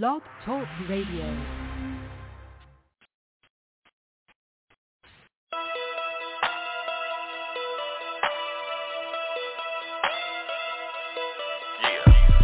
Blog 0.00 0.22
Talk 0.46 0.66
Radio. 0.88 1.28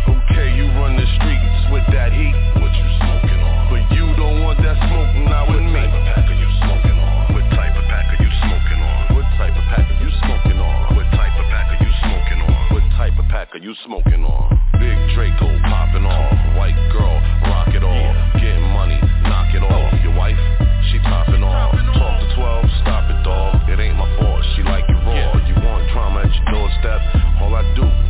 Okay, 0.04 0.52
you 0.56 0.68
run 0.76 0.92
the 0.92 1.08
streets 1.16 1.72
with 1.72 1.88
that 1.88 2.12
heat. 2.12 2.36
What 2.60 2.68
you 2.68 2.84
smoking 3.00 3.40
on? 3.40 3.72
But 3.72 3.96
you 3.96 4.12
don't 4.20 4.44
want 4.44 4.60
that 4.60 4.76
smoke 4.84 5.08
not 5.24 5.48
with 5.48 5.64
me. 5.64 5.72
What 5.72 5.88
type 5.88 5.96
of 5.96 6.04
pack 6.04 6.28
are 6.28 6.36
you 6.36 6.50
smoking 6.60 7.00
on? 7.00 7.32
What 7.32 7.48
type 7.56 7.72
of 7.72 7.84
pack 7.88 8.12
are 8.12 8.20
you 8.20 8.28
smoking 8.44 8.80
on? 8.84 9.16
What 9.16 9.24
type 9.40 9.56
of 9.56 9.64
pack 9.72 9.88
are 9.88 10.04
you 10.04 10.10
smoking 10.20 10.60
on? 10.60 10.96
What 11.00 11.08
type 11.16 11.32
of 11.40 11.46
pack 11.48 11.72
are 11.72 11.80
you 11.80 11.92
smoking 12.04 12.40
on? 12.44 12.74
What 12.76 12.84
type 12.92 13.16
of 13.16 13.24
pack 13.32 13.48
are 13.56 13.64
you 13.64 13.72
smoking 13.88 14.24
on? 14.28 14.60
Big 14.76 14.98
Draco 15.16 15.48
popping 15.64 16.04
off. 16.04 16.36
White 16.58 16.76
girl, 16.92 17.18
it 17.78 17.84
off. 17.84 18.34
Getting 18.34 18.68
money, 18.74 18.98
knock 19.22 19.54
it 19.54 19.62
off. 19.62 19.94
Your 20.02 20.14
wife, 20.14 20.38
she 20.90 20.98
topping 21.06 21.42
off. 21.42 21.72
Talk 21.94 22.18
to 22.20 22.34
12, 22.34 22.64
stop 22.82 23.10
it, 23.10 23.22
dog. 23.22 23.68
It 23.70 23.78
ain't 23.78 23.96
my 23.96 24.08
fault. 24.18 24.42
She 24.56 24.62
like 24.62 24.84
it 24.88 24.98
raw. 25.06 25.38
You 25.46 25.54
want 25.62 25.86
drama 25.92 26.26
at 26.26 26.32
your 26.34 26.46
doorstep? 26.50 27.00
All 27.40 27.54
I 27.54 27.62
do 27.74 28.07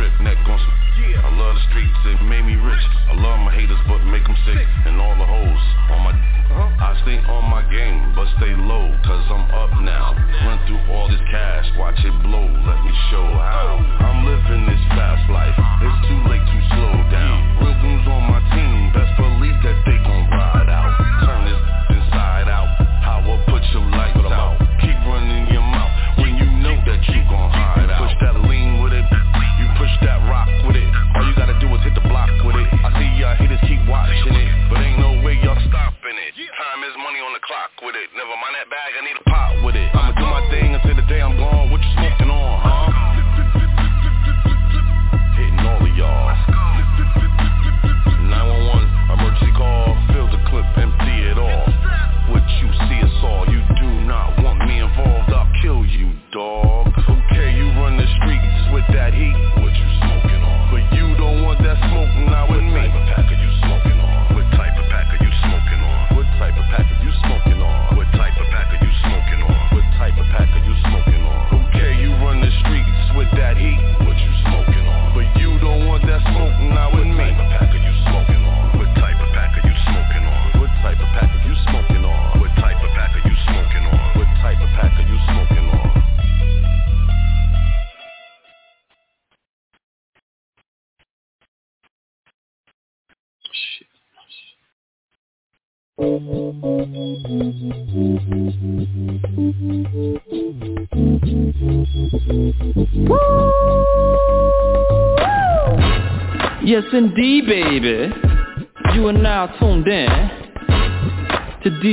Neck 0.00 0.36
on 0.48 0.56
some. 0.56 0.76
Yeah. 0.96 1.20
I 1.24 1.30
love 1.36 1.54
the 1.56 1.64
streets, 1.68 1.96
it 2.08 2.20
made 2.24 2.44
me 2.44 2.56
rich. 2.56 2.84
I 3.08 3.14
love 3.20 3.40
my 3.40 3.52
haters, 3.52 3.80
but 3.88 4.00
make 4.08 4.24
them 4.24 4.36
sick. 4.48 4.64
And 4.88 5.00
all 5.00 5.16
the 5.16 5.28
hoes 5.28 5.64
on 5.92 6.00
my. 6.04 6.12
Uh-huh. 6.12 6.68
I 6.80 6.96
stay 7.04 7.20
on 7.24 7.44
my 7.48 7.60
game, 7.68 8.12
but 8.16 8.28
stay 8.40 8.52
low, 8.56 8.92
cause 9.04 9.24
I'm 9.28 9.44
up 9.52 9.72
now. 9.84 10.16
Run 10.44 10.58
through 10.66 10.80
all 10.92 11.08
this 11.08 11.20
cash, 11.30 11.68
watch 11.76 12.00
it 12.00 12.16
blow. 12.24 12.44
Let 12.44 12.80
me 12.84 12.92
show 13.12 13.24
how. 13.28 13.76
Oh. 13.76 14.04
I'm 14.04 14.24
living 14.24 14.66
this 14.66 14.82
fast 14.96 15.24
life. 15.30 15.49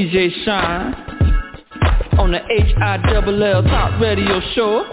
DJ 0.07 0.31
Shine 0.45 0.93
on 2.17 2.31
the 2.31 2.39
H-I-double-L 2.49 3.63
Top 3.63 3.99
Radio 3.99 4.39
Show. 4.55 4.85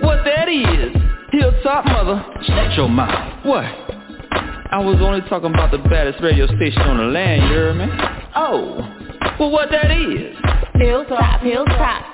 What 0.00 0.24
that 0.24 0.48
is, 0.48 0.96
Hilltop 1.30 1.84
Mother, 1.84 2.24
shut 2.46 2.72
your 2.78 2.88
mouth. 2.88 3.44
What? 3.44 3.64
I 3.64 4.78
was 4.78 4.96
only 5.02 5.20
talking 5.28 5.52
about 5.52 5.70
the 5.70 5.76
baddest 5.76 6.22
radio 6.22 6.46
station 6.46 6.80
on 6.80 6.96
the 6.96 7.04
land, 7.12 7.42
you 7.42 7.48
heard 7.48 7.76
me? 7.76 7.86
Oh, 8.36 8.78
well 9.38 9.50
what 9.50 9.68
that 9.70 9.90
is? 9.90 10.34
Hilltop, 10.76 11.42
hilltop. 11.42 12.06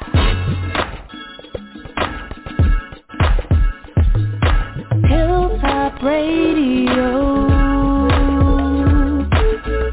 Hilltop 5.07 6.03
Radio. 6.03 7.47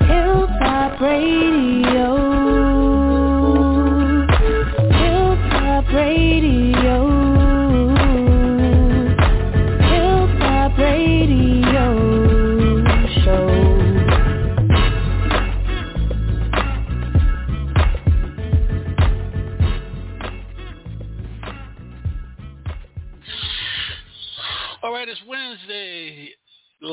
Hilltop 0.08 1.00
Radio. 1.00 1.53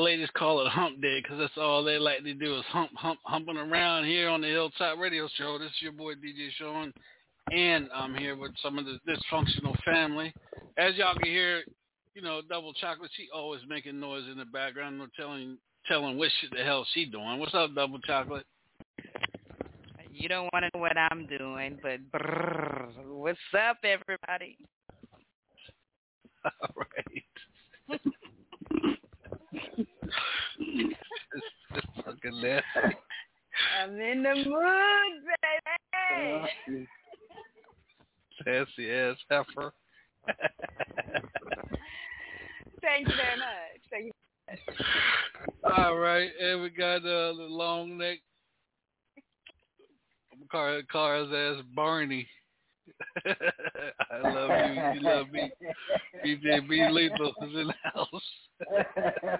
Ladies 0.01 0.29
call 0.35 0.65
it 0.65 0.69
hump 0.69 0.99
day 0.99 1.21
because 1.21 1.37
that's 1.37 1.57
all 1.57 1.83
they 1.83 1.97
like 1.97 2.23
to 2.23 2.33
do 2.33 2.57
is 2.57 2.65
hump, 2.69 2.91
hump, 2.95 3.19
humping 3.23 3.57
around 3.57 4.05
here 4.05 4.29
on 4.29 4.41
the 4.41 4.47
Hilltop 4.47 4.97
Radio 4.97 5.27
Show. 5.37 5.59
This 5.59 5.69
is 5.69 5.81
your 5.81 5.91
boy 5.91 6.13
DJ 6.15 6.49
Sean, 6.57 6.91
and 7.51 7.87
I'm 7.93 8.15
here 8.15 8.35
with 8.35 8.51
some 8.63 8.79
of 8.79 8.85
the 8.85 8.97
dysfunctional 9.07 9.75
family. 9.83 10.33
As 10.77 10.95
y'all 10.95 11.13
can 11.13 11.29
hear, 11.29 11.61
you 12.15 12.21
know, 12.21 12.41
Double 12.49 12.73
Chocolate, 12.73 13.11
she 13.15 13.27
always 13.33 13.61
making 13.67 13.99
noise 13.99 14.23
in 14.31 14.37
the 14.37 14.45
background, 14.45 14.97
no 14.97 15.05
telling 15.15 15.57
telling 15.87 16.17
what 16.17 16.29
shit 16.41 16.51
the 16.51 16.63
hell 16.63 16.85
she 16.93 17.05
doing. 17.05 17.39
What's 17.39 17.53
up, 17.53 17.75
Double 17.75 17.99
Chocolate? 17.99 18.45
You 20.11 20.29
don't 20.29 20.49
want 20.51 20.65
to 20.65 20.71
know 20.73 20.81
what 20.81 20.97
I'm 20.97 21.27
doing, 21.27 21.79
but 21.81 21.99
brrr, 22.11 22.89
what's 23.05 23.39
up, 23.53 23.77
everybody? 23.83 24.57
All 26.45 26.75
right. 26.75 28.01
it's 30.61 31.87
fucking 32.05 32.41
nasty. 32.41 32.97
I'm 33.81 33.99
in 33.99 34.23
the 34.23 34.35
mood, 34.35 35.23
baby. 36.67 36.87
Sassy 38.43 38.91
ass 38.91 39.17
heifer. 39.29 39.73
Thank 42.81 43.07
you 43.07 43.15
very 43.15 43.37
much. 43.37 43.81
Thank 43.89 44.05
you. 44.05 44.11
All 45.77 45.97
right, 45.97 46.29
and 46.41 46.61
we 46.61 46.69
got 46.69 46.97
uh, 46.97 47.33
the 47.33 47.47
long 47.47 47.97
neck. 47.97 48.19
Call 50.51 51.23
his 51.23 51.33
ass 51.33 51.63
Barney. 51.73 52.27
I 54.11 54.17
love 54.29 54.49
you. 54.49 54.81
You 54.93 55.01
love 55.01 55.31
me. 55.31 55.51
BJ 56.25 56.67
B 56.69 56.87
Lethal 56.91 57.33
is 57.41 57.53
in 57.55 57.67
the 57.67 57.73
house. 57.83 58.07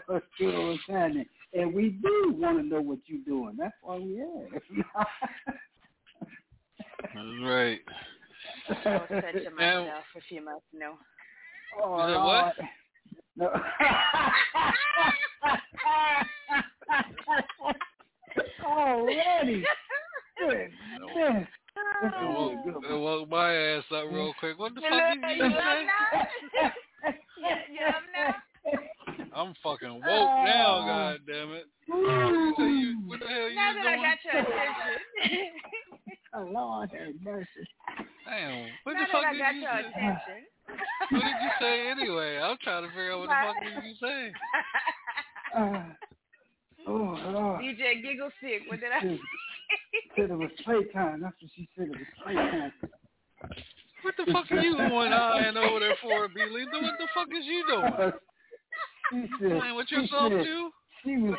What's 0.08 0.26
good, 0.38 0.68
what's 0.68 0.80
happening? 0.88 1.26
and 1.54 1.74
we 1.74 1.90
do 2.02 2.34
want 2.38 2.58
to 2.58 2.64
know 2.64 2.82
what 2.82 3.00
you're 3.06 3.20
doing. 3.26 3.56
That's 3.58 3.74
why 3.82 3.98
we 3.98 4.22
ask. 4.22 4.64
That's 7.14 7.28
right. 7.44 7.80
I 8.70 8.74
was 8.90 9.08
touching 9.10 9.56
Now- 9.60 9.82
myself 9.84 10.04
if 10.16 10.24
you 10.30 10.44
must 10.46 10.64
know. 10.74 10.94
oh, 11.84 11.98
You 11.98 12.14
said 12.14 12.24
what? 12.24 12.56
Lord. 13.38 13.54
No. 13.54 13.62
Already. 18.66 19.64
Good. 20.40 20.72
Yeah. 21.16 21.44
This 22.02 22.12
I 22.18 22.26
woke, 22.26 22.86
I 22.90 22.94
woke 22.94 23.30
my 23.30 23.54
ass 23.54 23.84
up 23.94 24.06
real 24.12 24.34
quick. 24.40 24.58
What 24.58 24.74
the 24.76 24.82
fuck 24.82 24.92
did 25.14 25.38
you 25.38 25.46
you 25.46 25.52
say? 25.52 25.88
You, 27.38 27.48
you 27.74 27.88
now? 28.14 28.36
I'm 29.36 29.54
fucking 29.64 29.94
woke 29.94 30.04
Oh. 30.06 30.44
now, 30.46 30.86
god 30.86 31.20
damn 31.28 31.52
it. 31.54 31.66
You 31.88 32.66
you, 32.66 33.02
what 33.08 33.20
the 33.20 33.28
hell 33.28 33.50
you 33.50 33.56
Now 33.56 33.74
that 33.74 33.86
I 33.88 33.96
got 33.98 34.18
your 34.26 34.42
attention. 34.42 35.50
Oh, 36.34 36.48
Lord 36.50 36.90
have 36.98 37.14
mercy. 37.22 37.48
Damn. 38.26 38.70
What 38.84 38.94
now 38.94 39.00
the 39.02 39.06
fuck 39.12 39.22
that 39.22 39.28
I 39.28 39.34
did 39.34 39.40
got 39.42 39.56
you 39.56 39.62
your 39.62 40.22
say? 40.26 40.40
What 41.12 41.24
did 41.24 41.42
you 41.44 41.50
say 41.60 41.88
anyway? 41.92 42.38
I'm 42.40 42.56
trying 42.64 42.84
to 42.84 42.90
figure 42.90 43.12
out 43.12 43.20
what 43.20 43.28
the 43.28 43.36
fuck 43.36 43.56
did 43.64 43.84
you 43.84 43.96
say. 44.02 44.32
Uh, 45.58 45.84
oh, 46.88 47.20
Lord. 47.32 47.62
DJ 47.62 48.02
Giggle 48.02 48.30
Stick, 48.40 48.62
what 48.68 48.80
did 48.80 48.92
I 48.92 49.02
She 49.02 49.20
said 50.16 50.30
it 50.32 50.38
was 50.38 50.50
playtime. 50.64 51.22
That's 51.22 51.36
what 51.42 51.52
she 51.56 51.68
said. 51.78 51.88
It 51.88 51.98
was 51.98 52.08
playtime. 52.24 52.72
What 54.04 54.16
the 54.18 54.32
fuck 54.34 54.52
are 54.52 54.60
you 54.62 54.76
going 54.78 55.14
eyeing 55.14 55.58
over 55.58 55.80
there 55.80 55.96
for, 56.02 56.28
B. 56.28 56.42
Lethal? 56.52 56.82
What 56.82 56.98
the 56.98 57.08
fuck 57.14 57.28
is 57.30 57.46
you 57.46 57.64
doing? 57.68 58.12
she 59.12 59.30
said. 59.40 59.60
Playing 59.60 59.76
with 59.76 59.88
she 59.90 59.96
yourself 59.96 60.32
said, 60.32 60.44
too? 60.44 60.70
She 61.04 61.18
was. 61.18 61.36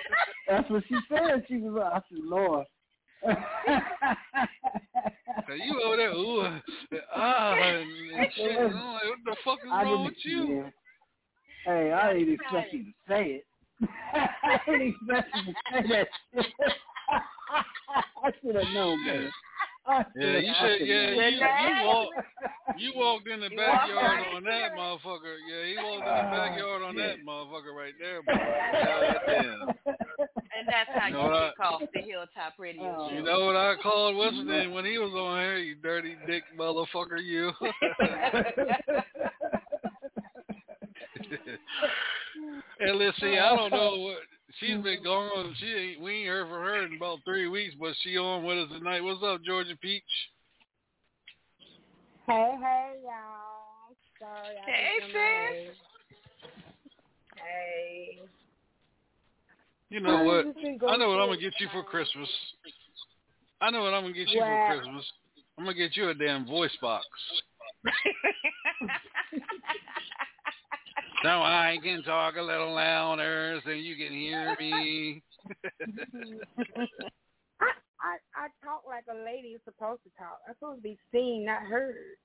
That's 0.48 0.70
what 0.70 0.82
she 0.88 0.96
said. 1.08 1.44
She 1.48 1.56
was. 1.58 1.74
like, 1.74 1.92
I 1.92 2.00
said, 2.08 2.24
Lord. 2.24 2.66
So 5.48 5.54
you 5.54 5.82
over 5.82 5.96
there, 5.96 6.12
ooh, 6.12 6.40
uh, 6.42 6.60
ah, 7.16 7.54
and, 7.54 7.88
and 8.16 8.26
shit. 8.36 8.58
I'm 8.58 8.72
like, 8.72 9.02
what 9.02 9.18
the 9.24 9.36
fuck 9.44 9.58
is 9.64 9.70
I 9.72 9.82
wrong 9.82 10.04
didn't- 10.04 10.04
with 10.04 10.24
you? 10.24 10.54
yeah. 10.56 10.70
Hey, 11.64 11.92
I 11.92 12.12
didn't 12.12 12.34
expect 12.34 12.72
you 12.72 12.84
to 12.84 12.90
say 13.08 13.24
it. 13.24 13.46
I 14.14 14.60
didn't 14.66 14.94
expect 15.00 15.28
you 15.34 15.52
to 15.52 15.58
say 15.72 15.88
that. 15.88 16.08
shit. 16.34 16.46
I 18.24 18.30
should 18.40 18.54
have 18.54 18.72
known, 18.72 19.04
man. 19.06 19.30
I 19.86 20.04
Yeah, 20.16 20.38
you 20.38 20.52
I 20.52 20.78
should. 20.78 20.86
Yeah, 20.86 21.10
you, 21.10 21.36
you 21.36 21.86
walk. 21.86 22.08
You 22.78 22.92
walked 22.94 23.28
in 23.28 23.40
the 23.40 23.48
You 23.50 23.56
backyard 23.56 23.96
right 23.96 24.36
on 24.36 24.44
that 24.44 24.72
motherfucker. 24.76 25.36
Yeah, 25.48 25.66
he 25.66 25.76
walked 25.76 26.06
in 26.06 26.14
the 26.14 26.22
ah, 26.22 26.30
backyard 26.30 26.82
on 26.82 26.96
yeah. 26.96 27.06
that 27.08 27.16
motherfucker 27.26 27.74
right 27.76 27.94
there, 28.00 28.22
boy. 28.22 28.32
Goddamn. 28.32 29.74
And 30.58 30.68
that's 30.68 30.90
how 30.94 31.08
You 31.08 31.14
you 31.16 31.22
know 31.22 31.28
what 31.28 31.40
get 31.48 31.56
called 31.56 31.88
the 31.92 32.00
Hilltop 32.00 32.58
Radio 32.58 32.96
Oh. 32.98 33.10
You 33.10 33.22
know 33.22 33.46
what 33.46 33.56
I 33.56 33.74
called 33.82 34.16
what's 34.16 34.36
his 34.36 34.46
name 34.46 34.72
when 34.72 34.84
he 34.84 34.98
was 34.98 35.12
on 35.12 35.40
here? 35.40 35.58
You 35.58 35.74
dirty 35.74 36.16
dick 36.26 36.44
motherfucker, 36.56 37.20
you. 37.22 37.52
and 42.80 42.98
let's 42.98 43.18
see, 43.20 43.38
I 43.38 43.54
don't 43.54 43.72
know 43.72 43.94
uh, 43.94 43.98
what 43.98 44.18
she's 44.58 44.82
been 44.82 45.02
gone. 45.02 45.54
She 45.58 45.66
ain't. 45.66 46.00
We 46.00 46.12
ain't 46.20 46.28
heard 46.28 46.48
from 46.48 46.62
her 46.62 46.84
in 46.84 46.96
about 46.96 47.20
three 47.24 47.48
weeks, 47.48 47.74
but 47.78 47.94
she 48.02 48.16
on 48.18 48.44
with 48.44 48.58
us 48.58 48.68
tonight. 48.76 49.02
What's 49.02 49.22
up, 49.22 49.42
Georgia 49.44 49.76
Peach? 49.80 50.02
Hey, 52.26 52.54
hey, 52.60 52.92
y'all. 53.02 53.96
Sorry. 54.18 54.56
I 54.56 54.70
Hey, 54.70 54.98
didn't 55.00 55.12
know 55.12 55.20
my 55.20 55.50
name. 55.50 55.70
Hey. 57.36 58.20
You 59.90 60.00
know 60.00 60.22
what? 60.24 60.44
Just 60.46 60.56
been 60.56 60.78
I 60.88 60.96
know 60.96 61.08
what 61.08 61.20
I'm 61.20 61.28
gonna 61.28 61.40
get 61.40 61.52
you 61.58 61.68
for. 61.72 61.82
Christmas. 61.82 62.28
I 63.60 63.70
know 63.70 63.82
what 63.82 63.94
I'm 63.94 64.04
gonna 64.04 64.14
get 64.14 64.28
you 64.28 64.40
What? 64.40 64.46
for 64.46 64.66
Christmas. 64.78 65.04
I'm 65.58 65.64
gonna 65.64 65.76
get 65.76 65.96
you 65.96 66.08
a 66.08 66.14
damn 66.14 66.46
voice 66.46 66.76
box. 66.80 67.06
So 71.22 71.28
I 71.28 71.78
can 71.82 72.02
talk 72.02 72.34
a 72.36 72.42
little 72.42 72.74
louder 72.74 73.60
so 73.64 73.70
you 73.70 73.94
can 73.96 74.12
hear 74.12 74.56
me. 74.58 75.22
I, 77.60 77.70
I 78.00 78.16
I 78.36 78.48
talk 78.64 78.82
like 78.88 79.04
a 79.10 79.14
lady 79.24 79.48
is 79.48 79.60
supposed 79.64 80.02
to 80.04 80.10
talk. 80.18 80.38
I'm 80.48 80.54
supposed 80.58 80.78
to 80.78 80.82
be 80.82 80.98
seen, 81.12 81.44
not 81.46 81.62
heard. 81.62 82.16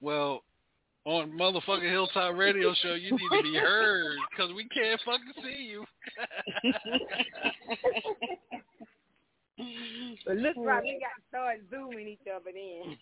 well, 0.00 0.42
on 1.04 1.30
motherfucking 1.32 1.90
Hilltop 1.90 2.36
Radio 2.36 2.72
Show, 2.82 2.94
you 2.94 3.12
need 3.12 3.28
to 3.36 3.42
be 3.42 3.54
heard 3.58 4.16
because 4.30 4.52
we 4.54 4.66
can't 4.68 5.00
fucking 5.04 5.32
see 5.42 5.62
you. 5.64 5.84
But 10.24 10.36
look 10.36 10.56
like 10.56 10.84
we 10.84 11.00
got 11.00 11.16
to 11.18 11.22
start 11.28 11.58
zooming 11.70 12.06
each 12.06 12.20
other 12.32 12.50
in. 12.50 12.96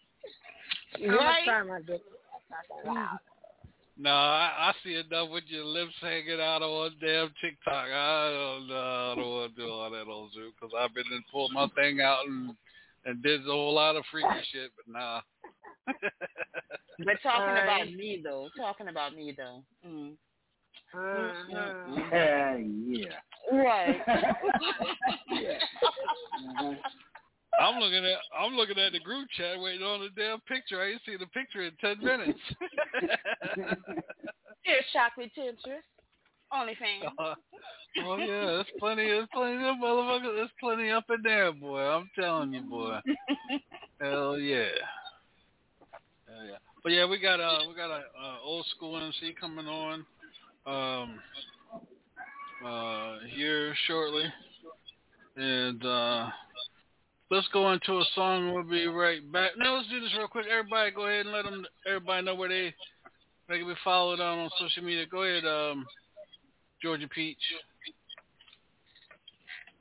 I'm 1.05 1.11
Right? 1.11 1.45
gonna 1.45 1.45
try 1.45 1.63
my 1.65 1.79
best. 1.81 2.01
to 2.01 2.49
talk 2.49 2.87
loud. 2.87 3.19
No, 3.99 4.11
I, 4.11 4.53
I 4.59 4.73
see 4.85 4.95
enough 4.95 5.31
with 5.31 5.45
your 5.49 5.65
lips 5.65 5.95
hanging 6.01 6.41
out 6.41 6.63
on 6.63 6.93
damn 7.01 7.31
TikTok. 7.41 7.89
I 7.93 8.31
don't 8.31 8.69
know. 8.69 9.13
I 9.13 9.15
don't 9.17 9.31
want 9.31 9.57
to 9.57 9.63
do 9.63 9.69
all 9.69 9.91
that 9.91 10.09
on 10.09 10.31
Zoom 10.35 10.53
because 10.59 10.75
I've 10.79 10.95
been 10.95 11.05
and 11.13 11.25
pulled 11.33 11.53
my 11.53 11.69
thing 11.75 12.01
out 12.01 12.27
and 12.27 12.55
and 13.07 13.23
did 13.23 13.41
a 13.43 13.51
whole 13.51 13.75
lot 13.75 13.97
of 13.97 14.05
freaky 14.11 14.29
shit, 14.53 14.71
but 14.77 14.93
nah. 14.93 15.21
But 17.05 17.17
talking 17.23 17.63
about 17.63 17.93
me 17.93 18.23
though, 18.25 18.49
talking 18.57 18.89
about 18.89 19.15
me 19.15 19.37
though. 19.37 19.63
Mm. 19.87 20.17
Hell 22.11 22.59
yeah. 22.89 23.07
Right. 23.53 24.01
yeah. 25.31 25.59
Uh-huh. 26.61 26.75
I'm 27.61 27.81
looking 27.81 28.05
at 28.05 28.19
I'm 28.39 28.55
looking 28.55 28.79
at 28.79 28.93
the 28.93 29.01
group 29.01 29.29
chat 29.37 29.59
waiting 29.61 29.83
on 29.87 30.01
the 30.01 30.11
damn 30.17 30.41
picture. 30.41 30.81
I 30.81 30.91
ain't 30.91 31.01
seen 31.07 31.19
the 31.19 31.27
picture 31.27 31.63
in 31.63 31.73
ten 31.81 32.03
minutes. 32.03 32.39
Here's 34.63 34.85
chocolate 34.93 35.31
Tetris. 35.37 35.83
OnlyFans. 36.53 37.11
Uh, 37.19 37.35
oh 38.05 38.19
yeah, 38.19 38.45
there's 38.45 38.67
plenty 38.79 39.05
there's 39.05 39.29
plenty 39.33 39.67
of 39.67 39.77
motherfuckers 39.77 40.37
there's 40.37 40.51
plenty 40.61 40.91
up 40.91 41.05
in 41.09 41.23
there, 41.23 41.51
boy. 41.51 41.81
I'm 41.81 42.11
telling 42.15 42.53
you, 42.53 42.61
boy. 42.61 42.99
Hell 44.01 44.39
yeah. 44.39 44.67
Hell 46.29 46.45
yeah. 46.45 46.59
But 46.83 46.93
yeah, 46.93 47.07
we 47.07 47.19
got 47.19 47.41
uh 47.41 47.61
we 47.67 47.75
got 47.75 47.91
a 47.91 48.03
uh, 48.23 48.37
old 48.45 48.67
school 48.77 48.99
MC 48.99 49.35
coming 49.41 49.67
on 49.67 50.05
um 50.67 51.21
uh 52.67 53.19
here 53.35 53.75
shortly. 53.87 54.25
And 55.37 55.85
uh 55.85 56.29
let's 57.31 57.49
go 57.53 57.73
into 57.73 57.99
a 57.99 58.05
song. 58.15 58.53
We'll 58.53 58.65
be 58.65 58.87
right 58.87 59.21
back. 59.33 59.53
Now 59.59 59.77
let's 59.77 59.89
do 59.89 60.01
this 60.01 60.15
real 60.17 60.29
quick. 60.29 60.47
Everybody 60.51 60.91
go 60.91 61.07
ahead 61.07 61.27
and 61.27 61.35
let 61.35 61.45
them 61.45 61.67
everybody 61.87 62.25
know 62.25 62.35
where 62.35 62.49
they 62.49 62.75
they 63.49 63.59
can 63.59 63.67
be 63.67 63.75
followed 63.85 64.21
on 64.21 64.39
on 64.39 64.51
social 64.59 64.83
media. 64.83 65.07
Go 65.07 65.23
ahead, 65.23 65.45
um 65.45 65.87
Georgia 66.83 67.09
Peach. 67.09 67.37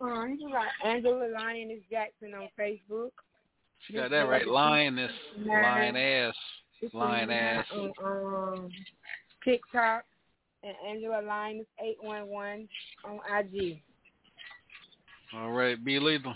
Uh, 0.02 0.26
you 0.26 0.52
write 0.54 0.68
Angela 0.84 1.28
Lioness 1.34 1.80
Jackson 1.90 2.34
on 2.34 2.50
Facebook. 2.60 3.12
She 3.88 3.94
got 3.94 4.10
that 4.12 4.28
right. 4.28 4.48
Lioness. 4.48 5.12
Lion 5.46 5.96
ass. 5.96 6.36
It's 6.82 6.94
Lion 6.94 7.32
ass. 7.32 7.66
on 7.72 7.94
um, 8.04 8.70
TikTok 9.44 10.04
and 10.64 10.74
Angela 10.88 11.22
Lioness 11.26 11.68
eight 11.82 11.98
one 12.02 12.28
one 12.28 12.68
on 13.06 13.20
IG. 13.40 13.82
All 15.34 15.52
right, 15.52 15.84
be 15.84 16.00
lethal. 16.00 16.36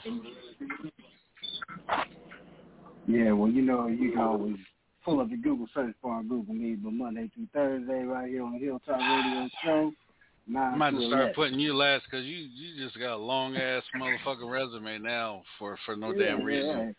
Yeah, 3.07 3.31
well, 3.31 3.49
you 3.49 3.61
know, 3.61 3.87
you 3.87 4.11
can 4.11 4.19
always 4.19 4.57
pull 5.03 5.19
up 5.21 5.29
the 5.29 5.37
Google 5.37 5.67
search 5.73 5.95
bar 6.03 6.17
on 6.17 6.27
Google 6.27 6.53
Meet, 6.53 6.83
but 6.83 6.93
Monday 6.93 7.29
through 7.33 7.47
Thursday, 7.53 8.03
right 8.03 8.29
here 8.29 8.43
on 8.43 8.53
the 8.53 8.59
Hilltop 8.59 8.99
Radio 8.99 9.49
Show. 9.63 9.91
I 9.91 10.51
Nine 10.51 10.77
might 10.77 10.91
to 10.91 10.95
have 10.95 11.03
to 11.03 11.09
start 11.09 11.35
putting 11.35 11.59
you 11.59 11.75
last 11.75 12.05
because 12.09 12.25
you 12.25 12.37
you 12.37 12.83
just 12.83 12.97
got 12.99 13.15
a 13.15 13.17
long 13.17 13.55
ass 13.55 13.83
motherfucking 13.95 14.49
resume 14.49 14.99
now 14.99 15.43
for 15.57 15.77
for 15.85 15.95
no 15.95 16.11
Yeah, 16.11 16.17
damn 16.25 16.39
yeah, 16.39 16.45
reason. 16.45 16.95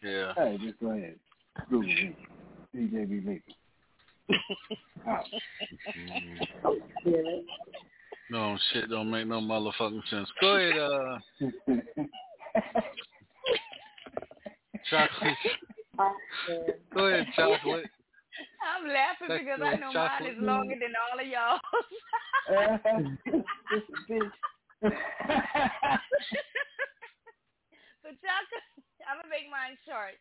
Hey, 0.00 0.08
Yeah. 0.10 0.32
hey, 0.36 0.58
just 0.64 0.80
go 0.80 0.90
ahead. 0.90 1.18
Google 1.70 1.88
me. 1.88 2.16
DJ 2.74 3.08
B. 3.08 3.40
Lethal. 4.28 4.38
Out. 5.08 5.26
Mm. 5.96 6.46
Yeah. 8.30 8.38
No 8.38 8.58
shit 8.72 8.90
don't 8.90 9.10
make 9.10 9.26
no 9.26 9.40
motherfucking 9.40 10.08
sense. 10.10 10.28
Go 10.40 10.56
ahead, 10.56 10.78
uh 10.78 11.18
chocolate. 14.90 15.36
Go 16.94 17.06
ahead, 17.06 17.26
chocolate. 17.36 17.86
I'm 18.64 18.88
laughing 18.88 19.28
That's 19.28 19.40
because 19.44 19.60
the 19.60 19.66
I 19.66 19.76
know 19.76 19.92
chocolate. 19.92 20.20
mine 20.20 20.30
is 20.30 20.38
longer 20.42 20.74
than 20.80 20.92
all 20.98 21.20
of 21.20 21.26
y'all. 21.26 21.60
Just 23.70 23.88
a 23.90 24.12
bitch. 24.12 24.32
so 28.02 28.08
y'all 28.08 28.44
I'm 29.08 29.20
gonna 29.20 29.30
make 29.30 29.48
mine 29.50 29.76
short. 29.86 30.16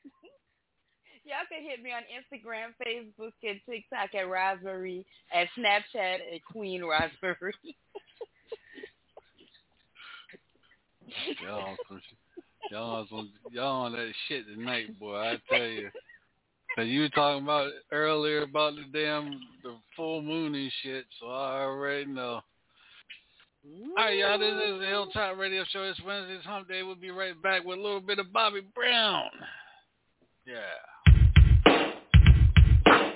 Y'all 1.26 1.48
can 1.50 1.64
hit 1.64 1.82
me 1.82 1.92
on 1.92 2.04
Instagram, 2.12 2.74
Facebook, 2.86 3.32
and 3.44 3.60
TikTok 3.70 4.14
at 4.14 4.30
Raspberry, 4.30 5.06
at 5.34 5.48
Snapchat 5.58 6.16
at 6.34 6.44
Queen 6.52 6.84
Raspberry. 6.86 7.54
y'all, 11.42 11.78
on 11.90 12.02
y'all, 12.70 12.96
on 12.96 13.08
some, 13.10 13.32
y'all 13.52 13.86
on 13.86 13.94
that 13.94 14.12
shit 14.28 14.46
tonight, 14.48 15.00
boy. 15.00 15.16
I 15.16 15.38
tell 15.50 15.66
you. 15.66 15.90
Cause 16.76 16.88
you 16.88 17.02
were 17.02 17.10
talking 17.10 17.44
about 17.44 17.72
earlier 17.92 18.42
about 18.42 18.74
the 18.74 18.84
damn 18.92 19.40
the 19.62 19.76
full 19.96 20.24
moon 20.24 20.56
and 20.56 20.72
shit, 20.82 21.06
so 21.20 21.28
I 21.28 21.62
already 21.62 22.06
know. 22.06 22.42
All 23.96 23.96
right, 23.96 24.18
y'all. 24.18 24.40
This 24.40 24.54
is 24.54 24.80
the 24.80 24.88
Hilltop 24.88 25.38
Radio 25.38 25.64
Show. 25.72 25.84
It's 25.84 26.02
Wednesday's 26.02 26.44
Hump 26.44 26.68
Day. 26.68 26.82
We'll 26.82 26.96
be 26.96 27.12
right 27.12 27.40
back 27.42 27.64
with 27.64 27.78
a 27.78 27.82
little 27.82 28.02
bit 28.02 28.18
of 28.18 28.34
Bobby 28.34 28.62
Brown. 28.76 29.30
Yeah. 30.48 30.56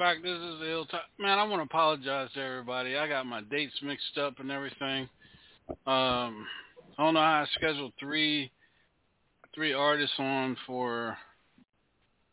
back. 0.00 0.22
This 0.22 0.38
is 0.38 0.58
the 0.60 0.64
Hilltop. 0.64 1.02
Man, 1.18 1.38
I 1.38 1.44
want 1.44 1.60
to 1.60 1.64
apologize 1.64 2.30
to 2.32 2.40
everybody. 2.40 2.96
I 2.96 3.06
got 3.06 3.26
my 3.26 3.42
dates 3.42 3.74
mixed 3.82 4.16
up 4.16 4.40
and 4.40 4.50
everything. 4.50 5.06
Um, 5.68 6.46
I 6.96 7.04
don't 7.04 7.12
know 7.12 7.20
how 7.20 7.44
I 7.44 7.46
scheduled 7.52 7.92
three 8.00 8.50
three 9.54 9.74
artists 9.74 10.14
on 10.18 10.56
for 10.66 11.18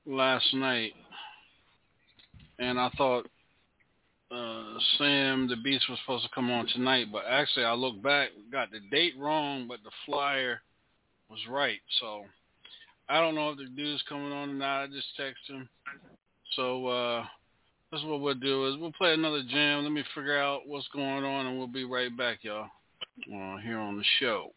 last 0.06 0.46
night, 0.54 0.94
and 2.58 2.80
I 2.80 2.90
thought 2.98 3.28
uh, 4.32 4.80
Sam 4.98 5.50
the 5.50 5.58
Beast 5.62 5.90
was 5.90 6.00
supposed 6.06 6.24
to 6.24 6.30
come 6.34 6.50
on 6.50 6.68
tonight, 6.68 7.08
but 7.12 7.26
actually 7.30 7.66
I 7.66 7.74
looked 7.74 8.02
back, 8.02 8.30
got 8.50 8.72
the 8.72 8.80
date 8.92 9.16
wrong, 9.20 9.68
but 9.68 9.80
the 9.84 9.92
flyer 10.06 10.62
was 11.30 11.42
right. 11.50 11.82
So 12.00 12.24
I 13.10 13.20
don't 13.20 13.36
know 13.36 13.50
if 13.50 13.58
the 13.58 13.66
dude's 13.66 14.04
coming 14.08 14.32
on 14.32 14.52
or 14.52 14.54
not. 14.54 14.84
I 14.84 14.88
just 14.88 15.08
texted 15.20 15.54
him. 15.54 15.70
So 16.56 16.88
uh 16.88 17.26
that's 17.92 18.04
what 18.04 18.20
we'll 18.20 18.34
do 18.34 18.68
is 18.68 18.78
we'll 18.78 18.92
play 18.94 19.14
another 19.14 19.44
jam. 19.50 19.84
Let 19.84 19.92
me 19.92 20.04
figure 20.14 20.38
out 20.38 20.68
what's 20.68 20.88
going 20.90 21.24
on 21.24 21.46
and 21.46 21.58
we'll 21.58 21.68
be 21.68 21.86
right 21.86 22.16
back, 22.16 22.40
y'all. 22.42 22.68
Uh, 23.28 23.58
here 23.58 23.80
on 23.80 23.98
the 23.98 24.04
show. 24.20 24.52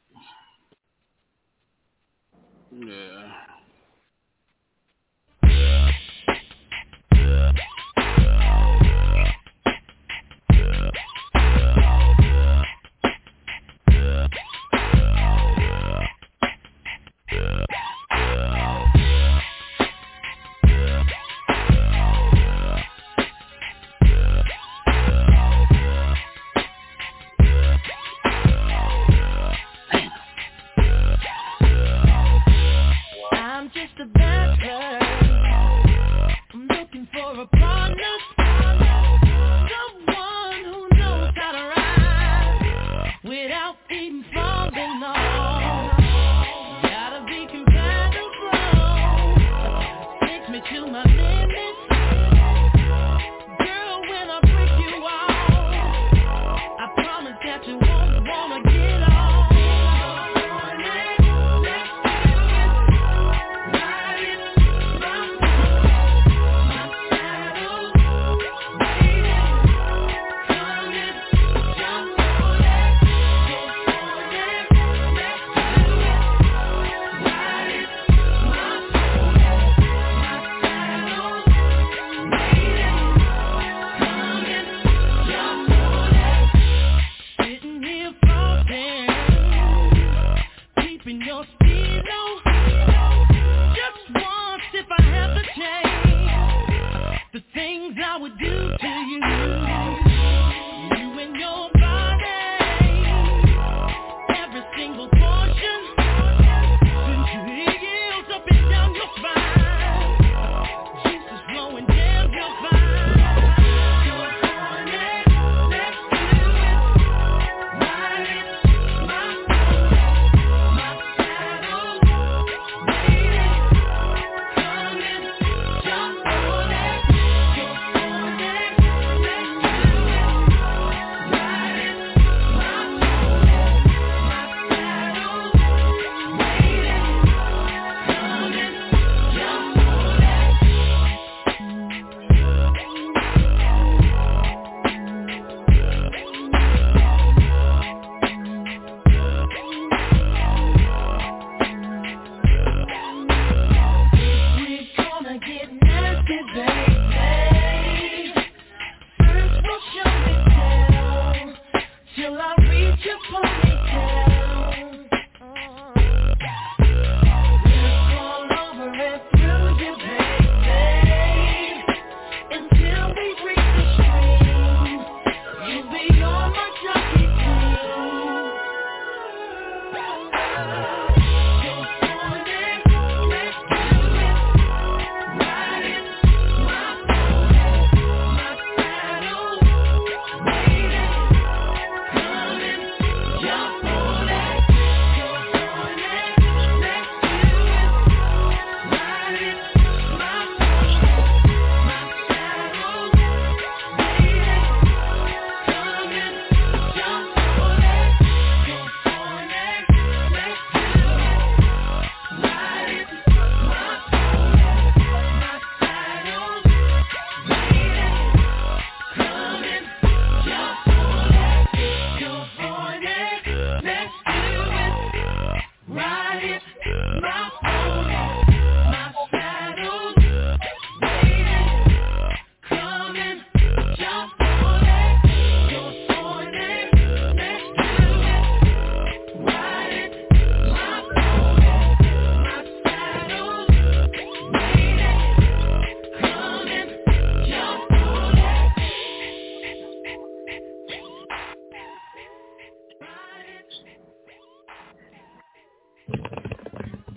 Yeah. 2.73 3.33
I'm 5.43 5.95
just 7.57 7.80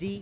They 0.04 0.20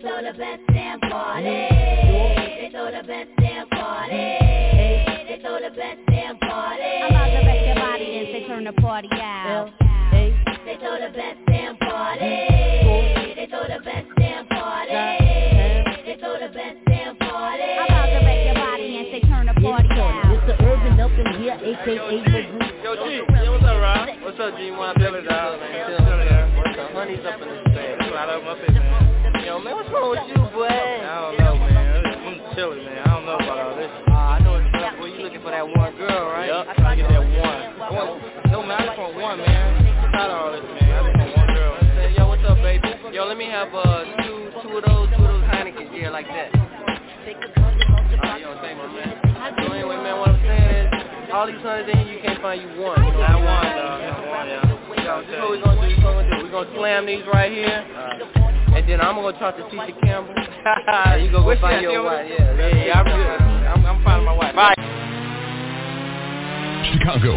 throw 0.00 0.24
the 0.24 0.32
best 0.32 0.62
damn 0.72 0.98
party. 1.00 1.44
They 1.44 2.70
throw 2.72 2.86
the 2.86 3.06
best 3.06 3.28
damn 3.38 3.68
party. 3.68 4.16
They 4.16 5.38
throw 5.42 5.60
the 5.60 5.76
best 5.76 6.00
damn 6.08 6.38
party. 6.38 6.80
I'm 7.04 7.10
about 7.10 7.26
to 7.36 7.44
wreck 7.44 7.66
your 7.66 7.74
body 7.74 8.16
and 8.16 8.26
say 8.32 8.46
turn 8.48 8.64
the 8.64 8.72
party 8.80 9.10
out. 9.12 9.68
They 10.64 10.78
throw 10.80 10.96
the 10.96 11.12
best 11.12 11.36
damn 11.48 11.76
party. 11.76 12.48
They 13.36 13.46
throw 13.50 13.68
the 13.68 13.84
best 13.84 14.08
damn 14.16 14.46
party. 14.46 14.92
They 16.08 16.16
throw 16.18 16.40
the 16.40 16.48
best 16.48 16.78
damn 16.88 17.16
party. 17.18 17.76
I'm 17.76 17.84
about 17.84 18.06
to 18.06 18.24
wreck 18.24 18.46
your 18.46 18.54
body 18.54 18.96
and 18.96 19.06
say 19.12 19.20
urban 21.12 21.40
here, 21.40 21.54
aka 21.54 21.98
the 22.08 22.48
group. 22.52 22.84
Yo, 22.84 22.96
G, 22.96 23.22
yeah, 23.32 23.50
what's 23.50 23.64
up, 23.64 23.80
Rob? 23.80 24.08
What's 24.22 24.40
up, 24.40 24.56
G? 24.56 24.70
One 24.70 24.94
Billy 24.98 25.22
Dog, 25.22 25.60
man. 25.60 25.92
Still 25.92 26.18
here. 26.18 26.52
What's 26.56 26.78
up? 26.78 26.90
Honey's 26.92 27.24
up 27.24 27.40
in 27.40 27.48
this 27.48 27.64
bed. 27.74 27.96
That's 27.98 28.12
right 28.12 28.28
up 28.28 28.42
my 28.44 28.54
face, 28.58 28.74
man. 28.74 29.44
Yo, 29.44 29.58
man, 29.58 29.74
what's 29.74 29.90
wrong 29.90 30.10
with 30.10 30.24
you, 30.28 30.42
boy? 30.52 30.68
I 30.68 31.36
don't 31.36 31.38
know, 31.38 31.54
man. 31.58 32.06
I'm 32.06 32.54
chilling, 32.54 32.84
man. 32.84 32.98
I 33.04 33.10
don't 33.14 33.26
know 33.26 33.36
about 33.36 33.58
all 33.58 33.76
this. 33.76 33.90
Uh, 34.08 34.12
I 34.12 34.38
know 34.40 34.56
it's 34.56 34.72
tough, 34.72 34.96
boy. 34.98 35.06
You 35.06 35.22
looking 35.22 35.42
for 35.42 35.50
that 35.50 35.66
one 35.66 35.96
girl, 35.96 36.30
right? 36.30 36.48
Yup, 36.48 36.66
trying 36.76 36.98
to 36.98 37.02
get 37.02 37.10
that 37.10 37.20
one. 37.20 37.60
I 37.82 37.90
want, 37.92 38.22
no, 38.50 38.62
man, 38.62 38.80
I 38.80 38.86
just 38.86 38.98
want 38.98 39.14
one, 39.16 39.38
man. 39.38 39.86
I'm 39.86 40.12
tired 40.12 40.30
of 40.30 40.38
all 40.38 40.52
this, 40.52 40.62
man. 40.62 40.90
I 40.92 41.02
just 41.02 41.18
want 41.18 41.36
one 41.36 41.50
girl. 41.54 41.74
Say, 41.96 42.14
yo, 42.16 42.28
what's 42.28 42.44
up, 42.48 42.56
baby? 42.62 42.88
Yo, 43.12 43.24
let 43.26 43.36
me 43.36 43.46
have 43.46 43.68
uh 43.74 44.04
two, 44.24 44.50
two 44.62 44.76
of 44.78 44.84
those, 44.84 45.08
two 45.16 45.22
of 45.24 45.28
those 45.28 45.44
Heinekens, 45.50 45.90
yeah, 45.92 46.10
like 46.10 46.26
that. 46.28 46.54
Uh, 46.54 48.36
yo, 48.38 48.54
thank 48.62 48.78
my 48.78 48.86
man. 48.86 49.18
So 49.58 49.72
anyway, 49.72 49.96
man, 49.96 50.18
what 50.18 50.30
I'm 50.30 50.40
saying 50.40 50.86
is, 50.86 51.01
all 51.32 51.46
these 51.46 51.56
hundreds 51.64 51.88
in 51.88 51.98
here, 52.04 52.14
you 52.14 52.20
can't 52.20 52.40
find 52.42 52.60
you 52.60 52.68
one. 52.80 53.00
You 53.00 53.12
know? 53.12 53.24
Not 53.24 53.40
one, 53.40 53.64
dog. 53.72 54.00
Not 54.04 54.28
one, 54.28 54.48
yeah. 54.48 54.82
Yo, 55.02 55.24
this 55.24 55.32
is 55.32 55.40
what 55.40 55.50
we're 55.50 55.64
gonna 55.64 55.80
do. 55.80 55.88
This 55.88 55.96
is 55.96 56.04
what 56.04 56.16
we're 56.16 56.28
gonna 56.28 56.36
do. 56.36 56.44
We're 56.44 56.52
gonna 56.52 56.76
slam 56.76 57.06
these 57.06 57.24
right 57.32 57.50
here, 57.50 57.80
and 58.76 58.88
then 58.88 59.00
I'm 59.00 59.16
gonna 59.16 59.38
talk 59.38 59.56
to 59.56 59.64
Tisha 59.64 59.96
Campbell. 60.04 60.34
and 60.36 61.24
you 61.24 61.32
go 61.32 61.42
go 61.42 61.56
find 61.60 61.82
your 61.82 62.04
wife. 62.04 62.28
Yeah, 62.28 62.52
yeah, 62.54 62.84
yeah. 62.84 63.00
I'm 63.00 63.08
good. 63.08 63.40
I'm, 63.66 63.86
I'm 63.86 64.04
finding 64.04 64.26
my 64.28 64.36
wife. 64.36 64.54
Bye. 64.54 64.76
Chicago, 66.92 67.32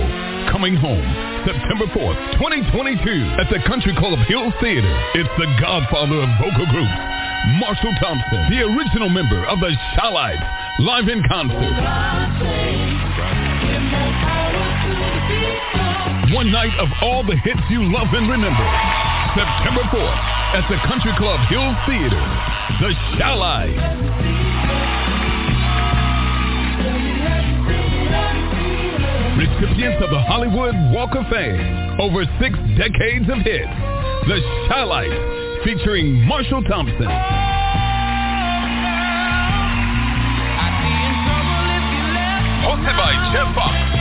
coming 0.51 0.75
home 0.75 1.05
September 1.47 1.87
4th, 1.95 2.19
2022 2.35 3.39
at 3.39 3.47
the 3.49 3.63
Country 3.65 3.95
Club 3.95 4.19
Hills 4.27 4.53
Theater. 4.59 4.91
It's 5.15 5.31
the 5.39 5.47
godfather 5.61 6.19
of 6.19 6.29
vocal 6.43 6.67
groups, 6.67 6.97
Marshall 7.63 7.95
Thompson, 8.03 8.51
the 8.51 8.61
original 8.67 9.07
member 9.07 9.45
of 9.47 9.59
the 9.59 9.71
Chi-Lites, 9.95 10.43
live 10.79 11.07
in 11.07 11.23
concert. 11.29 12.64
One 16.33 16.51
night 16.51 16.73
of 16.79 16.89
all 17.03 17.23
the 17.23 17.35
hits 17.37 17.61
you 17.69 17.85
love 17.93 18.07
and 18.13 18.25
remember. 18.29 18.65
September 19.37 19.83
4th 19.93 20.21
at 20.57 20.65
the 20.69 20.77
Country 20.87 21.11
Club 21.17 21.39
Hill 21.49 21.69
Theater. 21.85 22.23
The 22.81 22.93
Chi-Lites. 23.19 23.77
Recipients 29.37 30.03
of 30.03 30.09
the 30.09 30.21
Hollywood 30.25 30.73
Walk 30.95 31.13
of 31.13 31.29
Fame. 31.29 31.99
Over 31.99 32.25
six 32.41 32.57
decades 32.73 33.29
of 33.29 33.45
hits. 33.45 33.69
The 34.25 34.41
Chi-Lites 34.67 35.63
featuring 35.63 36.25
Marshall 36.25 36.63
Thompson. 36.63 37.05
Hosted 42.65 42.97
by 42.97 43.13
Jeff 43.31 43.53
Fox 43.53 43.95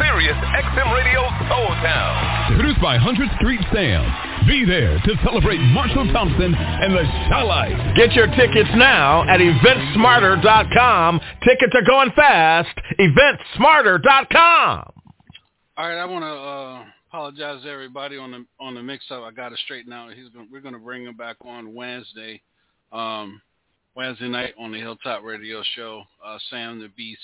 Sirius 0.00 0.36
XM 0.36 0.94
Radio 0.94 1.22
Soul 1.50 1.68
Town. 1.82 2.56
Produced 2.56 2.80
by 2.80 2.98
100th 2.98 3.34
Street 3.36 3.60
Sound. 3.72 4.46
Be 4.46 4.64
there 4.64 4.98
to 4.98 5.14
celebrate 5.24 5.58
Marshall 5.58 6.10
Thompson 6.12 6.54
and 6.54 6.94
the 6.94 7.04
Chi-Lites. 7.28 7.96
Get 7.96 8.12
your 8.12 8.26
tickets 8.28 8.70
now 8.76 9.22
at 9.28 9.40
eventsmarter.com. 9.40 11.20
Tickets 11.44 11.72
are 11.74 11.84
going 11.84 12.10
fast. 12.16 12.76
Eventsmarter.com. 12.98 14.92
All 15.76 15.88
right, 15.88 15.98
I 15.98 16.04
want 16.06 16.24
to 16.24 16.28
uh, 16.28 16.84
apologize 17.08 17.62
to 17.62 17.70
everybody 17.70 18.16
on 18.16 18.30
the 18.30 18.44
on 18.58 18.74
the 18.74 18.82
mix-up. 18.82 19.22
I 19.22 19.30
got 19.30 19.50
to 19.50 19.56
straighten 19.64 19.92
out. 19.92 20.12
He's 20.14 20.28
going 20.30 20.48
we're 20.50 20.60
going 20.60 20.74
to 20.74 20.80
bring 20.80 21.04
him 21.04 21.16
back 21.16 21.36
on 21.42 21.74
Wednesday, 21.74 22.42
um, 22.92 23.40
Wednesday 23.94 24.28
night 24.28 24.54
on 24.58 24.72
the 24.72 24.78
Hilltop 24.78 25.22
Radio 25.22 25.62
Show. 25.76 26.02
Uh, 26.24 26.38
Sam 26.50 26.80
the 26.80 26.88
Beast. 26.96 27.20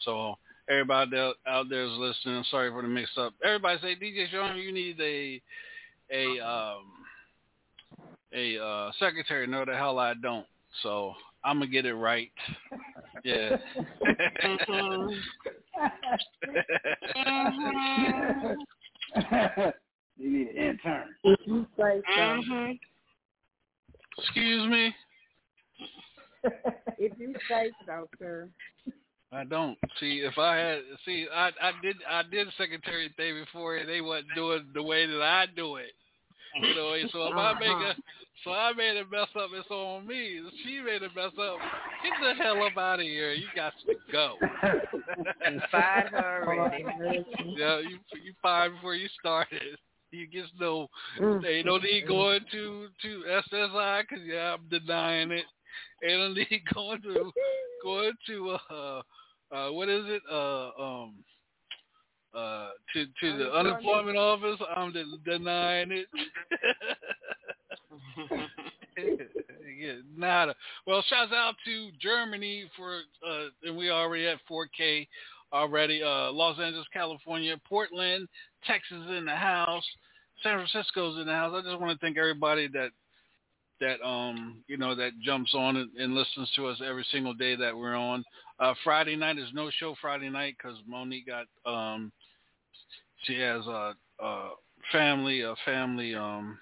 So 0.00 0.36
everybody 0.68 1.16
out- 1.16 1.36
out 1.46 1.68
there 1.68 1.84
is 1.84 1.92
listening. 1.92 2.36
I'm 2.36 2.44
sorry 2.44 2.70
for 2.70 2.82
the 2.82 2.88
mix-up. 2.88 3.34
Everybody 3.42 3.80
say 3.80 3.96
DJ 3.96 4.30
Sean, 4.30 4.56
you 4.56 4.72
need 4.72 5.00
a 5.00 5.40
a 6.10 6.40
um, 6.40 6.84
a 8.32 8.58
uh, 8.62 8.92
secretary. 8.98 9.46
No, 9.46 9.64
the 9.64 9.74
hell 9.74 9.98
I 9.98 10.14
don't. 10.14 10.46
So 10.82 11.14
I'm 11.44 11.58
gonna 11.58 11.70
get 11.70 11.86
it 11.86 11.94
right. 11.94 12.30
Yeah. 13.24 13.56
you 20.16 20.30
need 20.30 20.48
an 20.48 20.56
intern. 20.56 21.14
If 21.24 21.40
you 21.46 21.66
say 21.76 22.02
so. 22.06 22.20
Mm-hmm. 22.20 22.72
Excuse 24.18 24.68
me. 24.70 24.94
If 26.98 27.12
you 27.18 27.34
say 27.48 27.70
so, 27.86 28.08
sir. 28.18 28.48
I 29.32 29.44
don't 29.44 29.76
see 30.00 30.22
if 30.24 30.38
I 30.38 30.56
had 30.56 30.78
see 31.04 31.26
I 31.32 31.48
I 31.60 31.72
did 31.82 31.96
I 32.08 32.22
did 32.22 32.48
secretary 32.56 33.12
thing 33.16 33.44
before 33.44 33.76
and 33.76 33.88
they 33.88 34.00
wasn't 34.00 34.34
doing 34.34 34.66
the 34.72 34.82
way 34.82 35.06
that 35.06 35.22
I 35.22 35.46
do 35.54 35.76
it. 35.76 35.92
You 36.62 36.74
know, 36.74 36.96
so 37.12 37.26
if 37.28 37.36
I 37.36 37.52
make 37.60 37.68
a 37.68 37.94
so 38.44 38.52
I 38.52 38.72
made 38.72 38.96
a 38.96 39.04
mess 39.10 39.28
up, 39.36 39.50
it's 39.52 39.70
on 39.70 40.06
me. 40.06 40.40
She 40.64 40.80
made 40.80 41.02
a 41.02 41.08
mess 41.14 41.32
up. 41.38 41.58
Get 42.02 42.12
the 42.22 42.42
hell 42.42 42.62
up 42.62 42.76
out 42.78 43.00
of 43.00 43.06
here. 43.06 43.32
You 43.32 43.46
got 43.54 43.72
to 43.86 43.94
go. 44.12 44.36
Fired 45.70 46.12
her 46.12 46.44
already. 46.46 46.84
yeah, 47.56 47.80
you 47.80 47.98
you 48.22 48.32
fired 48.40 48.74
before 48.74 48.94
you 48.94 49.08
started. 49.18 49.76
You 50.10 50.26
just 50.32 50.58
know 50.58 50.88
ain't 51.46 51.66
no 51.66 51.76
need 51.76 52.06
going 52.06 52.40
to 52.52 52.88
to 53.02 53.24
SSI 53.52 54.02
because 54.02 54.24
yeah, 54.24 54.54
I'm 54.54 54.68
denying 54.70 55.32
it. 55.32 55.44
Ain't 56.02 56.20
no 56.20 56.32
need 56.32 56.62
going 56.74 57.02
to 57.02 57.32
going 57.82 58.12
to 58.26 58.56
uh 58.70 59.02
uh 59.52 59.68
what 59.70 59.88
is 59.88 60.04
it 60.06 60.22
uh 60.30 60.70
um 60.80 61.14
uh 62.34 62.68
to 62.92 63.06
to 63.20 63.38
the 63.38 63.50
unemployment 63.52 64.16
office. 64.16 64.60
I'm 64.76 64.92
de- 64.92 65.18
denying 65.24 65.90
it. 65.92 66.06
yeah, 69.78 69.94
nada. 70.16 70.54
Well, 70.86 71.02
shouts 71.08 71.32
out 71.32 71.54
to 71.64 71.90
Germany 72.00 72.70
for 72.76 73.00
uh 73.26 73.46
and 73.64 73.76
we 73.76 73.90
already 73.90 74.26
at 74.26 74.38
4K 74.50 75.08
already. 75.52 76.02
Uh 76.02 76.30
Los 76.32 76.58
Angeles, 76.60 76.86
California, 76.92 77.56
Portland, 77.68 78.28
Texas 78.66 79.02
in 79.16 79.24
the 79.24 79.34
house, 79.34 79.84
San 80.42 80.56
Francisco's 80.58 81.18
in 81.18 81.26
the 81.26 81.32
house. 81.32 81.54
I 81.56 81.62
just 81.62 81.80
want 81.80 81.98
to 81.98 82.04
thank 82.04 82.18
everybody 82.18 82.68
that 82.68 82.90
that 83.80 84.04
um 84.04 84.62
you 84.66 84.76
know 84.76 84.94
that 84.94 85.12
jumps 85.22 85.54
on 85.54 85.76
and, 85.76 85.90
and 85.96 86.14
listens 86.14 86.50
to 86.56 86.66
us 86.66 86.80
every 86.84 87.06
single 87.10 87.34
day 87.34 87.56
that 87.56 87.76
we're 87.76 87.96
on. 87.96 88.24
Uh 88.60 88.74
Friday 88.84 89.16
night 89.16 89.38
is 89.38 89.48
no 89.54 89.70
show 89.70 89.94
Friday 90.00 90.30
night 90.30 90.56
because 90.56 90.78
Monique 90.86 91.26
got 91.26 91.46
um 91.64 92.12
she 93.24 93.38
has 93.38 93.66
a, 93.66 93.94
a 94.20 94.50
family 94.92 95.42
a 95.42 95.54
family 95.64 96.14
um 96.14 96.58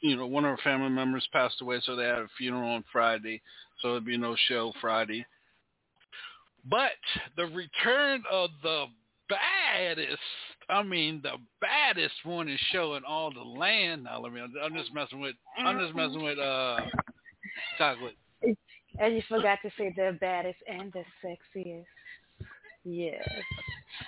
you 0.00 0.16
know 0.16 0.26
one 0.26 0.44
of 0.44 0.50
her 0.50 0.62
family 0.62 0.90
members 0.90 1.26
passed 1.32 1.60
away 1.60 1.80
so 1.84 1.96
they 1.96 2.04
had 2.04 2.18
a 2.18 2.28
funeral 2.38 2.70
on 2.70 2.84
Friday 2.92 3.40
so 3.80 3.92
there'd 3.92 4.04
be 4.04 4.18
no 4.18 4.36
show 4.48 4.72
Friday. 4.80 5.24
But 6.68 6.90
the 7.36 7.46
return 7.46 8.22
of 8.30 8.50
the 8.62 8.86
baddest 9.28 10.20
I 10.70 10.82
mean, 10.82 11.20
the 11.22 11.32
baddest 11.60 12.14
morning 12.24 12.56
show 12.72 12.94
in 12.94 13.04
all 13.04 13.32
the 13.32 13.40
land. 13.40 14.04
Now, 14.04 14.20
let 14.20 14.32
me. 14.32 14.40
I'm 14.40 14.74
just 14.74 14.94
messing 14.94 15.20
with. 15.20 15.34
I'm 15.58 15.78
just 15.80 15.96
messing 15.96 16.22
with 16.22 16.38
uh, 16.38 16.76
chocolate. 17.76 18.16
And 18.98 19.14
you 19.14 19.22
forgot 19.28 19.58
to 19.62 19.70
say 19.78 19.92
the 19.96 20.16
baddest 20.20 20.58
and 20.66 20.92
the 20.92 21.04
sexiest. 21.24 21.84
Yes. 22.84 23.28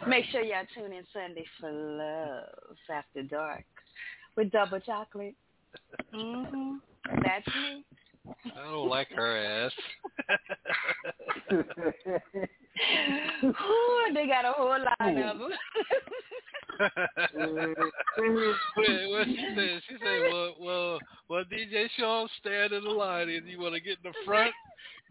Make 0.08 0.24
sure 0.26 0.42
y'all 0.42 0.64
tune 0.74 0.92
in 0.92 1.04
Sunday 1.12 1.44
for 1.60 1.70
Love 1.70 2.76
After 2.90 3.22
Dark 3.22 3.64
with 4.36 4.50
double 4.50 4.80
chocolate. 4.80 5.34
Mm-hmm. 6.14 6.76
That's 7.22 7.46
me. 7.46 7.84
I 8.56 8.70
don't 8.70 8.88
like 8.88 9.08
her 9.10 9.66
ass. 9.66 9.72
Ooh, 13.44 14.14
they 14.14 14.26
got 14.26 14.44
a 14.44 14.52
whole 14.52 14.78
line 15.00 15.18
of 15.18 15.38
them. 15.38 15.50
Wait, 18.76 19.10
what 19.10 19.26
she 19.26 19.46
said? 19.56 19.82
She 19.88 19.96
said, 20.02 20.32
"Well, 20.32 20.54
well, 20.60 20.98
well, 21.28 21.44
DJ 21.44 21.86
Sean, 21.98 22.28
stand 22.40 22.72
in 22.72 22.84
the 22.84 22.90
line, 22.90 23.28
and 23.28 23.46
you 23.48 23.60
want 23.60 23.74
to 23.74 23.80
get 23.80 23.98
in 24.04 24.10
the 24.10 24.14
front, 24.24 24.52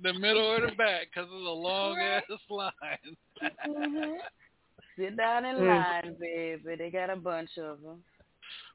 the 0.01 0.13
middle, 0.13 0.43
or 0.45 0.61
the 0.61 0.75
back, 0.75 1.07
because 1.13 1.29
it's 1.31 1.47
a 1.47 1.49
long 1.49 1.97
ass 1.97 2.23
line." 2.49 3.17
Mhm. 3.67 4.17
Sit 4.97 5.17
down 5.17 5.45
in 5.45 5.65
line, 5.67 6.15
baby. 6.19 6.75
They 6.77 6.89
got 6.89 7.09
a 7.09 7.15
bunch 7.15 7.57
of 7.57 7.81
them. 7.81 8.03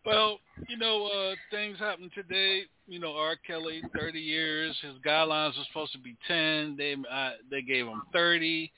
Well, 0.05 0.39
you 0.69 0.77
know, 0.77 1.07
uh, 1.07 1.35
things 1.51 1.79
happened 1.79 2.13
today. 2.15 2.63
You 2.87 3.01
know, 3.01 3.17
R. 3.17 3.37
Kelly, 3.45 3.83
30 3.99 4.21
years. 4.21 4.77
His 4.81 4.95
guidelines 5.05 5.59
were 5.59 5.65
supposed 5.67 5.93
to 5.93 5.99
be 5.99 6.17
10. 6.29 6.77
They 6.79 6.95
uh, 7.11 7.31
they 7.51 7.63
gave 7.63 7.87
him 7.87 8.03
30. 8.13 8.71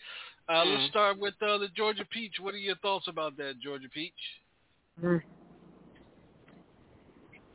Uh, 0.49 0.65
Mm. 0.65 0.79
Let's 0.79 0.91
start 0.91 1.19
with 1.19 1.35
uh, 1.43 1.59
the 1.59 1.69
Georgia 1.77 2.05
Peach. 2.11 2.35
What 2.41 2.55
are 2.55 2.59
your 2.59 2.77
thoughts 2.77 3.07
about 3.07 3.37
that, 3.37 3.61
Georgia 3.63 3.89
Peach? 3.93 4.15
Mm. 5.03 5.21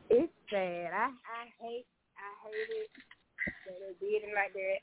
It's 0.09 0.31
sad. 0.49 0.91
I 0.93 1.07
I 1.07 1.49
hate 1.59 1.85
I 2.17 2.47
hate 2.47 2.69
it 2.69 2.89
that 3.65 3.75
they 3.99 4.05
did 4.05 4.23
him 4.23 4.35
like 4.35 4.53
that. 4.53 4.77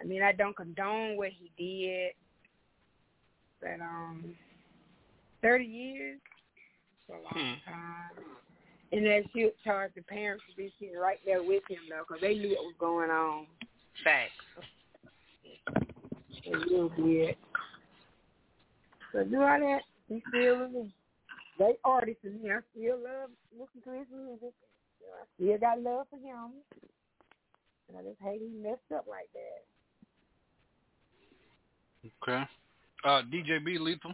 I 0.00 0.04
mean, 0.04 0.22
I 0.22 0.32
don't 0.32 0.56
condone 0.56 1.16
what 1.16 1.30
he 1.30 1.50
did, 1.58 2.12
but 3.60 3.84
um, 3.84 4.36
thirty 5.42 5.64
years, 5.64 6.20
that's 7.08 7.20
a 7.20 7.24
long 7.24 7.56
time. 7.64 8.24
And 8.92 9.04
that 9.06 9.22
should 9.34 9.52
charge 9.64 9.90
the 9.96 10.02
parents 10.02 10.44
to 10.48 10.56
be 10.56 10.72
sitting 10.78 10.96
right 10.96 11.18
there 11.24 11.42
with 11.42 11.64
him 11.68 11.80
though, 11.90 12.04
because 12.06 12.20
they 12.20 12.34
knew 12.34 12.50
what 12.50 12.64
was 12.64 12.74
going 12.78 13.10
on. 13.10 13.46
Facts. 14.04 14.30
They 16.44 16.52
real 16.70 16.90
did. 16.90 17.36
So 19.16 19.24
do 19.24 19.40
all 19.40 19.58
that. 19.58 19.80
He 20.08 20.22
still 20.28 20.66
is. 20.66 20.90
They 21.58 21.72
artists 21.84 22.20
and 22.24 22.42
me. 22.42 22.50
I 22.50 22.58
still 22.72 22.96
love 22.96 23.30
listening 23.50 23.82
to 23.84 23.90
his 23.98 24.06
music. 24.14 24.52
I 25.00 25.24
still 25.34 25.58
got 25.58 25.80
love 25.80 26.06
for 26.10 26.16
him. 26.16 26.52
And 27.88 27.96
I 27.96 28.02
just 28.02 28.20
hate 28.20 28.42
he 28.42 28.48
messed 28.62 28.92
up 28.94 29.06
like 29.08 29.30
that. 29.32 29.64
Okay. 32.22 32.44
Uh, 33.04 33.22
DJ 33.32 33.64
B 33.64 33.78
Lethal. 33.78 34.12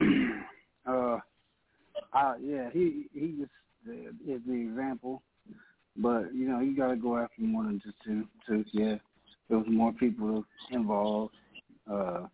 uh, 0.86 1.18
uh, 2.12 2.34
yeah, 2.42 2.68
he 2.74 3.06
he 3.14 3.36
just 3.38 3.50
uh, 3.88 4.10
is 4.30 4.42
the 4.46 4.52
example, 4.52 5.22
but 5.96 6.34
you 6.34 6.46
know 6.46 6.60
you 6.60 6.76
got 6.76 6.88
to 6.88 6.96
go 6.96 7.16
after 7.16 7.40
more 7.40 7.64
than 7.64 7.80
just 7.82 7.96
two. 8.04 8.26
Two, 8.46 8.64
yeah, 8.72 8.96
there 9.48 9.58
was 9.58 9.66
more 9.68 9.92
people 9.92 10.44
involved, 10.70 11.34
uh, 11.92 12.26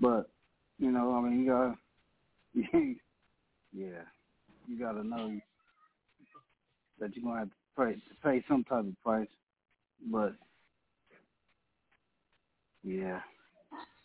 but 0.00 0.30
you 0.78 0.90
know, 0.90 1.14
I 1.14 1.20
mean, 1.20 1.44
you 1.44 1.50
got, 1.50 1.76
yeah, 3.72 4.02
you 4.66 4.78
got 4.78 4.92
to 4.92 5.06
know 5.06 5.38
that 7.00 7.14
you're 7.14 7.24
gonna 7.24 7.40
have 7.40 7.48
to 7.48 7.54
pay 7.76 8.02
pay 8.22 8.44
some 8.48 8.64
type 8.64 8.80
of 8.80 9.02
price, 9.02 9.28
but 10.10 10.34
yeah, 12.84 13.20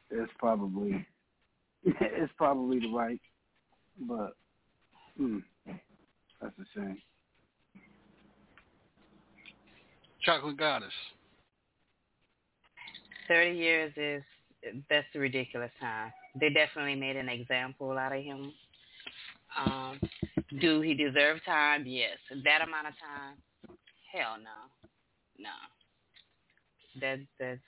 it's 0.10 0.32
probably 0.38 1.06
it's 1.84 2.34
probably 2.38 2.80
the 2.80 2.92
right, 2.94 3.22
but 4.08 4.36
hmm, 5.18 5.40
that's 6.42 6.54
a 6.60 6.66
shame. 6.80 6.98
Chocolate 10.24 10.58
Goddess. 10.58 10.94
Thirty 13.28 13.58
years 13.58 13.94
is 13.98 14.24
that's 14.90 15.08
ridiculous 15.16 15.72
time. 15.80 16.12
They 16.40 16.50
definitely 16.50 16.96
made 16.96 17.16
an 17.16 17.30
example 17.30 17.92
out 17.98 18.16
of 18.16 18.24
him. 18.24 18.54
Um, 19.66 20.00
do 20.60 20.82
he 20.82 20.94
deserve 20.94 21.40
time? 21.46 21.84
Yes. 21.86 22.18
That 22.44 22.68
amount 22.68 22.88
of 22.88 22.94
time? 22.94 23.36
Hell 24.12 24.38
no, 24.38 24.90
no. 25.40 25.50
That 27.02 27.20
that's 27.40 27.60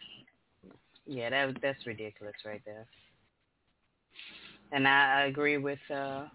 yeah, 1.08 1.30
that 1.30 1.58
that's 1.62 1.86
ridiculous 1.86 2.36
right 2.46 2.62
there. 2.66 2.86
And 4.72 4.88
I, 4.88 5.22
I 5.22 5.26
agree 5.26 5.58
with 5.58 5.80
uh, 5.94 6.26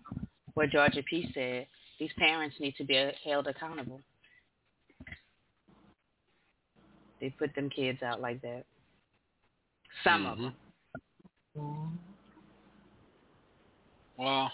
what 0.55 0.71
Georgia 0.71 1.03
P 1.09 1.31
said. 1.35 1.67
These 1.99 2.11
parents 2.19 2.57
need 2.59 2.75
to 2.77 2.85
be 2.85 3.11
held 3.25 3.47
accountable. 3.47 4.01
They 7.21 7.31
put 7.31 7.55
them 7.55 7.69
kids 7.69 8.03
out 8.03 8.21
like 8.21 8.41
that. 8.43 8.65
Some 10.05 10.27
of 10.27 10.39
them. 10.39 10.55
Well, 14.17 14.51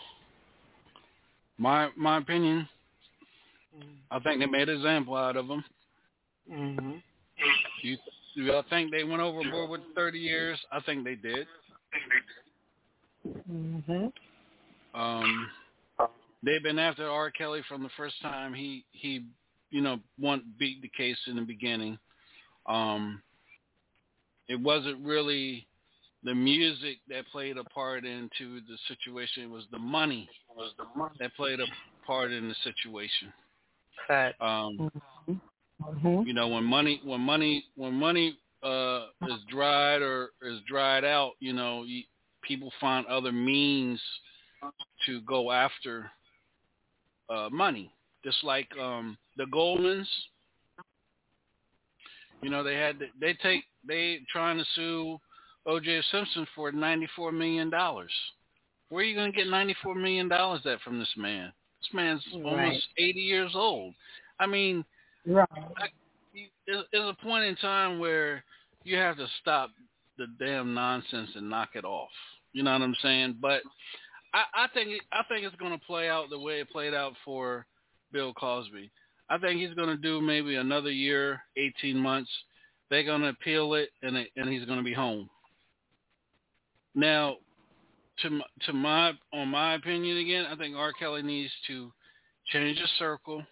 my 1.59 1.89
my 1.97 2.19
opinion, 2.19 2.69
I 4.11 4.19
think 4.21 4.41
they 4.41 4.47
made 4.47 4.69
an 4.69 4.77
example 4.77 5.17
out 5.17 5.37
of 5.37 5.49
them. 5.49 5.65
Mm-hmm. 6.51 6.93
You, 7.83 7.97
you 8.35 8.57
I 8.57 8.63
think 8.71 8.91
they 8.93 9.05
went 9.05 9.21
overboard 9.21 9.71
with 9.71 9.81
30 9.95 10.19
years? 10.19 10.59
I 10.71 10.81
think 10.81 11.05
they 11.05 11.17
did. 11.17 11.47
Mm-hmm. 13.51 14.07
Um, 14.99 15.51
they've 16.43 16.63
been 16.63 16.79
after 16.79 17.09
R. 17.09 17.31
Kelly 17.31 17.63
from 17.69 17.83
the 17.83 17.91
first 17.97 18.15
time 18.23 18.55
he 18.55 18.85
he 18.93 19.25
you 19.71 19.81
know 19.81 19.99
won 20.19 20.43
beat 20.59 20.81
the 20.83 20.91
case 20.97 21.19
in 21.27 21.37
the 21.37 21.43
beginning. 21.43 21.99
Um, 22.67 23.23
it 24.49 24.61
wasn't 24.61 25.05
really 25.05 25.67
the 26.23 26.35
music 26.35 26.99
that 27.09 27.27
played 27.31 27.57
a 27.57 27.65
part 27.65 28.05
into 28.05 28.61
the 28.63 28.77
situation. 28.89 29.45
It 29.45 29.51
was 29.51 29.65
the 29.71 29.79
money 29.79 30.29
was 30.57 30.73
the 30.79 30.87
money 30.97 31.15
that 31.21 31.35
played 31.37 31.61
a 31.61 31.67
part 32.07 32.33
in 32.33 32.49
the 32.49 32.55
situation. 32.65 33.33
But 34.09 34.35
Um, 34.41 34.91
Mm-hmm. 35.29 36.23
you 36.23 36.33
know 36.33 36.49
when 36.49 36.65
money 36.65 37.01
when 37.05 37.21
money 37.21 37.65
when 37.77 37.93
money 37.93 38.39
uh 38.63 39.07
is 39.29 39.39
dried 39.49 40.03
or 40.03 40.31
is 40.43 40.61
dried 40.69 41.05
out 41.05 41.33
you 41.41 41.53
know 41.53 41.85
you, 41.85 42.03
people 42.43 42.73
find 42.81 43.07
other 43.07 43.33
means 43.33 44.01
to 45.05 45.21
go 45.23 45.51
after 45.51 46.11
uh 47.29 47.49
money 47.51 47.93
just 48.25 48.43
like 48.43 48.69
um 48.81 49.17
the 49.37 49.45
goldmans 49.45 50.07
you 52.43 52.51
know 52.51 52.63
they 52.63 52.75
had 52.77 52.99
to, 52.99 53.07
they 53.21 53.35
take 53.35 53.65
they 53.87 54.21
trying 54.31 54.59
to 54.59 54.65
sue 54.75 55.19
oj 55.67 56.03
simpson 56.11 56.47
for 56.55 56.73
94 56.73 57.33
million 57.33 57.71
dollars 57.71 58.13
where 58.89 59.03
are 59.03 59.07
you 59.07 59.17
going 59.17 59.33
to 59.33 59.37
get 59.37 59.49
94 59.49 59.95
million 59.95 60.29
dollars 60.29 60.61
at 60.67 60.81
from 60.81 60.99
this 60.99 61.13
man 61.17 61.53
this 61.81 61.95
man's 61.95 62.25
Right. 62.33 62.45
almost 62.45 62.87
80 62.99 63.21
years 63.21 63.53
old 63.55 63.95
i 64.39 64.47
mean 64.47 64.85
Right. 65.27 65.49
there's, 66.67 66.85
there's 66.93 67.11
a 67.11 67.25
point 67.25 67.45
in 67.45 67.57
time 67.57 67.99
where 67.99 68.45
you 68.85 68.97
have 68.97 69.17
to 69.17 69.27
stop 69.41 69.71
the 70.19 70.27
damn 70.39 70.75
nonsense 70.75 71.31
and 71.35 71.51
knock 71.51 71.71
it 71.75 71.85
off. 71.85 72.11
You 72.53 72.63
know 72.63 72.73
what 72.73 72.83
I'm 72.83 72.95
saying? 73.03 73.39
But 73.41 73.63
I, 74.33 74.45
I 74.55 74.69
think 74.73 75.03
I 75.13 75.23
think 75.29 75.45
it's 75.45 75.57
going 75.57 75.79
to 75.79 75.85
play 75.85 76.09
out 76.09 76.31
the 76.31 76.39
way 76.39 76.61
it 76.61 76.71
played 76.71 76.95
out 76.95 77.13
for 77.25 77.67
Bill 78.13 78.33
Cosby. 78.33 78.91
I 79.29 79.39
think 79.39 79.61
he's 79.61 79.75
going 79.75 79.89
to 79.89 79.97
do 79.97 80.21
maybe 80.21 80.55
another 80.55 80.91
year, 80.91 81.43
18 81.57 81.97
months. 81.97 82.31
They're 82.91 83.05
going 83.05 83.23
to 83.23 83.29
appeal 83.29 83.75
it, 83.75 83.91
and 84.03 84.17
it, 84.17 84.29
and 84.37 84.49
he's 84.49 84.65
going 84.65 84.79
to 84.79 84.85
be 84.85 84.95
home. 84.95 85.29
Now, 86.95 87.37
to 88.21 88.27
m- 88.29 88.43
to 88.67 88.73
my 88.73 89.13
on 89.33 89.49
my 89.49 89.75
opinion 89.75 90.19
again, 90.19 90.47
I 90.47 90.57
think 90.57 90.77
R. 90.77 90.93
Kelly 90.93 91.23
needs 91.23 91.53
to 91.67 91.93
change 92.53 92.79
his 92.79 92.91
circle, 92.99 93.45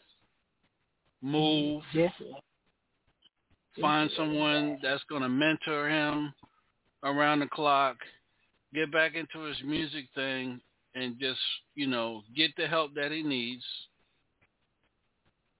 move, 1.20 1.82
mm-hmm. 1.82 1.98
Definitely. 1.98 2.42
find 3.80 4.10
someone 4.16 4.78
that's 4.82 5.02
going 5.08 5.22
to 5.22 5.28
mentor 5.28 5.88
him 5.88 6.32
around 7.02 7.40
the 7.40 7.46
clock, 7.46 7.96
get 8.72 8.90
back 8.92 9.14
into 9.14 9.46
his 9.46 9.56
music 9.64 10.06
thing, 10.14 10.60
and 10.94 11.18
just 11.18 11.40
you 11.74 11.86
know 11.86 12.22
get 12.36 12.50
the 12.56 12.66
help 12.66 12.94
that 12.94 13.10
he 13.10 13.22
needs. 13.22 13.64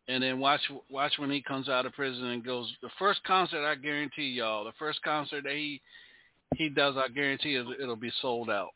And 0.07 0.23
then 0.23 0.39
watch 0.39 0.61
watch 0.91 1.13
when 1.17 1.31
he 1.31 1.41
comes 1.41 1.69
out 1.69 1.87
of 1.87 1.95
prison 1.95 2.27
and 2.27 2.45
goes. 2.45 2.71
The 2.83 2.91
first 2.99 3.25
concert, 3.25 3.67
I 3.67 3.75
guarantee 3.75 4.29
y'all, 4.29 4.65
the 4.65 4.73
first 4.79 5.03
concert 5.03 5.45
that 5.45 5.55
he 5.55 5.81
he 6.57 6.69
does, 6.69 6.95
I 6.97 7.09
guarantee 7.09 7.55
it, 7.55 7.67
it'll 7.81 7.97
be 7.97 8.13
sold 8.21 8.51
out. 8.51 8.71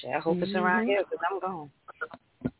shit, 0.00 0.10
I 0.10 0.18
hope 0.18 0.38
it's 0.40 0.54
around 0.54 0.86
here 0.86 1.02
because 1.04 1.24
I'm 1.30 1.40
gone. 1.40 1.70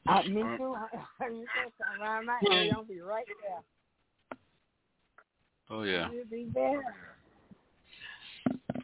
I, 0.06 0.22
me 0.28 0.42
too. 0.56 0.76
I, 1.20 1.28
me 1.28 1.40
too. 1.40 2.02
Around 2.02 2.26
my 2.26 2.38
area, 2.50 2.72
I'll 2.74 2.84
be 2.84 3.00
right 3.00 3.26
there. 3.42 4.38
Oh 5.70 5.82
yeah. 5.82 6.08
You'll 6.10 6.24
be 6.26 6.48
there. 6.54 6.82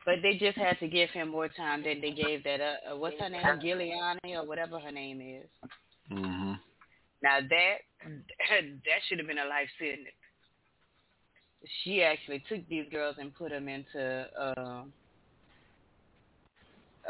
But 0.04 0.16
they 0.22 0.36
just 0.36 0.58
had 0.58 0.78
to 0.80 0.88
give 0.88 1.08
him 1.10 1.28
more 1.28 1.48
time 1.48 1.82
than 1.82 2.00
they 2.00 2.10
gave 2.10 2.44
that. 2.44 2.60
Uh, 2.60 2.92
uh, 2.92 2.96
what's 2.96 3.18
her 3.20 3.28
name, 3.30 3.42
Giuliani 3.42 4.34
or 4.34 4.44
whatever 4.46 4.78
her 4.78 4.92
name 4.92 5.20
is. 5.20 5.48
Mhm. 6.10 6.58
Now 7.24 7.38
that 7.40 7.76
that 8.10 9.00
should 9.08 9.18
have 9.18 9.26
been 9.26 9.38
a 9.38 9.46
life 9.46 9.68
sentence. 9.78 10.08
She 11.82 12.02
actually 12.02 12.44
took 12.46 12.68
these 12.68 12.84
girls 12.92 13.16
and 13.18 13.34
put 13.34 13.48
them 13.48 13.66
into, 13.70 14.26
uh, 14.38 14.82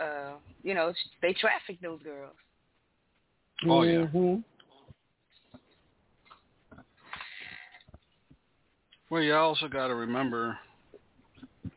uh, 0.00 0.32
you 0.62 0.74
know, 0.74 0.92
they 1.20 1.32
trafficked 1.32 1.82
those 1.82 2.00
girls. 2.02 2.36
Oh 3.68 3.82
yeah. 3.82 4.06
Mm-hmm. 4.06 4.36
Well, 9.10 9.22
you 9.22 9.34
also 9.34 9.66
got 9.66 9.88
to 9.88 9.96
remember. 9.96 10.56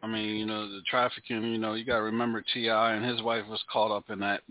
I 0.03 0.07
mean, 0.07 0.35
you 0.35 0.45
know, 0.45 0.69
the 0.69 0.81
trafficking. 0.87 1.41
You 1.41 1.57
know, 1.57 1.73
you 1.73 1.85
got 1.85 1.97
to 1.97 2.03
remember 2.03 2.43
T.I. 2.53 2.93
and 2.93 3.03
his 3.03 3.23
wife 3.23 3.45
was 3.49 3.63
caught 3.73 3.95
up 3.95 4.11
in 4.11 4.19
that 4.19 4.41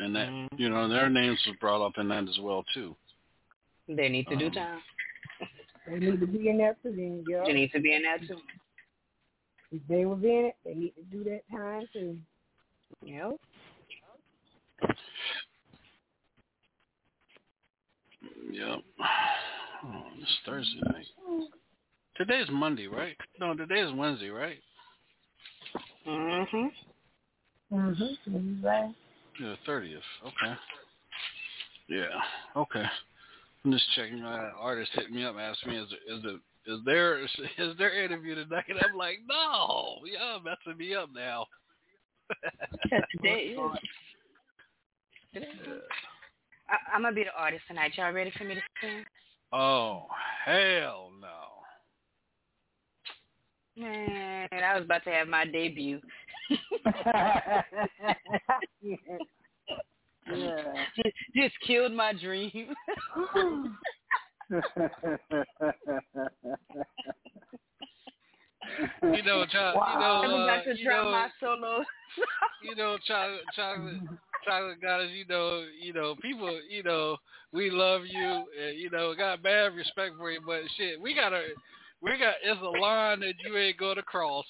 in 0.00 0.14
that 0.14 0.28
Mm-hmm. 0.28 0.56
you 0.56 0.70
know 0.70 0.88
their 0.88 1.10
names 1.10 1.38
was 1.46 1.56
brought 1.60 1.84
up 1.84 1.92
in 1.98 2.08
that 2.08 2.26
as 2.26 2.38
well 2.40 2.64
too. 2.72 2.96
They 3.88 4.08
need 4.08 4.26
to 4.28 4.36
do 4.36 4.46
Um, 4.46 4.52
time. 4.52 4.82
They 5.86 5.98
need 5.98 6.20
to 6.20 6.26
be 6.26 6.48
in 6.48 6.58
that 6.58 6.82
too, 6.82 6.92
then, 6.92 7.24
girl. 7.24 7.46
They 7.46 7.52
need 7.52 7.72
to 7.72 7.80
be 7.80 7.94
in 7.94 8.02
that 8.02 8.26
too. 8.26 8.40
If 9.72 9.86
they 9.88 10.04
were 10.06 10.14
in 10.16 10.46
it, 10.46 10.56
they 10.64 10.74
need 10.74 10.94
to 10.94 11.02
do 11.02 11.24
that 11.24 11.42
time 11.50 11.88
too. 11.92 12.18
Yep. 13.02 13.40
Yep. 18.50 18.78
Oh, 19.84 20.02
it's 20.18 20.38
Thursday 20.46 20.80
night. 20.86 21.06
Today's 22.16 22.48
Monday, 22.50 22.86
right? 22.86 23.16
No, 23.38 23.54
today 23.54 23.80
is 23.80 23.92
Wednesday, 23.92 24.30
right? 24.30 24.62
Mhm. 26.06 26.72
Mhm. 27.72 28.62
Right. 28.64 28.94
Yeah, 29.40 29.56
thirtieth. 29.66 30.02
Okay. 30.24 30.56
Yeah. 31.88 32.22
Okay. 32.56 32.84
I'm 33.64 33.72
just 33.72 33.84
checking. 33.96 34.22
My 34.22 34.50
artist 34.58 34.90
hit 34.94 35.10
me 35.10 35.24
up, 35.24 35.36
asked 35.38 35.66
me, 35.66 35.78
"Is 35.78 35.88
there, 36.22 36.34
is 36.66 36.80
there, 36.84 37.24
is 37.24 37.30
there 37.58 37.70
is 37.70 37.78
there 37.78 38.04
interview 38.04 38.34
tonight?" 38.34 38.64
And 38.68 38.78
I'm 38.78 38.96
like, 38.96 39.20
"No, 39.26 40.00
y'all 40.04 40.42
messing 40.42 40.78
me 40.78 40.94
up 40.94 41.08
now." 41.14 41.46
Today 43.16 43.56
is. 43.56 43.78
Today. 45.32 45.48
I, 46.68 46.76
I'm 46.94 47.02
gonna 47.02 47.14
be 47.14 47.24
the 47.24 47.34
artist 47.36 47.64
tonight. 47.68 47.92
Y'all 47.96 48.12
ready 48.12 48.32
for 48.36 48.44
me 48.44 48.54
to 48.54 48.60
sing? 48.80 49.04
Oh 49.52 50.06
hell 50.44 51.10
no! 51.20 51.54
Man, 53.76 54.48
I 54.52 54.76
was 54.76 54.84
about 54.84 55.04
to 55.04 55.10
have 55.10 55.28
my 55.28 55.44
debut. 55.46 56.00
yeah. 60.28 60.84
Just 61.36 61.54
killed 61.66 61.92
my 61.92 62.12
dream. 62.12 62.74
You 69.02 69.22
know, 69.22 69.44
cho- 69.50 69.74
you 69.74 69.98
know, 69.98 70.22
I'm 70.24 70.30
uh, 70.30 70.44
about 70.44 70.64
to 70.64 70.76
you 70.76 70.84
drop 70.84 71.04
know, 71.04 71.10
my 71.10 71.28
solo. 71.40 71.84
you 72.62 72.74
know, 72.76 72.96
chocolate, 73.06 73.40
chocolate, 73.54 74.00
chocolate 74.44 74.80
goddess. 74.80 75.10
You 75.14 75.26
know, 75.26 75.64
you 75.80 75.92
know, 75.92 76.14
people. 76.20 76.60
You 76.68 76.82
know, 76.82 77.16
we 77.52 77.70
love 77.70 78.02
you. 78.06 78.26
And, 78.28 78.78
you 78.78 78.90
know, 78.90 79.14
got 79.14 79.42
bad 79.42 79.74
respect 79.74 80.14
for 80.18 80.30
you, 80.30 80.40
but 80.44 80.62
shit, 80.76 81.00
we 81.00 81.14
gotta, 81.14 81.42
we 82.00 82.10
got. 82.18 82.34
It's 82.42 82.60
a 82.60 82.80
line 82.80 83.20
that 83.20 83.34
you 83.44 83.56
ain't 83.56 83.78
gonna 83.78 84.02
cross. 84.02 84.46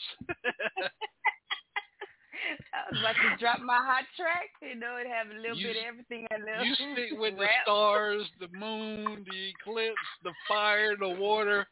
I 2.72 2.90
was 2.90 3.00
about 3.00 3.14
to 3.14 3.36
drop 3.38 3.60
my 3.60 3.76
hot 3.78 4.04
track, 4.16 4.50
you 4.62 4.74
know, 4.74 4.96
and 4.98 5.08
have 5.08 5.28
a 5.30 5.40
little 5.40 5.56
You 5.56 5.68
bit 5.68 5.76
of 5.76 5.84
everything 5.88 6.26
I 6.30 6.36
love. 6.36 6.66
you 6.66 6.74
stick 6.74 7.10
with 7.18 7.36
the 7.36 7.46
stars, 7.62 8.22
the 8.40 8.48
moon, 8.56 9.24
the 9.28 9.48
eclipse, 9.50 9.96
the 10.22 10.32
fire, 10.48 10.96
the 10.96 11.08
water. 11.08 11.66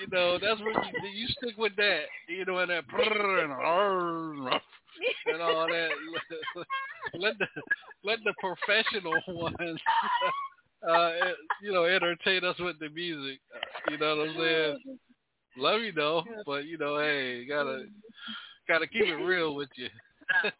You 0.00 0.06
know, 0.12 0.38
that's 0.38 0.60
what 0.60 0.74
you, 0.86 1.08
you 1.08 1.28
stick 1.28 1.56
with 1.58 1.74
that. 1.76 2.04
You 2.28 2.44
know, 2.44 2.58
and 2.58 2.70
that 2.70 2.84
and 2.92 3.52
and 5.26 5.42
all 5.42 5.66
that. 5.66 5.90
Let 7.14 7.36
the 7.38 7.46
let 8.04 8.18
the 8.24 8.32
professional 8.38 9.20
ones, 9.28 9.80
uh, 10.88 11.10
you 11.60 11.72
know, 11.72 11.84
entertain 11.84 12.44
us 12.44 12.56
with 12.60 12.78
the 12.78 12.88
music. 12.90 13.40
Uh, 13.54 13.90
You 13.90 13.98
know 13.98 14.16
what 14.16 14.28
I'm 14.28 14.36
saying? 14.38 14.98
Love 15.56 15.80
you 15.80 15.92
though, 15.92 16.22
but 16.46 16.64
you 16.64 16.78
know, 16.78 16.98
hey, 17.00 17.38
you 17.38 17.48
gotta 17.48 17.86
gotta 18.68 18.86
keep 18.86 19.04
it 19.04 19.14
real 19.14 19.54
with 19.54 19.68
you. 19.76 19.88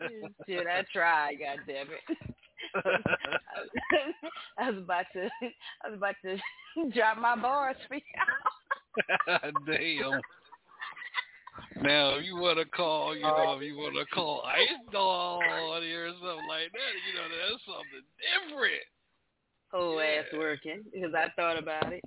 Shit, 0.46 0.66
I 0.66 0.84
tried, 0.92 1.36
God 1.38 1.58
damn 1.66 1.86
it. 1.88 2.34
I 4.58 4.70
was 4.70 4.82
about 4.82 5.06
to 5.14 5.28
I 5.84 5.88
was 5.88 5.96
about 5.96 6.14
to 6.24 6.36
drop 6.94 7.18
my 7.18 7.36
bars 7.36 7.76
for 7.88 7.94
y'all. 7.94 9.52
Damn. 9.66 10.20
Now, 11.82 12.16
if 12.16 12.24
you 12.24 12.36
want 12.36 12.58
to 12.58 12.64
call, 12.64 13.14
you 13.14 13.22
know, 13.22 13.54
if 13.56 13.62
you 13.62 13.76
want 13.76 13.94
to 13.96 14.06
call 14.14 14.42
Ice 14.46 14.68
Doll 14.90 15.40
on 15.42 15.82
here 15.82 16.06
or 16.06 16.12
something 16.12 16.48
like 16.48 16.70
that, 16.72 16.92
you 17.08 17.14
know, 17.16 17.28
that's 17.28 17.64
something 17.66 18.04
different. 18.20 18.82
Whole 19.70 20.00
ass 20.00 20.26
working 20.36 20.82
because 20.92 21.12
I 21.14 21.28
thought 21.34 21.58
about 21.58 21.92
it. 21.92 22.04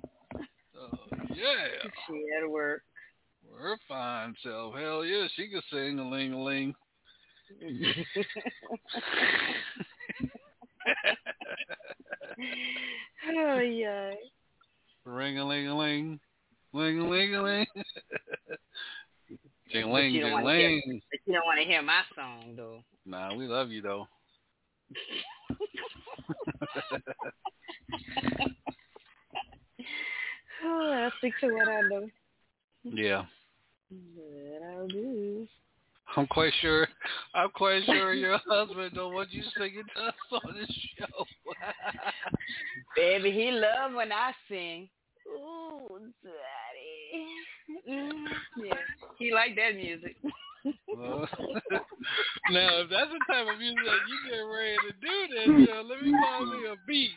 Oh, 0.78 0.98
yeah. 1.34 1.90
She 2.08 2.24
had 2.34 2.40
to 2.42 2.48
work. 2.48 2.82
Her 3.58 3.76
fine 3.88 4.34
self. 4.42 4.74
Hell 4.74 5.04
yeah, 5.04 5.26
she 5.34 5.48
can 5.48 5.62
sing 5.72 5.98
a 5.98 6.08
ling 6.08 6.32
a 6.32 6.42
ling. 6.42 6.74
oh 13.36 13.58
yeah. 13.58 14.14
Ring 15.04 15.38
a 15.38 15.44
ling 15.46 15.68
a 15.68 15.78
ling. 15.78 16.20
Ling 16.72 16.98
a 17.00 17.08
ling 17.08 17.34
a 17.34 17.42
ling. 17.42 17.66
Jing 19.70 19.90
ling, 19.90 20.12
jing 20.12 20.44
ling. 20.44 21.00
But 21.10 21.20
you 21.24 21.32
don't 21.32 21.44
want 21.46 21.58
to 21.58 21.64
hear 21.64 21.82
my 21.82 22.02
song 22.14 22.54
though. 22.56 22.84
Nah, 23.04 23.34
we 23.34 23.46
love 23.46 23.70
you 23.70 23.82
though. 23.82 24.06
Oh, 30.64 30.90
I'll 30.90 31.12
stick 31.18 31.34
to 31.40 31.52
what 31.52 31.68
I 31.68 31.80
know. 31.82 32.08
yeah. 32.82 33.26
What 33.90 34.62
I'll 34.62 34.88
do. 34.88 35.46
I'm 36.16 36.26
quite 36.26 36.52
sure. 36.60 36.86
I'm 37.34 37.50
quite 37.50 37.84
sure 37.84 38.14
your 38.14 38.38
husband 38.48 38.94
don't 38.94 39.14
want 39.14 39.32
you 39.32 39.42
singing 39.56 39.82
to 39.96 40.02
us 40.02 40.14
on 40.32 40.54
this 40.54 40.76
show. 40.98 41.24
Baby, 42.96 43.30
he 43.32 43.50
love 43.50 43.92
when 43.94 44.12
I 44.12 44.32
sing. 44.48 44.88
Ooh, 45.28 45.98
daddy. 46.22 47.26
Mm, 47.88 48.26
yeah, 48.64 48.74
he 49.18 49.32
like 49.32 49.56
that 49.56 49.74
music. 49.74 50.16
Well, 50.94 51.28
now, 52.50 52.80
if 52.80 52.90
that's 52.90 53.10
the 53.10 53.20
type 53.32 53.46
of 53.52 53.58
music 53.58 53.84
that 53.84 54.08
you 54.08 54.30
get 54.30 54.40
ready 54.40 54.76
to 54.86 54.92
do, 55.00 55.34
then 55.34 55.64
know, 55.64 55.82
let 55.82 56.02
me 56.02 56.12
find 56.12 56.50
me 56.50 56.68
a 56.68 56.74
beat. 56.86 57.10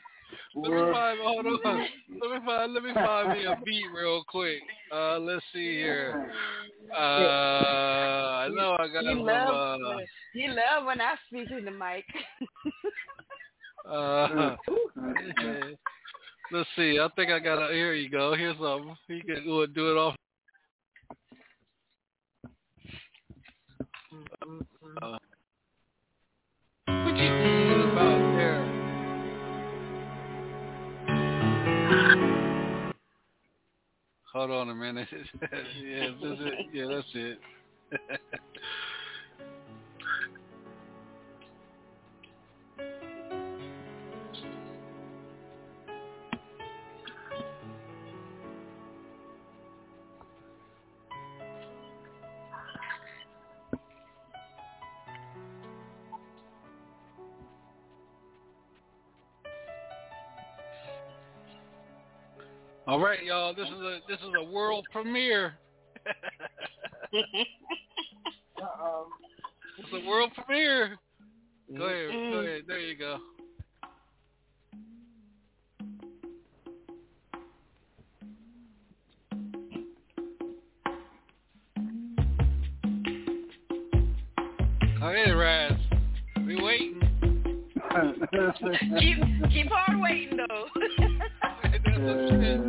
Let 0.56 0.72
me 0.72 0.92
find. 0.92 1.20
Hold 1.22 1.46
on. 1.46 1.54
Let 2.22 2.32
me 2.32 2.46
find. 2.46 2.74
Let 2.74 2.84
me 2.84 2.94
find 2.94 3.30
me 3.30 3.46
a 3.46 3.56
beat 3.64 3.86
real 3.96 4.24
quick. 4.28 4.62
Uh, 4.92 5.20
let's 5.20 5.44
see 5.54 5.76
here. 5.76 6.32
Uh, 6.92 6.98
I 6.98 8.50
know 8.52 8.76
I 8.80 8.88
got 8.88 9.04
he 9.04 9.10
some. 9.10 9.20
love, 9.20 9.82
Uh, 9.82 9.98
he 10.34 10.48
love 10.48 10.86
when 10.86 11.02
I 11.02 11.16
speak 11.28 11.52
in 11.52 11.66
the 11.66 11.72
mic. 11.72 12.06
uh, 13.90 14.56
let's 16.52 16.70
see. 16.76 17.00
I 17.00 17.08
think 17.16 17.32
I 17.32 17.40
got. 17.40 17.70
A, 17.70 17.74
here 17.74 17.94
you 17.94 18.10
go. 18.10 18.34
Here's 18.36 18.58
something. 18.58 18.96
You 19.08 19.24
can 19.24 19.44
do 19.44 19.62
it. 19.62 19.74
Do 19.74 19.92
it 19.92 19.98
off. 19.98 20.16
Uh, 25.02 25.18
Hold 34.34 34.52
on 34.52 34.70
a 34.70 34.76
minute. 34.76 35.08
yeah, 35.42 36.12
that's 36.22 36.42
it. 36.42 36.54
Yeah, 36.72 36.86
that's 36.88 37.08
it. 37.16 37.40
All 63.00 63.06
right, 63.06 63.24
y'all. 63.24 63.54
This 63.54 63.66
is 63.66 63.76
a 63.76 64.00
this 64.10 64.20
is 64.20 64.34
a 64.42 64.44
world 64.52 64.86
premiere. 64.92 65.54
Uh-oh. 68.62 69.08
It's 69.78 69.88
a 69.94 70.06
world 70.06 70.32
premiere. 70.36 70.98
Go 71.78 71.84
mm-hmm. 71.84 72.18
ahead. 72.18 72.34
Go 72.34 72.40
ahead. 72.40 72.64
There 72.68 72.80
you 72.82 72.98
go. 72.98 73.20
Go 85.00 85.08
ahead, 85.08 85.38
Raz. 85.38 85.72
We 86.46 86.62
waiting. 86.62 87.00
keep 89.00 89.18
keep 89.52 89.72
on 89.88 90.02
waiting 90.02 90.38
though. 90.50 90.66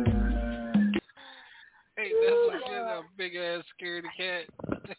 ass 3.41 3.63
scaredy 3.79 4.03
cat. 4.15 4.45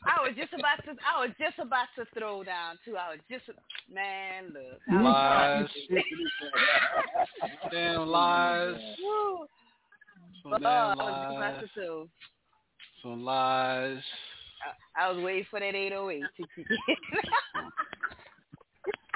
I 0.07 0.21
was 0.23 0.33
just 0.37 0.53
about 0.53 0.85
to. 0.85 0.91
I 1.07 1.21
was 1.25 1.31
just 1.39 1.59
about 1.59 1.89
to 1.97 2.05
throw 2.19 2.43
down 2.45 2.79
too. 2.85 2.97
I 2.97 3.11
was 3.11 3.21
just, 3.31 3.45
man, 3.93 4.53
look. 4.53 4.81
Lies. 5.05 5.69
Damn 7.71 8.07
lies. 8.07 8.77
Woo. 9.03 9.47
Some 10.43 10.53
Oh, 10.55 10.59
damn 10.59 10.69
I 10.69 10.95
was 10.95 11.61
just 11.63 11.77
about 11.77 11.89
lies. 11.89 12.09
Some 13.03 13.25
lies. 13.25 13.99
I, 14.97 15.05
I 15.05 15.07
was 15.11 15.19
waiting 15.25 15.47
for 15.51 15.59
that 15.61 15.75
808 15.75 16.23
to 16.37 16.43
kick 16.55 16.67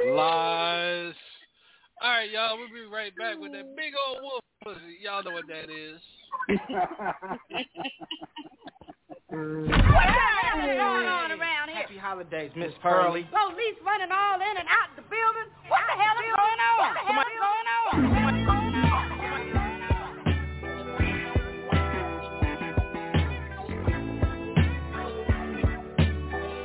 Lies. 0.04 1.14
All 2.02 2.10
right, 2.10 2.30
y'all. 2.30 2.58
We'll 2.58 2.68
be 2.68 2.84
right 2.92 3.14
back 3.16 3.38
with 3.38 3.52
that 3.52 3.74
big 3.76 3.92
old 4.06 4.18
wolf 4.22 4.42
pussy. 4.62 4.98
Y'all 5.02 5.22
know 5.22 5.30
what 5.32 5.46
that 5.48 5.70
is. 5.70 6.00
What's 9.28 9.42
going 9.42 11.10
on 11.10 11.32
around 11.32 11.68
here? 11.68 11.82
Happy 11.82 11.98
holidays, 11.98 12.52
Miss 12.54 12.70
Pearly. 12.80 13.26
Police 13.32 13.74
running 13.84 14.12
all 14.12 14.36
in 14.36 14.56
and 14.56 14.68
out 14.70 14.94
the 14.94 15.02
building. 15.02 15.50
What 15.66 15.82
the 15.90 15.98
hell 15.98 16.14
is 16.14 16.30
going 16.30 16.60
on? 16.62 16.78
What 16.78 16.94
the 16.94 17.00
hell 17.10 17.26
is 17.26 17.34
going 17.42 17.66
on? 17.66 18.06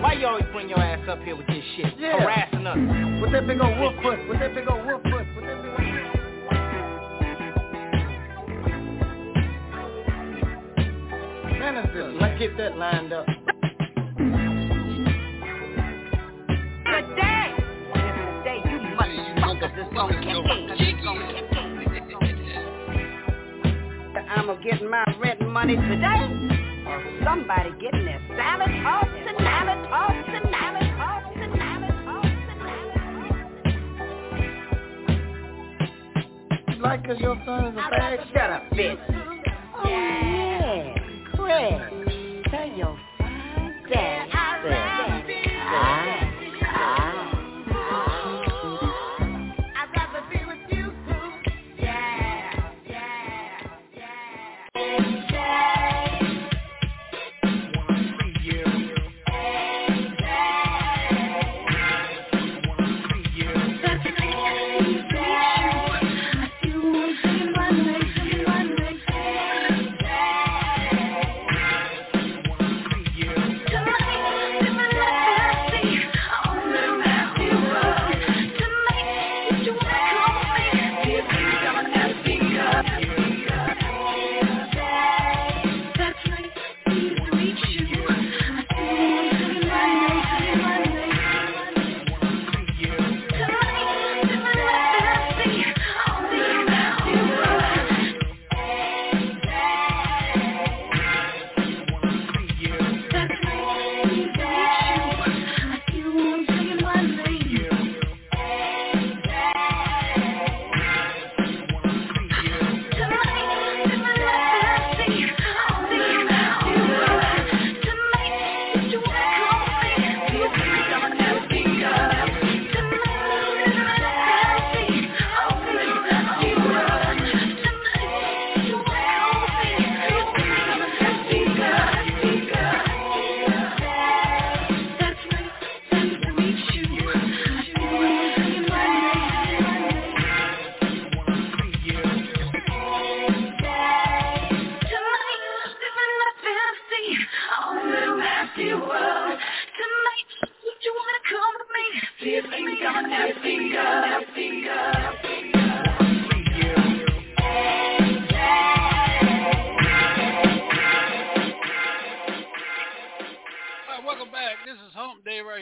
Why 0.02 0.14
you 0.14 0.28
always 0.28 0.46
bring 0.52 0.70
your 0.70 0.80
ass 0.80 1.08
up 1.10 1.24
here 1.24 1.36
with 1.36 1.48
this 1.48 1.64
shit? 1.78 1.98
Yeah. 1.98 2.20
Harassing 2.20 2.68
us. 2.68 2.78
With 3.24 3.32
that 3.32 3.48
big 3.48 3.60
old 3.60 3.80
wolf 3.80 3.96
foot. 4.04 4.20
With 4.30 4.40
that 4.40 4.54
big 4.54 4.70
old 4.70 4.86
wolf 4.86 5.02
foot. 5.02 5.26
With 5.36 5.46
that 5.46 5.64
big 5.64 5.72
old 5.72 5.91
Minister, 11.72 12.12
let's 12.20 12.38
get 12.38 12.58
that 12.58 12.76
lined 12.78 13.14
up. 13.14 13.26
Good 13.26 13.38
day. 17.16 17.56
Today 17.96 18.60
you 18.66 18.80
motherfuckers 19.00 19.78
is 19.80 19.88
gonna 19.94 20.20
kick 20.20 20.36
it. 20.36 20.82
It's 20.82 21.02
gonna 21.02 21.32
kick 21.32 21.46
it. 21.48 21.54
I'm 24.30 24.62
getting 24.62 24.90
my 24.90 25.06
rent 25.22 25.40
money 25.48 25.78
today. 25.78 26.84
Or 26.88 27.02
somebody 27.24 27.72
getting 27.80 28.04
their 28.04 28.20
salad 28.36 28.70
tossed 28.84 29.28
and 29.28 29.38
salad 29.38 29.88
tossed 29.88 30.28
and 30.28 30.50
salad 30.52 30.92
tossed 30.98 31.38
and 31.38 31.54
salad 31.56 31.96
tossed 32.04 32.28
and 36.76 36.82
Like 36.82 37.04
'cause 37.06 37.20
your 37.22 37.38
son 37.46 37.66
is 37.68 37.78
a 37.78 37.90
bag. 37.92 38.20
Shut 38.34 38.50
up, 38.50 38.64
bitch. 38.72 39.00
Oh, 39.78 39.88
yeah. 39.88 40.96
Chris, 41.44 41.82
tell 42.52 42.68
your 42.78 43.00
fine 43.18 43.84
daddy. 43.92 44.41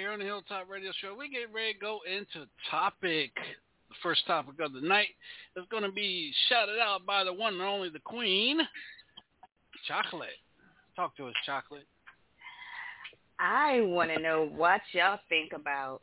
Here 0.10 0.14
on 0.14 0.20
the 0.20 0.26
Hilltop 0.26 0.68
Radio 0.68 0.92
Show. 1.02 1.16
We 1.16 1.30
get 1.30 1.54
ready 1.54 1.74
to 1.74 1.80
go 1.80 2.00
into 2.12 2.48
topic. 2.72 3.32
The 3.36 3.96
first 4.02 4.26
topic 4.26 4.56
of 4.60 4.74
the 4.74 4.82
night 4.82 5.10
is 5.56 5.66
going 5.70 5.84
to 5.84 5.92
be 5.92 6.34
shouted 6.48 6.80
out 6.80 7.06
by 7.06 7.24
the 7.24 7.32
one 7.32 7.54
and 7.54 7.62
only 7.62 7.90
the 7.90 8.00
Queen, 8.00 8.60
Chocolate. 9.88 10.30
Talk 10.96 11.16
to 11.18 11.28
us, 11.28 11.34
Chocolate. 11.46 11.86
I 13.40 13.82
want 13.82 14.10
to 14.10 14.20
know 14.20 14.50
what 14.56 14.82
y'all 14.94 15.20
think 15.30 15.54
about 15.54 16.02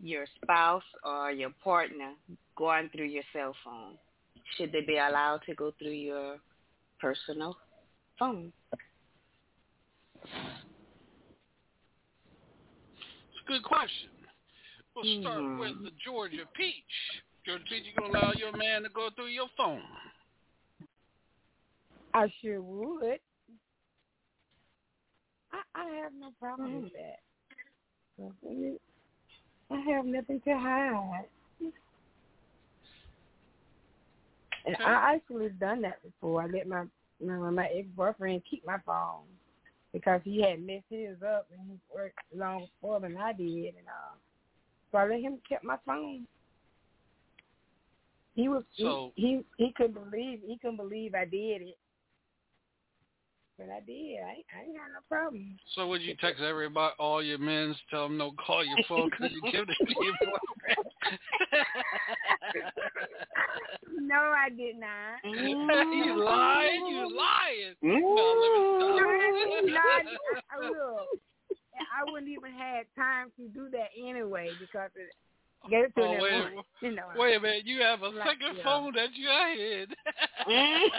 your 0.00 0.26
spouse 0.42 0.82
or 1.04 1.30
your 1.30 1.50
partner 1.62 2.12
going 2.56 2.88
through 2.88 3.06
your 3.06 3.22
cell 3.32 3.54
phone. 3.64 3.92
Should 4.56 4.72
they 4.72 4.80
be 4.80 4.96
allowed 4.96 5.42
to 5.46 5.54
go 5.54 5.72
through 5.78 5.92
your 5.92 6.38
personal 7.00 7.56
phone? 8.18 8.52
Good 13.46 13.62
question. 13.62 14.10
We'll 14.94 15.20
start 15.20 15.40
Mhm. 15.40 15.58
with 15.58 15.82
the 15.82 15.90
Georgia 16.02 16.46
Peach. 16.54 17.22
Georgia 17.44 17.64
Peach, 17.68 17.84
you 17.84 17.92
going 17.94 18.10
to 18.10 18.18
allow 18.18 18.32
your 18.32 18.52
man 18.52 18.82
to 18.84 18.88
go 18.88 19.10
through 19.10 19.26
your 19.26 19.48
phone? 19.56 19.82
I 22.14 22.28
sure 22.40 22.62
would. 22.62 23.20
I, 25.52 25.62
I 25.74 25.84
have 25.96 26.14
no 26.14 26.30
problem 26.40 26.82
with 26.82 26.92
that. 26.92 27.20
I 28.48 28.78
I 29.70 29.80
have 29.80 30.06
nothing 30.06 30.40
to 30.42 30.58
hide. 30.58 31.26
And 34.66 34.76
I 34.76 35.14
actually 35.14 35.50
done 35.50 35.82
that 35.82 36.02
before. 36.02 36.42
I 36.42 36.46
let 36.46 36.66
my 36.66 36.84
my, 37.20 37.50
my 37.50 37.66
ex 37.66 37.86
boyfriend 37.96 38.42
keep 38.48 38.64
my 38.64 38.78
phone 38.86 39.24
because 39.94 40.20
he 40.24 40.42
had 40.42 40.60
messed 40.60 40.84
his 40.90 41.16
up 41.22 41.46
and 41.56 41.60
he 41.70 41.78
worked 41.94 42.18
long 42.36 42.66
before 42.66 42.98
than 43.00 43.16
I 43.16 43.32
did, 43.32 43.74
and 43.76 43.86
uh, 43.88 44.16
so 44.92 44.98
I 44.98 45.06
let 45.06 45.20
him 45.20 45.38
keep 45.48 45.62
my 45.62 45.76
phone. 45.86 46.26
He 48.34 48.48
was 48.48 48.64
So- 48.76 49.12
he, 49.14 49.40
he 49.56 49.64
he 49.66 49.72
couldn't 49.72 50.10
believe 50.10 50.40
he 50.44 50.58
couldn't 50.60 50.76
believe 50.78 51.14
I 51.14 51.24
did 51.24 51.62
it, 51.62 51.78
but 53.58 53.68
I 53.68 53.80
did. 53.80 54.18
I 54.20 54.30
ain't, 54.30 54.46
I 54.54 54.62
ain't 54.62 54.76
got 54.76 54.90
no 54.92 55.00
problem. 55.08 55.58
So 55.74 55.86
would 55.88 56.02
you 56.02 56.14
text 56.20 56.42
everybody, 56.42 56.94
all 56.98 57.22
your 57.22 57.38
men, 57.38 57.74
tell 57.90 58.08
them 58.08 58.18
don't 58.18 58.36
call 58.38 58.64
your 58.64 58.78
phone 58.88 59.10
because 59.10 59.34
you 59.34 59.42
give 59.52 59.68
it 59.68 59.76
to 59.86 60.04
your 60.04 60.14
boyfriend? 60.24 60.86
No, 64.00 64.16
I 64.16 64.48
did 64.50 64.76
not. 64.76 65.20
you 65.24 66.24
lying? 66.24 66.86
You 66.86 67.16
lying? 67.16 67.74
Mm. 67.84 68.00
No, 68.00 68.24
let 68.40 69.64
me 69.64 69.72
No. 69.72 69.80
I, 69.80 70.02
I, 70.52 70.58
look, 70.60 71.08
I 71.74 72.10
wouldn't 72.10 72.30
even 72.30 72.52
had 72.52 72.86
time 72.96 73.30
to 73.36 73.48
do 73.48 73.68
that 73.70 73.88
anyway 73.98 74.50
because 74.58 74.90
it 74.96 75.12
gave 75.70 75.84
it 75.84 75.94
to 75.96 76.02
Oh, 76.02 76.12
them. 76.12 76.22
wait, 76.22 76.54
once, 76.54 76.66
you 76.80 76.90
know. 76.92 77.02
Wait 77.16 77.36
a 77.36 77.40
minute, 77.40 77.66
you 77.66 77.80
have 77.82 78.02
a 78.02 78.08
Like, 78.08 78.28
second 78.28 78.56
yeah. 78.56 78.62
phone 78.62 78.92
that 78.94 79.14
you 79.14 79.28
had. 79.28 79.94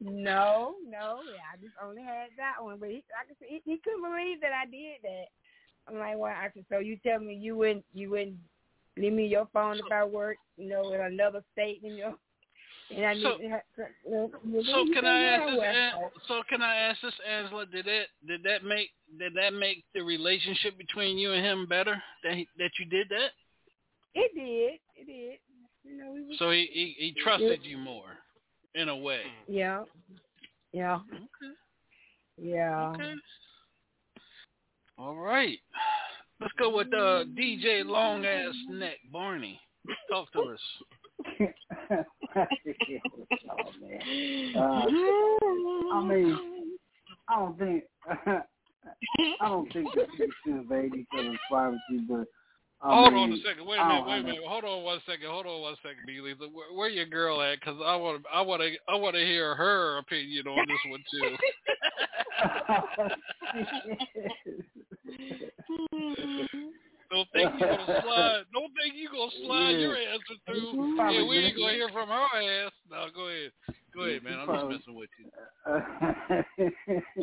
no, 0.00 0.74
no, 0.88 1.20
yeah, 1.24 1.46
I 1.52 1.56
just 1.60 1.74
only 1.82 2.02
had 2.02 2.28
that 2.36 2.62
one. 2.62 2.78
But 2.78 2.90
he, 2.90 2.96
like 3.14 3.30
I 3.30 3.34
said, 3.38 3.48
he, 3.48 3.60
he 3.64 3.78
couldn't 3.82 4.02
believe 4.02 4.40
that 4.40 4.52
I 4.52 4.66
did 4.66 5.02
that. 5.02 5.26
I'm 5.88 5.98
like, 5.98 6.18
well, 6.18 6.32
I 6.32 6.48
said, 6.54 6.64
so 6.68 6.78
you 6.78 6.96
tell 7.06 7.20
me 7.20 7.34
you 7.34 7.56
wouldn't, 7.56 7.84
you 7.94 8.10
wouldn't 8.10 8.36
leave 8.96 9.12
me 9.12 9.26
your 9.26 9.48
phone 9.52 9.76
if 9.76 9.92
I 9.92 10.04
work, 10.04 10.36
you 10.56 10.68
know, 10.68 10.92
in 10.92 11.00
another 11.00 11.42
state 11.52 11.82
than 11.82 11.96
your. 11.96 12.14
And 12.94 13.04
I 13.04 13.14
So- 13.20 13.36
need 13.36 13.42
to 13.44 13.48
have, 13.50 13.62
well, 14.04 14.30
well, 14.44 14.62
So 14.64 14.86
can 14.92 15.04
I 15.04 15.22
ask 15.22 15.52
this? 15.52 15.62
An- 15.64 16.10
so 16.28 16.42
can 16.48 16.62
I 16.62 16.76
ask 16.76 17.00
this, 17.02 17.14
Angela? 17.28 17.66
Did 17.66 17.84
that 17.86 18.04
did 18.26 18.42
that 18.44 18.62
make 18.64 18.90
did 19.18 19.34
that 19.34 19.54
make 19.54 19.84
the 19.92 20.02
relationship 20.02 20.78
between 20.78 21.18
you 21.18 21.32
and 21.32 21.44
him 21.44 21.66
better? 21.66 22.00
That 22.22 22.34
he, 22.34 22.48
that 22.58 22.70
you 22.78 22.86
did 22.86 23.08
that? 23.08 23.30
It 24.14 24.32
did, 24.34 24.80
it 24.96 25.06
did. 25.06 25.38
You 25.84 25.98
know, 25.98 26.12
we 26.12 26.36
So 26.38 26.50
he 26.50 26.68
he, 26.72 26.94
he 26.98 27.14
trusted 27.22 27.60
you 27.64 27.76
more, 27.76 28.18
in 28.76 28.88
a 28.88 28.96
way. 28.96 29.22
yeah, 29.48 29.82
yeah, 30.72 31.00
Okay. 31.12 31.54
yeah. 32.38 32.92
Okay. 32.94 33.14
All 34.98 35.16
right. 35.16 35.58
Let's 36.40 36.52
go 36.58 36.74
with 36.76 36.88
uh, 36.88 37.24
DJ 37.38 37.84
Long 37.84 38.24
Ass 38.26 38.54
Neck 38.70 38.96
Barney. 39.10 39.58
Talk 40.10 40.30
to 40.32 40.40
us. 40.40 40.60
oh 41.90 43.72
man. 43.80 44.52
Uh, 44.56 44.86
I 45.94 46.04
mean, 46.04 46.38
I 47.28 47.36
don't 47.36 47.58
think 47.58 47.84
I 49.40 49.48
don't 49.48 49.72
think 49.72 49.88
that 49.94 50.06
you 50.18 50.30
should 50.44 50.54
invade 50.56 50.94
each 50.94 51.06
other's 51.18 51.38
privacy, 51.50 52.04
but 52.08 52.20
I 52.20 52.24
hold 52.80 53.12
mean, 53.14 53.32
on 53.32 53.32
a 53.32 53.36
second. 53.42 53.66
Wait 53.66 53.78
a 53.78 53.84
minute. 53.86 54.06
Wait 54.06 54.20
a 54.20 54.22
minute. 54.22 54.40
Hold 54.46 54.64
on 54.64 54.82
one 54.84 55.00
second. 55.06 55.28
Hold 55.28 55.46
on 55.46 55.60
one 55.60 55.76
second, 55.82 55.98
B. 56.06 56.20
Lisa. 56.20 56.48
Where, 56.52 56.72
where 56.74 56.88
your 56.88 57.06
girl 57.06 57.40
at? 57.42 57.60
Because 57.60 57.78
I 57.84 57.96
want 57.96 58.22
to. 58.22 58.28
I 58.30 58.40
want 58.42 58.62
to. 58.62 58.72
I 58.88 58.94
want 58.96 59.14
to 59.14 59.24
hear 59.24 59.54
her 59.54 59.98
opinion 59.98 60.46
on 60.46 60.66
this 60.66 60.78
one 60.90 61.04
too. 61.10 61.36
Don't 67.10 67.28
think 67.32 67.50
you 67.54 67.60
gonna 67.66 68.02
slide. 68.02 68.42
Don't 68.52 68.72
think 68.74 68.94
you 68.94 69.08
gonna 69.10 69.30
slide 69.44 69.70
Yeah. 69.70 69.78
your 69.78 69.96
answer 69.96 70.34
through. 70.44 70.96
Yeah, 70.96 71.22
we 71.26 71.38
ain't 71.38 71.56
gonna 71.56 71.72
hear 71.72 71.88
from 71.90 72.08
her 72.08 72.26
ass. 72.66 72.72
No, 72.90 73.06
go 73.14 73.28
ahead. 73.28 73.52
Go 73.94 74.02
ahead, 74.02 74.22
man. 74.24 74.40
I'm 74.40 74.48
just 74.48 74.68
messing 74.86 74.96
with 74.96 75.10
you. 75.18 75.30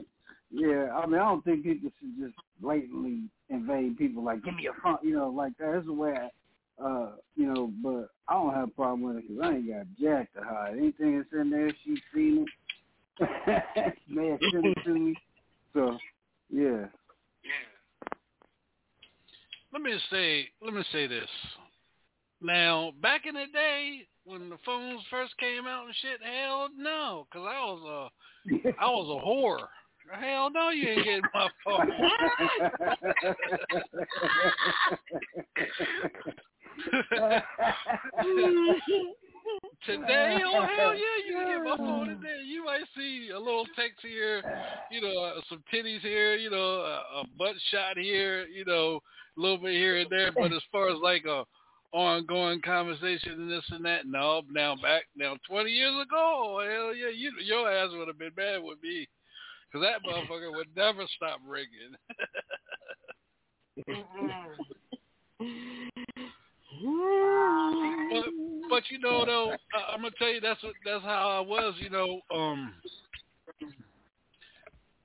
yeah, 0.56 0.90
I 0.96 1.08
mean, 1.08 1.16
I 1.16 1.26
don't 1.26 1.44
think 1.44 1.64
people 1.64 1.90
should 2.00 2.16
just 2.20 2.36
blatantly 2.62 3.24
invade 3.50 3.98
people 3.98 4.24
like, 4.24 4.44
give 4.44 4.54
me 4.54 4.64
your 4.64 4.76
phone, 4.84 4.98
you 5.02 5.16
know, 5.16 5.30
like 5.30 5.58
that. 5.58 5.72
That's 5.74 5.86
the 5.88 5.94
way 5.94 6.14
I, 6.14 6.84
uh, 6.84 7.12
you 7.36 7.52
know, 7.52 7.72
but 7.82 8.10
I 8.28 8.36
don't 8.36 8.54
have 8.54 8.68
a 8.68 8.72
problem 8.72 9.02
with 9.02 9.18
it 9.18 9.28
because 9.28 9.44
I 9.44 9.56
ain't 9.56 9.68
got 9.68 9.86
jack 10.00 10.32
to 10.34 10.42
hide. 10.42 10.78
Anything 10.78 11.18
that's 11.18 11.42
in 11.42 11.50
there, 11.50 11.72
she's 11.84 12.00
seen 12.14 12.46
it. 13.20 13.94
May 14.08 14.30
have 14.30 14.40
sent 14.52 14.66
it 14.66 14.78
to 14.86 14.94
me. 14.94 15.16
So, 15.74 15.98
yeah. 16.52 16.86
yeah. 17.42 18.12
Let 19.72 19.82
me 19.82 19.98
say. 20.12 20.50
Let 20.62 20.76
me 20.76 20.84
say 20.92 21.08
this. 21.08 21.30
Now, 22.42 22.92
back 23.02 23.26
in 23.26 23.34
the 23.34 23.46
day 23.52 24.08
when 24.26 24.50
the 24.50 24.58
phones 24.64 25.02
first 25.10 25.36
came 25.38 25.66
out 25.66 25.86
and 25.86 25.96
shit, 26.02 26.20
hell 26.22 26.70
no, 26.78 27.26
because 27.32 27.48
I 27.50 27.60
was 27.60 28.12
a, 28.46 28.74
I 28.80 28.86
was 28.86 29.22
a 29.22 29.26
whore. 29.26 29.68
Hell 30.12 30.50
no, 30.52 30.70
you 30.70 30.90
ain't 30.90 31.04
getting 31.06 31.22
my 31.34 31.50
phone. 31.64 31.90
Today, 39.86 40.38
oh 40.46 40.62
hell 40.62 40.96
yeah, 40.96 41.18
you 41.28 41.34
can 41.36 41.48
get 41.48 41.64
my 41.64 41.78
phone 41.78 42.08
today. 42.08 42.42
You 42.46 42.64
might 42.66 42.84
see 42.96 43.30
a 43.34 43.40
little 43.40 43.66
text 43.76 44.00
here, 44.02 44.42
you 44.92 45.02
know, 45.02 45.24
uh, 45.24 45.42
some 45.50 45.64
titties 45.74 46.00
here, 46.02 46.36
you 46.36 46.50
know, 46.50 46.58
a, 46.58 47.22
a 47.22 47.24
butt 47.38 47.56
shot 47.72 47.98
here, 47.98 48.46
you 48.46 48.66
know, 48.66 49.02
a 49.38 49.42
little 49.42 49.58
bit 49.58 49.74
here 49.74 49.98
and 50.00 50.10
there. 50.10 50.32
But 50.32 50.54
as 50.54 50.64
far 50.72 50.90
as 50.90 50.98
like 51.02 51.26
a 51.26 51.46
ongoing 51.92 52.62
conversation 52.62 53.34
and 53.34 53.52
this 53.52 53.66
and 53.70 53.86
that, 53.86 54.06
no. 54.06 54.42
Now 54.50 54.76
back 54.76 55.04
now, 55.16 55.36
twenty 55.48 55.72
years 55.72 55.96
ago, 56.02 56.66
hell 56.70 56.96
yeah, 56.96 57.10
you 57.10 57.32
your 57.44 57.70
ass 57.70 57.90
would 57.94 58.08
have 58.08 58.20
been 58.20 58.32
mad 58.38 58.64
with 58.64 58.82
me, 58.82 59.08
because 59.74 59.88
that 59.88 60.08
motherfucker 60.08 60.52
would 60.52 60.68
never 60.76 61.06
stop 61.16 61.40
ringing. 61.48 61.96
but 68.12 68.26
but 68.70 68.84
you 68.90 69.00
know 69.00 69.26
though, 69.26 69.52
I, 69.74 69.94
I'm 69.94 70.02
gonna 70.02 70.12
tell 70.20 70.30
you 70.30 70.40
that's 70.42 70.62
what 70.62 70.74
that's 70.86 71.04
how 71.04 71.44
I 71.44 71.48
was. 71.48 71.74
You 71.80 71.90
know, 71.90 72.20
um, 72.34 72.74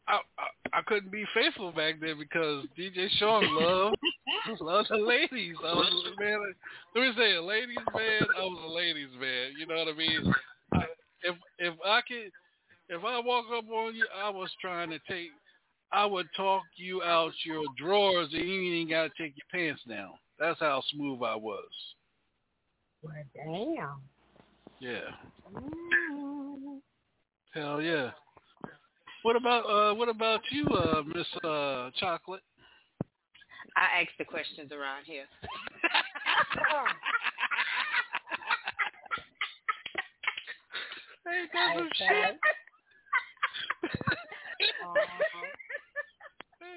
I, 0.06 0.20
I 0.38 0.78
I 0.78 0.82
couldn't 0.86 1.10
be 1.10 1.24
faithful 1.34 1.72
back 1.72 1.94
then 2.00 2.18
because 2.18 2.64
DJ 2.78 3.08
Sean 3.18 3.44
loved 3.54 3.96
loved 4.60 4.88
the 4.90 4.96
ladies. 4.96 5.56
I 5.64 5.72
was 5.72 6.12
man. 6.18 6.38
Let 6.94 7.00
me 7.00 7.12
say, 7.16 7.36
a 7.36 7.42
ladies 7.42 7.76
man. 7.94 8.22
I 8.36 8.42
was 8.42 8.64
a 8.66 8.72
ladies 8.72 9.10
man. 9.18 9.52
You 9.58 9.66
know 9.66 9.76
what 9.76 9.88
I 9.88 9.96
mean? 9.96 10.34
I, 10.74 10.84
if 11.22 11.36
if 11.58 11.74
I 11.84 12.00
could, 12.06 12.32
if 12.88 13.04
I 13.04 13.20
walk 13.20 13.46
up 13.56 13.64
on 13.70 13.94
you, 13.94 14.06
I 14.16 14.30
was 14.30 14.50
trying 14.60 14.90
to 14.90 14.98
take. 15.08 15.28
I 15.90 16.04
would 16.04 16.26
talk 16.36 16.62
you 16.76 17.02
out 17.02 17.32
your 17.44 17.64
drawers, 17.78 18.28
and 18.32 18.46
you 18.46 18.74
ain't 18.74 18.90
got 18.90 19.04
to 19.04 19.22
take 19.22 19.34
your 19.36 19.46
pants 19.50 19.82
down. 19.88 20.12
That's 20.38 20.60
how 20.60 20.82
smooth 20.92 21.22
I 21.22 21.34
was. 21.34 21.64
Well, 23.02 23.14
damn. 23.34 24.00
Yeah. 24.80 25.10
Hell 27.54 27.80
yeah. 27.80 28.10
What 29.22 29.36
about 29.36 29.64
uh 29.64 29.94
what 29.94 30.08
about 30.08 30.40
you, 30.50 30.66
uh 30.66 31.02
Miss 31.02 31.26
uh 31.44 31.90
Chocolate? 31.98 32.42
I 33.76 34.02
ask 34.02 34.10
the 34.18 34.24
questions 34.24 34.72
around 34.72 35.04
here. 35.04 35.24
Hey, 41.28 41.44
that's 41.52 41.78
some 41.78 41.88
shit. 41.92 42.40
Uh, 43.84 44.94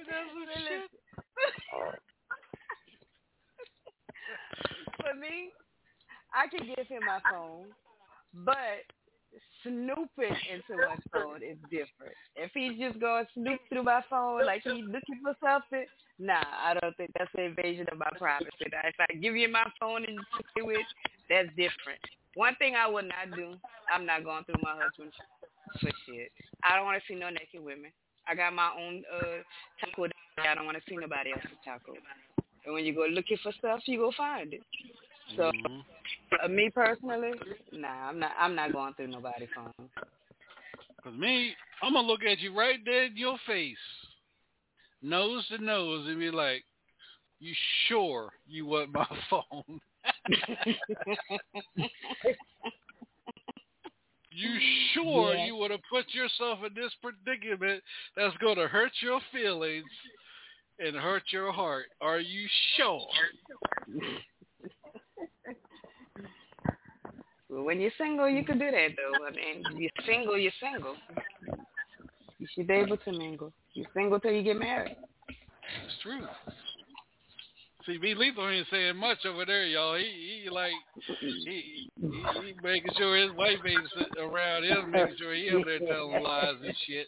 that's 0.10 0.30
some 0.34 0.46
shit. 0.68 0.90
For 4.98 5.14
me, 5.20 5.50
I 6.34 6.48
can 6.48 6.68
give 6.68 6.88
him 6.88 7.04
my 7.06 7.20
phone, 7.32 7.66
but 8.34 8.86
snooping 9.64 10.36
into 10.52 10.76
my 10.78 10.96
phone 11.12 11.44
is 11.44 11.58
different. 11.70 12.16
If 12.36 12.52
he's 12.54 12.78
just 12.80 13.00
going 13.00 13.26
snoop 13.34 13.60
through 13.70 13.84
my 13.84 14.02
phone 14.10 14.46
like 14.46 14.64
he's 14.64 14.86
looking 14.86 15.20
for 15.24 15.36
something, 15.44 15.86
nah, 16.20 16.44
I 16.64 16.74
don't 16.80 16.96
think 16.98 17.12
that's 17.18 17.32
an 17.38 17.44
invasion 17.46 17.88
of 17.92 17.98
my 17.98 18.10
privacy. 18.18 18.50
Now, 18.72 18.82
if 18.86 18.96
I 19.00 19.14
give 19.16 19.36
you 19.36 19.50
my 19.50 19.66
phone 19.80 20.06
and 20.06 20.16
you 20.16 20.24
play 20.54 20.64
with, 20.64 20.86
that's 21.30 21.50
different. 21.50 22.00
One 22.36 22.56
thing 22.56 22.76
I 22.76 22.88
would 22.88 23.06
not 23.06 23.36
do, 23.36 23.56
I'm 23.94 24.06
not 24.06 24.24
going 24.24 24.44
through 24.46 24.62
my 24.64 24.76
husband 24.76 25.12
for 25.80 25.92
shit. 26.06 26.32
I 26.64 26.76
don't 26.76 26.86
want 26.86 27.02
to 27.02 27.08
see 27.08 27.18
no 27.18 27.30
naked 27.30 27.64
women. 27.64 27.92
I 28.28 28.36
got 28.36 28.54
my 28.54 28.72
own 28.78 29.04
uh 29.12 29.42
taco. 29.80 30.08
I 30.38 30.56
don't 30.56 30.66
want 30.66 30.78
to 30.78 30.84
see 30.90 30.96
nobody 30.96 31.32
else's 31.32 31.58
taco. 31.66 31.94
And 32.66 32.74
when 32.74 32.86
you 32.86 32.94
go 32.94 33.06
looking 33.06 33.38
for 33.42 33.52
stuff, 33.54 33.82
you 33.86 33.98
go 33.98 34.12
find 34.16 34.54
it. 34.54 34.62
So, 35.36 35.52
uh, 36.44 36.48
me 36.48 36.70
personally, 36.74 37.32
nah, 37.72 38.10
I'm 38.10 38.20
not. 38.20 38.32
I'm 38.40 38.56
not 38.56 38.74
going 38.74 38.94
through 38.94 39.08
nobody's 39.08 39.50
phone. 39.56 39.90
Cause 41.04 41.14
me, 41.14 41.54
I'm 41.82 41.94
gonna 41.94 42.08
look 42.08 42.24
at 42.24 42.40
you 42.40 42.56
right 42.56 42.80
there 42.86 43.06
in 43.06 43.18
your 43.18 43.38
face, 43.48 43.78
nose 45.02 45.48
to 45.48 45.58
nose, 45.58 46.08
and 46.08 46.20
be 46.20 46.30
like, 46.30 46.64
"You 47.40 47.54
sure 47.88 48.32
you 48.48 48.68
want 48.68 48.94
my 48.94 49.08
phone? 49.30 49.80
you 54.32 54.60
sure 54.94 55.34
Yeah. 55.34 55.46
you 55.46 55.56
want 55.56 55.74
to 55.74 55.80
put 55.90 56.14
yourself 56.14 56.64
in 56.64 56.74
this 56.74 56.94
predicament 56.96 57.84
that's 58.16 58.36
gonna 58.38 58.68
hurt 58.68 58.92
your 59.02 59.20
feelings 59.32 59.90
and 60.80 60.96
hurt 60.96 61.24
your 61.32 61.52
heart? 61.52 61.92
Are 62.00 62.20
you 62.20 62.48
sure?" 62.76 63.08
Well, 67.50 67.64
when 67.64 67.82
you're 67.82 67.92
single, 67.98 68.30
you 68.30 68.46
can 68.46 68.58
do 68.58 68.72
that 68.72 68.96
though. 68.96 69.26
I 69.26 69.32
mean, 69.32 69.64
you're 69.78 69.92
single, 70.06 70.38
you're 70.38 70.54
single. 70.62 70.96
You 72.40 72.48
should 72.56 72.68
be 72.68 72.76
able 72.76 72.98
to 72.98 73.12
mingle. 73.12 73.52
You're 73.74 73.90
single 73.94 74.20
till 74.22 74.32
you 74.32 74.42
get 74.42 74.58
married. 74.58 74.96
It's 75.28 75.98
true. 76.02 76.28
See, 77.86 77.98
B 77.98 78.14
Lethal 78.16 78.50
ain't 78.50 78.68
saying 78.70 78.98
much 78.98 79.26
over 79.26 79.46
there, 79.46 79.66
y'all. 79.66 79.96
He 79.96 80.44
he 80.44 80.50
like 80.50 80.74
he 81.20 81.90
he, 82.00 82.18
he 82.42 82.54
making 82.62 82.92
sure 82.96 83.18
his 83.18 83.32
wife 83.32 83.60
ain't 83.66 83.88
around 84.20 84.64
him, 84.64 84.92
making 84.92 85.16
sure 85.18 85.34
he 85.34 85.50
up 85.50 85.66
there 85.66 85.80
telling 85.80 86.22
lies 86.22 86.56
and 86.64 86.76
shit. 86.88 87.08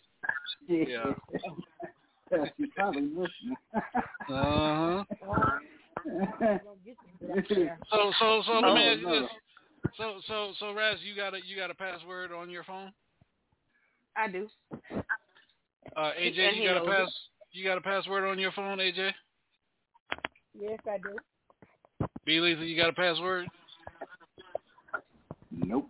Yeah. 0.67 1.13
She's 2.57 2.69
probably 2.75 3.03
listening. 3.03 3.57
Uh 3.75 3.83
huh. 4.29 5.03
So 7.89 8.11
so 8.19 8.43
so 8.45 8.53
let 8.53 8.63
me 8.63 8.69
Oh, 8.69 8.91
ask 8.91 8.99
you 8.99 9.05
no. 9.05 9.21
this. 9.21 9.29
So 9.97 10.19
so 10.27 10.51
so 10.59 10.73
Raz, 10.73 10.97
you 11.01 11.15
got 11.15 11.33
a 11.33 11.39
you 11.45 11.55
got 11.55 11.71
a 11.71 11.75
password 11.75 12.31
on 12.31 12.49
your 12.49 12.63
phone? 12.63 12.91
I 14.15 14.27
do. 14.27 14.49
Uh, 15.95 16.11
AJ, 16.19 16.57
you 16.57 16.63
got 16.65 16.77
a 16.77 16.85
pass? 16.85 17.09
You 17.51 17.63
got 17.63 17.77
a 17.77 17.81
password 17.81 18.25
on 18.25 18.39
your 18.39 18.51
phone, 18.51 18.79
AJ? 18.79 19.11
Yes, 20.59 20.79
I 20.89 20.97
do. 20.97 22.07
B 22.25 22.39
Lethal, 22.39 22.63
you 22.63 22.77
got 22.77 22.89
a 22.89 22.93
password? 22.93 23.47
Nope. 25.51 25.89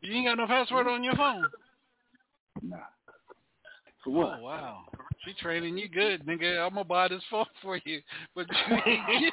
You 0.00 0.14
ain't 0.14 0.26
got 0.26 0.38
no 0.38 0.46
password 0.46 0.86
on 0.86 1.04
your 1.04 1.14
phone. 1.16 1.46
Nah. 2.62 2.76
For 4.04 4.10
what? 4.10 4.38
Oh 4.38 4.42
wow. 4.42 4.84
She 5.24 5.34
training 5.34 5.76
you 5.76 5.88
good, 5.88 6.24
nigga. 6.26 6.64
I'm 6.64 6.74
gonna 6.74 6.84
buy 6.84 7.08
this 7.08 7.22
phone 7.30 7.44
for 7.62 7.80
you, 7.84 8.00
but 8.34 8.46
you 8.48 8.76
ain't 8.86 9.06
get- 9.06 9.32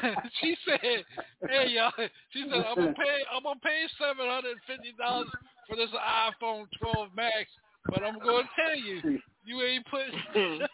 she 0.40 0.56
said, 0.66 1.04
"Hey 1.48 1.68
y'all," 1.70 1.92
she 2.32 2.42
said, 2.48 2.64
"I'm 2.68 2.74
gonna 2.76 2.92
pay, 2.92 3.24
I'm 3.34 3.42
gonna 3.42 3.60
pay 3.60 3.86
seven 3.98 4.28
hundred 4.28 4.58
fifty 4.66 4.92
dollars 4.98 5.28
for 5.68 5.76
this 5.76 5.90
iPhone 5.90 6.66
12 6.80 7.08
Max, 7.16 7.48
but 7.86 8.02
I'm 8.02 8.18
gonna 8.18 8.48
tell 8.54 8.76
you, 8.76 9.20
you 9.44 9.62
ain't 9.62 9.86
put, 9.86 10.00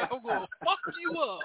I'm 0.12 0.22
gonna 0.22 0.46
fuck 0.64 0.78
you 1.00 1.10
up." 1.20 1.40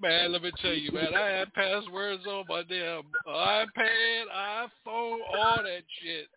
man, 0.00 0.32
let 0.32 0.42
me 0.42 0.50
tell 0.60 0.72
you, 0.72 0.92
man, 0.92 1.14
I 1.14 1.26
had 1.28 1.52
passwords 1.54 2.26
on 2.26 2.44
my 2.48 2.62
damn 2.62 3.02
iPad, 3.26 4.24
iPhone, 4.34 5.18
all 5.36 5.62
that 5.62 5.82
shit. 6.02 6.28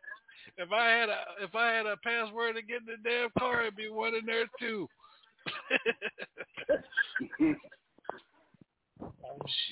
If 0.58 0.72
I 0.72 0.86
had 0.86 1.10
a 1.10 1.20
if 1.42 1.56
I 1.56 1.72
had 1.72 1.86
a 1.86 1.98
password 1.98 2.56
to 2.56 2.62
get 2.62 2.82
in 2.82 2.86
the 2.86 2.98
damn 3.10 3.30
car, 3.40 3.62
it'd 3.62 3.76
be 3.76 3.90
one 3.90 4.14
in 4.14 4.26
there 4.26 4.46
too. 4.60 4.88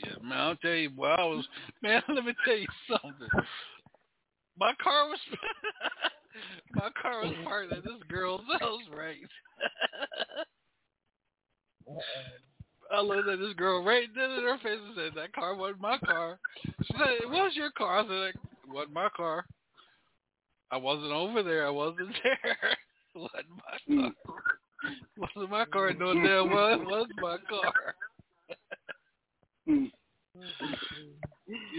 Shit, 0.03 0.21
man, 0.23 0.37
I'll 0.37 0.55
tell 0.57 0.71
you, 0.71 0.89
boy, 0.89 1.07
I 1.07 1.23
was 1.23 1.47
man. 1.81 2.01
Let 2.09 2.25
me 2.25 2.33
tell 2.45 2.57
you 2.57 2.67
something. 2.89 3.27
My 4.57 4.73
car 4.81 5.07
was 5.07 5.19
my 6.75 6.89
car 7.01 7.21
was 7.23 7.33
parked 7.43 7.73
at 7.73 7.83
this 7.83 8.01
girl's 8.09 8.41
house, 8.59 8.81
right? 8.95 9.17
I 12.91 13.01
looked 13.01 13.29
at 13.29 13.39
this 13.39 13.53
girl 13.53 13.83
right 13.83 14.07
then 14.13 14.31
in 14.31 14.43
her 14.43 14.57
face 14.57 14.79
and 14.85 14.95
said, 14.95 15.13
"That 15.15 15.33
car 15.33 15.55
wasn't 15.55 15.81
my 15.81 15.97
car." 15.99 16.39
She 16.65 16.93
said, 16.93 17.21
"It 17.21 17.29
was 17.29 17.55
your 17.55 17.71
car." 17.71 17.99
I 17.99 18.03
said, 18.03 18.35
"It 18.35 18.35
wasn't 18.69 18.93
my 18.93 19.09
car. 19.15 19.45
I 20.71 20.77
wasn't 20.77 21.11
over 21.11 21.43
there. 21.43 21.65
I 21.65 21.69
wasn't 21.69 22.15
there. 22.23 22.77
It 23.13 23.19
wasn't 23.19 23.49
my 23.49 23.77
hmm. 23.87 24.01
car. 24.01 24.13
It 24.83 24.97
wasn't 25.17 25.51
my 25.51 25.65
car. 25.65 25.93
No 25.93 26.13
damn 26.13 26.49
well, 26.49 26.73
it 26.73 26.85
was 26.85 27.07
my 27.21 27.37
car." 27.49 27.95
you 29.65 29.91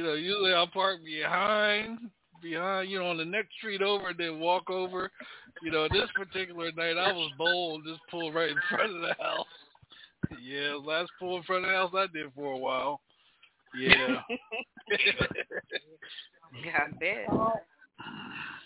know, 0.02 0.14
usually 0.14 0.54
I 0.54 0.64
park 0.72 1.00
behind, 1.04 1.98
behind, 2.42 2.90
you 2.90 2.98
know, 2.98 3.06
on 3.06 3.16
the 3.16 3.24
next 3.24 3.54
street 3.58 3.82
over, 3.82 4.10
and 4.10 4.18
then 4.18 4.40
walk 4.40 4.70
over. 4.70 5.10
You 5.62 5.70
know, 5.70 5.88
this 5.88 6.08
particular 6.14 6.72
night 6.72 6.96
I 6.96 7.12
was 7.12 7.30
bold, 7.38 7.84
just 7.86 8.00
pulled 8.10 8.34
right 8.34 8.50
in 8.50 8.56
front 8.68 8.94
of 8.94 9.00
the 9.00 9.14
house. 9.22 9.46
Yeah, 10.42 10.78
last 10.84 11.10
pull 11.18 11.36
in 11.36 11.42
front 11.42 11.64
of 11.64 11.70
the 11.70 11.76
house 11.76 11.92
I 11.94 12.06
did 12.12 12.32
for 12.34 12.52
a 12.52 12.58
while. 12.58 13.00
Yeah. 13.78 14.22
God 16.64 16.98
bet. 17.00 17.26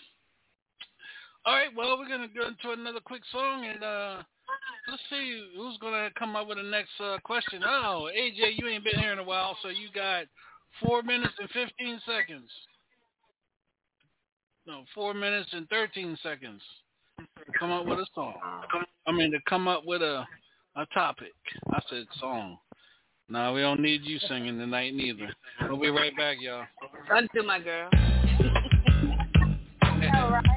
All 1.47 1.53
right, 1.53 1.73
well, 1.77 1.97
we're 1.97 2.09
gonna 2.09 2.27
go 2.27 2.45
into 2.45 2.71
another 2.77 2.99
quick 2.99 3.21
song, 3.31 3.65
and 3.65 3.81
uh 3.81 4.17
let's 4.89 5.01
see 5.09 5.47
who's 5.55 5.77
gonna 5.77 6.09
come 6.19 6.35
up 6.35 6.45
with 6.45 6.57
the 6.57 6.63
next 6.63 6.91
uh, 6.99 7.19
question. 7.23 7.61
Oh, 7.65 8.09
AJ, 8.13 8.57
you 8.57 8.67
ain't 8.67 8.83
been 8.83 8.99
here 8.99 9.13
in 9.13 9.19
a 9.19 9.23
while, 9.23 9.55
so 9.61 9.69
you 9.69 9.87
got 9.95 10.25
four 10.83 11.03
minutes 11.03 11.35
and 11.39 11.49
fifteen 11.51 12.01
seconds. 12.05 12.49
No, 14.67 14.83
four 14.93 15.13
minutes 15.13 15.47
and 15.53 15.69
thirteen 15.69 16.17
seconds 16.21 16.61
to 17.17 17.25
come 17.57 17.71
up 17.71 17.85
with 17.85 17.99
a 17.99 18.07
song. 18.13 18.33
I 19.07 19.13
mean, 19.13 19.31
to 19.31 19.39
come 19.47 19.69
up 19.69 19.85
with 19.85 20.01
a 20.01 20.25
a 20.75 20.85
topic. 20.87 21.31
I 21.71 21.79
said 21.89 22.07
song. 22.19 22.57
No, 23.29 23.53
we 23.53 23.61
don't 23.61 23.79
need 23.79 24.01
you 24.03 24.19
singing 24.27 24.59
tonight 24.59 24.93
neither. 24.93 25.29
We'll 25.61 25.79
be 25.79 25.91
right 25.91 26.15
back, 26.17 26.41
y'all. 26.41 26.65
Run 27.09 27.25
to 27.35 27.43
my 27.43 27.59
girl. 27.59 27.89
All 30.13 30.31
right. 30.31 30.56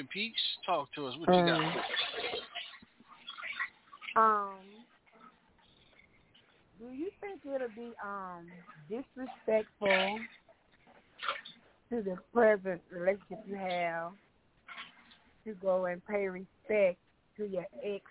Georgia 0.00 0.08
Peach. 0.12 0.34
Talk 0.66 0.88
to 0.94 1.06
us. 1.06 1.14
What 1.18 1.36
you 1.36 1.44
got? 1.44 1.60
Um, 4.16 4.56
do 6.78 6.86
you 6.94 7.10
think 7.20 7.40
it'll 7.44 7.68
be 7.68 7.92
um 8.04 8.46
disrespectful 8.88 10.18
to 11.90 12.02
the 12.02 12.16
present 12.32 12.80
relationship 12.90 13.38
you 13.46 13.56
have 13.56 14.12
to 15.44 15.52
go 15.60 15.86
and 15.86 16.04
pay 16.06 16.28
respect 16.28 16.98
to 17.36 17.46
your 17.46 17.66
ex 17.84 18.04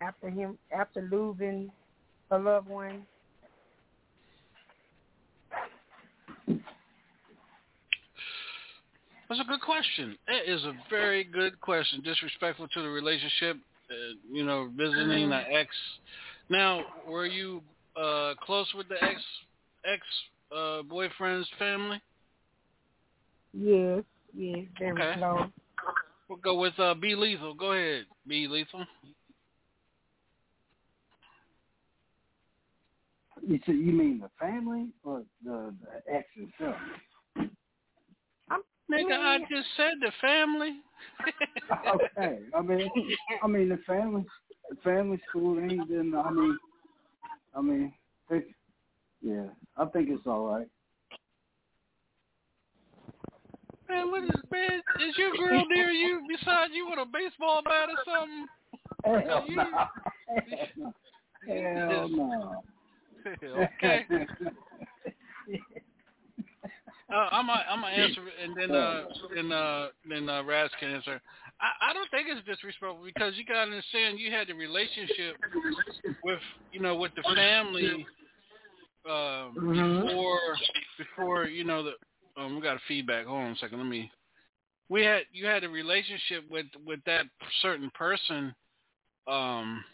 after 0.00 0.28
him 0.28 0.58
after 0.76 1.02
losing 1.10 1.70
a 2.30 2.38
loved 2.38 2.68
one? 2.68 3.06
That's 9.34 9.48
a 9.48 9.50
good 9.50 9.62
question. 9.62 10.16
It 10.28 10.48
is 10.48 10.62
a 10.62 10.74
very 10.88 11.24
good 11.24 11.60
question. 11.60 12.00
Disrespectful 12.04 12.68
to 12.68 12.82
the 12.82 12.88
relationship, 12.88 13.56
uh, 13.90 13.94
you 14.30 14.44
know, 14.44 14.70
visiting 14.76 15.28
the 15.28 15.42
ex. 15.50 15.74
Now, 16.48 16.84
were 17.08 17.26
you 17.26 17.60
uh, 18.00 18.34
close 18.46 18.68
with 18.76 18.88
the 18.88 18.94
ex 19.02 19.20
ex 19.84 20.02
uh, 20.56 20.82
boyfriend's 20.82 21.48
family? 21.58 22.00
Yes, 23.52 24.04
yes, 24.36 24.60
very 24.78 24.92
Okay. 24.92 25.14
close. 25.18 25.48
We'll 26.28 26.38
go 26.38 26.56
with 26.56 26.78
uh, 26.78 26.94
B 26.94 27.16
Lethal. 27.16 27.54
Go 27.54 27.72
ahead, 27.72 28.04
B 28.28 28.46
Lethal. 28.46 28.86
You 33.44 33.58
said 33.66 33.74
you 33.74 33.92
mean 33.92 34.20
the 34.20 34.30
family 34.38 34.90
or 35.02 35.24
the, 35.44 35.74
the 35.82 36.14
ex 36.14 36.28
itself? 36.36 36.76
Nigga, 38.94 39.18
I 39.18 39.38
just 39.50 39.68
said 39.76 39.94
the 40.00 40.12
family. 40.20 40.76
okay, 41.94 42.38
I 42.56 42.60
mean, 42.62 42.90
I 43.42 43.46
mean 43.46 43.68
the 43.68 43.78
family, 43.86 44.24
the 44.70 44.76
family 44.76 45.20
school 45.28 45.58
ain't 45.58 45.88
been. 45.88 46.14
I 46.14 46.30
mean, 46.30 46.58
I 47.56 47.60
mean, 47.60 47.92
it, 48.30 48.46
yeah, 49.20 49.46
I 49.76 49.86
think 49.86 50.08
it's 50.10 50.26
all 50.26 50.46
right. 50.46 50.68
Man, 53.88 54.10
what 54.10 54.24
is 54.24 54.30
man? 54.50 54.80
Is 55.00 55.18
your 55.18 55.32
girl 55.36 55.64
near 55.68 55.90
you 55.90 56.20
beside 56.28 56.68
you 56.72 56.88
with 56.88 56.98
a 56.98 57.06
baseball 57.06 57.62
bat 57.62 57.88
or 57.88 57.98
something? 58.04 58.46
Hell 59.26 59.44
You- 59.46 59.56
no. 59.56 60.92
Hell 61.46 62.08
no. 62.08 62.64
okay. 63.44 64.06
Uh, 67.12 67.28
I'm 67.32 67.48
a, 67.48 67.64
I'm 67.68 67.82
gonna 67.82 67.94
answer 67.94 68.22
and 68.42 68.56
then 68.56 68.74
uh 68.74 69.02
then 69.34 69.52
uh 69.52 69.88
then 70.08 70.28
uh 70.28 70.42
Raz 70.42 70.70
can 70.80 70.90
answer. 70.90 71.20
I, 71.60 71.90
I 71.90 71.92
don't 71.92 72.10
think 72.10 72.28
it's 72.30 72.46
disrespectful 72.46 73.04
because 73.04 73.34
you 73.36 73.44
gotta 73.44 73.60
understand 73.60 74.18
you 74.18 74.30
had 74.32 74.48
the 74.48 74.54
relationship 74.54 75.36
with 76.24 76.40
you 76.72 76.80
know 76.80 76.96
with 76.96 77.12
the 77.14 77.22
family 77.34 78.06
um 79.08 79.54
Mhm. 79.56 80.02
before 80.02 80.38
before 80.96 81.44
you 81.44 81.64
know 81.64 81.82
the 81.82 81.92
um 82.40 82.56
we 82.56 82.62
got 82.62 82.76
a 82.76 82.80
feedback. 82.88 83.26
Hold 83.26 83.42
on 83.42 83.52
a 83.52 83.56
second, 83.56 83.78
let 83.78 83.86
me 83.86 84.10
we 84.88 85.04
had 85.04 85.22
you 85.30 85.44
had 85.46 85.62
a 85.64 85.68
relationship 85.68 86.44
with 86.50 86.66
with 86.86 87.00
that 87.04 87.26
certain 87.60 87.90
person 87.94 88.54
um 89.26 89.84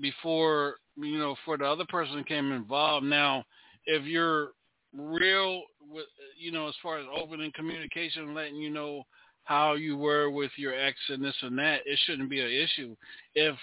before 0.00 0.76
you 0.96 1.16
know 1.18 1.36
for 1.44 1.56
the 1.56 1.64
other 1.64 1.84
person 1.86 2.24
came 2.24 2.50
involved. 2.50 3.06
Now 3.06 3.44
if 3.86 4.04
you're 4.04 4.50
real 4.96 5.62
with 5.90 6.06
you 6.38 6.52
know 6.52 6.68
as 6.68 6.74
far 6.82 6.98
as 6.98 7.06
opening 7.14 7.52
communication 7.54 8.34
letting 8.34 8.56
you 8.56 8.70
know 8.70 9.02
how 9.44 9.74
you 9.74 9.96
were 9.96 10.30
with 10.30 10.50
your 10.56 10.74
ex 10.74 10.96
and 11.08 11.22
this 11.22 11.34
and 11.42 11.58
that 11.58 11.80
it 11.84 11.98
shouldn't 12.06 12.30
be 12.30 12.40
an 12.40 12.50
issue. 12.50 12.96
If 13.34 13.56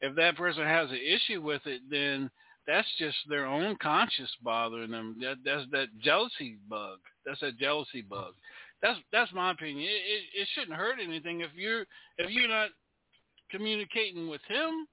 if 0.00 0.14
that 0.16 0.36
person 0.36 0.64
has 0.64 0.90
an 0.90 0.96
issue 0.98 1.42
with 1.42 1.62
it 1.66 1.82
then 1.90 2.30
that's 2.66 2.88
just 2.98 3.16
their 3.28 3.46
own 3.46 3.76
conscience 3.82 4.30
bothering 4.42 4.90
them. 4.90 5.16
That 5.20 5.36
that's 5.44 5.70
that 5.72 5.88
jealousy 6.02 6.58
bug. 6.68 6.98
That's 7.26 7.40
that 7.40 7.58
jealousy 7.58 8.02
bug. 8.02 8.34
That's 8.82 8.98
that's 9.12 9.32
my 9.32 9.50
opinion. 9.50 9.82
It, 9.82 9.86
it 9.86 10.42
it 10.42 10.48
shouldn't 10.54 10.76
hurt 10.76 10.98
anything. 11.02 11.40
If 11.40 11.50
you're 11.54 11.82
if 12.18 12.30
you're 12.30 12.48
not 12.48 12.70
communicating 13.50 14.28
with 14.28 14.42
him 14.48 14.86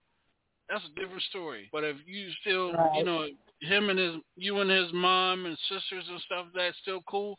that's 0.69 0.84
a 0.86 0.99
different 0.99 1.23
story. 1.23 1.69
But 1.71 1.84
if 1.84 1.97
you 2.05 2.30
still 2.41 2.73
you 2.95 3.03
know 3.03 3.28
him 3.62 3.89
and 3.89 3.99
his 3.99 4.16
you 4.36 4.60
and 4.60 4.70
his 4.70 4.91
mom 4.93 5.45
and 5.45 5.58
sisters 5.70 6.05
and 6.10 6.22
stuff 6.22 6.45
that's 6.53 6.78
still 6.82 7.01
cool 7.10 7.38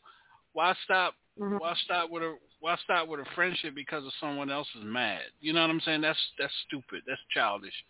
why 0.53 0.75
stop 0.83 1.13
Mhm. 1.39 1.59
why 1.59 1.73
stop 1.83 2.09
with 2.09 2.23
a 2.23 2.37
why 2.59 2.75
stop 2.83 3.07
with 3.07 3.21
a 3.21 3.25
friendship 3.35 3.73
because 3.73 4.05
of 4.05 4.11
someone 4.19 4.51
else 4.51 4.67
is 4.75 4.83
mad 4.83 5.21
you 5.39 5.53
know 5.53 5.61
what 5.61 5.69
i'm 5.69 5.79
saying 5.81 6.01
that's 6.01 6.19
that's 6.37 6.53
stupid 6.67 7.01
that's 7.07 7.21
childish 7.33 7.85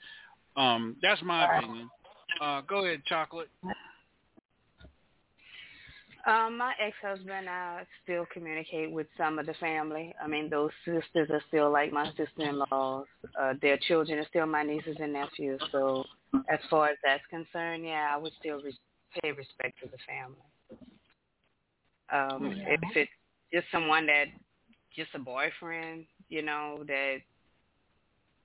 um 0.56 0.96
that's 1.02 1.22
my 1.24 1.46
opinion 1.46 1.90
uh 2.42 2.62
go 2.62 2.86
ahead 2.86 3.04
chocolate 3.06 3.50
Um, 6.28 6.58
my 6.58 6.74
ex-husband, 6.80 7.50
I 7.50 7.88
still 8.04 8.26
communicate 8.32 8.92
with 8.92 9.08
some 9.18 9.40
of 9.40 9.46
the 9.46 9.54
family. 9.56 10.14
I 10.22 10.28
mean, 10.28 10.50
those 10.50 10.72
sisters 10.84 11.30
are 11.32 11.42
still 11.48 11.72
like 11.72 11.94
my 11.94 12.12
sister-in-laws. 12.18 13.06
Uh, 13.40 13.54
their 13.62 13.78
children 13.78 14.20
are 14.20 14.28
still 14.28 14.46
my 14.46 14.62
nieces 14.64 14.98
and 15.00 15.14
nephews. 15.14 15.62
So, 15.72 16.06
as 16.50 16.60
far 16.70 16.90
as 16.90 16.98
that's 17.04 17.26
concerned, 17.30 17.86
yeah, 17.86 18.12
I 18.14 18.18
would 18.18 18.34
still 18.40 18.62
re- 18.62 18.78
pay 19.22 19.32
respect 19.32 19.80
to 19.82 19.88
the 19.90 19.98
family. 20.08 20.38
Um, 22.12 22.52
Yeah. 22.58 22.74
If 22.74 22.82
it's 22.96 23.12
just 23.54 23.68
someone 23.72 24.06
that, 24.08 24.26
just 24.96 25.14
a 25.16 25.20
boyfriend, 25.20 26.06
you 26.30 26.42
know, 26.42 26.84
that 26.88 27.18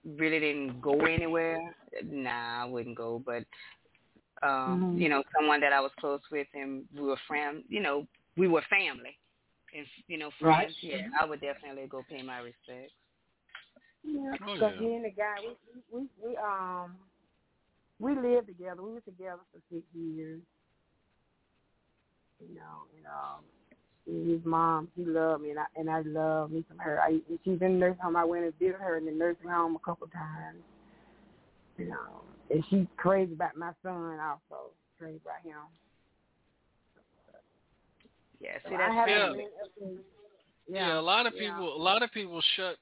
really 0.05 0.39
didn't 0.41 0.81
go 0.81 1.01
anywhere, 1.01 1.59
nah, 2.05 2.63
I 2.63 2.65
wouldn't 2.67 2.97
go. 2.97 3.23
But 3.25 3.45
um, 4.43 4.91
Mhm. 4.93 5.01
you 5.01 5.09
know, 5.09 5.23
someone 5.37 5.61
that 5.61 5.73
I 5.73 5.81
was 5.81 5.93
close 5.99 6.21
with 6.31 6.47
and 6.55 6.85
we 6.95 7.03
were 7.03 7.17
friends, 7.27 7.65
you 7.69 7.81
know, 7.81 8.07
we 8.37 8.49
were 8.49 8.63
family. 8.69 9.17
And, 9.77 9.87
you 10.07 10.19
know, 10.19 10.31
Right. 10.41 10.67
friends, 10.67 10.77
yeah, 10.83 10.99
I 11.21 11.25
would 11.25 11.41
definitely 11.41 11.87
go 11.89 12.05
pay 12.09 12.23
my 12.23 12.39
respects. 12.39 12.93
Yeah, 14.05 14.33
Oh, 14.47 14.55
because 14.55 14.75
yeah. 14.79 14.87
me 14.87 14.95
and 14.97 15.05
the 15.05 15.11
guy, 15.11 15.37
we, 15.41 15.57
we 15.93 15.99
we 16.23 16.29
we 16.31 16.37
um 16.37 16.97
we 17.99 18.15
lived 18.15 18.49
together. 18.49 18.83
We 18.83 18.93
were 18.93 19.01
together 19.01 19.41
for 19.53 19.61
six 19.71 19.83
years. 19.95 20.41
You 22.41 22.55
know, 22.57 22.85
and 22.97 23.07
um, 23.07 23.45
and 24.07 24.31
his 24.31 24.45
mom, 24.45 24.89
he 24.97 25.05
loved 25.05 25.43
me, 25.43 25.51
and 25.51 25.59
I 25.59 25.65
and 25.77 25.89
I 25.89 26.03
love 26.03 26.51
me 26.51 26.65
from 26.69 26.79
her. 26.79 27.01
I 27.01 27.21
she's 27.45 27.47
in 27.47 27.59
the 27.59 27.69
nursing 27.69 28.03
home. 28.03 28.17
I 28.17 28.25
went 28.25 28.45
and 28.45 28.59
visit 28.59 28.77
her 28.81 28.97
in 28.97 29.07
the 29.07 29.13
nursing 29.13 29.49
home 29.49 29.77
a 29.77 29.79
couple 29.79 30.07
times. 30.09 30.59
You 31.79 31.87
know, 31.87 32.23
and 32.51 32.63
she's 32.71 32.87
crazy 32.97 33.33
about 33.33 33.57
my 33.57 33.73
son 33.83 34.19
also. 34.21 34.71
Crazy 34.99 35.21
about 35.25 35.43
him. 35.43 35.63
Yeah, 38.41 38.59
So 38.63 38.71
see, 38.71 38.75
I 38.75 38.79
that's 38.79 38.95
haven't 38.95 39.41
Yeah. 40.69 40.87
yeah, 40.87 40.99
a 40.99 41.01
lot 41.01 41.27
of 41.27 41.33
yeah. 41.35 41.51
people 41.53 41.77
a 41.77 41.83
lot 41.83 42.03
of 42.03 42.13
people 42.13 42.43
shut 42.57 42.77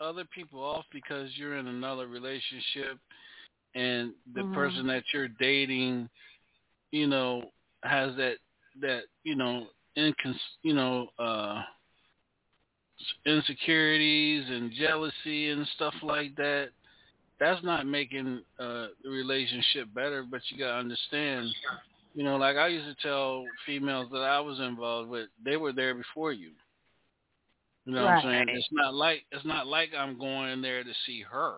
other 0.00 0.24
people 0.24 0.60
off 0.62 0.84
because 0.92 1.30
you're 1.36 1.56
in 1.56 1.66
another 1.68 2.06
relationship 2.06 2.98
and 3.74 4.14
the 4.34 4.42
Mhm. 4.42 4.54
person 4.54 4.86
that 4.86 5.04
you're 5.12 5.28
dating 5.28 6.08
you 6.90 7.06
know 7.06 7.52
has 7.82 8.14
that 8.16 8.38
that 8.80 9.04
you 9.24 9.34
know 9.34 9.68
incons 9.96 10.40
you 10.62 10.74
know 10.74 11.08
uh 11.18 11.62
insecurities 13.26 14.48
and 14.48 14.72
jealousy 14.72 15.50
and 15.50 15.66
stuff 15.68 15.94
like 16.02 16.34
that 16.36 16.70
that's 17.40 17.62
not 17.64 17.86
making 17.86 18.42
uh 18.58 18.88
the 19.02 19.10
relationship 19.10 19.92
better 19.94 20.22
but 20.22 20.40
you 20.50 20.58
got 20.58 20.72
to 20.72 20.78
understand 20.78 21.48
you 22.14 22.22
know 22.22 22.36
like 22.36 22.56
I 22.56 22.68
used 22.68 22.86
to 22.86 23.02
tell 23.02 23.44
females 23.66 24.08
that 24.12 24.22
I 24.22 24.40
was 24.40 24.60
involved 24.60 25.10
with 25.10 25.28
they 25.44 25.56
were 25.56 25.72
there 25.72 25.94
before 25.94 26.32
you 26.32 26.52
you 27.86 27.92
know 27.92 28.04
what 28.04 28.10
I'm 28.12 28.22
saying? 28.22 28.46
It's 28.48 28.68
not 28.72 28.94
like 28.94 29.24
it's 29.30 29.44
not 29.44 29.66
like 29.66 29.90
I'm 29.96 30.18
going 30.18 30.50
in 30.50 30.62
there 30.62 30.82
to 30.82 30.92
see 31.06 31.22
her. 31.30 31.56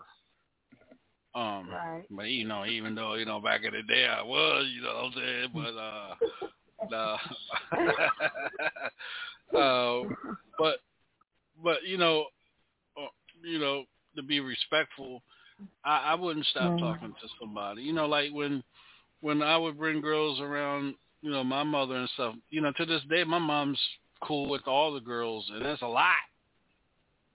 Um 1.37 1.69
Right. 1.71 2.05
but 2.11 2.29
you 2.29 2.47
know, 2.47 2.65
even 2.65 2.95
though, 2.95 3.15
you 3.15 3.25
know, 3.27 3.41
back 3.41 3.65
in 3.65 3.73
the 3.73 3.83
day 3.83 4.07
I 4.07 4.23
was, 4.23 4.67
you 4.75 4.81
know 4.83 4.95
what 4.95 5.05
I'm 5.05 5.13
saying? 5.15 5.51
But 5.55 5.77
uh 5.77 6.15
uh, 9.57 9.59
uh 9.59 10.05
but 10.59 10.77
but 11.63 11.83
you 11.85 11.99
know 11.99 12.27
uh, 12.97 13.09
you 13.43 13.59
know, 13.59 13.85
to 14.17 14.23
be 14.23 14.41
respectful, 14.41 15.23
I, 15.85 16.13
I 16.13 16.15
wouldn't 16.15 16.47
stop 16.47 16.73
Mhm. 16.73 16.79
talking 16.79 17.15
to 17.21 17.29
somebody. 17.41 17.83
You 17.83 17.93
know, 17.93 18.07
like 18.07 18.33
when 18.33 18.63
when 19.21 19.43
I 19.43 19.57
would 19.57 19.79
bring 19.79 20.01
girls 20.01 20.41
around, 20.41 20.95
you 21.23 21.31
know, 21.31 21.45
my 21.45 21.63
mother 21.63 21.97
and 21.97 22.09
stuff, 22.11 22.35
you 22.51 22.61
know, 22.61 22.73
to 22.73 22.87
this 22.87 23.03
day 23.11 23.25
my 23.25 23.39
mom's 23.39 23.81
cool 24.23 24.49
with 24.49 24.67
all 24.67 24.93
the 24.95 25.01
girls 25.01 25.49
and 25.53 25.65
that's 25.65 25.83
a 25.83 25.87
lot. 25.87 26.15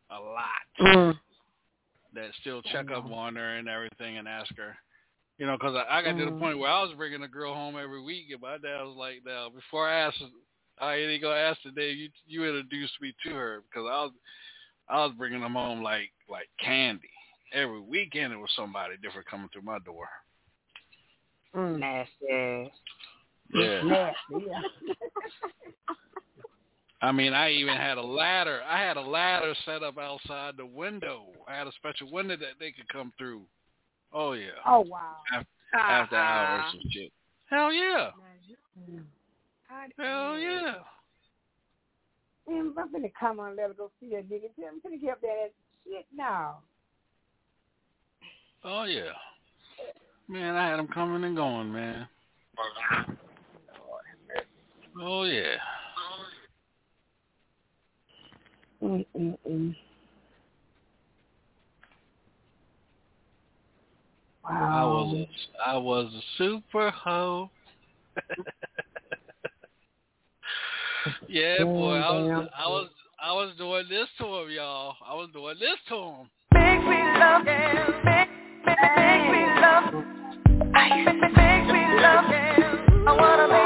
A 0.09 0.19
lot 0.19 0.47
Mm. 0.79 1.19
That 2.13 2.29
still 2.41 2.61
check 2.63 2.91
up 2.91 3.05
on 3.05 3.35
her 3.35 3.55
and 3.57 3.67
everything 3.69 4.17
and 4.17 4.27
ask 4.27 4.55
her, 4.57 4.75
You 5.37 5.45
know, 5.47 5.57
'cause 5.57 5.75
I, 5.75 5.99
I 5.99 6.01
got 6.03 6.17
to 6.17 6.25
the 6.25 6.31
point 6.39 6.59
where 6.59 6.69
I 6.69 6.83
was 6.83 6.93
bringing 6.95 7.23
a 7.23 7.27
girl 7.27 7.53
home 7.53 7.75
every 7.77 8.01
week, 8.01 8.25
and 8.31 8.41
my 8.41 8.57
dad 8.57 8.83
was 8.83 8.95
like, 8.97 9.23
"Now, 9.25 9.49
before 9.49 9.87
I 9.89 9.99
ask, 10.01 10.15
I 10.79 10.95
ain't 10.95 11.21
gonna 11.21 11.35
ask 11.35 11.61
today. 11.61 11.91
You 11.91 12.09
you 12.27 12.45
introduced 12.45 12.93
me 13.01 13.13
to 13.25 13.33
her 13.33 13.63
because 13.69 13.87
I 13.89 14.01
was 14.03 14.11
I 14.89 15.05
was 15.05 15.13
bringing 15.17 15.41
them 15.41 15.53
home 15.53 15.81
like 15.81 16.11
like 16.29 16.49
candy 16.59 17.09
every 17.53 17.79
weekend. 17.81 18.33
It 18.33 18.37
was 18.37 18.51
somebody 18.55 18.97
different 19.01 19.27
coming 19.27 19.49
through 19.51 19.63
my 19.63 19.79
door. 19.79 20.07
Mm. 21.55 21.79
Nasty. 21.79 22.71
Yeah. 23.53 23.81
Nasty, 23.83 24.45
yeah. 24.47 24.61
I 27.01 27.11
mean, 27.11 27.33
I 27.33 27.51
even 27.51 27.75
had 27.75 27.97
a 27.97 28.01
ladder. 28.01 28.61
I 28.69 28.79
had 28.79 28.95
a 28.95 29.01
ladder 29.01 29.55
set 29.65 29.81
up 29.81 29.97
outside 29.97 30.55
the 30.57 30.65
window. 30.65 31.23
I 31.47 31.55
had 31.55 31.65
a 31.65 31.71
special 31.73 32.11
window 32.11 32.37
that 32.37 32.59
they 32.59 32.71
could 32.71 32.87
come 32.89 33.11
through. 33.17 33.41
Oh 34.13 34.33
yeah. 34.33 34.49
oh 34.67 34.81
wow. 34.81 35.15
Af- 35.35 35.45
After 35.73 36.15
hours 36.15 36.73
and 36.73 36.91
shit. 36.91 37.11
Hell 37.49 37.73
yeah. 37.73 38.11
Mm. 38.79 39.03
Hell 39.97 40.37
yeah. 40.37 40.73
Man, 42.47 42.73
I'm 42.77 42.89
finna 42.89 43.11
come 43.19 43.39
on, 43.39 43.55
let 43.55 43.67
her 43.67 43.73
go 43.73 43.89
see 43.99 44.15
a 44.15 44.21
nigga. 44.21 44.49
I'm 44.59 44.79
finna 44.81 45.01
get 45.01 45.11
up 45.11 45.21
there 45.21 45.35
that 45.35 45.51
shit 45.85 46.05
now. 46.15 46.57
Oh 48.63 48.83
yeah. 48.83 49.11
Man, 50.27 50.55
I 50.55 50.69
had 50.69 50.77
them 50.77 50.87
coming 50.87 51.23
and 51.23 51.35
going, 51.35 51.71
man. 51.71 52.07
Oh 55.01 55.23
yeah. 55.23 55.55
Mm-mm-mm. 58.83 59.75
I 64.43 64.83
was 64.83 65.15
a, 65.15 65.69
I 65.69 65.77
was 65.77 66.11
a 66.13 66.21
super 66.37 66.89
hoe. 66.89 67.49
yeah, 71.27 71.63
boy, 71.63 71.93
I 71.93 72.11
was 72.11 72.49
I 72.57 72.67
was 72.67 72.89
I 73.23 73.31
was 73.33 73.53
doing 73.57 73.85
this 73.87 74.07
to 74.17 74.25
him, 74.25 74.49
y'all. 74.49 74.95
I 75.05 75.13
was 75.13 75.29
doing 75.31 75.55
this 75.59 75.77
to 75.89 75.95
him. 75.95 76.29
Make 76.53 76.81
me 76.81 76.97
love 77.19 77.45
him. 77.45 78.01
Make, 78.03 78.29
make, 78.65 78.77
make 78.97 79.29
me 79.29 79.45
love. 79.61 79.93
Make 80.73 81.05
me 81.67 81.83
love 82.01 82.25
him. 82.25 83.07
I 83.07 83.15
wanna 83.15 83.47
make 83.47 83.60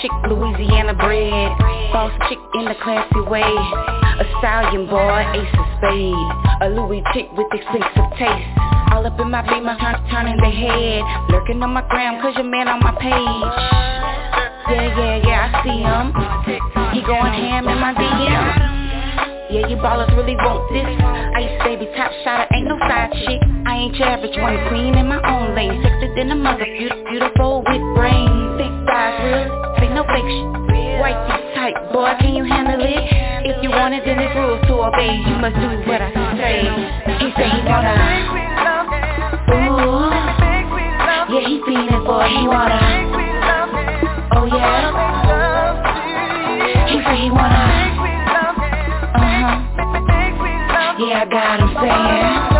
chick, 0.00 0.10
Louisiana 0.28 0.94
bred. 0.94 1.50
Boss 1.92 2.12
chick 2.28 2.38
in 2.54 2.66
a 2.68 2.76
classy 2.82 3.20
way. 3.28 3.42
A 3.42 4.24
stallion 4.38 4.86
boy, 4.86 5.22
ace 5.34 5.54
of 5.58 5.66
spades. 5.78 6.32
A 6.62 6.68
Louis 6.70 7.02
chick 7.14 7.28
with 7.36 7.46
expensive 7.52 8.10
taste. 8.18 8.50
All 8.92 9.06
up 9.06 9.18
in 9.20 9.30
my 9.30 9.42
beamer, 9.42 9.76
turn, 9.78 9.96
turning 10.10 10.36
the 10.38 10.50
head. 10.50 11.02
Lurking 11.30 11.62
on 11.62 11.70
my 11.70 11.82
gram, 11.88 12.20
cause 12.22 12.34
your 12.36 12.44
man 12.44 12.68
on 12.68 12.80
my 12.80 12.94
page. 12.98 13.58
Yeah, 14.68 14.88
yeah, 14.96 15.16
yeah, 15.24 15.46
I 15.46 15.62
see 15.64 15.80
him. 15.80 16.06
He 16.92 17.00
going 17.02 17.32
ham 17.32 17.68
in 17.68 17.78
my 17.78 17.94
DM. 17.94 18.78
Yeah, 19.50 19.66
you 19.66 19.76
ballers 19.76 20.12
really 20.16 20.36
want 20.36 20.68
this. 20.72 20.84
Ice 20.84 21.56
baby, 21.64 21.88
top 21.96 22.12
shotter, 22.22 22.46
ain't 22.52 22.68
no 22.68 22.78
side 22.80 23.12
chick. 23.24 23.40
I 23.66 23.76
ain't 23.76 23.96
your 23.96 24.08
average 24.08 24.36
one, 24.36 24.56
queen 24.68 24.94
in 24.94 25.08
my 25.08 25.20
own 25.24 25.54
lane. 25.54 25.82
Sexy 25.82 26.14
than 26.16 26.30
a 26.32 26.34
mother, 26.34 26.66
beautiful 26.66 27.64
with 27.66 27.96
brains. 27.96 28.47
Big 28.88 29.20
real, 29.20 29.52
ain't 29.84 29.92
no 29.94 30.02
fake 30.08 30.24
shit. 30.24 30.48
White 30.98 31.20
tee 31.28 31.44
tight, 31.54 31.76
boy, 31.92 32.10
can 32.20 32.34
you 32.34 32.44
handle 32.44 32.80
it? 32.80 33.04
If 33.44 33.62
you 33.62 33.70
want 33.70 33.94
it, 33.94 34.02
then 34.04 34.18
it's 34.18 34.34
rules 34.34 34.60
to 34.66 34.74
obey. 34.80 35.14
You 35.28 35.36
must 35.36 35.56
do 35.56 35.68
what 35.86 36.00
I 36.00 36.10
say. 36.40 36.64
He 37.20 37.28
say 37.36 37.48
he 37.52 37.60
wanna. 37.68 37.94
Ooh, 39.52 40.10
yeah, 41.28 41.44
he 41.46 41.60
feeling 41.66 42.02
boy, 42.04 42.28
he 42.32 42.48
wanna. 42.48 42.80
Oh 44.32 44.46
yeah, 44.46 44.90
he 46.88 46.96
say 47.04 47.16
he 47.22 47.30
wanna. 47.30 47.62
Uh 49.14 49.20
huh. 49.20 49.56
Yeah, 50.98 51.22
I 51.22 51.24
got 51.30 51.60
him 51.60 51.70
saying. 51.80 52.57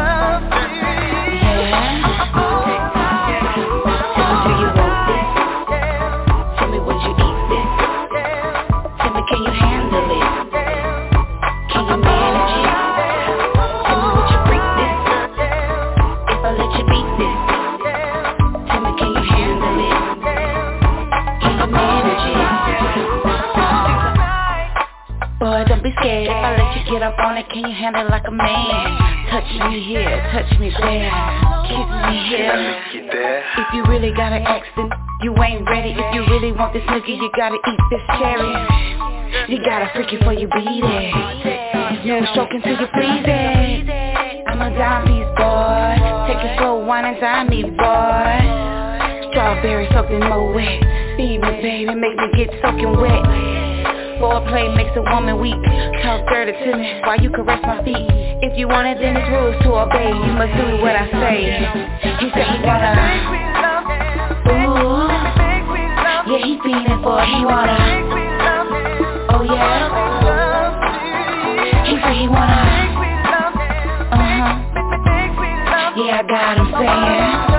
Scared 26.01 26.27
if 26.27 26.39
I 26.39 26.51
let 26.57 26.71
you 26.77 26.83
get 26.93 27.03
up 27.03 27.19
on 27.19 27.37
it. 27.37 27.47
Can 27.51 27.67
you 27.67 27.75
handle 27.75 28.07
it 28.07 28.11
like 28.11 28.27
a 28.27 28.31
man? 28.31 28.49
Touch 29.31 29.49
me 29.69 29.83
here, 29.85 30.09
touch 30.33 30.51
me 30.59 30.71
there, 30.71 31.11
kiss 31.69 31.89
me 32.09 32.17
here. 32.31 32.83
If 33.59 33.69
you 33.75 33.85
really 33.87 34.13
got 34.13 34.33
an 34.33 34.43
accent, 34.47 34.93
you 35.23 35.35
ain't 35.43 35.69
ready. 35.69 35.93
If 35.93 36.15
you 36.15 36.23
really 36.27 36.53
want 36.53 36.73
this 36.73 36.83
nigga, 36.85 37.09
you 37.09 37.31
gotta 37.37 37.57
eat 37.57 37.81
this 37.91 38.05
cherry. 38.19 38.55
You 39.49 39.59
gotta 39.65 39.91
freak 39.95 40.13
it 40.13 40.21
before 40.21 40.35
you 40.35 40.49
beat 40.49 40.85
it. 40.85 42.07
No 42.07 42.25
stroking 42.33 42.63
till 42.63 42.79
you 42.81 42.89
please 42.95 43.25
it. 43.27 44.47
I'm 44.49 44.63
a 44.63 44.71
dime 44.71 45.05
piece 45.05 45.29
boy. 45.37 45.99
Take 46.27 46.45
it 46.45 46.59
slow, 46.59 46.85
wine 46.85 47.05
and 47.05 47.21
dime 47.21 47.49
me 47.49 47.63
boy. 47.63 48.69
Strawberry 49.31 49.89
soaking 49.93 50.21
more 50.21 50.53
wet. 50.55 50.81
Feed 51.17 51.41
me, 51.41 51.51
baby, 51.61 51.95
make 51.95 52.17
me 52.17 52.29
get 52.37 52.51
soaking 52.63 52.97
wet. 52.97 53.68
Foreplay 54.19 54.75
makes 54.77 54.91
a 54.97 55.03
woman 55.03 55.39
weak. 55.41 55.55
Talk 56.03 56.27
dirty 56.29 56.53
to 56.53 56.77
me 56.77 57.01
while 57.05 57.21
you 57.21 57.31
caress 57.31 57.63
my 57.63 57.83
feet. 57.85 57.97
If 58.43 58.59
you 58.59 58.69
want 58.69 58.89
it, 58.89 58.99
then 59.01 59.17
it's 59.17 59.29
rules 59.31 59.57
to 59.63 59.75
obey. 59.75 60.09
You 60.11 60.33
must 60.35 60.55
do 60.59 60.83
what 60.83 60.97
I 60.97 61.07
say. 61.11 61.67
He 62.19 62.31
said 62.35 62.47
he 62.51 62.59
wanna. 62.67 62.95
Ooh, 64.51 65.07
yeah, 66.31 66.43
he 66.45 66.59
feeling 66.63 67.03
for 67.03 67.23
it. 67.23 67.27
He 67.31 67.45
wanna. 67.45 67.79
Oh 69.31 69.43
yeah. 69.43 69.87
He 71.87 71.95
said 72.03 72.17
he 72.17 72.27
wanna. 72.29 72.59
Uh 74.11 74.19
huh. 74.19 74.53
Yeah, 75.97 76.19
I 76.19 76.23
got 76.29 76.59
him 76.59 76.69
saying. 76.79 77.58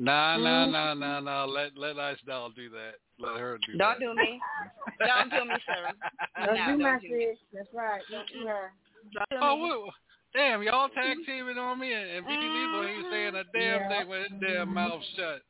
Nah, 0.00 0.36
nah, 0.36 0.64
mm-hmm. 0.64 0.72
nah, 0.72 0.94
nah, 0.94 1.20
nah. 1.20 1.44
Let 1.44 1.76
let 1.76 1.98
Ice 1.98 2.18
Doll 2.24 2.50
do 2.50 2.70
that. 2.70 2.94
Let 3.18 3.40
her 3.40 3.58
do 3.66 3.76
Don't 3.76 3.98
that. 3.98 4.00
do 4.00 4.14
me. 4.14 4.40
Don't 5.00 5.30
do 5.30 5.44
me, 5.44 5.54
Sarah. 5.66 5.92
Don't 6.46 6.56
No, 6.56 6.76
do 6.76 6.82
my 6.82 6.90
don't 6.90 7.02
do 7.02 7.08
sis. 7.08 7.38
That's 7.52 7.68
right. 7.74 8.00
Don't 8.10 8.28
do 8.32 8.46
her. 8.46 8.72
Don't 9.30 9.42
Oh, 9.42 9.56
me. 9.56 9.62
what, 9.62 9.94
damn! 10.34 10.62
Y'all 10.62 10.88
mm-hmm. 10.88 11.00
tag 11.00 11.16
teaming 11.26 11.58
on 11.58 11.80
me, 11.80 11.92
and, 11.92 12.10
and 12.10 12.26
BB 12.26 12.30
Lethal 12.30 12.84
ain't 12.86 13.06
saying 13.10 13.34
a 13.34 13.44
damn 13.52 13.80
Yeah. 13.80 13.88
thing 13.88 14.08
with 14.08 14.30
his 14.30 14.40
damn 14.40 14.72
mouth 14.72 15.02
shut. 15.16 15.42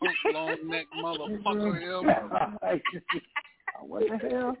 Punk 0.00 0.34
long 0.34 0.68
neck 0.68 0.86
motherfucker, 1.04 1.80
him. 1.80 2.06
what 3.82 4.02
the 4.08 4.28
hell? 4.30 4.56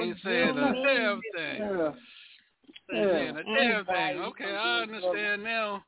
Ain't 0.00 0.16
saying 0.24 0.56
a 0.56 0.72
damn 0.72 1.20
thing. 1.36 1.58
Yeah. 1.60 1.92
Ain't 2.94 3.10
saying 3.12 3.36
a 3.36 3.42
damn 3.44 3.84
thing. 3.84 4.18
Okay, 4.22 4.44
I 4.44 4.80
understand 4.82 5.42
now. 5.44 5.84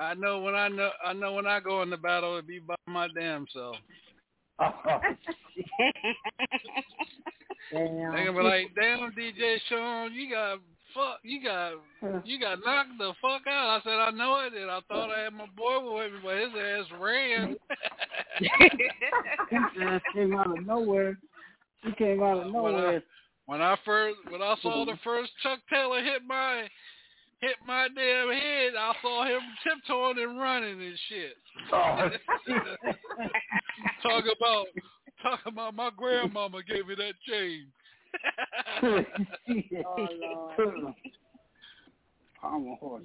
I 0.00 0.14
know 0.14 0.40
when 0.40 0.54
I 0.54 0.68
know 0.68 0.90
I 1.04 1.12
know 1.12 1.32
when 1.34 1.46
I 1.46 1.60
go 1.60 1.82
in 1.82 1.90
the 1.90 1.96
battle, 1.96 2.34
it'd 2.34 2.46
be 2.46 2.60
by 2.60 2.76
my 2.86 3.08
damn 3.18 3.46
self. 3.52 3.76
Damn. 7.72 8.12
They 8.12 8.24
gonna 8.24 8.32
be 8.32 8.42
like, 8.42 8.74
damn 8.74 9.12
DJ 9.12 9.58
Sean, 9.68 10.12
you 10.12 10.30
got 10.30 10.58
fuck, 10.94 11.20
you 11.22 11.42
got 11.42 11.72
you 12.24 12.40
got 12.40 12.60
knocked 12.64 12.98
the 12.98 13.12
fuck 13.20 13.42
out. 13.48 13.78
I 13.78 13.80
said 13.84 13.92
I 13.92 14.10
know 14.10 14.40
it, 14.46 14.54
and 14.54 14.70
I 14.70 14.80
thought 14.88 15.10
I 15.10 15.24
had 15.24 15.34
my 15.34 15.46
boy 15.56 15.94
with 15.94 16.12
me, 16.12 16.18
but 16.22 16.36
his 16.38 16.50
ass 16.56 16.86
ran. 17.00 17.56
His 19.50 19.60
ass 19.82 20.00
came 20.14 20.34
out 20.34 20.56
of 20.56 20.64
nowhere. 20.64 21.18
He 21.82 21.92
came 21.92 22.22
out 22.22 22.38
of 22.38 22.52
When 22.52 22.74
I, 22.74 22.78
nowhere. 22.78 23.02
when 23.46 23.60
I 23.62 23.76
first 23.84 24.16
when 24.30 24.42
I 24.42 24.54
saw 24.62 24.84
the 24.84 24.98
first 25.02 25.32
Chuck 25.42 25.58
Taylor 25.70 26.02
hit 26.02 26.22
my 26.26 26.68
hit 27.40 27.56
my 27.66 27.88
damn 27.94 28.30
head, 28.30 28.72
I 28.78 28.92
saw 29.02 29.24
him 29.24 29.40
tiptoeing 29.62 30.18
and 30.18 30.38
running 30.38 30.80
and 30.80 30.98
shit. 31.08 31.36
Oh, 31.72 32.10
talk 34.02 34.24
about 34.36 34.66
talk 35.22 35.40
about 35.46 35.74
my 35.74 35.90
grandmama 35.96 36.62
gave 36.62 36.86
me 36.86 36.94
that 36.96 37.14
chain. 37.26 37.66
Oh, 39.86 40.08
Lord. 40.20 40.94
Palmer 42.40 42.76
horse. 42.76 43.04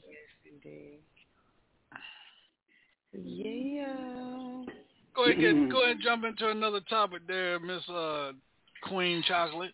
Yeah. 3.14 3.86
Go 5.16 5.26
ahead, 5.26 5.40
get, 5.40 5.70
go 5.70 5.80
ahead 5.84 5.96
and 5.96 6.04
jump 6.04 6.24
into 6.24 6.50
another 6.50 6.80
topic 6.90 7.22
there, 7.28 7.60
Miss 7.60 7.88
uh, 7.90 8.32
Queen 8.84 9.24
Chocolate. 9.28 9.74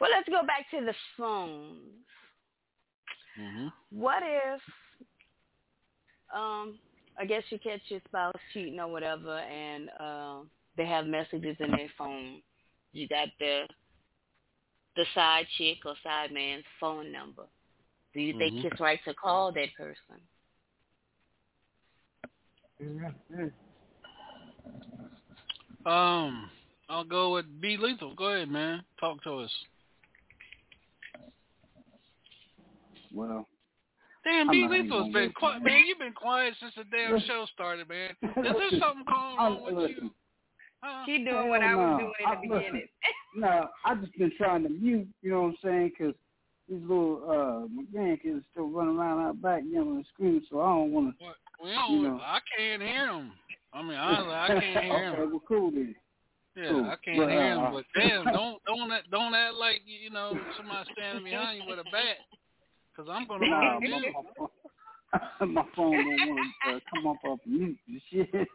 Well, 0.00 0.10
let's 0.10 0.28
go 0.28 0.46
back 0.46 0.66
to 0.70 0.84
the 0.84 0.94
phones. 1.16 1.78
Mm-hmm. 3.40 3.66
What 3.90 4.22
if, 4.22 4.60
um, 6.34 6.78
I 7.18 7.24
guess 7.26 7.42
you 7.50 7.58
catch 7.58 7.80
your 7.88 8.00
spouse 8.08 8.34
cheating 8.52 8.80
or 8.80 8.88
whatever, 8.88 9.38
and 9.38 9.90
uh, 10.00 10.38
they 10.76 10.86
have 10.86 11.06
messages 11.06 11.56
in 11.60 11.70
their 11.70 11.90
phone. 11.96 12.42
You 12.92 13.08
got 13.08 13.28
the 13.38 13.66
the 14.96 15.04
side 15.14 15.46
chick 15.58 15.78
or 15.84 15.94
side 16.02 16.32
man's 16.32 16.64
phone 16.80 17.12
number. 17.12 17.44
Do 18.14 18.20
you 18.20 18.32
think 18.38 18.54
Mhm. 18.54 18.64
it's 18.64 18.80
right 18.80 19.02
to 19.04 19.12
call 19.12 19.52
that 19.52 19.74
person? 19.74 20.22
Um, 25.84 26.50
I'll 26.88 27.04
go 27.04 27.34
with 27.34 27.60
B 27.60 27.76
Lethal. 27.76 28.14
Go 28.14 28.26
ahead, 28.26 28.48
man. 28.48 28.84
Talk 28.98 29.22
to 29.24 29.40
us. 29.40 29.64
Well, 33.16 33.48
Damn, 34.24 34.48
I'm 34.48 34.52
B 34.52 34.62
not 34.66 34.74
even 34.76 35.12
been 35.12 35.32
quiet. 35.32 35.62
Man, 35.62 35.84
you've 35.86 35.98
been 36.00 36.12
quiet 36.12 36.54
since 36.60 36.74
the 36.76 36.84
damn 36.90 37.18
show 37.20 37.46
started, 37.54 37.88
man. 37.88 38.10
Is 38.22 38.34
there 38.34 38.80
something 38.80 39.04
going 39.06 39.38
on 39.38 39.62
with 39.64 39.72
you? 39.74 39.80
listen, 39.88 40.10
Huh? 40.82 41.04
She 41.06 41.24
doing 41.24 41.48
what 41.48 41.62
I 41.62 41.74
was 41.74 41.98
doing 42.00 42.12
in 42.20 42.26
I- 42.26 42.34
the 42.34 42.40
beginning. 42.42 42.72
listen, 42.74 42.88
no, 43.36 43.68
I 43.84 43.94
just 43.94 44.12
been 44.18 44.32
trying 44.36 44.62
to 44.64 44.68
mute. 44.68 45.08
You 45.22 45.30
know 45.30 45.42
what 45.42 45.48
I'm 45.48 45.56
saying? 45.62 45.92
'Cause 45.98 46.14
these 46.68 46.80
little 46.82 47.22
uh 47.30 47.66
my 47.68 47.84
grandkids 47.94 48.42
still 48.50 48.68
running 48.68 48.96
around 48.98 49.22
out 49.24 49.40
back 49.40 49.62
yelling 49.66 49.96
and 49.96 50.06
screaming. 50.12 50.42
So 50.50 50.60
I 50.60 50.66
don't 50.66 50.92
want 50.92 51.14
What? 51.18 51.36
We 51.62 51.70
don't, 51.72 51.92
You 51.92 52.02
know. 52.02 52.20
I 52.22 52.40
can't 52.56 52.82
hear 52.82 53.06
him. 53.08 53.32
I 53.72 53.82
mean, 53.82 53.96
honestly, 53.96 54.32
I 54.34 54.46
can't 54.48 54.62
hear 54.84 54.94
okay, 54.94 55.22
him. 55.22 55.30
well, 55.30 55.42
cool 55.48 55.70
then. 55.70 55.94
Yeah, 56.56 56.68
cool. 56.70 56.84
I 56.84 56.96
can't 57.04 57.18
But, 57.18 57.30
hear 57.30 57.52
him. 57.52 57.58
uh, 57.64 57.70
But 57.70 57.84
damn, 57.94 58.24
don't 58.26 58.62
don't 58.66 58.92
act, 58.92 59.10
don't 59.10 59.34
act 59.34 59.54
like 59.54 59.80
you 59.86 60.10
know 60.10 60.38
somebody 60.56 60.90
standing 60.92 61.24
behind 61.24 61.62
you 61.62 61.68
with 61.68 61.78
a 61.78 61.84
bat, 61.84 62.16
because 62.96 63.10
I'm 63.12 63.26
gonna 63.26 63.46
Nah, 63.46 63.78
my, 63.80 64.12
my, 65.40 65.46
my 65.46 65.64
phone 65.74 65.92
don't 65.92 66.28
want 66.28 66.52
to 66.66 66.72
uh, 66.72 66.78
come 66.94 67.06
up 67.06 67.16
off 67.24 67.38
mute 67.46 67.78
and 67.88 68.00
shit. 68.10 68.28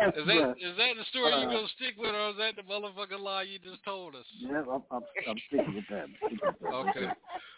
Is 0.00 0.14
that 0.14 0.26
But, 0.26 0.56
is 0.58 0.76
that 0.78 0.96
the 0.96 1.04
story 1.10 1.30
you 1.32 1.46
uh, 1.46 1.52
gonna 1.52 1.68
stick 1.76 1.94
with, 1.98 2.14
or 2.14 2.30
is 2.30 2.36
that 2.38 2.56
the 2.56 2.62
motherfucking 2.62 3.20
lie 3.20 3.42
you 3.42 3.58
just 3.58 3.84
told 3.84 4.16
us? 4.16 4.24
Yeah, 4.38 4.62
I'm, 4.62 4.82
I'm, 4.90 5.02
I'm 5.28 5.36
sticking 5.46 5.74
with 5.74 5.84
that. 5.90 6.06
Sticking 6.16 6.38
with 6.42 6.58
that. 6.60 6.68
Okay. 6.68 7.06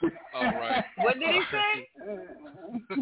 All 0.35 0.43
right. 0.43 0.85
What 0.99 1.14
did 1.14 1.28
he 1.30 1.41
say? 1.53 1.89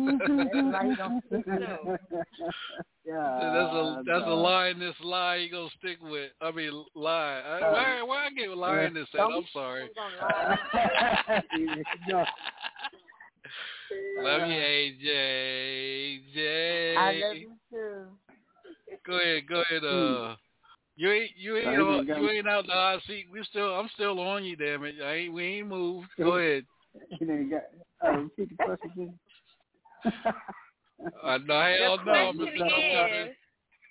yeah, 3.06 3.38
that's 3.40 3.74
a 3.74 4.02
that's 4.06 4.26
a 4.26 4.34
lie 4.34 4.68
in 4.68 4.78
this 4.78 4.94
lie 5.02 5.36
you 5.36 5.50
gonna 5.50 5.70
stick 5.78 5.96
with. 6.02 6.30
I 6.40 6.52
mean 6.52 6.84
lie. 6.94 7.40
I, 7.40 7.60
why 7.72 8.02
why 8.02 8.26
I 8.26 8.30
get 8.30 8.50
lie 8.50 8.84
in 8.84 8.94
this 8.94 9.08
at? 9.14 9.20
I'm 9.20 9.44
sorry. 9.52 9.88
No. 12.06 12.24
Love 14.18 14.48
you, 14.48 14.54
AJ. 14.54 15.06
AJ. 16.36 16.96
I 16.96 17.12
love 17.26 17.36
you 17.36 17.52
too. 17.70 18.04
Go 19.06 19.14
ahead, 19.18 19.48
go 19.48 19.62
ahead. 19.62 19.84
Uh, 19.84 20.36
you 20.96 21.10
ain't 21.10 21.30
you 21.36 21.56
ain't 21.56 21.68
uh, 21.68 22.02
you 22.20 22.30
ain't 22.30 22.48
out 22.48 22.66
the 22.66 22.72
hot 22.72 23.00
seat. 23.06 23.26
We 23.32 23.42
still 23.44 23.74
I'm 23.74 23.88
still 23.94 24.20
on 24.20 24.44
you, 24.44 24.56
damn 24.56 24.84
it. 24.84 24.96
I 25.02 25.14
ain't 25.14 25.32
we 25.32 25.44
ain't 25.44 25.68
moved. 25.68 26.08
Go 26.18 26.36
ahead. 26.36 26.64
You 27.20 27.26
know, 27.26 27.34
you 27.34 27.50
got, 27.50 27.62
uh, 28.06 28.18
repeat 28.18 28.50
the 28.50 28.64
question, 28.64 28.90
please. 28.94 30.12
Uh, 31.24 31.38
no, 31.46 31.60
hell 31.60 31.96
the 31.96 32.04
no, 32.04 32.12
question 32.12 32.36
Mr. 32.36 32.58
Double 32.58 33.08
is, 33.16 33.34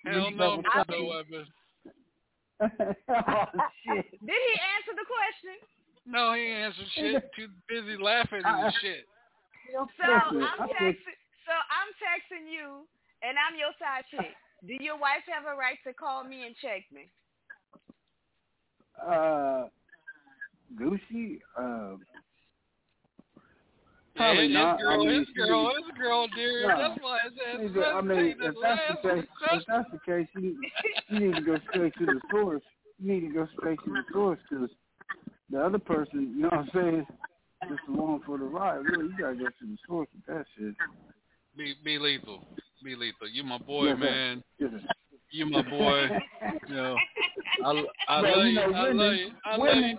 Hell 0.04 0.30
no, 0.30 0.58
Mr. 0.58 0.62
Mr. 0.62 0.86
Double 0.86 1.02
No 1.02 1.08
Weapon. 1.08 1.46
oh, 2.62 3.44
shit. 3.84 4.10
did 4.10 4.40
he 4.46 4.54
answer 4.70 4.94
the 4.94 5.06
question? 5.10 5.56
No, 6.06 6.34
he 6.34 6.46
answered 6.46 6.86
shit. 6.94 7.30
Too 7.36 7.48
busy 7.68 8.00
laughing 8.00 8.42
and 8.44 8.72
shit. 8.80 9.04
So 9.72 10.12
I'm 10.12 10.42
I 10.42 10.66
think- 10.66 10.78
texting. 10.78 11.18
So 11.46 11.52
I'm 11.52 11.90
texting 11.98 12.46
you, 12.52 12.86
and 13.22 13.34
I'm 13.36 13.58
your 13.58 13.72
side 13.78 14.04
chick. 14.10 14.30
Do 14.64 14.74
your 14.84 14.96
wife 14.96 15.26
have 15.26 15.44
a 15.44 15.56
right 15.58 15.78
to 15.86 15.92
call 15.92 16.22
me 16.22 16.46
and 16.46 16.54
check 16.62 16.84
me? 16.92 17.10
Uh, 19.04 19.66
Gucci, 20.78 21.40
uh, 21.58 21.96
Probably 24.14 24.44
his 24.48 24.54
not. 24.54 24.76
I 24.76 24.82
girl, 24.82 25.04
mean, 25.06 25.18
his 25.20 25.28
girl, 25.34 25.72
his 25.74 25.98
girl, 25.98 26.28
dear. 26.36 26.68
No. 26.68 26.78
That's 26.78 27.02
why 27.02 27.18
his 27.24 27.32
ass 27.48 27.60
is 27.60 27.76
I 27.94 28.00
mean, 28.02 28.36
if 28.40 28.54
that's 28.62 29.02
the 29.02 29.08
case, 29.10 29.26
if 29.52 29.62
that's 29.66 29.90
the 29.90 29.98
case, 30.06 30.28
you, 30.36 30.56
you 31.08 31.18
need 31.28 31.34
to 31.36 31.40
go 31.42 31.56
straight 31.70 31.94
to 31.98 32.06
the 32.06 32.20
source. 32.30 32.62
You 33.02 33.12
need 33.14 33.20
to 33.28 33.32
go 33.34 33.48
straight 33.58 33.78
to 33.84 33.90
the 33.90 34.02
source 34.12 34.38
because 34.48 34.70
the 35.50 35.60
other 35.60 35.78
person, 35.78 36.34
you 36.36 36.42
know 36.42 36.48
what 36.50 36.58
I'm 36.60 36.70
saying, 36.74 37.06
just 37.68 37.80
along 37.88 38.22
for 38.26 38.38
the 38.38 38.44
ride. 38.44 38.84
Really, 38.84 39.06
you 39.06 39.16
gotta 39.18 39.34
go 39.36 39.44
to 39.46 39.52
the 39.60 39.76
source 39.86 40.08
with 40.14 40.26
that 40.26 40.44
shit. 40.56 40.74
Be 41.56 41.74
be 41.84 41.98
lethal, 41.98 42.46
be 42.84 42.94
lethal. 42.96 43.28
You 43.30 43.44
my 43.44 43.58
boy, 43.58 43.86
Yes, 43.88 43.98
man. 43.98 44.42
Yes. 44.58 44.70
You 45.30 45.46
my 45.46 45.62
boy. 45.62 46.08
you 46.68 46.74
know, 46.74 46.96
I, 47.64 47.84
I 48.08 48.20
Well, 48.22 48.38
love 48.38 48.46
you 48.46 48.52
know, 48.54 48.62
I 48.62 48.92
love 48.92 49.14
you. 49.14 49.30
I 49.44 49.56
love 49.56 49.76
you. 49.76 49.98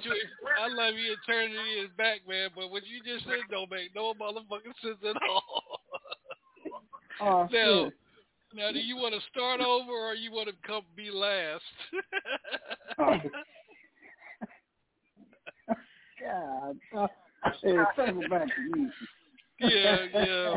I 0.60 0.68
love 0.68 0.94
you. 0.96 1.16
Eternity 1.28 1.72
is 1.84 1.90
back, 1.98 2.20
man. 2.28 2.50
But 2.56 2.70
what 2.72 2.84
you 2.86 3.02
just 3.04 3.26
said 3.26 3.40
don't 3.50 3.70
make 3.72 3.96
no 3.96 4.14
motherfucking 4.14 4.76
sense 4.82 4.98
at 5.08 5.16
all. 5.30 5.44
Oh, 7.22 7.48
now, 7.54 7.84
shit. 7.86 7.94
now, 8.56 8.72
do 8.72 8.80
you 8.80 8.96
want 8.98 9.14
to 9.14 9.22
start 9.32 9.62
over 9.62 9.92
or 9.92 10.16
you 10.16 10.32
want 10.32 10.50
to 10.50 10.56
come 10.66 10.82
be 10.98 11.12
last? 11.12 11.62
Oh. 12.98 13.18
God. 16.92 17.10
Uh, 17.44 17.50
hey, 17.64 17.76
circle 17.96 18.24
back 18.30 18.48
to 18.48 18.78
me. 18.78 18.90
yeah, 19.60 19.98
yeah. 20.14 20.56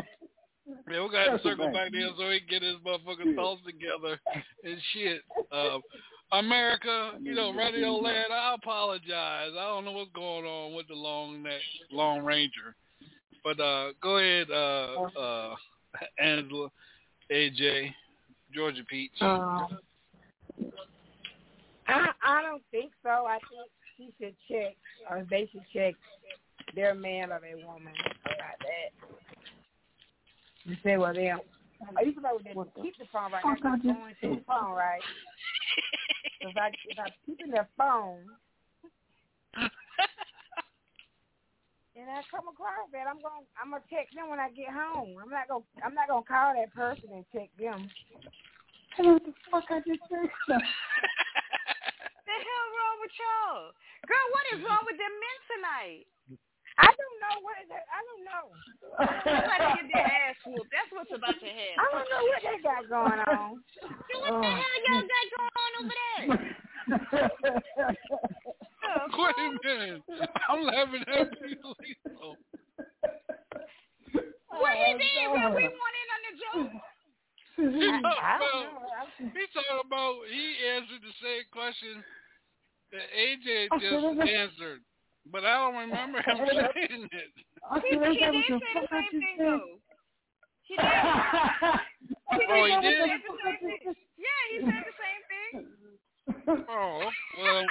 Yeah, 0.91 1.03
we 1.03 1.09
got 1.09 1.25
to 1.25 1.31
Circle 1.37 1.39
circle 1.43 1.65
back. 1.67 1.73
back 1.73 1.91
there 1.93 2.09
so 2.17 2.29
he 2.29 2.39
can 2.39 2.49
get 2.49 2.61
his 2.61 2.75
motherfucking 2.85 3.35
thoughts 3.35 3.61
together 3.65 4.19
and 4.63 4.77
shit. 4.93 5.21
Um, 5.51 5.81
America, 6.33 7.11
you 7.21 7.33
know, 7.33 7.53
Radio 7.53 7.93
Land, 7.95 8.33
I 8.33 8.55
apologize. 8.55 9.51
I 9.57 9.65
don't 9.67 9.85
know 9.85 9.93
what's 9.93 10.11
going 10.13 10.45
on 10.45 10.75
with 10.75 10.87
the 10.87 10.93
long 10.93 11.41
neck, 11.41 11.61
Long 11.91 12.23
Ranger. 12.23 12.75
But 13.43 13.59
uh, 13.61 13.93
go 14.01 14.17
ahead, 14.17 14.51
uh, 14.51 15.03
uh, 15.17 15.55
Angela, 16.19 16.69
AJ, 17.31 17.93
Georgia 18.53 18.83
Peach. 18.89 19.11
Um, 19.21 19.79
I 21.87 22.09
I 22.21 22.41
don't 22.41 22.63
think 22.71 22.91
so. 23.03 23.09
I 23.09 23.39
think 23.49 23.69
he 23.95 24.13
should 24.19 24.35
check, 24.49 24.75
or 25.09 25.25
they 25.29 25.47
should 25.51 25.63
check 25.73 25.95
their 26.75 26.95
man 26.95 27.31
or 27.31 27.39
their 27.39 27.57
woman 27.57 27.93
about 28.25 28.59
that. 28.59 28.91
You 30.63 30.75
say, 30.83 30.97
well, 30.97 31.13
then, 31.13 31.39
are 31.95 32.03
you 32.03 32.13
supposed 32.13 32.43
to 32.43 32.81
keep 32.81 32.97
the 32.97 33.05
phone 33.11 33.31
right? 33.31 33.45
I 33.45 33.49
I'm 33.49 33.81
going 33.81 34.15
to 34.21 34.29
the 34.35 34.41
phone, 34.47 34.71
right? 34.71 35.01
if 36.41 36.57
I 36.57 36.67
if 36.87 36.99
I'm 36.99 37.13
keeping 37.25 37.51
their 37.51 37.69
phone, 37.77 38.25
and 41.95 42.09
I 42.09 42.21
come 42.29 42.47
across 42.51 42.91
that, 42.91 43.07
I'm 43.07 43.21
gonna 43.21 43.47
I'm 43.57 43.71
gonna 43.71 43.83
text 43.89 44.15
them 44.15 44.29
when 44.29 44.39
I 44.39 44.49
get 44.51 44.69
home. 44.69 45.15
I'm 45.21 45.29
not 45.31 45.47
gonna 45.47 45.65
I'm 45.83 45.95
not 45.95 46.09
gonna 46.09 46.27
call 46.27 46.53
that 46.53 46.73
person 46.73 47.09
and 47.13 47.25
check 47.33 47.49
them. 47.57 47.89
What 48.97 49.23
the 49.25 49.33
fuck 49.51 49.65
I 49.69 49.79
just 49.85 50.01
said? 50.09 50.29
The 52.27 52.35
hell 52.35 52.67
wrong 52.75 52.97
with 52.99 53.15
y'all? 53.15 53.71
Girl, 54.03 54.27
what 54.35 54.45
is 54.51 54.59
wrong 54.59 54.83
with 54.83 54.99
them 54.99 55.15
men 55.15 55.37
tonight? 55.47 56.03
I 56.77 56.89
don't 56.93 57.17
know 57.21 57.35
what 57.41 57.57
is 57.61 57.69
that. 57.73 57.85
I 57.89 58.01
don't 58.05 58.23
know. 58.25 58.53
Somebody 59.25 59.65
get 59.81 59.89
their 59.93 60.05
ass 60.29 60.37
whooped. 60.45 60.69
That's 60.69 60.91
what's 60.93 61.09
about 61.09 61.33
to 61.37 61.49
happen. 61.49 61.81
I 61.81 61.85
don't 61.89 62.09
know 62.09 62.23
what 62.29 62.41
they 62.45 62.57
got 62.61 62.85
going 62.89 63.19
on. 63.25 63.61
What 64.17 64.41
the 64.41 64.49
hell 64.49 64.77
y'all 64.83 65.07
got 65.07 65.25
going 65.37 65.55
on 65.57 65.71
over 65.77 65.95
there? 65.95 66.25
Wait 69.17 69.37
a 69.37 69.49
minute. 69.63 70.01
I'm 70.49 70.63
laughing 70.63 71.05
at 71.07 71.27
you. 71.47 71.57
What 74.49 74.73
he 74.73 74.93
did? 74.97 75.27
Well, 75.31 75.53
we 75.53 75.63
want 75.69 75.95
in 75.97 76.07
on 76.13 76.21
the 76.25 76.33
joke. 76.41 76.73
He 77.57 77.63
talking 77.63 77.99
about, 77.99 78.39
don't 78.39 79.33
he 79.33 79.43
talking 79.53 79.81
about 79.85 80.15
he 80.29 80.45
answered 80.75 81.01
the 81.01 81.15
same 81.21 81.45
question 81.51 82.03
that 82.91 83.07
AJ 83.17 83.69
just 83.81 83.97
answered, 84.29 84.81
but 85.31 85.45
I 85.45 85.57
don't 85.57 85.75
remember 85.75 86.19
him 86.19 86.37
saying 86.75 87.07
it. 87.11 87.31
I 87.69 87.79
He, 87.79 87.97
said, 87.97 88.11
he 88.11 88.19
did 88.19 88.45
say 88.47 88.73
the 88.75 88.87
same 88.91 89.21
thing, 89.21 89.37
though. 89.39 89.79
He 90.63 90.75
did. 90.75 90.85
Oh, 92.49 92.65
he 92.65 92.71
did? 92.81 92.99
said 92.99 93.19
the 93.27 93.35
same 93.43 93.59
thing. 93.59 93.95
Yeah, 94.17 94.41
he 94.51 94.57
said 94.65 94.83
the 94.83 94.95
same 94.99 95.23
thing. 95.31 96.65
Oh, 96.69 97.09
well, 97.41 97.65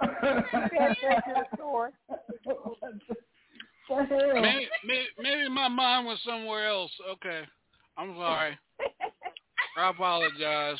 Said 0.00 0.44
that 0.70 1.24
to 1.26 1.34
the 1.34 1.44
source. 1.56 1.92
maybe, 3.88 4.68
maybe, 4.84 5.06
maybe 5.18 5.48
my 5.48 5.68
mind 5.68 6.06
was 6.06 6.18
somewhere 6.24 6.68
else. 6.68 6.92
Okay. 7.10 7.42
I'm 7.96 8.14
sorry. 8.16 8.58
I 9.76 9.90
apologize. 9.90 10.78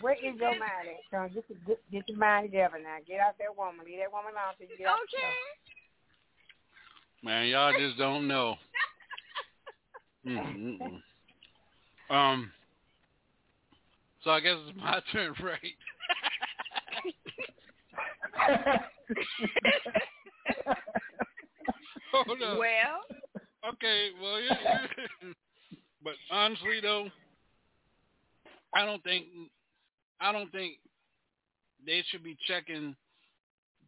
Where 0.00 0.14
is 0.14 0.36
your 0.38 0.50
mind 0.50 0.88
at, 0.88 1.00
son? 1.10 1.30
Get, 1.34 1.44
your- 1.48 1.58
get, 1.66 1.78
get 1.92 2.08
your 2.08 2.18
mind 2.18 2.46
together 2.50 2.78
now. 2.82 2.96
Get 3.06 3.20
out 3.20 3.36
that 3.38 3.56
woman. 3.56 3.84
Leave 3.84 3.98
that 3.98 4.12
woman 4.12 4.32
alone 4.32 4.54
till 4.58 4.68
you 4.68 4.78
get 4.78 4.86
out 4.86 4.98
Okay. 5.14 5.26
Man, 7.22 7.48
y'all 7.48 7.72
just 7.78 7.98
don't 7.98 8.26
know. 8.26 8.56
Mm-mm-mm. 10.26 11.00
Um. 12.08 12.50
So 14.24 14.30
I 14.30 14.40
guess 14.40 14.56
it's 14.68 14.76
my 14.76 15.00
turn, 15.12 15.34
right? 15.42 15.58
Hold 22.12 22.42
up. 22.42 22.58
Well, 22.58 23.00
Okay, 23.68 24.08
well, 24.20 24.40
yeah, 24.40 24.56
yeah. 24.62 24.86
but 26.02 26.14
honestly 26.30 26.80
though, 26.80 27.08
I 28.74 28.86
don't 28.86 29.02
think 29.04 29.26
I 30.20 30.32
don't 30.32 30.50
think 30.52 30.74
they 31.84 32.02
should 32.10 32.22
be 32.22 32.36
checking 32.46 32.94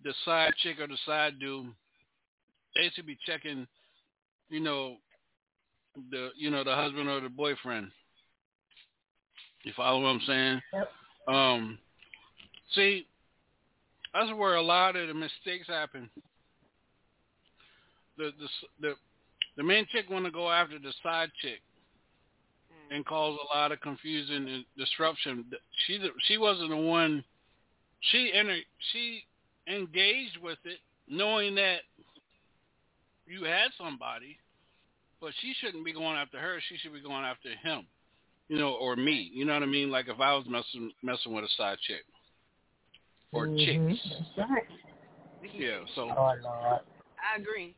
the 0.03 0.15
side 0.25 0.53
chick 0.63 0.81
or 0.81 0.87
the 0.87 0.97
side 1.07 1.39
dude. 1.39 1.67
They 2.75 2.91
should 2.95 3.07
be 3.07 3.19
checking, 3.27 3.67
you 4.49 4.61
know, 4.61 4.97
the 6.11 6.31
you 6.37 6.51
know 6.51 6.65
the 6.65 6.75
husband 6.75 7.09
or 7.09 7.21
the 7.21 7.29
boyfriend. 7.29 7.91
You 9.65 9.73
follow 9.77 10.03
what 10.03 10.09
I'm 10.09 10.21
saying? 10.27 10.61
Yep. 10.73 11.35
Um, 11.35 11.79
see, 12.75 13.07
that's 14.15 14.33
where 14.33 14.57
a 14.57 14.63
lot 14.63 14.97
of 14.97 15.09
the 15.09 15.15
mistakes 15.15 15.69
happen. 15.69 16.09
The 18.17 18.31
the 18.39 18.49
the 18.81 18.95
the 19.59 19.63
main 19.63 19.87
chick 19.93 20.09
want 20.09 20.25
to 20.25 20.31
go 20.31 20.51
after 20.51 20.79
the 20.79 20.93
side 21.03 21.31
chick 21.43 21.61
and 22.93 23.07
cause 23.07 23.39
a 23.43 23.57
lot 23.57 23.73
of 23.73 23.81
confusion 23.81 24.47
and 24.49 24.65
disruption. 24.77 25.45
She 25.87 25.99
she 26.27 26.39
wasn't 26.39 26.71
the 26.71 26.77
one. 26.77 27.25
She 28.11 28.33
enter, 28.35 28.59
she 28.93 29.23
engaged 29.69 30.39
with 30.43 30.59
it, 30.65 30.79
knowing 31.09 31.55
that 31.55 31.81
you 33.27 33.45
had 33.45 33.71
somebody, 33.79 34.37
but 35.21 35.33
she 35.41 35.55
shouldn't 35.61 35.85
be 35.85 35.93
going 35.93 36.17
after 36.17 36.39
her. 36.39 36.59
She 36.69 36.77
should 36.79 36.93
be 36.93 37.01
going 37.01 37.25
after 37.25 37.51
him, 37.63 37.87
you 38.49 38.59
know, 38.59 38.75
or 38.75 38.97
me. 38.97 39.31
You 39.33 39.45
know 39.45 39.55
what 39.55 39.63
I 39.63 39.67
mean? 39.67 39.91
Like 39.91 40.09
if 40.09 40.21
I 40.21 40.35
was 40.35 40.45
messing 40.49 40.93
messing 41.03 41.33
with 41.33 41.45
a 41.45 41.49
side 41.57 41.79
chick 41.87 42.05
or 43.33 43.47
mm-hmm. 43.47 43.89
chicks. 43.89 44.01
That's 44.37 44.51
right. 44.51 44.63
Yeah. 45.55 45.81
So 45.95 46.03
Oh, 46.11 46.35
Lord. 46.43 46.81
I 47.23 47.41
agree. 47.41 47.75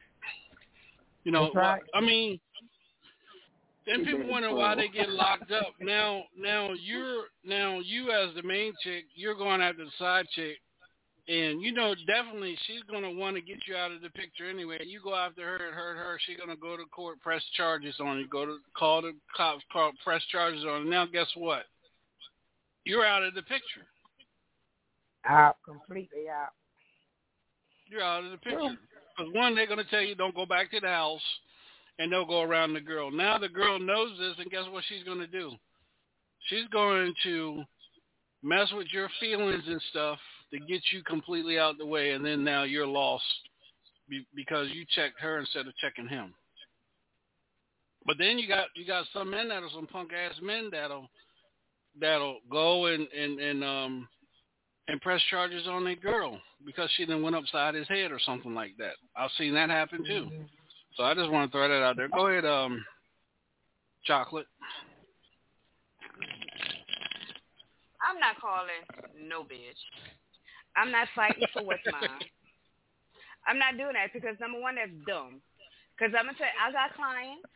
You 1.25 1.33
know, 1.33 1.45
That's 1.45 1.57
right. 1.57 1.83
well, 1.93 2.03
I 2.03 2.07
mean, 2.07 2.39
then 3.87 4.05
people 4.05 4.29
wonder 4.29 4.55
why 4.55 4.75
they 4.75 4.89
get 4.89 5.09
locked 5.09 5.53
up. 5.53 5.75
Now, 5.81 6.25
now 6.39 6.71
you're 6.73 7.25
now 7.45 7.81
you 7.81 8.11
as 8.11 8.35
the 8.35 8.43
main 8.43 8.73
chick, 8.83 9.05
you're 9.15 9.35
going 9.35 9.61
after 9.61 9.85
the 9.85 9.91
side 9.99 10.27
chick, 10.35 10.57
and 11.29 11.61
you 11.61 11.73
know 11.73 11.95
definitely 12.07 12.57
she's 12.67 12.83
gonna 12.91 13.11
want 13.11 13.37
to 13.37 13.43
get 13.43 13.59
you 13.67 13.77
out 13.77 13.93
of 13.93 14.01
the 14.01 14.11
picture 14.11 14.49
anyway. 14.49 14.79
You 14.87 15.01
go 15.03 15.15
after 15.15 15.43
her 15.43 15.67
and 15.67 15.75
hurt 15.75 15.97
her, 15.97 16.19
she's 16.27 16.39
gonna 16.39 16.57
go 16.57 16.77
to 16.77 16.85
court, 16.85 17.21
press 17.21 17.43
charges 17.57 17.97
on 18.01 18.19
you, 18.19 18.29
go 18.29 18.47
to 18.47 18.59
call 18.77 19.03
the 19.03 19.13
cops, 19.37 19.63
call 19.73 19.93
press 20.03 20.23
charges 20.31 20.65
on 20.65 20.85
you. 20.85 20.91
Now, 20.91 21.07
guess 21.07 21.29
what? 21.37 21.65
You're 22.85 23.05
out 23.05 23.23
of 23.23 23.35
the 23.35 23.43
picture. 23.43 23.87
Out. 25.27 25.57
Completely 25.65 26.29
out. 26.29 26.53
You're 27.89 28.03
out 28.03 28.25
of 28.25 28.31
the 28.31 28.37
picture. 28.39 28.77
Because 29.17 29.33
one, 29.33 29.55
they're 29.55 29.67
going 29.67 29.79
to 29.79 29.91
tell 29.91 30.03
you 30.03 30.15
don't 30.15 30.35
go 30.35 30.45
back 30.45 30.71
to 30.73 30.81
the 30.81 30.89
house, 30.89 31.23
and 31.99 32.11
they'll 32.11 32.27
go 32.27 32.43
around 32.43 32.75
the 32.75 32.81
girl. 32.81 33.11
Now 33.11 33.39
the 33.39 33.49
girl 33.49 33.79
knows 33.79 34.19
this, 34.19 34.35
and 34.39 34.51
guess 34.51 34.65
what 34.71 34.85
she's 34.89 35.05
going 35.05 35.21
to 35.21 35.27
do? 35.27 35.53
She's 36.49 36.67
going 36.73 37.15
to 37.25 37.63
mess 38.43 38.69
with 38.77 38.89
your 38.93 39.09
feelings 39.21 39.63
and 39.67 39.81
stuff 39.91 40.19
to 40.53 40.59
get 40.59 40.83
you 40.93 41.03
completely 41.05 41.59
out 41.59 41.79
the 41.79 41.87
way, 41.87 42.13
and 42.13 42.25
then 42.25 42.45
now 42.45 42.65
you're 42.65 42.87
lost 42.87 43.25
because 44.35 44.69
you 44.73 44.85
checked 44.95 45.21
her 45.21 45.39
instead 45.39 45.67
of 45.67 45.77
checking 45.77 46.09
him. 46.09 46.35
But 48.07 48.17
then 48.19 48.39
you 48.39 48.47
got 48.47 48.67
you 48.77 48.87
got 48.87 49.07
some 49.15 49.31
men 49.31 49.49
that 49.49 49.63
are 49.63 49.71
some 49.75 49.87
punk 49.87 50.11
ass 50.13 50.35
men 50.43 50.69
that'll 50.71 51.09
that'll 51.99 52.39
go 52.51 52.87
and 52.87 53.09
and 53.09 53.41
and 53.41 53.65
um 53.65 54.09
and 54.89 55.01
press 55.01 55.23
charges 55.31 55.67
on 55.67 55.85
that 55.85 56.03
girl 56.03 56.39
because 56.67 56.91
she 56.97 57.07
done 57.07 57.23
went 57.23 57.35
upside 57.37 57.75
his 57.75 57.89
head 57.89 58.13
or 58.13 58.19
something 58.27 58.55
like 58.55 58.73
that. 58.79 58.95
I've 59.17 59.31
seen 59.39 59.55
that 59.55 59.71
happen 59.71 60.05
too. 60.05 60.29
So 60.97 61.03
I 61.03 61.15
just 61.15 61.31
want 61.31 61.51
to 61.51 61.57
throw 61.57 61.67
that 61.67 61.83
out 61.83 61.97
there. 61.97 62.09
Go 62.09 62.29
ahead, 62.29 62.45
um, 62.45 62.85
chocolate. 64.05 64.47
I'm 67.99 68.21
not 68.21 68.39
calling 68.39 68.85
no 69.27 69.43
bitch. 69.43 69.81
I'm 70.77 70.93
not 70.93 71.09
fighting 71.17 71.43
for 71.53 71.65
what's 71.65 71.83
mine. 71.91 72.23
I'm 73.47 73.59
not 73.59 73.77
doing 73.77 73.99
that 73.99 74.13
because 74.13 74.39
number 74.39 74.61
one, 74.61 74.77
that's 74.77 74.95
dumb. 75.07 75.41
Because 75.97 76.15
I'm 76.15 76.27
gonna 76.27 76.39
tell 76.39 76.51
you, 76.51 76.63
I 76.63 76.71
got 76.71 76.95
clients. 76.95 77.47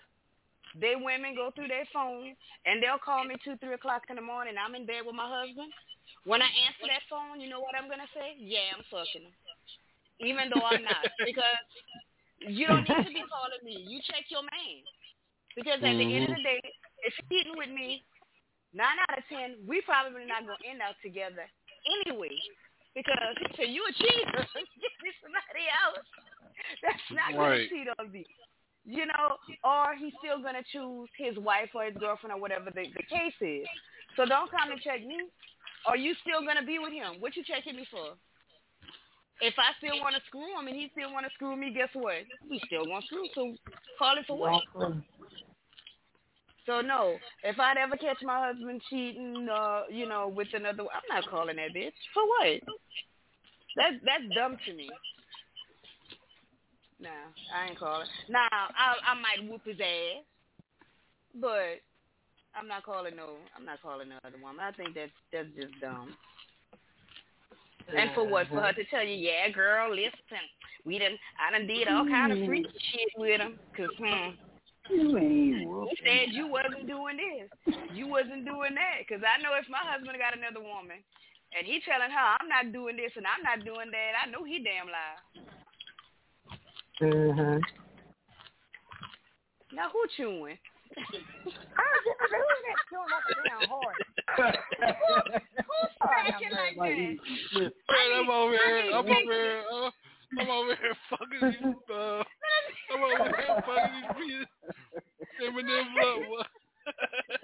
They 0.76 0.94
women 0.94 1.34
go 1.34 1.50
through 1.54 1.68
their 1.68 1.88
phone 1.92 2.34
and 2.66 2.82
they'll 2.82 3.02
call 3.02 3.24
me 3.24 3.34
two, 3.42 3.56
three 3.58 3.74
o'clock 3.74 4.06
in 4.10 4.16
the 4.16 4.24
morning. 4.24 4.54
I'm 4.58 4.74
in 4.74 4.86
bed 4.86 5.02
with 5.06 5.16
my 5.16 5.26
husband. 5.26 5.72
When 6.26 6.42
I 6.42 6.50
answer 6.66 6.86
that 6.90 7.06
phone, 7.08 7.40
you 7.40 7.48
know 7.48 7.60
what 7.60 7.74
I'm 7.74 7.88
gonna 7.88 8.10
say? 8.14 8.36
Yeah, 8.38 8.74
I'm 8.76 8.84
fucking 8.90 9.26
him, 9.26 9.34
even 10.22 10.50
though 10.50 10.64
I'm 10.64 10.82
not. 10.82 11.06
Because 11.24 11.62
you 12.40 12.66
don't 12.70 12.86
need 12.86 13.04
to 13.06 13.14
be 13.14 13.24
calling 13.26 13.62
me. 13.64 13.84
You 13.88 14.00
check 14.04 14.26
your 14.30 14.42
man. 14.42 14.82
Because 15.56 15.82
at 15.82 15.90
the 15.98 16.06
end 16.06 16.30
of 16.30 16.38
the 16.38 16.42
mm-hmm. 16.44 16.54
day, 16.54 16.60
if 17.02 17.12
you're 17.18 17.28
cheating 17.30 17.58
with 17.58 17.72
me, 17.72 18.06
nine 18.70 18.98
out 19.08 19.18
of 19.18 19.24
ten, 19.26 19.58
we 19.66 19.82
probably 19.82 20.22
not 20.22 20.46
gonna 20.46 20.62
end 20.62 20.78
up 20.78 20.94
together 21.02 21.46
anyway. 22.06 22.34
Because 22.94 23.34
so 23.58 23.62
you 23.62 23.82
a 23.82 23.92
cheater, 23.94 24.38
get 24.54 25.14
somebody 25.22 25.66
else. 25.82 26.06
That's 26.82 27.08
not 27.10 27.34
gonna 27.34 27.62
Right. 27.62 27.68
cheat 27.70 27.88
on 27.98 28.10
me. 28.10 28.26
You 28.86 29.06
know, 29.06 29.36
or 29.64 29.94
he's 29.98 30.14
still 30.22 30.40
gonna 30.40 30.64
choose 30.72 31.10
his 31.18 31.36
wife 31.38 31.70
or 31.74 31.84
his 31.84 31.96
girlfriend 31.98 32.32
or 32.34 32.40
whatever 32.40 32.70
the, 32.70 32.86
the 32.94 33.04
case 33.04 33.36
is. 33.40 33.66
So 34.16 34.24
don't 34.24 34.50
come 34.50 34.70
and 34.72 34.80
check 34.80 35.04
me. 35.04 35.18
Are 35.86 35.96
you 35.96 36.14
still 36.22 36.42
gonna 36.46 36.64
be 36.64 36.78
with 36.78 36.92
him? 36.92 37.20
What 37.20 37.36
you 37.36 37.44
checking 37.44 37.76
me 37.76 37.86
for? 37.90 38.14
If 39.40 39.54
I 39.58 39.70
still 39.78 40.00
want 40.00 40.16
to 40.16 40.22
screw 40.26 40.58
him 40.58 40.66
and 40.66 40.76
he 40.76 40.90
still 40.92 41.12
want 41.12 41.26
to 41.26 41.32
screw 41.34 41.56
me, 41.56 41.72
guess 41.72 41.90
what? 41.94 42.26
We 42.50 42.60
still 42.66 42.86
want 42.86 43.04
to 43.04 43.06
screw. 43.06 43.26
So 43.34 43.54
call 43.98 44.18
it 44.18 44.26
for 44.26 44.36
what? 44.36 44.62
So 46.66 46.82
no, 46.82 47.16
if 47.44 47.58
I'd 47.58 47.78
ever 47.78 47.96
catch 47.96 48.18
my 48.22 48.46
husband 48.48 48.82
cheating, 48.90 49.48
uh, 49.50 49.82
you 49.88 50.06
know, 50.06 50.28
with 50.28 50.48
another, 50.52 50.82
I'm 50.82 51.08
not 51.08 51.30
calling 51.30 51.56
that 51.56 51.74
bitch 51.74 51.96
for 52.12 52.22
what? 52.26 52.60
That's 53.76 53.96
that's 54.04 54.34
dumb 54.34 54.58
to 54.66 54.74
me. 54.74 54.90
Nah, 57.00 57.08
I 57.54 57.70
ain't 57.70 57.78
calling. 57.78 58.08
Nah, 58.28 58.48
I 58.50 58.96
I 59.06 59.14
might 59.14 59.48
whoop 59.48 59.62
his 59.64 59.80
ass, 59.80 60.24
but 61.40 61.80
I'm 62.54 62.66
not 62.66 62.84
calling 62.84 63.14
no. 63.16 63.36
I'm 63.56 63.64
not 63.64 63.80
calling 63.80 64.08
no 64.08 64.16
other 64.24 64.36
woman. 64.42 64.60
I 64.60 64.72
think 64.72 64.94
that's 64.94 65.12
that's 65.32 65.48
just 65.56 65.80
dumb. 65.80 66.16
And 67.96 68.10
for 68.14 68.28
what? 68.28 68.48
For 68.48 68.60
her 68.60 68.72
to 68.72 68.84
tell 68.84 69.04
you, 69.04 69.14
yeah, 69.14 69.48
girl, 69.48 69.90
listen, 69.90 70.44
we 70.84 70.98
done, 70.98 71.18
I 71.40 71.56
done 71.56 71.66
did 71.66 71.88
all 71.88 72.06
kind 72.06 72.32
of 72.32 72.44
freaky 72.46 72.68
shit 72.92 73.08
with 73.16 73.40
him, 73.40 73.58
cause 73.76 73.88
hmm, 73.98 74.36
You 74.90 75.88
said 76.04 76.32
you 76.32 76.48
wasn't 76.48 76.86
doing 76.86 77.16
this, 77.16 77.74
you 77.94 78.06
wasn't 78.06 78.44
doing 78.44 78.76
that. 78.76 79.08
Cause 79.08 79.24
I 79.24 79.40
know 79.42 79.56
if 79.56 79.68
my 79.70 79.80
husband 79.80 80.18
got 80.18 80.36
another 80.36 80.60
woman, 80.60 81.00
and 81.56 81.66
he 81.66 81.80
telling 81.84 82.10
her 82.10 82.26
I'm 82.40 82.48
not 82.48 82.72
doing 82.72 82.96
this 82.96 83.12
and 83.16 83.24
I'm 83.24 83.42
not 83.42 83.64
doing 83.64 83.90
that, 83.90 84.12
I 84.20 84.30
know 84.30 84.44
he 84.44 84.60
damn 84.60 84.88
lie. 84.88 85.18
Mhm. 87.00 87.62
Now 89.72 89.88
who 89.90 90.04
chewing? 90.16 90.58
I 90.98 91.84
just 92.04 92.20
who's 92.20 92.60
that 92.66 92.78
chewing 92.90 93.12
up 93.14 93.22
the 93.28 93.34
damn 93.46 93.68
horse? 93.68 93.98
Who's 94.38 95.90
scratching 95.96 96.52
like 96.52 96.76
Like, 96.76 96.96
that? 96.96 97.16
listen, 97.52 97.72
Man, 97.88 98.10
I'm 98.18 98.30
over 98.30 98.56
here. 98.56 98.82
mean, 98.82 98.94
I'm 98.94 99.04
thank 99.06 99.28
over 99.28 99.32
here. 99.32 99.62
Uh, 99.72 99.90
I'm 100.38 100.50
over 100.50 100.74
here 100.76 100.96
fucking 101.10 101.42
these. 101.42 101.76
Uh, 101.90 102.22
I'm 102.92 103.02
over 103.02 103.26
here 103.36 103.62
fucking 103.64 103.94
these 103.94 104.10
pieces. 104.18 104.46
Eminem 105.42 105.86
blood. 105.94 106.46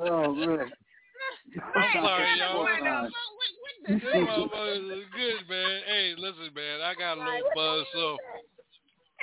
oh 0.01 0.35
man. 0.35 0.73
I'm 1.75 1.93
sorry, 2.03 2.39
y'all. 2.39 2.59
What 2.61 2.79
Fine. 2.81 3.11
the- 3.87 3.95
This 3.95 4.03
motherfucker 4.15 4.99
is 4.99 5.05
good, 5.15 5.49
man. 5.49 5.81
Hey, 5.87 6.15
listen, 6.17 6.51
man. 6.55 6.81
I 6.81 6.95
got 6.95 7.19
a 7.19 7.21
little 7.21 7.51
buzz, 7.55 7.87
so 7.93 8.17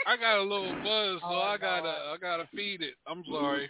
I 0.07 0.17
got 0.17 0.37
a 0.39 0.41
little 0.43 0.73
buzz, 0.83 1.19
so 1.21 1.27
I 1.41 1.57
gotta, 1.59 1.89
I 1.89 2.17
gotta 2.21 2.47
feed 2.55 2.81
it. 2.81 2.95
I'm 3.07 3.23
sorry. 3.31 3.67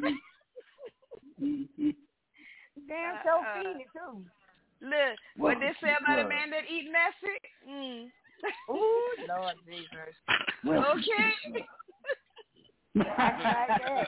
Damn, 2.88 3.16
so 3.26 3.32
Uh, 3.40 3.42
uh. 3.42 3.64
too. 3.64 4.26
Look, 4.82 5.18
what 5.38 5.38
Well, 5.38 5.60
they 5.60 5.74
say 5.82 5.94
about 6.00 6.20
a 6.20 6.28
man 6.28 6.50
that 6.52 6.66
eat 6.70 6.90
messy? 6.92 7.40
Mm. 7.70 8.12
Ooh, 8.72 9.16
Lord 9.28 9.56
Jesus. 9.68 10.16
Well, 10.64 10.86
Okay. 10.98 11.34
I 12.96 12.98
like 12.98 13.06
that. 13.86 14.08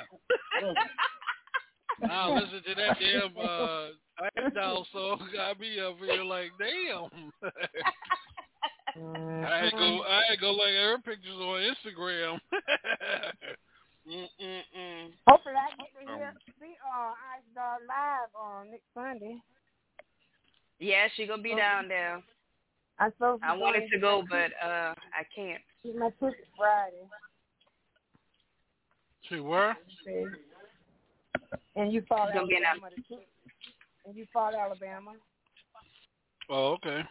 Now 2.01 2.33
listen 2.33 2.63
to 2.63 2.75
that 2.75 2.97
damn 2.99 3.37
uh 3.37 3.87
Ice 4.19 4.87
song. 4.91 5.29
Got 5.33 5.59
me 5.59 5.79
up 5.79 5.97
here 5.99 6.23
like, 6.23 6.51
damn. 6.59 7.09
I 9.45 9.57
had 9.65 9.71
go, 9.73 10.03
I 10.03 10.21
had 10.29 10.39
go 10.39 10.51
like 10.51 10.69
at 10.69 10.75
her 10.75 10.97
pictures 10.99 11.35
on 11.35 11.61
Instagram. 11.61 12.39
Mm-mm-mm. 14.07 15.11
Hopefully 15.27 15.55
I 15.55 15.75
get 15.77 15.87
to 15.99 16.13
hear 16.13 16.33
see 16.59 16.75
uh 16.83 17.13
Ice 17.35 17.47
Doll 17.55 17.77
live 17.87 18.29
on 18.35 18.71
next 18.71 18.83
Sunday. 18.93 19.37
Yeah, 20.79 21.07
she 21.15 21.25
gonna 21.25 21.41
be 21.41 21.55
down 21.55 21.87
there. 21.87 22.21
I'm 22.99 23.11
supposed 23.13 23.41
to 23.41 23.47
I 23.47 23.53
wanted 23.53 23.89
to 23.91 23.99
go, 23.99 24.23
but 24.29 24.51
uh, 24.61 24.93
I 25.13 25.23
can't. 25.35 25.61
get 25.83 25.95
my 25.95 26.09
ticket 26.19 26.45
Friday. 26.57 26.97
she 29.29 29.39
were? 29.39 29.75
See? 30.05 30.25
And 31.75 31.91
you 31.91 32.03
follow 32.07 32.27
She's 32.27 32.33
gonna 32.35 32.47
be 32.47 32.55
in 32.57 32.63
Alabama. 32.65 32.87
And 34.05 34.15
you 34.15 34.25
follow 34.33 34.57
Alabama. 34.57 35.13
Oh, 36.49 36.73
okay. 36.73 37.03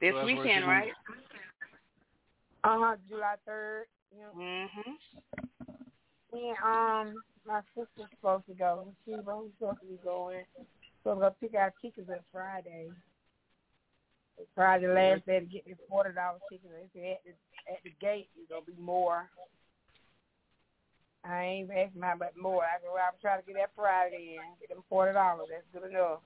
This 0.00 0.12
So 0.12 0.24
weekend, 0.24 0.66
right? 0.66 0.92
Uh 2.64 2.78
huh, 2.80 2.96
July 3.08 3.34
third. 3.46 3.86
You 4.10 4.22
know, 4.22 4.32
Mhm. 4.34 4.98
And 6.32 6.56
um 6.64 7.22
my 7.46 7.60
sister's 7.74 8.10
supposed 8.10 8.46
to 8.46 8.54
go. 8.54 8.84
And 8.86 8.94
she 9.04 9.12
was 9.12 9.50
supposed 9.58 9.80
to 9.80 9.86
be 9.86 9.98
going. 10.04 10.44
So 11.02 11.14
we're 11.14 11.20
gonna 11.20 11.34
pick 11.40 11.54
our 11.54 11.72
tickets 11.80 12.08
on 12.10 12.18
Friday. 12.32 12.88
It's 14.38 14.48
Friday 14.54 14.86
last 14.86 15.26
day 15.26 15.40
to 15.40 15.46
get 15.46 15.64
this 15.66 15.78
forty 15.88 16.12
dollar 16.12 16.38
ticket. 16.50 16.70
They 16.70 17.00
said 17.00 17.10
at 17.12 17.24
the 17.24 17.72
at 17.72 17.78
the 17.84 17.92
gate 18.00 18.28
it's 18.36 18.50
gonna 18.50 18.62
be 18.66 18.80
more. 18.80 19.30
I 21.24 21.42
ain't 21.42 21.70
asking 21.70 22.02
how 22.02 22.16
much 22.16 22.32
more. 22.40 22.62
I 22.62 22.80
said, 22.80 22.88
well, 22.92 23.02
I'm 23.06 23.18
trying 23.20 23.40
to 23.40 23.46
get 23.46 23.56
that 23.56 23.70
Friday 23.74 24.36
in, 24.36 24.60
get 24.60 24.68
them 24.74 24.84
forty 24.88 25.12
dollars. 25.12 25.48
That's 25.50 25.64
good 25.72 25.90
enough. 25.90 26.20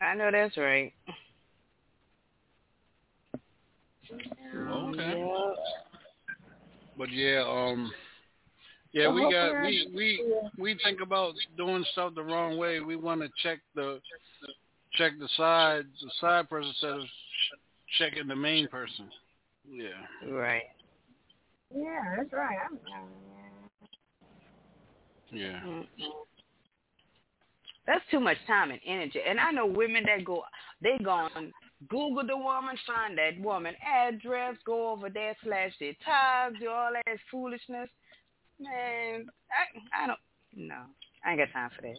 I 0.00 0.14
know 0.14 0.30
that's 0.30 0.56
right. 0.56 0.92
Okay. 4.12 5.54
But 6.96 7.12
yeah, 7.12 7.44
um, 7.46 7.92
yeah, 8.92 9.12
we 9.12 9.22
got 9.22 9.62
we 9.62 9.90
we 9.94 10.22
we 10.58 10.78
think 10.82 11.00
about 11.00 11.34
doing 11.56 11.84
stuff 11.92 12.14
the 12.14 12.22
wrong 12.22 12.56
way. 12.56 12.80
We 12.80 12.96
want 12.96 13.20
to 13.20 13.28
check 13.42 13.58
the 13.74 14.00
check 14.94 15.12
the 15.18 15.28
side 15.36 15.84
the 16.02 16.10
side 16.20 16.48
person 16.48 16.68
instead 16.70 16.90
of 16.90 17.04
checking 17.98 18.28
the 18.28 18.36
main 18.36 18.68
person. 18.68 19.10
Yeah, 19.70 20.30
Right. 20.30 20.62
Yeah, 21.74 22.16
that's 22.16 22.32
right. 22.32 22.56
I'm, 22.64 22.78
yeah. 25.30 25.60
Mm-mm. 25.60 25.84
That's 27.86 28.04
too 28.10 28.20
much 28.20 28.38
time 28.46 28.70
and 28.70 28.80
energy. 28.86 29.20
And 29.26 29.38
I 29.38 29.50
know 29.50 29.66
women 29.66 30.04
that 30.06 30.24
go, 30.24 30.42
they 30.82 30.96
gone 31.02 31.52
Google 31.88 32.26
the 32.26 32.36
woman, 32.36 32.76
find 32.86 33.16
that 33.18 33.40
woman 33.40 33.74
address, 33.86 34.56
go 34.66 34.90
over 34.90 35.08
there, 35.08 35.36
slash 35.44 35.72
their 35.78 35.94
tags, 36.04 36.58
do 36.60 36.68
all 36.68 36.92
that 36.92 37.18
foolishness. 37.30 37.88
Man, 38.60 39.26
I, 39.50 40.04
I 40.04 40.06
don't, 40.06 40.18
no, 40.56 40.74
I 41.24 41.30
ain't 41.32 41.38
got 41.40 41.52
time 41.52 41.70
for 41.76 41.82
that. 41.82 41.96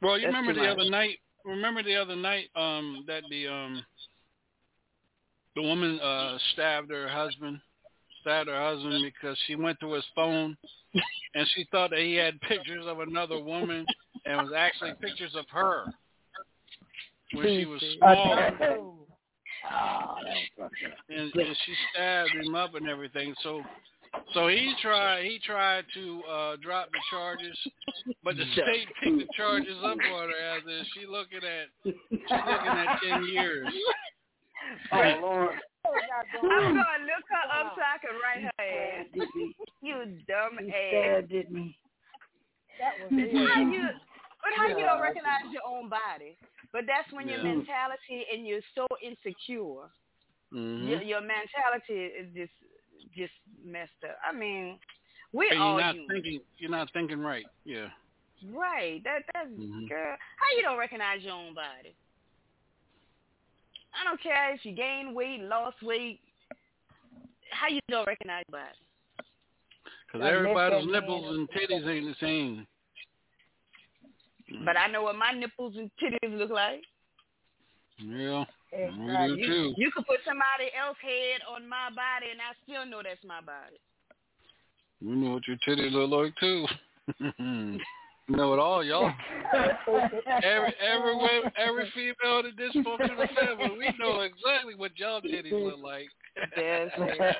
Well, 0.00 0.18
you 0.18 0.26
That's 0.26 0.34
remember 0.34 0.54
the 0.54 0.66
much. 0.66 0.78
other 0.78 0.90
night? 0.90 1.18
Remember 1.44 1.82
the 1.82 1.96
other 1.96 2.16
night 2.16 2.48
um 2.56 3.04
that 3.06 3.22
the 3.30 3.46
um 3.48 3.84
the 5.56 5.62
woman 5.62 6.00
uh 6.00 6.38
stabbed 6.52 6.90
her 6.90 7.08
husband, 7.08 7.60
stabbed 8.20 8.48
her 8.48 8.60
husband 8.60 9.04
because 9.04 9.36
she 9.46 9.54
went 9.54 9.78
to 9.80 9.92
his 9.92 10.04
phone 10.14 10.56
and 11.34 11.48
she 11.54 11.66
thought 11.70 11.90
that 11.90 12.00
he 12.00 12.14
had 12.14 12.40
pictures 12.42 12.84
of 12.86 13.00
another 13.00 13.38
woman 13.42 13.86
and 14.24 14.40
it 14.40 14.42
was 14.42 14.52
actually 14.56 14.92
pictures 15.00 15.34
of 15.36 15.44
her 15.50 15.84
when 17.34 17.46
she 17.46 17.64
was 17.64 17.82
small 17.98 18.34
Oh, 19.64 20.16
that 20.24 20.34
was 20.34 20.36
fucked 20.58 20.74
up. 20.86 20.98
and, 21.08 21.32
and 21.34 21.56
she 21.64 21.74
stabbed 21.92 22.30
him 22.34 22.54
up 22.54 22.74
and 22.74 22.88
everything. 22.88 23.34
So 23.42 23.62
so 24.34 24.48
he 24.48 24.74
tried 24.82 25.24
he 25.24 25.38
tried 25.44 25.84
to 25.94 26.22
uh 26.30 26.56
drop 26.62 26.90
the 26.92 26.98
charges, 27.10 27.56
but 28.24 28.36
the 28.36 28.44
state 28.52 28.88
picked 29.02 29.18
the 29.18 29.26
charges 29.36 29.76
up 29.82 29.98
on 29.98 30.28
her 30.28 30.56
as 30.56 30.62
is 30.64 30.86
she 30.94 31.06
looking 31.06 31.40
at 31.44 31.68
she's 31.84 31.94
looking 32.30 32.76
at 32.76 32.98
ten 33.02 33.24
years. 33.26 33.68
Oh 34.92 35.18
Lord. 35.20 35.56
I'm 35.84 36.74
gonna 36.74 37.02
look 37.04 37.26
her 37.28 37.46
up 37.60 37.74
so 37.74 37.82
I 37.82 37.98
can 37.98 38.14
write 38.22 38.42
her 38.46 38.62
ass. 38.62 39.06
You 39.82 39.94
dumb 40.28 40.58
He 40.64 40.70
ass. 40.70 41.26
stabbed 41.26 41.32
at 41.34 41.50
me. 41.50 41.76
that 42.78 42.92
was 43.02 43.10
How 43.10 43.62
it. 43.62 43.72
you, 43.74 43.82
but 44.42 44.52
how 44.56 44.68
you 44.68 44.84
don't 44.86 45.02
recognize 45.02 45.50
your 45.52 45.66
own 45.66 45.88
body? 45.88 46.38
But 46.72 46.82
that's 46.86 47.12
when 47.12 47.28
your 47.28 47.42
mentality 47.42 48.24
and 48.32 48.46
you're 48.46 48.64
so 48.74 48.86
insecure. 49.02 49.90
Mm-hmm. 50.54 50.88
Your, 50.88 51.02
your 51.02 51.20
mentality 51.20 52.06
is 52.14 52.28
just 52.34 52.52
just 53.16 53.32
messed 53.64 53.90
up. 54.04 54.16
I 54.26 54.32
mean, 54.32 54.78
we 55.32 55.48
And 55.50 55.58
all 55.60 55.72
you're 55.74 55.80
not 55.80 55.94
human. 55.94 56.08
thinking 56.10 56.40
you're 56.58 56.70
not 56.70 56.90
thinking 56.92 57.20
right. 57.20 57.46
Yeah. 57.64 57.88
right. 58.50 59.02
That 59.04 59.22
that's 59.32 59.48
Mhm. 59.50 59.88
girl. 59.88 60.16
How 60.36 60.56
you 60.56 60.62
don't 60.62 60.78
recognize 60.78 61.22
your 61.22 61.34
own 61.34 61.54
body? 61.54 61.94
I 63.94 64.04
don't 64.04 64.20
care 64.20 64.52
if 64.54 64.64
you 64.64 64.72
gain 64.72 65.14
weight, 65.14 65.40
lost 65.42 65.82
weight. 65.82 66.20
How 67.50 67.68
you 67.68 67.80
don't 67.88 68.06
recognize 68.06 68.44
your 68.48 68.60
body? 68.60 68.78
Because 70.06 70.26
everybody's 70.26 70.86
nipples 70.86 71.36
and 71.36 71.48
titties 71.50 71.86
ain't 71.86 72.06
the 72.06 72.14
same. 72.20 72.66
But 74.64 74.76
I 74.76 74.86
know 74.88 75.02
what 75.02 75.16
my 75.16 75.32
nipples 75.32 75.76
and 75.76 75.90
titties 76.02 76.36
look 76.38 76.50
like. 76.50 76.82
Yeah. 78.04 78.44
We 78.72 78.88
do 78.88 79.34
You, 79.36 79.46
too. 79.46 79.74
you 79.76 79.90
could 79.92 80.06
put 80.06 80.20
somebody 80.24 80.70
else's 80.78 81.02
head 81.02 81.40
on 81.54 81.68
my 81.68 81.90
body, 81.90 82.32
and 82.32 82.40
I 82.40 82.56
still 82.64 82.86
know 82.86 83.02
that's 83.04 83.22
my 83.24 83.40
body. 83.40 83.76
We 85.02 85.12
know 85.16 85.34
what 85.34 85.48
your 85.48 85.58
titties 85.66 85.92
look 85.92 86.10
like 86.10 86.34
too. 86.36 86.66
you 88.28 88.36
know 88.36 88.54
it 88.54 88.58
all, 88.58 88.84
y'all. 88.84 89.12
Every 89.52 90.72
every 90.80 91.14
every 91.58 91.90
female 91.94 92.38
in 92.40 92.46
a 92.46 92.52
dysfunctional 92.52 93.28
family, 93.34 93.78
we 93.78 93.92
know 93.98 94.20
exactly 94.20 94.74
what 94.76 94.92
y'all 94.96 95.20
titties 95.20 95.52
look 95.52 95.80
like. 95.82 96.06
That's 96.56 96.92
it. 96.96 97.36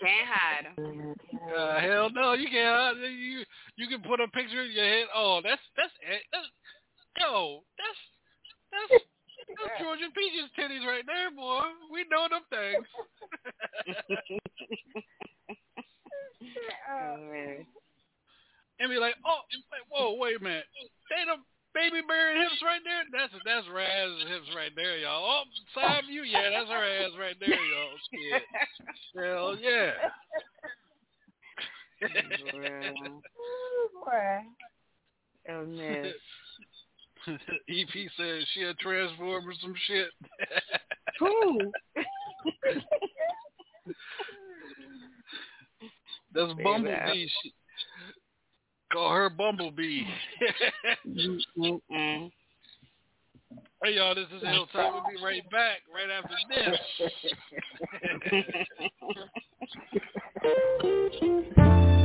Can't 0.00 0.28
hide 0.28 0.64
them. 0.76 1.14
Uh, 1.54 1.80
hell 1.80 2.08
no, 2.10 2.32
you 2.32 2.48
can't. 2.48 2.96
hide. 2.96 3.10
You 3.10 3.44
You 3.76 3.88
can 3.88 4.00
put 4.00 4.20
a 4.20 4.28
picture 4.28 4.62
in 4.64 4.72
your 4.72 4.84
head. 4.84 5.06
Oh, 5.14 5.40
that's 5.42 5.60
that's, 5.76 5.92
that's 6.32 6.46
yo, 7.18 7.60
that's 7.76 7.98
that's 8.72 9.02
that's 9.58 9.80
Georgia 9.80 10.10
Peaches 10.14 10.50
titties 10.58 10.86
right 10.86 11.04
there, 11.06 11.30
boy. 11.30 11.66
We 11.90 12.04
know 12.10 12.28
them 12.28 12.44
things. 12.50 12.86
oh, 16.90 17.16
and 18.80 18.88
be 18.88 18.96
like, 18.96 19.14
oh, 19.26 19.40
wait, 19.50 19.84
whoa, 19.90 20.14
wait 20.16 20.40
a 20.40 20.42
minute. 20.42 20.64
They 21.10 21.24
the 21.24 21.36
baby 21.74 22.00
bear 22.06 22.40
hips 22.40 22.62
right 22.64 22.80
there. 22.84 23.04
That's 23.12 23.32
that's 23.44 23.66
Raz 23.68 24.10
hips 24.28 24.48
right 24.56 24.72
there, 24.74 24.98
y'all. 24.98 25.22
Oh, 25.22 25.44
side 25.74 26.04
view, 26.08 26.22
yeah, 26.22 26.50
that's 26.50 26.70
her 26.70 27.04
ass 27.04 27.12
right 27.18 27.36
there, 27.38 27.50
y'all. 27.50 27.98
Shit. 28.10 28.42
Hell 29.14 29.56
yeah. 29.60 29.92
oh, 33.38 33.88
Boy. 34.04 34.40
Oh 35.48 35.66
man. 35.66 36.12
EP 37.68 38.10
says 38.16 38.44
she 38.54 38.62
a 38.62 38.74
transformer 38.74 39.52
some 39.60 39.74
shit. 39.86 40.08
Who? 41.18 41.72
That's 46.32 46.52
Bumblebee. 46.62 47.26
She, 47.42 47.52
call 48.92 49.12
her 49.12 49.28
Bumblebee. 49.30 50.04
Mm-mm. 51.06 51.80
hey 53.82 53.94
y'all, 53.94 54.14
this 54.14 54.26
is 54.36 54.42
Hilltop. 54.42 54.94
We'll 54.94 55.04
be 55.10 55.16
right 55.22 55.42
back 55.50 55.82
right 55.92 56.10
after 56.10 56.36
this. 61.90 61.99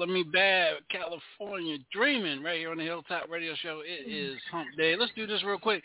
Right, 0.00 0.06
that's 0.06 0.12
Color 0.12 0.12
Me 0.12 0.24
Badd, 0.24 0.72
California 0.90 1.78
Dreaming, 1.92 2.42
right 2.42 2.58
here 2.58 2.70
on 2.70 2.78
the 2.78 2.84
Hilltop 2.84 3.28
Radio 3.30 3.54
Show. 3.62 3.82
It 3.84 4.10
is 4.10 4.38
Hump 4.50 4.68
Day. 4.76 4.96
Let's 4.96 5.12
do 5.16 5.26
this 5.26 5.42
real 5.44 5.58
quick. 5.58 5.82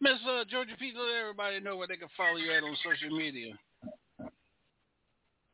Miss 0.00 0.14
uh, 0.28 0.44
Georgia 0.48 0.74
Peach, 0.78 0.94
let 0.96 1.20
everybody 1.20 1.60
know 1.60 1.76
where 1.76 1.88
they 1.88 1.96
can 1.96 2.08
follow 2.16 2.36
you 2.36 2.52
at 2.52 2.62
on 2.62 2.76
social 2.84 3.16
media. 3.16 3.54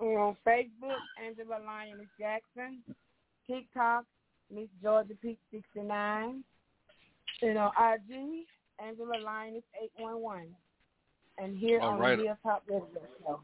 We're 0.00 0.18
on 0.18 0.36
Facebook, 0.46 0.98
Angela 1.24 1.60
Lioness 1.64 2.06
Jackson. 2.18 2.82
TikTok, 3.46 4.04
Miss 4.52 4.68
Georgia 4.82 5.14
Peak 5.22 5.38
69. 5.50 6.44
And 7.42 7.58
on 7.58 7.70
IG, 7.78 8.46
Angela 8.84 9.18
Lioness 9.24 9.62
811. 9.98 10.48
And 11.38 11.56
here 11.58 11.80
All 11.80 11.90
on 11.90 11.98
right. 11.98 12.16
the 12.16 12.24
Hilltop 12.24 12.64
Radio 12.68 12.86
Show. 13.24 13.40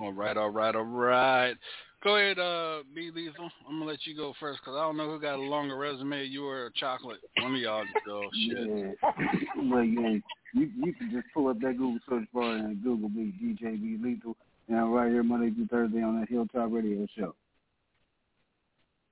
All 0.00 0.12
right, 0.12 0.36
all 0.36 0.50
right, 0.50 0.74
all 0.74 0.84
right. 0.84 1.56
Go 2.04 2.16
ahead, 2.16 2.38
uh, 2.38 2.82
B 2.94 3.10
Lethal. 3.14 3.50
I'm 3.66 3.78
gonna 3.78 3.90
let 3.90 4.06
you 4.06 4.14
go 4.14 4.34
first 4.38 4.60
because 4.60 4.76
I 4.76 4.82
don't 4.82 4.98
know 4.98 5.08
who 5.08 5.18
got 5.18 5.36
a 5.36 5.42
longer 5.42 5.74
resume, 5.74 6.22
you 6.26 6.46
or 6.46 6.70
Chocolate. 6.76 7.20
One 7.40 7.54
of 7.54 7.60
y'all 7.60 7.82
just 7.82 8.04
go. 8.04 8.20
Shit. 8.46 8.68
Yeah. 8.68 9.10
well, 9.70 9.82
yeah, 9.82 10.18
you 10.52 10.70
you 10.76 10.92
can 10.92 11.10
just 11.10 11.26
pull 11.32 11.48
up 11.48 11.58
that 11.60 11.78
Google 11.78 11.98
search 12.06 12.28
bar 12.34 12.56
and 12.56 12.82
Google 12.82 13.08
me, 13.08 13.32
DJ 13.42 13.80
B 13.80 13.96
Lethal, 14.02 14.36
and 14.68 14.78
I'm 14.78 14.90
right 14.90 15.10
here 15.10 15.22
Monday 15.22 15.50
through 15.54 15.68
Thursday 15.68 16.02
on 16.02 16.20
that 16.20 16.28
Hilltop 16.28 16.70
Radio 16.72 17.06
Show. 17.16 17.34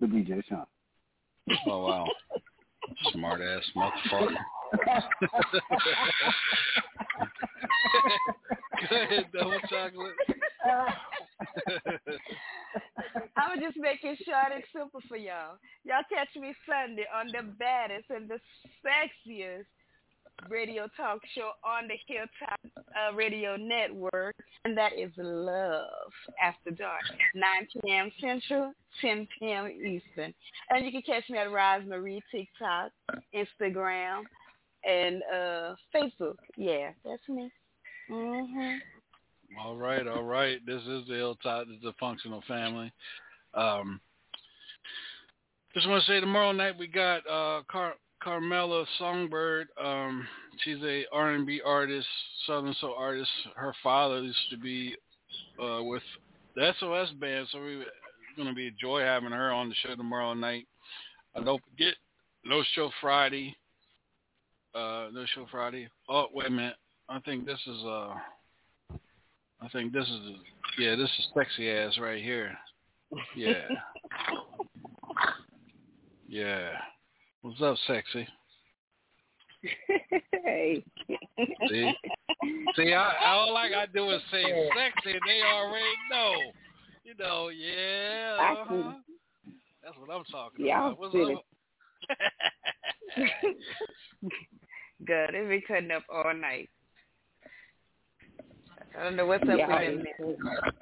The 0.00 0.06
DJ 0.06 0.44
Sean. 0.46 0.66
Oh 1.68 1.86
wow, 1.86 2.06
smart 3.12 3.40
ass 3.40 3.62
motherfucker. 3.74 4.36
Go 8.88 8.96
ahead, 8.96 9.26
double 9.32 9.60
chocolate. 9.68 10.14
I'm 13.36 13.60
just 13.60 13.76
making 13.76 14.16
short 14.24 14.52
and 14.54 14.64
simple 14.72 15.00
for 15.08 15.16
y'all. 15.16 15.58
Y'all 15.84 16.04
catch 16.08 16.28
me 16.40 16.54
Sunday 16.66 17.06
on 17.14 17.26
the 17.28 17.42
baddest 17.58 18.10
and 18.10 18.28
the 18.28 18.38
sexiest 18.84 19.66
radio 20.48 20.88
talk 20.96 21.20
show 21.34 21.52
on 21.64 21.88
the 21.88 21.94
Hilltop 22.06 22.60
uh, 22.96 23.14
Radio 23.14 23.56
Network, 23.56 24.34
and 24.64 24.76
that 24.76 24.92
is 24.98 25.10
Love 25.16 26.12
After 26.42 26.70
Dark, 26.70 27.02
9 27.34 27.44
p.m. 27.82 28.10
Central, 28.20 28.72
10 29.00 29.28
p.m. 29.38 29.68
Eastern. 29.68 30.34
And 30.70 30.84
you 30.84 30.92
can 30.92 31.02
catch 31.02 31.28
me 31.28 31.38
at 31.38 31.48
Rosemarie 31.48 32.22
TikTok, 32.30 32.92
Instagram, 33.34 34.22
and 34.84 35.22
uh, 35.32 35.74
Facebook. 35.94 36.36
Yeah, 36.56 36.90
that's 37.04 37.28
me. 37.28 37.50
Mhm. 38.12 38.78
All 39.58 39.76
right, 39.76 40.06
all 40.06 40.22
right. 40.22 40.64
This 40.66 40.82
is 40.82 41.06
the 41.08 41.14
Hilltop. 41.14 41.66
This 41.66 41.76
is 41.76 41.82
the 41.82 41.94
Functional 41.98 42.42
Family. 42.46 42.92
Um, 43.54 44.00
just 45.72 45.88
want 45.88 46.04
to 46.04 46.10
say 46.10 46.20
tomorrow 46.20 46.52
night 46.52 46.76
we 46.78 46.88
got 46.88 47.26
uh, 47.26 47.62
Car- 47.70 47.96
Carmela 48.22 48.84
Songbird. 48.98 49.68
Um, 49.82 50.26
she's 50.58 50.82
a 50.82 51.06
R&B 51.10 51.62
artist, 51.64 52.06
Southern 52.46 52.74
soul 52.80 52.94
artist. 52.98 53.30
Her 53.56 53.74
father 53.82 54.22
used 54.22 54.50
to 54.50 54.58
be 54.58 54.94
uh, 55.62 55.82
with 55.82 56.02
the 56.54 56.72
SOS 56.78 57.10
band, 57.18 57.48
so 57.50 57.62
we, 57.62 57.84
going 58.36 58.48
to 58.48 58.54
be 58.54 58.68
a 58.68 58.72
joy 58.72 59.00
having 59.00 59.32
her 59.32 59.52
on 59.52 59.70
the 59.70 59.74
show 59.76 59.96
tomorrow 59.96 60.34
night. 60.34 60.66
Uh, 61.34 61.40
don't 61.40 61.62
forget, 61.70 61.94
no 62.44 62.62
show 62.74 62.90
Friday. 63.00 63.56
Uh, 64.74 65.08
no 65.12 65.24
show 65.34 65.46
Friday. 65.50 65.88
Oh, 66.08 66.26
wait 66.34 66.48
a 66.48 66.50
minute. 66.50 66.76
I 67.08 67.20
think 67.20 67.46
this 67.46 67.58
is 67.66 67.82
uh, 67.84 68.14
I 69.60 69.68
think 69.72 69.92
this 69.92 70.06
is 70.08 70.20
yeah, 70.78 70.96
this 70.96 71.10
is 71.18 71.26
sexy 71.34 71.70
ass 71.70 71.98
right 72.00 72.22
here. 72.22 72.56
Yeah. 73.36 73.68
yeah. 76.28 76.70
What's 77.42 77.60
up, 77.60 77.76
sexy? 77.86 78.26
hey. 80.44 80.82
See? 81.68 81.92
See, 82.76 82.92
I, 82.92 83.12
all 83.26 83.56
I 83.56 83.68
gotta 83.68 83.92
do 83.92 84.10
is 84.10 84.20
say 84.30 84.42
sexy, 84.42 85.12
and 85.12 85.20
they 85.26 85.42
already 85.42 85.84
know. 86.10 86.34
You 87.04 87.14
know, 87.18 87.48
yeah. 87.48 88.36
Uh-huh. 88.40 88.92
That's 89.84 89.96
what 89.98 90.10
I'm 90.14 90.24
talking 90.30 90.66
Yeah, 90.66 90.86
about. 90.86 90.98
What's 90.98 91.12
silly. 91.12 91.34
up? 91.34 91.44
Good. 95.06 95.34
It 95.34 95.48
be 95.48 95.60
cutting 95.66 95.90
up 95.90 96.04
all 96.08 96.32
night. 96.34 96.70
I 98.98 99.04
don't 99.04 99.16
know 99.16 99.26
what's 99.26 99.42
up 99.48 99.58
Yeah, 99.58 99.68
with 99.68 100.04
them. 100.18 100.36
it's- 100.38 100.72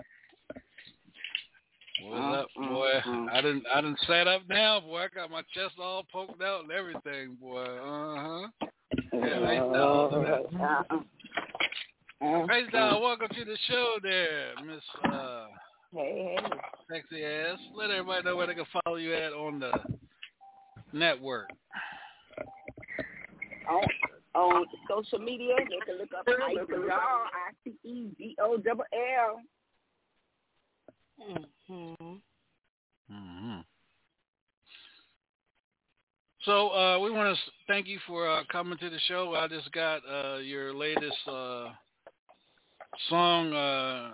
What's 2.02 2.36
up, 2.38 2.48
boy? 2.56 3.00
I 3.30 3.40
didn't 3.42 3.66
I 3.66 3.80
didn't 3.82 3.98
sat 4.06 4.26
up 4.26 4.42
now, 4.48 4.80
boy. 4.80 5.02
I 5.02 5.08
got 5.14 5.30
my 5.30 5.42
chest 5.54 5.74
all 5.78 6.02
poked 6.10 6.42
out 6.42 6.62
and 6.62 6.72
everything, 6.72 7.34
boy. 7.40 7.62
Uh 7.62 8.16
huh. 8.16 8.48
Yeah, 9.12 9.38
nice 9.38 9.58
dog. 9.58 10.12
Uh, 10.14 10.82
uh, 12.24 12.46
Praise 12.46 12.66
God, 12.72 13.00
welcome 13.02 13.28
to 13.28 13.44
the 13.44 13.56
show 13.68 13.96
there, 14.02 14.52
Miss 14.64 14.82
uh 15.12 15.46
Hey, 15.94 16.36
hey. 16.40 16.46
sexy 16.90 17.24
ass. 17.24 17.58
Let 17.74 17.90
everybody 17.90 18.24
know 18.24 18.36
where 18.36 18.46
they 18.46 18.54
can 18.54 18.64
follow 18.84 18.96
you 18.96 19.14
at 19.14 19.32
on 19.32 19.58
the 19.60 19.72
network. 20.92 21.48
On, 23.68 23.82
on 24.34 24.64
social 24.88 25.18
media, 25.18 25.54
they 25.58 25.78
can 25.84 25.98
look 25.98 26.10
up 26.16 26.26
Ice 26.28 26.56
Doll, 26.68 26.78
I 26.88 27.52
C 27.64 27.74
E 27.84 28.08
D 28.16 28.36
O 28.40 28.56
double 28.56 28.84
L. 28.92 29.40
Mm-hmm. 31.70 32.14
hmm 33.10 33.60
So 36.44 36.70
uh, 36.70 36.98
we 37.00 37.10
want 37.10 37.36
to 37.36 37.42
thank 37.66 37.86
you 37.86 37.98
for 38.06 38.28
uh, 38.30 38.42
coming 38.50 38.78
to 38.78 38.90
the 38.90 38.98
show. 39.08 39.34
I 39.34 39.48
just 39.48 39.70
got 39.72 40.02
uh, 40.08 40.38
your 40.38 40.72
latest 40.74 41.18
uh, 41.26 41.68
song 43.08 43.52
uh, 43.52 44.12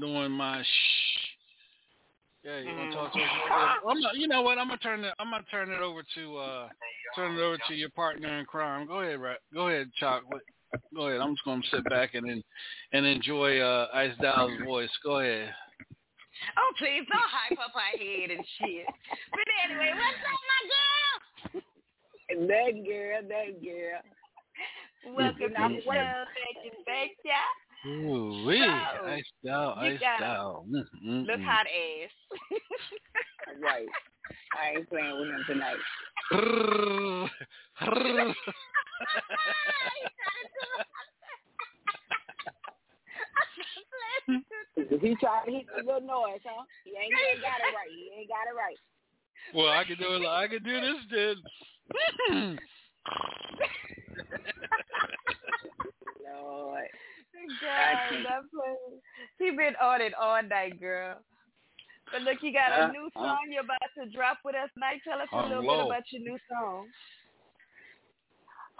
doing 0.00 0.30
my 0.32 0.62
shh. 0.62 0.66
Yeah, 2.44 2.60
you 2.60 2.74
want 2.74 2.90
to 2.92 2.96
talk 2.96 3.12
to 3.12 3.18
us? 3.18 3.24
a? 3.50 3.88
I'm 3.90 4.00
not, 4.00 4.16
you 4.16 4.28
know 4.28 4.42
what? 4.42 4.58
I'm 4.58 4.68
gonna 4.68 4.78
turn 4.78 5.04
it. 5.04 5.12
I'm 5.18 5.30
gonna 5.30 5.44
turn 5.50 5.70
it 5.70 5.80
over 5.80 6.02
to 6.14 6.36
uh, 6.36 6.68
turn 7.18 7.36
it 7.36 7.40
over 7.42 7.58
to 7.68 7.74
your 7.74 7.90
partner 7.90 8.38
in 8.38 8.44
crime. 8.46 8.86
Go 8.86 9.00
ahead, 9.00 9.20
right? 9.20 9.38
Go 9.52 9.68
ahead, 9.68 9.90
Chalk. 9.98 10.22
What- 10.28 10.42
Go 10.94 11.08
ahead. 11.08 11.22
I'm 11.22 11.32
just 11.32 11.44
gonna 11.46 11.62
sit 11.70 11.82
back 11.88 12.14
and 12.14 12.44
and 12.92 13.06
enjoy 13.06 13.58
uh, 13.58 13.88
Ice 13.94 14.12
Doll's 14.20 14.52
voice. 14.66 14.90
Go 15.02 15.20
ahead. 15.20 15.54
Oh, 16.58 16.72
please 16.78 17.06
don't 17.10 17.30
hype 17.32 17.58
up 17.58 17.72
our 17.74 17.98
head 17.98 18.30
and 18.30 18.44
shit. 18.60 18.84
But 19.32 19.48
anyway, 19.64 19.92
what's 19.96 20.22
up, 20.28 20.40
my 20.52 20.62
girl? 20.68 22.48
That 22.48 22.72
girl, 22.84 23.20
that 23.28 23.64
girl. 23.64 25.14
Welcome 25.16 25.54
to 25.54 25.60
I'm 25.60 25.72
the 25.76 25.80
show. 25.80 26.24
Thank 26.36 26.64
you, 26.66 26.72
thank 26.84 27.12
ya. 27.24 27.40
Ooh, 27.86 28.44
wee. 28.46 28.58
So, 28.58 29.06
Ice 29.06 29.22
Doll, 29.44 29.76
you 29.82 29.92
Ice 29.92 30.00
got 30.00 30.20
Doll. 30.20 30.66
Mm, 31.04 31.26
Look 31.26 31.40
hot 31.40 31.66
ass. 31.66 32.10
Right. 33.60 33.88
I 34.60 34.76
ain't 34.76 34.88
playing 34.90 35.18
with 35.18 35.30
him 35.30 35.44
tonight. 35.46 35.78
He 45.00 45.14
tried 45.16 45.46
to 45.46 45.50
hit 45.52 45.66
the 45.76 45.82
little 45.84 46.00
noise, 46.00 46.40
huh? 46.44 46.64
He 46.84 46.90
ain't, 46.90 47.12
he 47.14 47.20
ain't 47.32 47.42
got 47.42 47.60
it 47.60 47.72
right. 47.74 47.90
He 47.90 48.10
ain't 48.18 48.28
got 48.28 48.46
it 48.46 48.54
right. 48.56 48.76
well, 49.54 49.70
I 49.70 49.84
can 49.84 49.96
do 49.96 50.14
it. 50.14 50.26
I 50.26 50.46
can 50.48 50.62
do 50.62 50.80
this 50.80 50.96
then. 52.30 52.58
Lord. 56.24 56.88
Girl, 57.60 58.22
that 58.24 58.42
play- 58.50 59.00
he 59.38 59.50
been 59.52 59.76
on 59.80 60.00
it 60.00 60.14
all 60.14 60.42
night, 60.42 60.78
girl. 60.80 61.18
But 62.10 62.22
look, 62.22 62.38
you 62.42 62.52
got 62.52 62.72
a 62.88 62.92
new 62.92 63.06
uh. 63.14 63.20
song 63.20 63.38
you're 63.50 63.62
about 63.64 63.78
to 63.98 64.10
drop 64.10 64.38
with 64.44 64.54
us 64.56 64.70
tonight. 64.74 65.00
Tell 65.04 65.20
us 65.20 65.28
a 65.32 65.36
little 65.48 65.62
Hello. 65.62 65.76
bit 65.78 65.86
about 65.86 66.12
your 66.12 66.22
new 66.22 66.38
song. 66.50 66.86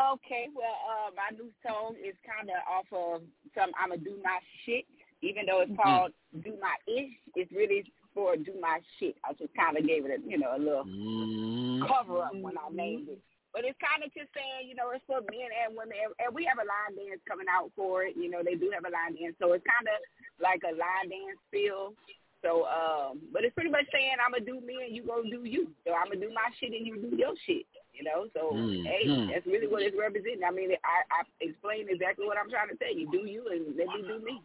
Okay, 0.00 0.46
well, 0.54 0.78
uh, 0.86 1.10
my 1.16 1.34
new 1.36 1.50
song 1.66 1.96
is 1.98 2.14
kind 2.22 2.48
of 2.50 2.56
off 2.70 2.86
of 2.92 3.22
some 3.54 3.70
I'ma 3.82 3.96
do 3.96 4.14
my 4.22 4.38
shit. 4.64 4.84
Even 5.22 5.46
though 5.46 5.60
it's 5.62 5.72
Mhm. 5.72 5.82
called 5.82 6.12
do 6.42 6.56
my 6.60 6.76
ish, 6.86 7.10
it's 7.34 7.50
really 7.52 7.90
for 8.14 8.36
do 8.36 8.54
my 8.60 8.80
shit. 8.98 9.16
I 9.24 9.32
just 9.34 9.52
kind 9.54 9.76
of 9.76 9.84
gave 9.86 10.06
it 10.06 10.20
a 10.20 10.22
you 10.28 10.38
know 10.38 10.54
a 10.54 10.58
little 10.58 10.84
Mm. 10.84 11.86
cover 11.88 12.22
up 12.22 12.34
when 12.34 12.56
I 12.56 12.68
named 12.70 13.08
it. 13.08 13.18
But 13.52 13.64
it's 13.64 13.78
kind 13.80 14.04
of 14.04 14.12
just 14.12 14.28
saying, 14.36 14.68
you 14.68 14.76
know, 14.76 14.92
it's 14.92 15.04
for 15.08 15.24
men 15.24 15.48
and 15.50 15.72
women, 15.72 15.96
and, 15.96 16.12
and 16.20 16.30
we 16.36 16.44
have 16.44 16.60
a 16.60 16.68
line 16.68 16.94
dance 16.94 17.20
coming 17.24 17.48
out 17.48 17.72
for 17.72 18.04
it. 18.04 18.14
You 18.14 18.28
know, 18.28 18.44
they 18.44 18.54
do 18.54 18.70
have 18.76 18.84
a 18.84 18.92
line 18.92 19.16
dance, 19.16 19.34
so 19.40 19.56
it's 19.56 19.64
kind 19.64 19.88
of 19.88 19.98
like 20.36 20.60
a 20.68 20.76
line 20.76 21.08
dance 21.08 21.40
feel. 21.50 21.96
So, 22.42 22.70
um, 22.70 23.18
but 23.32 23.42
it's 23.42 23.54
pretty 23.54 23.70
much 23.70 23.90
saying 23.90 24.14
I'm 24.22 24.30
gonna 24.30 24.44
do 24.44 24.60
me 24.60 24.78
and 24.86 24.94
you 24.94 25.02
gonna 25.02 25.26
do 25.30 25.42
you. 25.42 25.74
So 25.82 25.90
I'm 25.94 26.06
gonna 26.12 26.22
do 26.22 26.30
my 26.30 26.46
shit 26.60 26.70
and 26.70 26.86
you 26.86 27.00
do 27.00 27.16
your 27.16 27.34
shit. 27.46 27.66
You 27.92 28.04
know, 28.04 28.28
so 28.30 28.54
Mhm. 28.54 28.86
hey, 28.86 29.26
that's 29.26 29.46
really 29.46 29.66
what 29.66 29.82
it's 29.82 29.96
representing. 29.96 30.44
I 30.44 30.52
mean, 30.52 30.70
I 30.84 31.02
I 31.10 31.22
explained 31.40 31.90
exactly 31.90 32.26
what 32.26 32.38
I'm 32.38 32.48
trying 32.48 32.68
to 32.68 32.76
tell 32.76 32.94
you. 32.94 33.10
Do 33.10 33.26
you 33.26 33.48
and 33.48 33.74
let 33.76 33.88
me 33.88 34.02
do 34.06 34.20
me. 34.20 34.40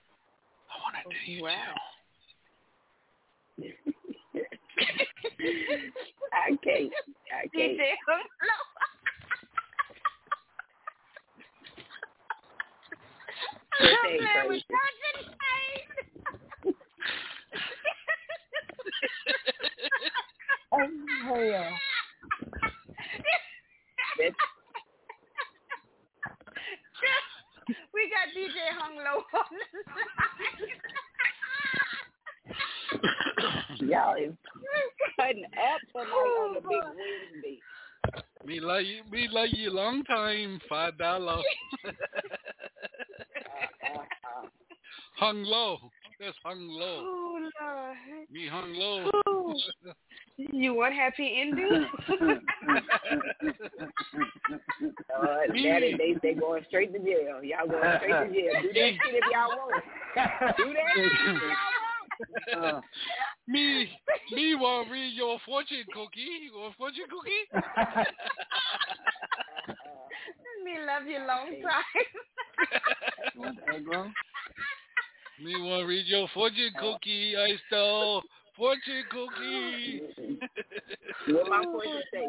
I 0.72 0.80
want 0.82 0.96
to 1.04 1.10
do 1.14 1.32
you 1.32 1.44
Wow. 1.44 1.76
I 6.34 6.58
can't. 6.64 6.92
I 7.32 7.48
can't. 7.54 7.78
DJ 13.82 13.88
Hey, 13.88 14.20
I'm 14.20 14.48
playing 14.48 14.50
with 14.50 14.64
crazy. 14.70 15.28
Oh 20.76 20.80
hell. 21.26 21.70
We 27.94 28.02
got 28.10 28.28
DJ 28.36 28.58
Hung 28.76 28.98
Low 28.98 29.24
on 29.40 29.46
y'all 33.90 34.16
is 34.16 34.34
cutting 35.20 35.46
up 35.46 35.82
tonight 35.92 36.10
on 36.10 36.12
oh, 36.12 36.54
the 36.56 36.62
big 36.62 36.84
Wednesday. 36.84 37.60
Me 38.46 38.60
like 38.60 38.86
you. 38.86 39.02
Me 39.12 39.28
like 39.32 39.54
you. 39.54 39.72
Long 39.72 40.04
time. 40.04 40.60
Five 40.70 40.98
dollar. 40.98 41.42
Hung 45.18 45.44
low. 45.44 45.78
That's 46.20 46.36
hung 46.44 46.68
low. 46.68 47.00
Oh, 47.02 47.50
Lord. 47.62 47.98
Me 48.32 48.48
hung 48.48 48.74
low. 48.74 49.10
Ooh. 49.30 49.54
You 50.38 50.74
want 50.74 50.94
happy 50.94 51.42
ending? 51.42 51.86
Uh, 55.14 55.54
daddy, 55.54 55.96
they 55.98 56.16
they 56.24 56.34
going 56.34 56.64
straight 56.68 56.92
to 56.92 57.00
jail. 57.00 57.44
Y'all 57.44 57.68
going 57.68 57.98
straight 57.98 58.28
to 58.28 58.34
jail. 58.34 58.62
Do 58.62 58.68
that 58.74 58.74
shit 58.74 59.16
if 59.16 59.24
y'all 59.32 59.50
want. 59.50 59.84
Do 60.58 60.74
that 60.74 60.96
shit 60.96 61.06
if 61.06 61.12
y'all 61.14 61.34
want. 61.34 61.93
Uh. 62.56 62.82
Me, 63.48 63.90
me 64.32 64.56
want 64.56 64.90
read 64.90 65.14
your 65.16 65.38
fortune 65.46 65.84
cookie. 65.94 66.50
Your 66.54 66.72
fortune 66.78 67.06
cookie. 67.10 67.46
me 70.64 70.78
love 70.88 71.06
you 71.08 71.20
long 71.28 71.62
time. 71.62 71.84
me 75.44 75.62
want 75.62 75.88
read 75.88 76.06
your 76.06 76.28
fortune 76.34 76.72
uh. 76.78 76.82
cookie. 76.82 77.36
I 77.36 77.58
stole 77.68 78.24
fortune 78.56 79.04
cookie. 79.12 80.02
what 81.28 81.50
my 81.50 81.64
fortune 81.64 82.02
say? 82.14 82.28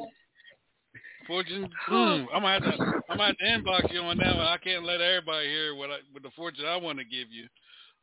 Fortune, 1.26 1.70
Hmm. 1.86 2.24
I'm 2.34 2.42
gonna 2.42 2.52
have 2.52 2.62
to, 2.62 2.82
I'm 3.08 3.16
gonna 3.18 3.26
have 3.26 3.38
to 3.38 3.44
inbox 3.44 3.92
you 3.92 4.00
on 4.00 4.18
that 4.18 4.36
one. 4.36 4.46
I 4.46 4.58
can't 4.58 4.84
let 4.84 5.00
everybody 5.00 5.48
hear 5.48 5.74
what 5.74 5.90
I, 5.90 5.98
what 6.12 6.22
the 6.22 6.30
fortune 6.36 6.66
I 6.66 6.76
want 6.76 6.98
to 6.98 7.04
give 7.04 7.30
you. 7.30 7.46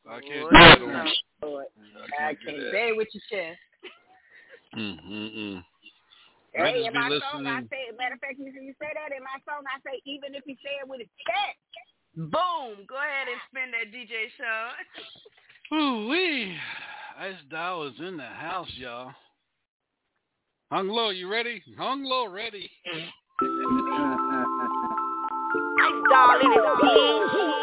I 0.09 0.19
can't 0.21 0.49
do 0.49 0.87
that. 0.87 1.05
No, 1.41 1.47
Lord. 1.47 1.65
I, 2.19 2.29
I 2.29 2.33
can't, 2.33 2.57
I 2.57 2.71
bear 2.71 2.95
with 2.95 3.07
you, 3.13 3.21
Chef. 3.29 3.57
Mm-hmm. 4.77 5.59
Hey, 6.53 6.85
in 6.85 6.93
my 6.93 7.09
song, 7.31 7.47
I 7.47 7.61
say, 7.69 7.91
matter 7.97 8.15
of 8.15 8.19
fact, 8.19 8.35
you, 8.37 8.45
you 8.45 8.73
say 8.79 8.91
that 8.93 9.15
in 9.15 9.23
my 9.23 9.39
song, 9.47 9.63
I 9.67 9.79
say, 9.83 10.01
even 10.05 10.35
if 10.35 10.43
you 10.45 10.55
say 10.63 10.79
it 10.81 10.87
with 10.87 11.01
a 11.01 11.09
chest. 11.23 11.57
Boom. 12.15 12.85
Go 12.87 12.95
ahead 12.95 13.27
and 13.31 13.39
spin 13.47 13.71
that 13.71 13.91
DJ 13.93 14.29
show. 14.37 15.75
Ooh-wee. 15.75 16.57
Ice 17.19 17.41
Doll 17.49 17.87
is 17.87 17.99
in 17.99 18.17
the 18.17 18.23
house, 18.23 18.71
y'all. 18.75 19.13
Hung 20.71 20.89
low, 20.89 21.09
you 21.09 21.29
ready? 21.31 21.63
Hung 21.77 22.03
low, 22.03 22.27
ready. 22.27 22.69
Ice 22.91 23.07
Doll, 26.09 26.39
it 26.41 26.47
is 26.47 27.60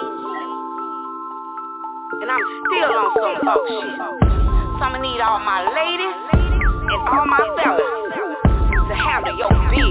and 2.20 2.30
I'm 2.30 2.42
still 2.66 2.90
on 2.90 3.06
oh, 3.06 3.22
some 3.22 3.36
fuck 3.46 3.62
shit. 3.70 3.94
So 3.94 4.82
I'ma 4.82 4.98
need 4.98 5.20
all 5.20 5.38
my 5.38 5.70
ladies 5.70 6.18
and 6.34 7.00
all 7.06 7.26
my 7.26 7.38
fellas 7.62 7.86
to 8.90 8.94
handle 8.94 9.34
your 9.38 9.52
biz. 9.70 9.86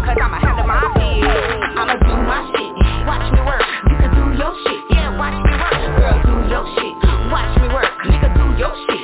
Cause 0.00 0.16
I'ma 0.16 0.40
handle 0.40 0.66
my 0.66 0.80
biz. 0.96 1.28
I'ma 1.76 1.94
do 2.00 2.14
my 2.24 2.40
shit. 2.56 2.72
Watch 3.04 3.26
me 3.36 3.40
work. 3.44 3.64
You 3.84 3.96
can 4.00 4.10
do 4.16 4.24
your 4.38 4.52
shit. 4.64 4.80
Yeah, 4.90 5.12
watch 5.18 5.36
me 5.44 5.52
work. 5.52 5.76
Girl, 6.00 6.16
do 6.24 6.34
your 6.48 6.64
shit. 6.72 6.94
Watch 7.28 7.52
me 7.60 7.68
work. 7.68 7.92
Nigga, 8.08 8.28
do 8.32 8.44
your 8.56 8.74
shit. 8.88 9.01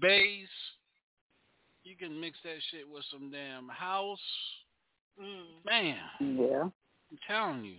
bass. 0.00 0.48
You 1.84 1.96
can 1.96 2.20
mix 2.20 2.38
that 2.44 2.56
shit 2.70 2.88
with 2.88 3.04
some 3.10 3.30
damn 3.30 3.68
house. 3.68 4.18
Mm. 5.20 5.64
Man. 5.64 6.38
Yeah. 6.38 6.62
I'm 7.10 7.18
telling 7.26 7.64
you. 7.64 7.78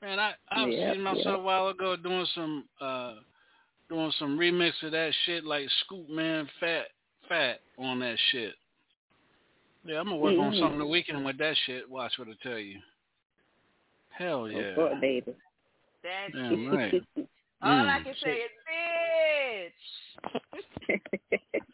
Man, 0.00 0.18
I 0.18 0.32
I 0.50 0.64
was 0.64 0.74
seeing 0.74 1.00
myself 1.02 1.38
a 1.38 1.42
while 1.42 1.68
ago 1.68 1.96
doing 1.96 2.26
some 2.34 2.64
uh 2.80 3.14
doing 3.88 4.12
some 4.18 4.38
remix 4.38 4.72
of 4.82 4.92
that 4.92 5.12
shit 5.24 5.44
like 5.44 5.68
Scoop 5.84 6.08
Man 6.08 6.48
Fat 6.58 6.86
Fat 7.28 7.60
on 7.78 8.00
that 8.00 8.16
shit. 8.30 8.54
Yeah, 9.84 10.00
I'm 10.00 10.06
gonna 10.06 10.16
work 10.16 10.34
mm-hmm. 10.34 10.42
on 10.42 10.58
something 10.58 10.78
the 10.78 10.86
weekend 10.86 11.24
with 11.24 11.38
that 11.38 11.56
shit. 11.66 11.88
Watch 11.88 12.12
what 12.16 12.28
I 12.28 12.48
tell 12.48 12.58
you. 12.58 12.78
Hell 14.10 14.48
yeah. 14.48 14.74
Oh, 14.76 14.90
baby. 15.00 15.34
That's 16.02 16.32
Damn, 16.32 16.68
right. 16.68 16.94
All 17.62 17.70
mm, 17.70 17.88
I 17.88 18.02
can 18.02 18.14
shit. 18.14 18.22
say 18.24 18.30
is 18.30 18.50
bitch. 18.68 20.01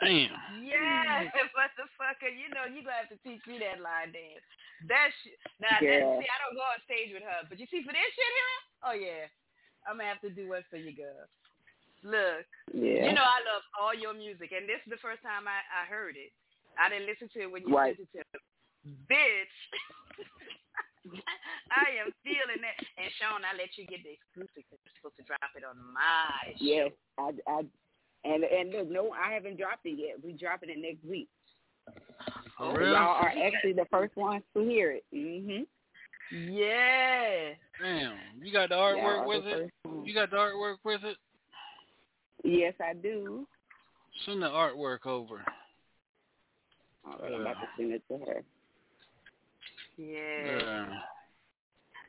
Damn. 0.00 0.62
Yeah, 0.62 1.26
motherfucker. 1.58 2.30
You 2.30 2.48
know 2.54 2.70
you 2.70 2.86
gonna 2.86 3.02
have 3.02 3.12
to 3.12 3.20
teach 3.26 3.42
me 3.50 3.58
that 3.60 3.82
line 3.82 4.14
dance. 4.14 4.46
That 4.86 5.10
shit. 5.22 5.38
Now, 5.58 5.82
yeah. 5.82 6.06
that, 6.06 6.22
see, 6.22 6.30
I 6.30 6.38
don't 6.38 6.54
go 6.54 6.62
on 6.62 6.78
stage 6.86 7.10
with 7.10 7.26
her, 7.26 7.42
but 7.50 7.58
you 7.58 7.66
see, 7.66 7.82
for 7.82 7.90
this 7.90 8.12
shit 8.14 8.32
here, 8.32 8.56
oh 8.86 8.94
yeah, 8.94 9.26
I'm 9.84 9.98
gonna 9.98 10.08
have 10.08 10.22
to 10.22 10.30
do 10.30 10.54
one 10.54 10.62
for 10.70 10.78
you, 10.78 10.94
girl. 10.94 11.26
Look, 12.06 12.46
yeah. 12.70 13.10
you 13.10 13.14
know 13.14 13.26
I 13.26 13.42
love 13.42 13.66
all 13.74 13.90
your 13.90 14.14
music, 14.14 14.54
and 14.54 14.70
this 14.70 14.78
is 14.86 14.90
the 14.94 15.02
first 15.02 15.18
time 15.26 15.50
I 15.50 15.66
I 15.66 15.90
heard 15.90 16.14
it. 16.14 16.30
I 16.78 16.86
didn't 16.86 17.10
listen 17.10 17.26
to 17.34 17.42
it 17.42 17.50
when 17.50 17.66
you 17.66 17.74
right. 17.74 17.98
it 17.98 18.06
to 18.14 18.22
me. 18.22 18.94
bitch. 19.10 19.56
I 21.72 22.04
am 22.04 22.12
feeling 22.20 22.60
it. 22.60 22.78
And 23.00 23.08
Sean, 23.16 23.40
I 23.42 23.56
let 23.56 23.74
you 23.80 23.88
get 23.88 24.04
the 24.04 24.12
exclusive. 24.12 24.68
You're 24.68 24.94
supposed 25.00 25.16
to 25.18 25.24
drop 25.24 25.50
it 25.56 25.64
on 25.64 25.76
my. 25.90 26.52
Yes, 26.60 26.92
show. 27.16 27.34
I, 27.48 27.58
I 27.58 27.58
and 28.28 28.44
and 28.44 28.70
look, 28.72 28.90
no, 28.90 29.10
I 29.12 29.32
haven't 29.32 29.58
dropped 29.58 29.86
it 29.86 29.98
yet. 29.98 30.16
We 30.22 30.32
dropping 30.32 30.70
it 30.70 30.78
next 30.78 31.04
week. 31.04 31.28
Oh, 32.60 32.72
really? 32.72 32.90
Y'all 32.90 33.16
are 33.16 33.32
actually 33.44 33.72
the 33.72 33.86
first 33.90 34.16
ones 34.16 34.42
to 34.54 34.62
hear 34.62 34.92
it. 34.92 35.04
Mhm. 35.14 35.66
Yeah. 36.30 37.54
Damn, 37.80 38.18
you 38.42 38.52
got 38.52 38.68
the 38.68 38.74
artwork 38.74 39.26
with 39.26 39.44
the 39.44 39.50
it. 39.50 39.70
first. 39.82 40.06
You 40.06 40.14
got 40.14 40.30
the 40.30 40.36
artwork 40.36 40.76
with 40.84 41.04
it. 41.04 41.16
Yes, 42.44 42.74
I 42.80 42.94
do. 42.94 43.46
Send 44.26 44.42
the 44.42 44.48
artwork 44.48 45.06
over. 45.06 45.44
All 47.04 47.18
right, 47.22 47.32
I'm 47.32 47.40
about 47.40 47.54
to 47.54 47.68
send 47.76 47.92
it 47.92 48.02
to 48.08 48.18
her. 48.18 48.42
Yeah. 49.96 50.58
Yeah. 50.58 50.86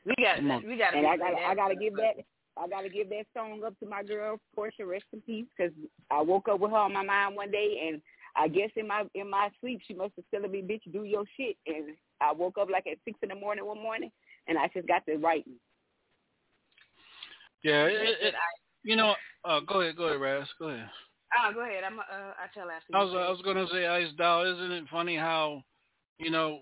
We 0.06 0.14
got 0.22 0.36
Come 0.36 0.64
we 0.66 0.76
got 0.76 0.94
And 0.94 1.06
I 1.06 1.16
got 1.16 1.34
I 1.34 1.54
got 1.54 1.68
to 1.68 1.76
give 1.76 1.94
that 1.96 2.16
I 2.60 2.68
got 2.68 2.82
to 2.82 2.88
give 2.90 3.08
that 3.08 3.26
song 3.34 3.62
up 3.64 3.78
to 3.80 3.86
my 3.86 4.02
girl 4.02 4.38
Portia, 4.54 4.84
rest 4.84 5.04
in 5.12 5.20
peace, 5.22 5.46
because 5.56 5.72
I 6.10 6.20
woke 6.20 6.48
up 6.48 6.60
with 6.60 6.70
her 6.72 6.76
on 6.76 6.92
my 6.92 7.02
mind 7.02 7.34
one 7.36 7.50
day, 7.50 7.88
and 7.88 8.02
I 8.36 8.48
guess 8.48 8.70
in 8.76 8.86
my 8.86 9.04
in 9.14 9.30
my 9.30 9.48
sleep 9.60 9.80
she 9.86 9.94
must 9.94 10.12
have 10.16 10.24
telling 10.32 10.52
me, 10.52 10.62
"Bitch, 10.62 10.92
do 10.92 11.04
your 11.04 11.24
shit." 11.36 11.56
And 11.66 11.96
I 12.20 12.32
woke 12.32 12.58
up 12.58 12.68
like 12.70 12.86
at 12.86 12.98
six 13.04 13.18
in 13.22 13.30
the 13.30 13.34
morning 13.34 13.64
one 13.64 13.82
morning, 13.82 14.10
and 14.46 14.58
I 14.58 14.68
just 14.74 14.86
got 14.86 15.04
to 15.06 15.16
writing. 15.16 15.54
Yeah, 17.62 17.84
it, 17.84 17.92
it, 17.92 18.16
it, 18.22 18.34
you 18.84 18.96
know. 18.96 19.14
Uh, 19.44 19.60
go 19.60 19.80
ahead, 19.80 19.96
go 19.96 20.04
ahead, 20.04 20.20
Raz. 20.20 20.46
Go 20.58 20.68
ahead. 20.68 20.88
Oh, 21.38 21.52
go 21.52 21.60
ahead. 21.62 21.84
I'm 21.84 21.98
uh, 21.98 22.02
I 22.12 22.46
tell 22.52 22.70
after. 22.70 22.94
I 22.94 23.02
was 23.02 23.14
I 23.14 23.30
was 23.30 23.40
gonna 23.42 23.66
say, 23.72 23.86
Ice 23.86 24.12
Doll. 24.18 24.52
Isn't 24.52 24.72
it 24.72 24.84
funny 24.90 25.16
how, 25.16 25.62
you 26.18 26.30
know, 26.30 26.60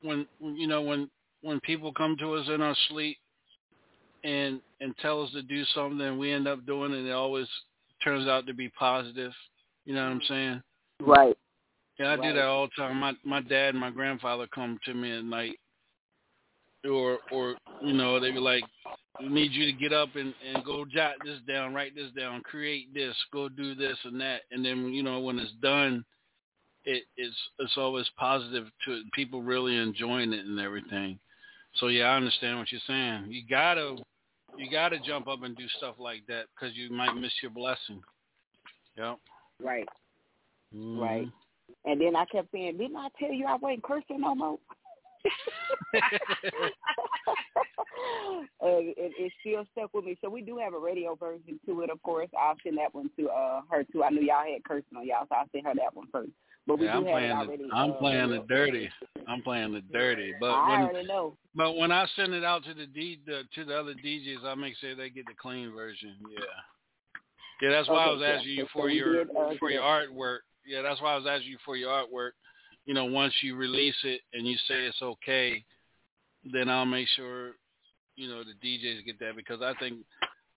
when- 0.00 0.26
you 0.40 0.66
know 0.66 0.82
when 0.82 1.10
when 1.42 1.60
people 1.60 1.92
come 1.92 2.16
to 2.18 2.34
us 2.34 2.48
in 2.48 2.62
our 2.62 2.76
sleep, 2.88 3.18
and 4.24 4.60
and 4.84 4.94
tell 4.98 5.22
us 5.22 5.30
to 5.32 5.42
do 5.42 5.64
something, 5.74 6.00
and 6.02 6.18
we 6.18 6.30
end 6.30 6.46
up 6.46 6.64
doing 6.66 6.92
it, 6.92 6.98
and 6.98 7.08
it 7.08 7.12
always 7.12 7.48
turns 8.02 8.28
out 8.28 8.46
to 8.46 8.52
be 8.52 8.68
positive. 8.68 9.32
You 9.86 9.94
know 9.94 10.04
what 10.04 10.12
I'm 10.12 10.20
saying? 10.28 10.62
Right. 11.00 11.36
Yeah, 11.98 12.12
I 12.12 12.16
do 12.16 12.34
that 12.34 12.44
all 12.44 12.66
the 12.66 12.82
time. 12.82 12.98
My 12.98 13.14
my 13.24 13.40
dad 13.40 13.70
and 13.70 13.78
my 13.80 13.90
grandfather 13.90 14.46
come 14.54 14.78
to 14.84 14.92
me 14.92 15.16
at 15.16 15.24
night, 15.24 15.58
or 16.84 17.18
or 17.32 17.56
you 17.82 17.94
know 17.94 18.20
they 18.20 18.30
be 18.30 18.40
like, 18.40 18.64
"We 19.20 19.28
need 19.28 19.52
you 19.52 19.64
to 19.66 19.78
get 19.78 19.92
up 19.92 20.16
and 20.16 20.34
and 20.44 20.62
go 20.64 20.84
jot 20.84 21.14
this 21.24 21.38
down, 21.48 21.72
write 21.72 21.94
this 21.94 22.10
down, 22.18 22.42
create 22.42 22.92
this, 22.92 23.16
go 23.32 23.48
do 23.48 23.74
this 23.74 23.96
and 24.04 24.20
that." 24.20 24.42
And 24.50 24.64
then 24.64 24.92
you 24.92 25.02
know 25.02 25.20
when 25.20 25.38
it's 25.38 25.52
done, 25.62 26.04
it 26.84 27.04
it's 27.16 27.36
it's 27.58 27.78
always 27.78 28.10
positive 28.18 28.66
to 28.84 28.92
it. 28.94 29.12
people 29.12 29.40
really 29.40 29.76
enjoying 29.76 30.32
it 30.32 30.44
and 30.44 30.60
everything. 30.60 31.18
So 31.76 31.86
yeah, 31.88 32.06
I 32.06 32.16
understand 32.16 32.58
what 32.58 32.70
you're 32.70 32.80
saying. 32.86 33.26
You 33.28 33.42
gotta 33.48 33.96
you 34.56 34.70
gotta 34.70 34.98
jump 34.98 35.28
up 35.28 35.42
and 35.42 35.56
do 35.56 35.66
stuff 35.76 35.96
like 35.98 36.26
that 36.28 36.44
because 36.54 36.76
you 36.76 36.90
might 36.90 37.14
miss 37.14 37.32
your 37.42 37.50
blessing. 37.50 38.02
Yep. 38.96 39.18
Right. 39.62 39.88
Mhm. 40.74 41.00
Right. 41.00 41.28
And 41.84 42.00
then 42.00 42.16
I 42.16 42.24
kept 42.26 42.50
saying, 42.52 42.78
"Didn't 42.78 42.96
I 42.96 43.08
tell 43.18 43.32
you 43.32 43.46
I 43.46 43.56
wasn't 43.56 43.82
cursing 43.82 44.20
no 44.20 44.34
more?" 44.34 44.58
and 45.94 46.08
it, 48.60 49.12
it 49.18 49.32
still 49.40 49.64
stuck 49.72 49.94
with 49.94 50.04
me. 50.04 50.16
So 50.20 50.28
we 50.28 50.42
do 50.42 50.58
have 50.58 50.74
a 50.74 50.78
radio 50.78 51.14
version 51.14 51.58
to 51.66 51.82
it, 51.82 51.90
of 51.90 52.02
course. 52.02 52.28
I'll 52.38 52.56
send 52.62 52.78
that 52.78 52.94
one 52.94 53.10
to 53.18 53.28
uh 53.28 53.62
her 53.70 53.84
too. 53.84 54.04
I 54.04 54.10
knew 54.10 54.22
y'all 54.22 54.44
had 54.44 54.64
cursing 54.64 54.96
on 54.96 55.06
y'all, 55.06 55.26
so 55.28 55.34
I'll 55.36 55.48
send 55.52 55.66
her 55.66 55.74
that 55.74 55.94
one 55.94 56.08
first. 56.12 56.32
But 56.66 56.78
we 56.78 56.86
Yeah, 56.86 56.96
I'm 56.96 57.04
do 57.04 57.08
have 57.10 57.16
it 57.16 57.18
playing 57.18 57.30
already. 57.32 57.62
the, 57.68 57.74
I'm 57.74 57.90
uh, 57.90 57.94
playing 57.94 58.30
the 58.30 58.44
dirty. 58.48 58.90
I'm 59.28 59.42
playing 59.42 59.72
the 59.72 59.82
dirty. 59.92 60.34
But 60.40 60.50
I 60.50 60.70
when 60.70 60.80
already 60.80 61.06
know. 61.06 61.36
but 61.54 61.76
when 61.76 61.92
I 61.92 62.06
send 62.16 62.32
it 62.34 62.44
out 62.44 62.64
to 62.64 62.74
the 62.74 62.86
D 62.86 63.20
the, 63.26 63.42
to 63.54 63.64
the 63.64 63.78
other 63.78 63.94
DJs, 63.94 64.44
I 64.44 64.54
make 64.54 64.76
sure 64.76 64.94
they 64.94 65.10
get 65.10 65.26
the 65.26 65.34
clean 65.40 65.72
version. 65.74 66.16
Yeah. 66.30 66.44
Yeah, 67.62 67.70
that's 67.70 67.88
why 67.88 68.04
I 68.04 68.08
Okay, 68.08 68.16
was 68.16 68.22
yeah. 68.22 68.34
asking 68.34 68.50
you 68.52 68.66
for 68.72 68.86
we 68.86 68.94
your 68.94 69.24
did, 69.24 69.36
uh, 69.36 69.50
for 69.58 69.70
your 69.70 69.82
artwork. 69.82 70.38
Yeah, 70.66 70.82
that's 70.82 71.00
why 71.00 71.12
I 71.12 71.16
was 71.16 71.26
asking 71.28 71.50
you 71.50 71.58
for 71.64 71.76
your 71.76 71.90
artwork. 71.90 72.30
You 72.86 72.94
know, 72.94 73.04
once 73.04 73.32
you 73.42 73.56
release 73.56 73.96
it 74.04 74.20
and 74.32 74.46
you 74.46 74.56
say 74.68 74.86
it's 74.86 75.00
okay, 75.00 75.64
then 76.52 76.68
I'll 76.68 76.84
make 76.84 77.08
sure 77.08 77.52
you 78.16 78.28
know 78.28 78.42
the 78.42 78.54
DJs 78.66 79.04
get 79.04 79.18
that 79.20 79.36
because 79.36 79.60
I 79.62 79.74
think 79.78 79.98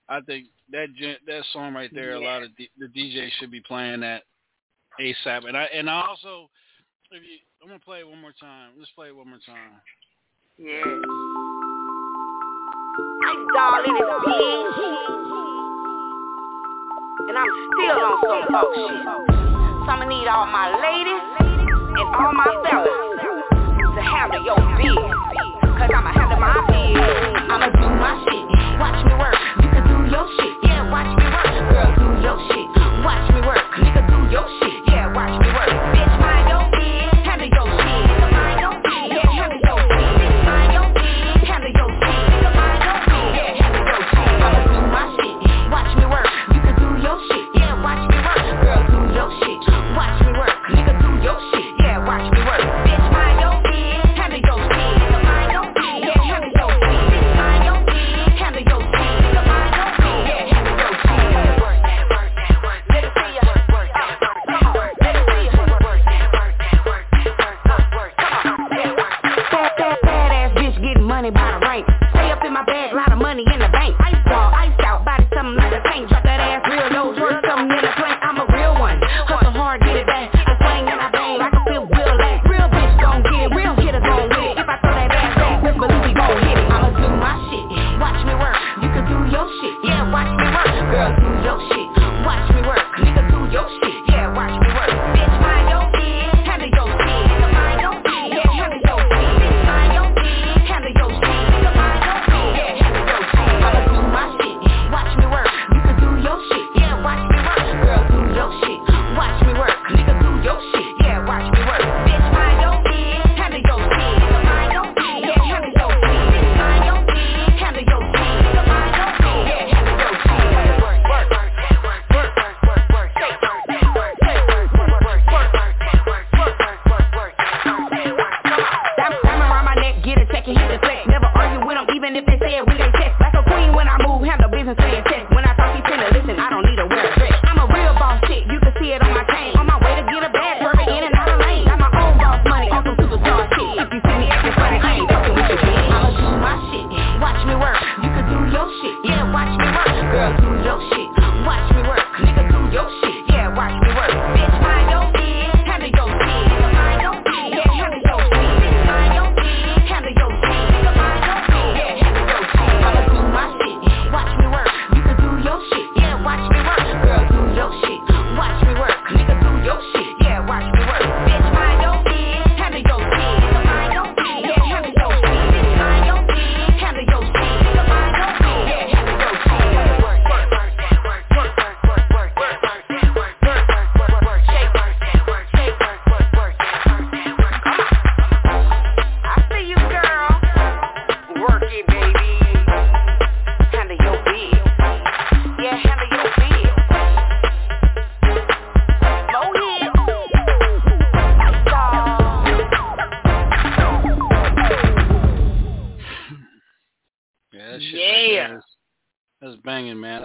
I 0.09 0.21
think 0.21 0.47
that 0.71 0.87
that 1.27 1.43
song 1.53 1.73
right 1.73 1.93
there, 1.93 2.13
a 2.13 2.19
lot 2.23 2.43
of 2.43 2.55
D- 2.55 2.69
the 2.77 2.87
DJs 2.87 3.31
should 3.39 3.51
be 3.51 3.61
playing 3.61 4.01
that 4.01 4.23
ASAP. 4.99 5.47
And 5.47 5.57
I 5.57 5.63
and 5.73 5.89
I 5.89 6.05
also, 6.07 6.49
if 7.11 7.23
you, 7.23 7.37
I'm 7.61 7.67
gonna 7.67 7.79
play 7.79 7.99
it 7.99 8.07
one 8.07 8.21
more 8.21 8.33
time. 8.39 8.71
Let's 8.77 8.91
play 8.95 9.07
it 9.09 9.15
one 9.15 9.29
more 9.29 9.39
time. 9.45 9.81
Yeah. 10.57 10.83
Doll 13.53 13.83
in 13.85 13.93
his 13.95 14.09
bitch. 14.25 14.77
And 17.27 17.37
I'm 17.37 17.51
still 17.73 17.99
on 17.99 18.15
some 18.25 18.43
fuck 18.49 18.69
shit. 18.75 19.03
So 19.85 19.89
I'ma 19.93 20.05
need 20.05 20.27
all 20.27 20.47
my 20.47 20.73
ladies 20.81 21.23
and 21.41 22.07
all 22.15 22.33
my 22.33 22.49
fellas 22.65 22.97
to 23.95 24.01
handle 24.01 24.43
your 24.43 24.57
biz. 24.77 24.97
Cause 25.77 25.91
I'ma 25.93 26.11
handle 26.13 26.39
my 26.39 26.57
biz. 26.69 26.97
I'ma 27.49 27.67
do 27.69 27.87
my 28.01 28.17
shit. 28.25 28.45
Watch 28.79 28.99
me 29.05 29.13
work. 29.17 29.37
You 29.61 29.69
can 29.69 29.83
do 29.87 29.97
your 30.09 30.25
shit. 30.37 30.53
Yeah, 30.63 30.89
watch 30.89 31.09
me 31.17 31.25
work. 31.29 31.49
Girl, 31.69 31.91
do 31.97 32.07
your 32.21 32.37
shit. 32.49 32.67
Watch 33.05 33.25
me 33.33 33.41
work. 33.41 33.65
Nigga, 33.77 34.01
do 34.09 34.17
your 34.31 34.47
shit. 34.59 34.66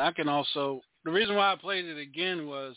I 0.02 0.12
can 0.12 0.28
also 0.28 0.80
the 1.04 1.10
reason 1.10 1.36
why 1.36 1.52
I 1.52 1.56
played 1.56 1.84
it 1.84 1.98
again 1.98 2.46
was 2.46 2.76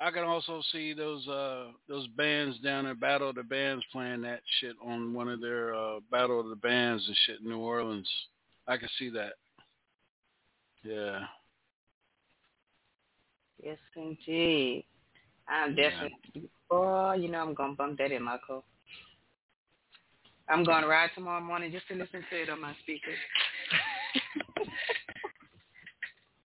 I 0.00 0.10
can 0.10 0.24
also 0.24 0.60
see 0.72 0.92
those 0.92 1.26
uh 1.28 1.68
those 1.88 2.06
bands 2.08 2.58
down 2.58 2.84
there, 2.84 2.94
Battle 2.94 3.30
of 3.30 3.36
the 3.36 3.42
Bands, 3.42 3.84
playing 3.92 4.22
that 4.22 4.40
shit 4.60 4.76
on 4.84 5.14
one 5.14 5.28
of 5.28 5.40
their 5.40 5.74
uh 5.74 6.00
Battle 6.10 6.40
of 6.40 6.48
the 6.48 6.56
Bands 6.56 7.04
and 7.06 7.16
shit 7.26 7.40
in 7.40 7.48
New 7.48 7.58
Orleans. 7.58 8.08
I 8.66 8.76
can 8.76 8.88
see 8.98 9.08
that. 9.10 9.34
Yeah. 10.82 11.20
Yes, 13.62 13.78
indeed. 13.94 14.84
I'm 15.48 15.74
definitely. 15.74 16.50
Oh, 16.70 17.12
you 17.12 17.28
know 17.28 17.40
I'm 17.40 17.54
gonna 17.54 17.74
bump 17.74 17.98
that 17.98 18.12
in 18.12 18.22
my 18.22 18.38
car. 18.46 18.62
I'm 20.48 20.64
gonna 20.64 20.86
ride 20.86 21.10
tomorrow 21.14 21.40
morning 21.40 21.72
just 21.72 21.88
to 21.88 21.94
listen 21.94 22.24
to 22.30 22.42
it 22.42 22.50
on 22.50 22.60
my 22.60 22.74
speakers. 22.82 23.18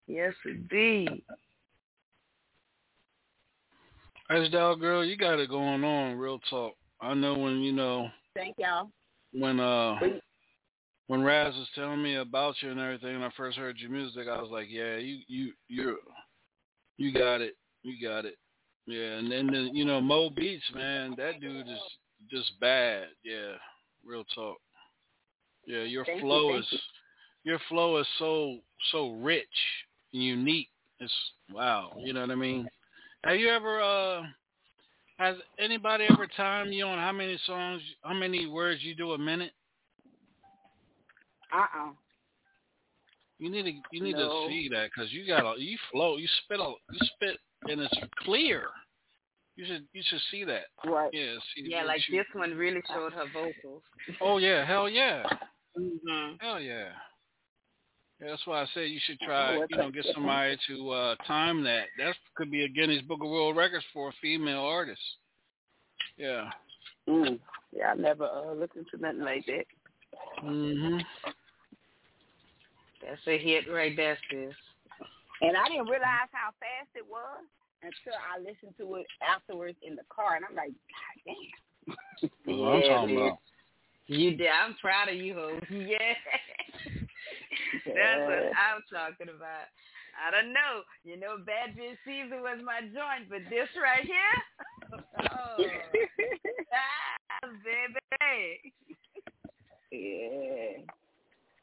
yes, 0.07 0.33
indeed. 0.45 1.23
As 4.29 4.49
dog 4.49 4.79
girl, 4.79 5.03
you 5.03 5.17
got 5.17 5.39
it 5.39 5.49
going 5.49 5.83
on, 5.83 6.17
real 6.17 6.39
talk. 6.49 6.75
I 7.01 7.13
know 7.13 7.37
when 7.37 7.59
you 7.61 7.73
know 7.73 8.09
Thank 8.35 8.55
y'all. 8.57 8.89
when 9.33 9.59
uh 9.59 9.99
when 11.07 11.21
Raz 11.21 11.53
was 11.55 11.67
telling 11.75 12.01
me 12.01 12.15
about 12.15 12.55
you 12.61 12.71
and 12.71 12.79
everything 12.79 13.15
and 13.15 13.25
I 13.25 13.29
first 13.35 13.57
heard 13.57 13.77
your 13.77 13.91
music, 13.91 14.27
I 14.31 14.41
was 14.41 14.49
like, 14.49 14.67
Yeah, 14.69 14.95
you 14.97 15.19
you 15.27 15.51
you're 15.67 15.97
you 16.97 17.11
got 17.11 17.41
it. 17.41 17.57
You 17.83 18.07
got 18.07 18.25
it. 18.25 18.37
Yeah, 18.87 19.17
and 19.17 19.31
then 19.31 19.47
the, 19.47 19.69
you 19.73 19.85
know, 19.85 19.99
Mo 19.99 20.29
Beats, 20.29 20.63
man, 20.73 21.13
that 21.17 21.41
dude 21.41 21.67
is 21.67 21.81
just 22.29 22.51
bad. 22.59 23.07
Yeah. 23.23 23.53
Real 24.05 24.23
talk. 24.33 24.57
Yeah, 25.65 25.83
your 25.83 26.05
Thank 26.05 26.21
flow 26.21 26.51
thank 26.51 26.63
is 26.63 26.71
you. 26.71 26.79
your 27.43 27.59
flow 27.69 27.97
is 27.97 28.07
so 28.17 28.57
so 28.91 29.11
rich 29.15 29.45
and 29.47 29.90
unique. 30.11 30.69
It's 30.99 31.13
wow, 31.51 31.93
you 31.97 32.13
know 32.13 32.21
what 32.21 32.31
I 32.31 32.35
mean? 32.35 32.69
Have 33.23 33.37
you 33.37 33.49
ever 33.49 33.81
uh 33.81 34.23
has 35.17 35.35
anybody 35.59 36.05
ever 36.09 36.27
timed 36.35 36.73
you 36.73 36.85
on 36.85 36.97
how 36.97 37.11
many 37.11 37.37
songs 37.45 37.81
how 38.03 38.13
many 38.13 38.45
words 38.47 38.81
you 38.83 38.95
do 38.95 39.13
a 39.13 39.17
minute? 39.17 39.51
Uh 41.53 41.65
uh 41.77 41.89
You 43.39 43.49
need 43.49 43.63
to 43.63 43.71
you 43.91 44.03
need 44.03 44.13
No. 44.15 44.29
to 44.29 44.47
see 44.47 44.69
that 44.69 44.89
because 44.93 45.11
you 45.11 45.25
got 45.25 45.55
a 45.55 45.59
you 45.59 45.77
flow 45.91 46.17
you 46.17 46.27
spit 46.43 46.59
a 46.59 46.63
you 46.91 46.99
spit 47.15 47.37
and 47.69 47.81
it's 47.81 47.93
clear. 48.19 48.65
You 49.55 49.65
should 49.65 49.87
you 49.93 50.01
should 50.05 50.21
see 50.31 50.43
that. 50.45 50.65
Right. 50.85 51.09
Yeah. 51.13 51.35
See 51.55 51.63
Yeah, 51.65 51.83
like 51.83 52.07
you- 52.07 52.17
this 52.17 52.27
one 52.33 52.55
really 52.55 52.81
showed 52.93 53.13
her 53.13 53.25
vocals. 53.33 53.83
Oh 54.19 54.37
yeah, 54.37 54.65
hell 54.65 54.87
yeah, 54.89 55.23
hmm 55.75 56.33
hell 56.39 56.59
yeah. 56.59 56.89
Yeah, 58.21 58.29
That's 58.29 58.45
why 58.45 58.61
I 58.61 58.65
say 58.73 58.87
you 58.87 58.99
should 59.03 59.19
try. 59.19 59.55
You 59.69 59.77
know, 59.77 59.89
get 59.91 60.05
somebody 60.13 60.57
to 60.67 60.89
uh 60.91 61.15
time 61.27 61.63
that. 61.63 61.85
That 61.97 62.15
could 62.35 62.51
be 62.51 62.63
a 62.63 62.67
Guinness 62.67 63.01
Book 63.03 63.21
of 63.23 63.29
World 63.29 63.57
Records 63.57 63.85
for 63.93 64.09
a 64.09 64.13
female 64.21 64.61
artist. 64.61 65.01
Yeah. 66.17 66.49
Mm. 67.09 67.39
Yeah, 67.71 67.91
I 67.91 67.95
never 67.95 68.25
uh, 68.25 68.53
looked 68.53 68.77
into 68.77 68.97
nothing 68.99 69.21
like 69.21 69.45
that. 69.47 69.65
Mhm. 70.43 71.03
That's 73.01 73.21
a 73.27 73.37
hit 73.37 73.71
right 73.71 73.95
there, 73.95 74.17
sis. 74.29 74.53
And 75.41 75.57
I 75.57 75.67
didn't 75.69 75.87
realize 75.87 76.29
how 76.31 76.51
fast 76.59 76.89
it 76.93 77.05
was 77.09 77.43
until 77.81 78.13
I 78.13 78.37
listened 78.39 78.75
to 78.77 78.95
it 78.95 79.07
afterwards 79.27 79.77
in 79.81 79.95
the 79.95 80.03
car, 80.09 80.35
and 80.35 80.45
I'm 80.47 80.55
like, 80.55 80.69
God 80.69 81.15
damn. 81.25 81.95
That's 82.45 82.59
what 82.59 82.73
I'm 82.73 82.81
talking 82.83 83.15
dude. 83.15 83.25
about. 83.25 83.39
You 84.05 84.37
did. 84.37 84.47
I'm 84.47 84.75
proud 84.75 85.09
of 85.09 85.15
you, 85.15 85.33
ho. 85.33 85.59
Yeah. 85.71 85.97
That's 87.85 88.21
what 88.27 88.43
I'm 88.53 88.81
talking 88.91 89.29
about. 89.33 89.67
I 90.15 90.29
don't 90.31 90.51
know. 90.51 90.83
You 91.03 91.17
know, 91.17 91.39
Bad 91.39 91.75
Bitch 91.75 91.97
Season 92.03 92.43
was 92.43 92.59
my 92.63 92.81
joint, 92.91 93.31
but 93.31 93.47
this 93.49 93.71
right 93.79 94.03
here, 94.03 94.37
oh, 95.31 95.63
ah, 96.75 97.47
baby. 97.63 98.73
Yeah. 99.91 100.83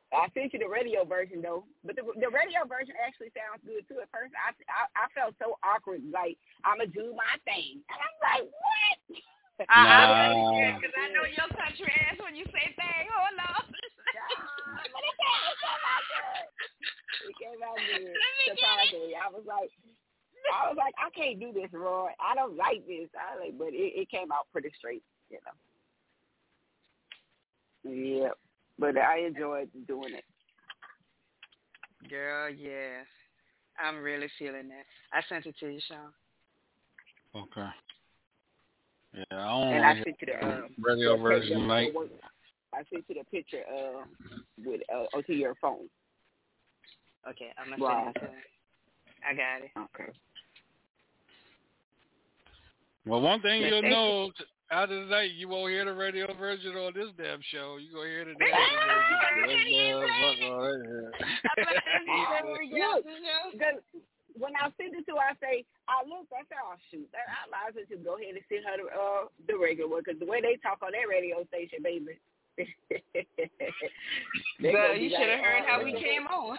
I 0.08 0.24
sent 0.32 0.56
you 0.56 0.58
the 0.58 0.68
radio 0.68 1.04
version 1.04 1.44
though, 1.44 1.68
but 1.84 1.92
the 1.96 2.02
the 2.16 2.32
radio 2.32 2.64
version 2.64 2.96
actually 2.96 3.28
sounds 3.36 3.60
good 3.60 3.84
too. 3.84 4.00
At 4.00 4.08
first, 4.08 4.32
I 4.32 4.56
I, 4.72 5.04
I 5.04 5.06
felt 5.12 5.36
so 5.36 5.60
awkward, 5.60 6.00
like 6.08 6.40
I'ma 6.64 6.88
do 6.88 7.12
my 7.12 7.36
thing, 7.44 7.84
and 7.84 7.98
I'm 8.00 8.16
like, 8.24 8.48
what? 8.48 9.20
I, 9.66 9.74
I 9.74 10.32
Nah. 10.38 10.54
yeah, 10.54 10.78
because 10.78 10.94
I 10.94 11.10
know 11.10 11.26
your 11.26 11.50
country 11.50 11.90
ass 12.06 12.18
when 12.22 12.38
you 12.38 12.46
say 12.54 12.70
thing. 12.78 13.04
Hold 13.10 13.42
on. 13.42 13.66
but 13.66 15.02
it 15.02 15.14
came, 15.18 15.42
it 15.50 15.58
came 15.58 15.82
out 15.82 16.04
good. 16.06 16.46
It 17.26 17.34
came 17.42 17.60
out 17.66 17.78
good. 17.82 18.14
Let 18.14 18.32
me 18.38 18.42
get 18.46 18.54
it. 18.54 18.62
Surprisingly, 18.62 19.14
I 19.18 19.28
was 19.30 19.42
like, 19.46 19.70
I 20.54 20.68
was 20.70 20.78
like, 20.78 20.94
I 20.94 21.10
can't 21.10 21.40
do 21.40 21.52
this, 21.52 21.72
Roy. 21.72 22.10
I 22.22 22.34
don't 22.34 22.56
like 22.56 22.86
this. 22.86 23.10
I 23.18 23.38
like, 23.42 23.58
but 23.58 23.74
it, 23.74 24.06
it 24.06 24.10
came 24.10 24.30
out 24.32 24.46
pretty 24.52 24.70
straight, 24.78 25.02
you 25.30 25.38
know. 25.42 25.56
Yeah, 27.90 28.30
but 28.78 28.96
I 28.96 29.26
enjoyed 29.26 29.70
doing 29.86 30.14
it. 30.14 30.24
Girl, 32.08 32.48
yes. 32.50 33.06
I'm 33.78 33.98
really 33.98 34.28
feeling 34.38 34.68
that. 34.68 34.86
I 35.12 35.22
sent 35.28 35.46
it 35.46 35.56
to 35.60 35.68
you, 35.68 35.80
Sean. 35.86 36.12
Okay. 37.34 37.68
Yeah, 39.18 39.24
I 39.32 39.48
don't 39.48 39.74
And 39.74 39.84
I 39.84 39.94
to 39.94 40.04
sent 40.04 40.16
you 40.20 40.26
the 40.26 40.46
um, 40.46 40.68
radio 40.80 41.16
the 41.16 41.22
version 41.22 41.48
picture- 41.48 41.60
tonight. 41.60 41.92
I 42.72 42.76
sent 42.92 43.04
you 43.08 43.14
the 43.16 43.24
picture 43.30 43.62
uh, 43.68 44.04
with 44.64 44.80
uh, 44.94 45.06
onto 45.16 45.32
your 45.32 45.54
phone. 45.60 45.88
Okay, 47.28 47.50
I'm 47.58 47.70
gonna 47.70 47.82
Wow. 47.82 48.12
send 48.14 48.26
it. 48.26 48.32
I 49.28 49.34
got 49.34 49.62
it. 49.64 49.70
Okay. 49.94 50.12
Well, 53.06 53.20
one 53.22 53.40
thing 53.40 53.62
you'll 53.62 53.82
know 53.82 54.30
t- 54.36 54.44
out 54.70 54.92
of 54.92 55.00
the 55.00 55.06
night, 55.10 55.30
you 55.32 55.48
won't 55.48 55.70
hear 55.72 55.84
the 55.86 55.94
radio 55.94 56.32
version 56.34 56.76
on 56.76 56.92
this 56.94 57.08
damn 57.16 57.40
show. 57.50 57.78
You 57.80 57.90
gonna 57.94 58.08
hear 58.08 58.24
the 58.26 58.34
damn 58.38 58.58
version. 59.48 60.10
Fuck 60.20 60.50
all 60.50 60.60
that 60.62 60.78
shit. 62.04 62.72
Look, 62.72 63.04
'cause 63.58 63.80
when 64.38 64.54
I 64.56 64.70
send 64.78 64.94
it 64.94 65.04
to 65.06 65.12
her, 65.18 65.26
I 65.30 65.34
say, 65.42 65.64
I 65.90 66.02
look, 66.06 66.26
I 66.32 66.42
say, 66.48 66.56
oh, 66.62 66.76
shoot. 66.90 67.08
I, 67.14 67.18
I 67.26 67.46
might 67.50 67.68
as 67.70 67.74
well 67.76 67.84
just 67.90 68.04
go 68.06 68.14
ahead 68.16 68.34
and 68.34 68.44
send 68.48 68.64
her 68.64 68.76
the, 68.78 68.86
uh, 68.90 69.24
the 69.46 69.56
regular 69.58 69.90
one, 69.90 70.02
because 70.04 70.18
the 70.18 70.26
way 70.30 70.40
they 70.40 70.56
talk 70.62 70.78
on 70.82 70.92
that 70.94 71.08
radio 71.10 71.44
station, 71.50 71.82
baby. 71.82 72.18
they 72.58 72.66
Girl, 74.72 74.96
you 74.96 75.10
should 75.10 75.28
have 75.30 75.38
like, 75.38 75.46
heard 75.46 75.62
oh, 75.62 75.66
how 75.68 75.78
we 75.84 75.92
came 75.94 76.26
on. 76.26 76.58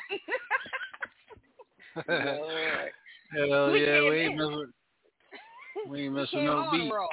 Hell 3.35 3.72
We 3.72 3.85
yeah, 3.85 3.99
came 3.99 4.10
we 4.10 4.15
ain't 4.19 4.31
in. 4.31 4.38
missing. 4.38 4.72
We 5.89 5.99
ain't 6.03 6.14
We 6.14 6.19
missing 6.22 6.39
came 6.39 6.45
no 6.45 6.57
on 6.60 6.80
beat. 6.80 6.91
raw. 6.93 7.07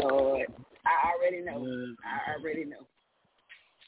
Lord. 0.00 0.46
I 0.86 0.88
already 1.14 1.40
know. 1.40 1.58
Yeah. 1.64 1.94
I 2.04 2.06
already 2.38 2.64
know. 2.64 2.84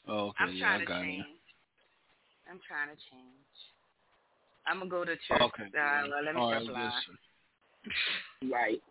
Oh, 0.07 0.27
okay, 0.29 0.35
I'm 0.39 0.53
yeah, 0.55 0.63
trying 0.63 0.75
I 0.75 0.79
to 0.79 0.85
got 0.85 1.01
change. 1.03 1.25
it. 1.25 2.49
I'm 2.49 2.59
trying 2.67 2.89
to 2.89 2.95
change. 3.11 3.55
I'm 4.67 4.79
gonna 4.79 4.89
go 4.89 5.05
to 5.05 5.15
church. 5.15 5.41
Okay. 5.41 5.63
Uh, 5.63 6.07
well, 6.09 6.23
let 6.23 6.35
me 6.35 6.41
All 6.41 6.51
stop 6.51 6.61
right, 6.61 6.71
lying. 6.71 6.85
listen. 6.85 7.17
Right. 8.51 8.81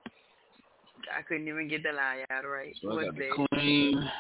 I 1.17 1.23
couldn't 1.23 1.47
even 1.47 1.69
get 1.69 1.83
the 1.83 1.93
lie 1.93 2.25
out 2.31 2.49
right. 2.49 2.75
So 2.83 2.99
I 2.99 3.05
got 3.05 3.15
the 3.15 3.29
that? 3.29 3.49
clean 3.53 4.11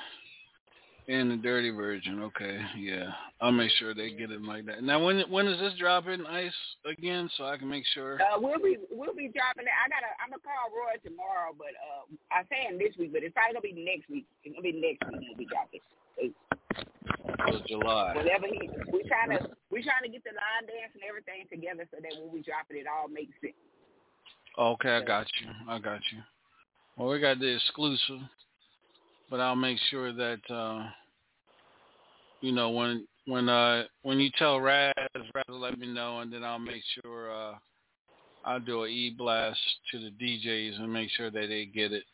and 1.08 1.30
the 1.30 1.36
dirty 1.36 1.70
version. 1.70 2.22
Okay, 2.22 2.58
yeah. 2.78 3.10
I'll 3.40 3.52
make 3.52 3.70
sure 3.78 3.94
they 3.94 4.10
get 4.10 4.30
it 4.30 4.42
like 4.42 4.66
that. 4.66 4.82
Now, 4.82 5.02
when 5.04 5.22
when 5.30 5.46
is 5.46 5.58
this 5.58 5.74
dropping 5.78 6.26
ice 6.26 6.52
again, 6.84 7.30
so 7.36 7.44
I 7.44 7.56
can 7.56 7.68
make 7.68 7.84
sure? 7.94 8.20
Uh, 8.20 8.38
we'll 8.38 8.58
be 8.58 8.76
we'll 8.90 9.14
be 9.14 9.30
dropping 9.34 9.66
it. 9.66 9.76
I 9.76 9.88
gotta 9.88 10.10
I'm 10.22 10.30
gonna 10.30 10.42
call 10.42 10.70
Roy 10.70 10.98
tomorrow, 11.02 11.54
but 11.56 11.74
uh, 11.78 12.06
I'm 12.34 12.46
saying 12.50 12.78
this 12.78 12.96
week, 12.98 13.12
but 13.12 13.22
it's 13.22 13.34
probably 13.34 13.54
gonna 13.54 13.74
be 13.74 13.84
next 13.84 14.10
week. 14.10 14.26
It's 14.44 14.54
gonna 14.54 14.62
be 14.62 14.78
next 14.78 15.02
week 15.10 15.26
we'll 15.26 15.38
be 15.38 15.46
dropping. 15.46 15.80
July. 17.66 18.14
Whatever 18.14 18.46
he, 18.46 18.68
we 18.92 19.02
trying 19.08 19.38
to 19.38 19.48
we 19.70 19.82
trying 19.82 20.02
to 20.04 20.08
get 20.08 20.22
the 20.24 20.30
line 20.30 20.66
dance 20.66 20.92
and 20.94 21.02
everything 21.08 21.46
together 21.50 21.88
so 21.90 21.98
that 22.00 22.20
when 22.20 22.32
we 22.32 22.42
drop 22.42 22.66
it, 22.70 22.76
it 22.76 22.86
all 22.86 23.08
makes 23.08 23.32
sense. 23.40 23.54
Okay, 24.58 24.90
I 24.90 25.04
got 25.04 25.26
you. 25.40 25.48
I 25.68 25.78
got 25.78 26.00
you. 26.12 26.18
Well, 26.96 27.08
we 27.08 27.20
got 27.20 27.38
the 27.38 27.54
exclusive, 27.54 28.20
but 29.30 29.40
I'll 29.40 29.56
make 29.56 29.78
sure 29.90 30.12
that 30.12 30.40
uh 30.50 30.88
you 32.40 32.52
know 32.52 32.70
when 32.70 33.06
when 33.26 33.48
uh 33.48 33.84
when 34.02 34.18
you 34.18 34.30
tell 34.38 34.60
Raz, 34.60 34.94
Raz 35.34 35.44
will 35.48 35.60
let 35.60 35.78
me 35.78 35.92
know, 35.92 36.20
and 36.20 36.32
then 36.32 36.42
I'll 36.42 36.58
make 36.58 36.82
sure 37.02 37.34
uh 37.34 37.54
I'll 38.44 38.60
do 38.60 38.84
a 38.84 38.86
e 38.86 39.14
blast 39.16 39.58
to 39.92 39.98
the 39.98 40.10
DJs 40.10 40.80
and 40.80 40.92
make 40.92 41.10
sure 41.10 41.30
that 41.30 41.46
they 41.48 41.66
get 41.66 41.92
it 41.92 42.04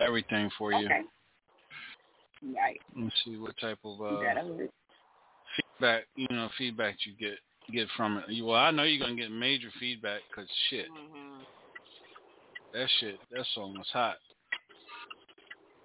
everything 0.00 0.50
for 0.58 0.72
you. 0.72 0.86
Okay. 0.86 1.02
Right. 2.44 2.80
Let's 2.96 3.14
see 3.24 3.36
what 3.36 3.56
type 3.60 3.78
of 3.84 4.00
uh 4.00 4.20
feedback 5.56 6.04
you 6.16 6.26
know 6.30 6.48
feedback 6.58 6.96
you 7.06 7.12
get 7.18 7.38
get 7.72 7.88
from 7.96 8.22
it. 8.26 8.44
Well, 8.44 8.56
I 8.56 8.70
know 8.70 8.82
you're 8.82 9.04
gonna 9.04 9.20
get 9.20 9.30
major 9.30 9.68
feedback 9.78 10.20
because 10.30 10.48
shit, 10.70 10.86
Mm-hmm. 10.90 11.42
that 12.72 12.88
shit, 13.00 13.18
that 13.30 13.46
song 13.54 13.74
was 13.74 13.88
hot. 13.92 14.16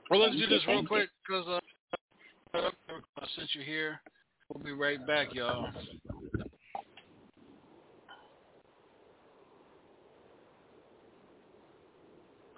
Well, 0.10 0.22
let's 0.22 0.36
do 0.36 0.48
this 0.48 0.66
real 0.68 0.86
quick 0.86 1.10
because 1.28 1.62
uh, 2.54 2.70
since 3.36 3.50
you're 3.54 3.64
here, 3.64 4.00
We'll 4.50 4.64
be 4.64 4.72
right 4.72 5.06
back, 5.06 5.34
y'all. 5.34 5.70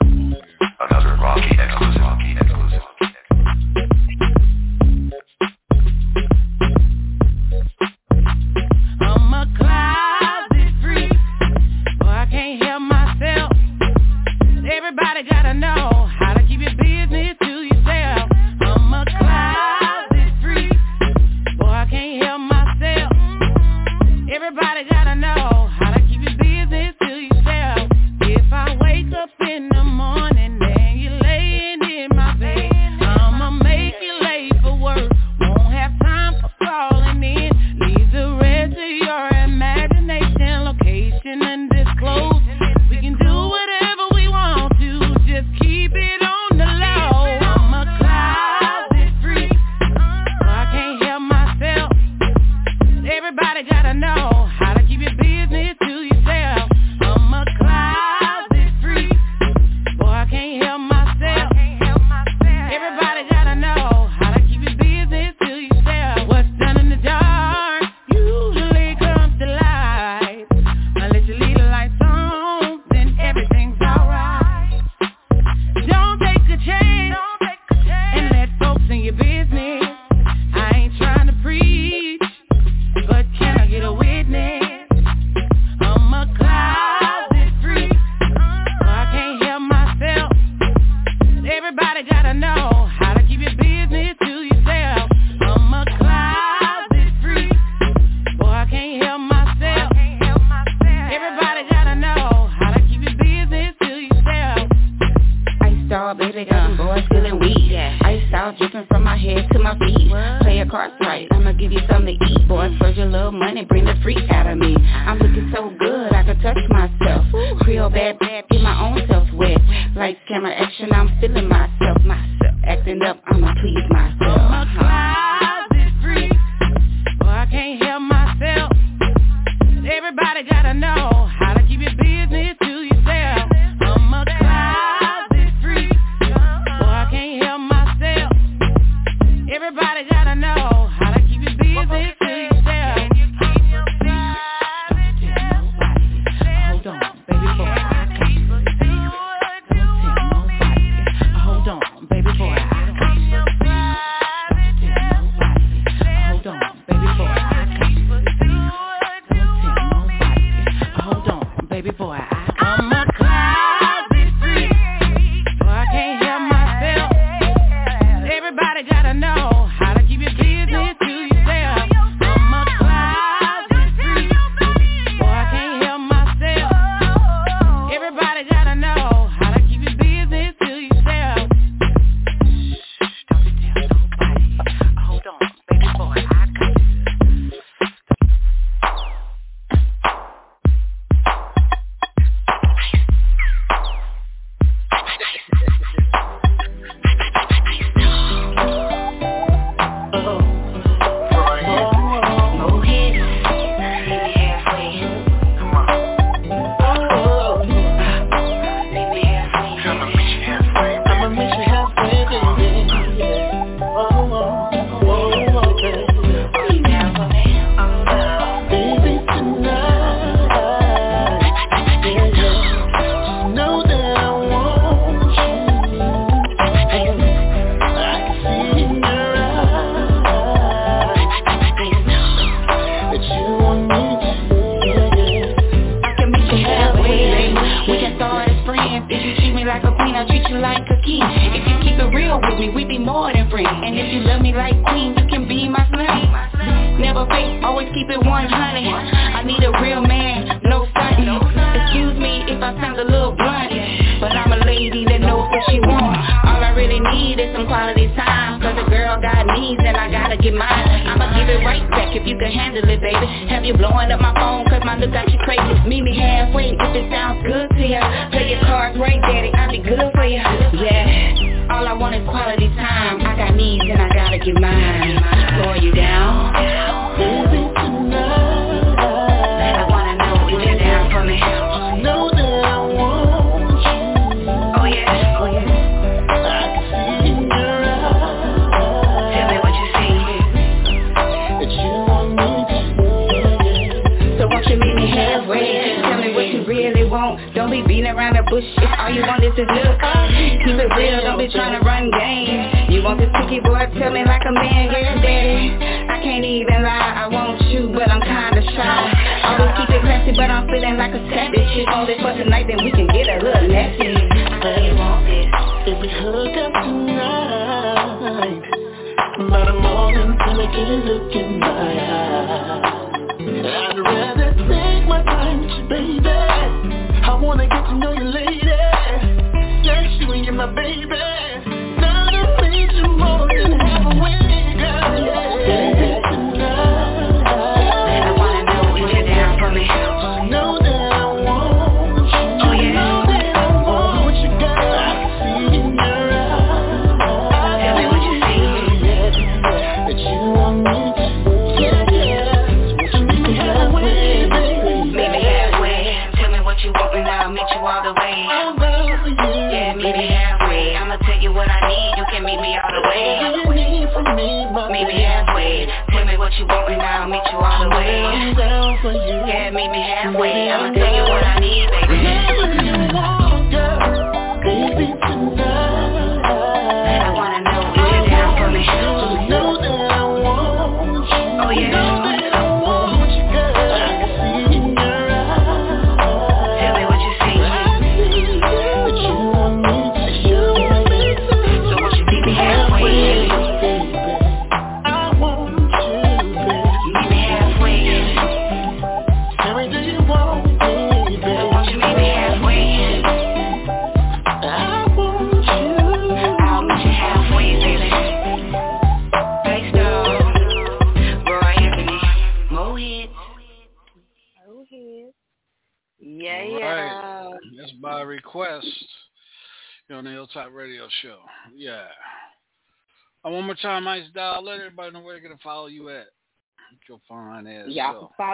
Another 0.01 1.17
Rocky 1.19 1.48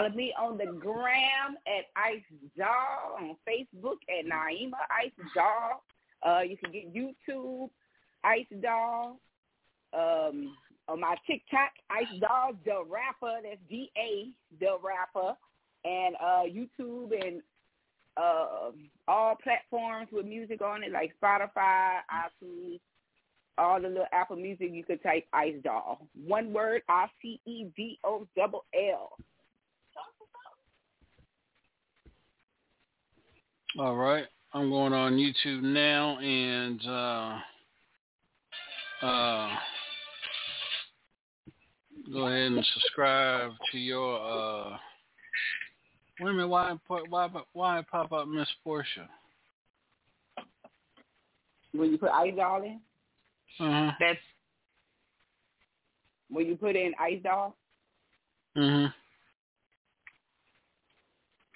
follow 0.05 0.15
me 0.15 0.33
on 0.39 0.57
the 0.57 0.65
gram 0.65 1.57
at 1.67 1.85
Ice 1.95 2.21
Doll, 2.57 3.17
on 3.19 3.35
Facebook 3.47 3.97
at 4.09 4.25
Naima 4.25 4.71
Ice 5.03 5.11
Doll. 5.35 5.83
Uh, 6.25 6.41
you 6.41 6.57
can 6.57 6.71
get 6.71 6.93
YouTube 6.93 7.69
Ice 8.23 8.45
Doll. 8.61 9.19
Um, 9.93 10.57
on 10.87 10.99
my 10.99 11.15
TikTok, 11.25 11.71
Ice 11.89 12.19
Doll, 12.19 12.53
the 12.65 12.83
rapper. 12.87 13.41
That's 13.43 13.59
D 13.69 13.91
A, 13.97 14.29
the 14.59 14.77
rapper, 14.83 15.35
and 15.83 16.15
uh, 16.21 16.43
YouTube 16.43 17.11
and 17.25 17.41
uh, 18.17 18.71
all 19.07 19.35
platforms 19.41 20.09
with 20.11 20.25
music 20.25 20.61
on 20.61 20.83
it, 20.83 20.91
like 20.91 21.13
Spotify, 21.21 21.99
iTunes, 22.11 22.79
all 23.57 23.81
the 23.81 23.87
little 23.87 24.05
Apple 24.11 24.35
Music. 24.35 24.69
You 24.71 24.83
could 24.83 25.01
type 25.01 25.25
Ice 25.33 25.55
Doll. 25.63 26.07
One 26.25 26.53
word, 26.53 26.83
I 26.87 27.07
C 27.21 27.39
E 27.45 27.65
D 27.75 27.97
O 28.03 28.27
double 28.35 28.65
L. 28.75 29.13
All 33.77 33.95
right. 33.95 34.25
I'm 34.53 34.69
going 34.69 34.93
on 34.93 35.17
YouTube 35.17 35.61
now 35.61 36.17
and 36.19 36.81
uh, 36.87 37.39
uh, 39.05 39.49
go 42.13 42.27
ahead 42.27 42.53
and 42.53 42.65
subscribe 42.73 43.51
to 43.73 43.77
your. 43.77 44.15
Uh, 44.15 44.77
wait 46.21 46.29
a 46.29 46.33
minute. 46.33 46.47
Why 46.47 46.77
why 47.09 47.29
why 47.51 47.83
pop 47.91 48.13
up 48.13 48.29
Miss 48.29 48.47
Portia? 48.63 49.09
When 51.73 51.91
you 51.91 51.97
put 51.97 52.11
Ice 52.11 52.33
Doll 52.33 52.63
in, 52.63 52.79
Uh 53.59 53.87
huh. 53.87 53.91
That's 53.99 54.19
when 56.29 56.45
you 56.45 56.55
put 56.55 56.77
in 56.77 56.93
Ice 56.97 57.21
Doll, 57.21 57.57
Mhm. 58.55 58.93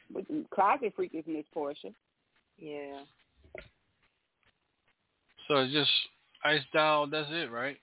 but 0.09 0.25
Closet 0.49 0.93
Freak 0.97 1.15
is 1.15 1.23
Miss 1.25 1.45
Portia. 1.53 1.93
Yeah. 2.59 3.01
So 5.47 5.57
it's 5.57 5.73
just 5.73 5.89
Ice 6.43 6.61
Doll. 6.73 7.07
That's 7.07 7.29
it, 7.31 7.51
right? 7.51 7.77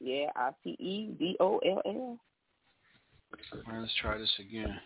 Yeah, 0.00 0.26
I 0.36 0.50
C 0.62 0.70
E 0.78 1.14
D 1.18 1.36
O 1.40 1.58
L 1.58 1.82
L. 1.84 2.18
All 3.52 3.62
right, 3.66 3.80
let's 3.80 3.92
try 4.00 4.16
this 4.18 4.32
again. 4.38 4.78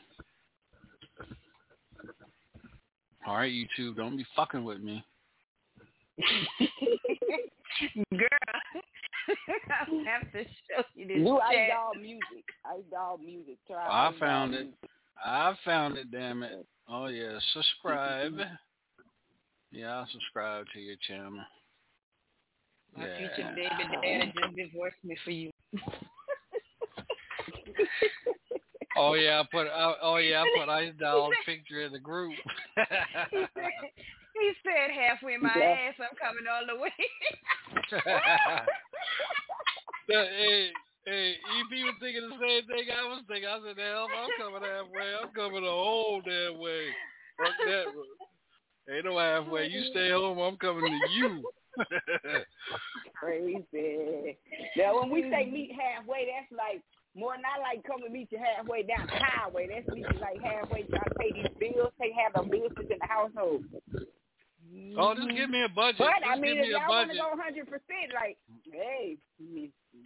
All 3.26 3.36
right, 3.36 3.52
YouTube, 3.52 3.96
don't 3.96 4.16
be 4.16 4.26
fucking 4.34 4.64
with 4.64 4.80
me. 4.80 5.04
Girl, 8.10 8.28
I'll 9.88 10.04
have 10.04 10.32
to 10.32 10.44
show 10.44 10.82
you 10.94 11.06
this 11.06 11.16
Do 11.18 11.38
Ice 11.38 11.54
chat. 11.54 11.68
Doll 11.70 11.94
music. 12.00 12.44
Ice 12.66 12.82
Doll 12.90 13.18
music. 13.18 13.58
Try 13.66 13.86
I 13.86 14.12
found 14.18 14.54
it. 14.54 14.62
music. 14.62 14.78
I 15.24 15.54
found 15.64 15.96
it, 15.96 16.10
damn 16.10 16.42
it. 16.42 16.66
Oh 16.88 17.06
yeah, 17.06 17.38
subscribe. 17.52 18.34
Yeah, 19.74 20.00
I'll 20.00 20.08
subscribe 20.12 20.66
to 20.74 20.80
your 20.80 20.96
channel. 21.08 21.40
My 22.94 23.06
Yeah. 23.06 23.16
future 23.16 23.50
baby 23.56 23.88
daddy 24.02 24.32
just 24.36 24.54
divorced 24.54 25.02
me 25.02 25.16
for 25.24 25.30
you. 25.30 25.50
Oh 28.94 29.14
yeah, 29.14 29.40
I 29.40 29.44
put 29.50 29.66
oh, 29.68 29.94
oh 30.02 30.16
yeah, 30.16 30.42
I 30.42 30.46
put 30.54 30.68
Ice 30.68 30.92
Doll's 31.00 31.34
picture 31.46 31.80
in 31.82 31.92
the 31.92 31.98
group. 31.98 32.34
he 33.30 33.46
said, 33.54 33.70
he 34.34 34.52
said 34.62 34.90
halfway 34.94 35.38
my 35.38 35.54
Yeah. 35.56 35.76
ass, 35.88 35.94
I'm 35.98 36.14
coming 36.20 36.44
all 36.52 36.66
the 36.66 36.76
way. 36.82 36.92
Yeah, 40.08 40.24
hey, 40.24 40.70
hey, 41.06 41.34
EP 41.34 41.70
was 41.84 41.96
thinking 42.00 42.28
the 42.28 42.38
same 42.40 42.66
thing 42.66 42.86
I 42.90 43.08
was 43.08 43.22
thinking. 43.28 43.48
I 43.48 43.58
said, 43.64 43.78
hell, 43.78 44.06
I'm 44.06 44.30
coming 44.38 44.62
halfway. 44.62 45.08
I'm 45.18 45.30
coming 45.34 45.64
the 45.64 45.70
whole 45.70 46.20
damn 46.22 46.58
way. 46.58 46.86
Fuck 47.38 47.56
that. 47.66 47.86
Ain't 48.94 49.04
no 49.04 49.18
halfway. 49.18 49.68
You 49.68 49.84
stay 49.90 50.10
home. 50.10 50.38
I'm 50.38 50.56
coming 50.56 50.86
to 50.86 51.12
you. 51.12 51.42
Crazy. 53.14 54.36
Now, 54.76 55.00
when 55.00 55.10
we 55.10 55.22
say 55.22 55.46
mm. 55.46 55.52
meet 55.52 55.72
halfway, 55.72 56.26
that's 56.26 56.50
like 56.52 56.82
more 57.14 57.36
not 57.36 57.62
like 57.62 57.84
come 57.86 58.02
and 58.04 58.12
meet 58.12 58.28
you 58.30 58.38
halfway 58.38 58.82
down 58.82 59.06
the 59.06 59.18
highway. 59.22 59.68
That's 59.70 59.88
meet 59.94 60.06
you 60.12 60.20
like 60.20 60.42
halfway 60.42 60.82
trying 60.84 61.08
to 61.08 61.14
pay 61.18 61.32
these 61.32 61.52
bills, 61.58 61.92
take 62.00 62.12
have 62.18 62.34
the 62.34 62.48
bills 62.48 62.72
in 62.78 62.88
the 62.88 63.06
household. 63.06 63.64
Oh, 64.98 65.14
just 65.14 65.28
mm-hmm. 65.28 65.36
give 65.36 65.50
me 65.50 65.62
a 65.64 65.68
budget. 65.68 65.98
But 65.98 66.20
just 66.20 66.30
I 66.30 66.34
mean, 66.36 66.54
give 66.54 66.64
if 66.64 66.68
me 66.68 66.68
a 66.68 66.78
y'all 66.78 66.88
want 66.88 67.10
to 67.10 67.16
go 67.16 67.30
hundred 67.36 67.66
percent, 67.66 68.12
like, 68.14 68.38
hey, 68.70 69.18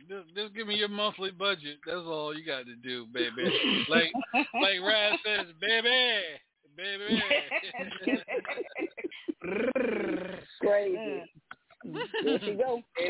Just, 0.09 0.35
just 0.35 0.55
give 0.55 0.67
me 0.67 0.77
your 0.77 0.89
monthly 0.89 1.31
budget. 1.31 1.79
That's 1.87 2.07
all 2.07 2.37
you 2.37 2.45
got 2.45 2.67
to 2.67 2.77
do, 2.77 3.07
baby. 3.13 3.87
like 3.89 4.13
like 4.35 4.81
Raz 4.83 5.19
says, 5.25 5.47
baby, 5.61 6.21
baby. 6.77 7.23
crazy. 10.61 11.23
There 12.25 12.41
she 12.41 12.55
go. 12.55 12.83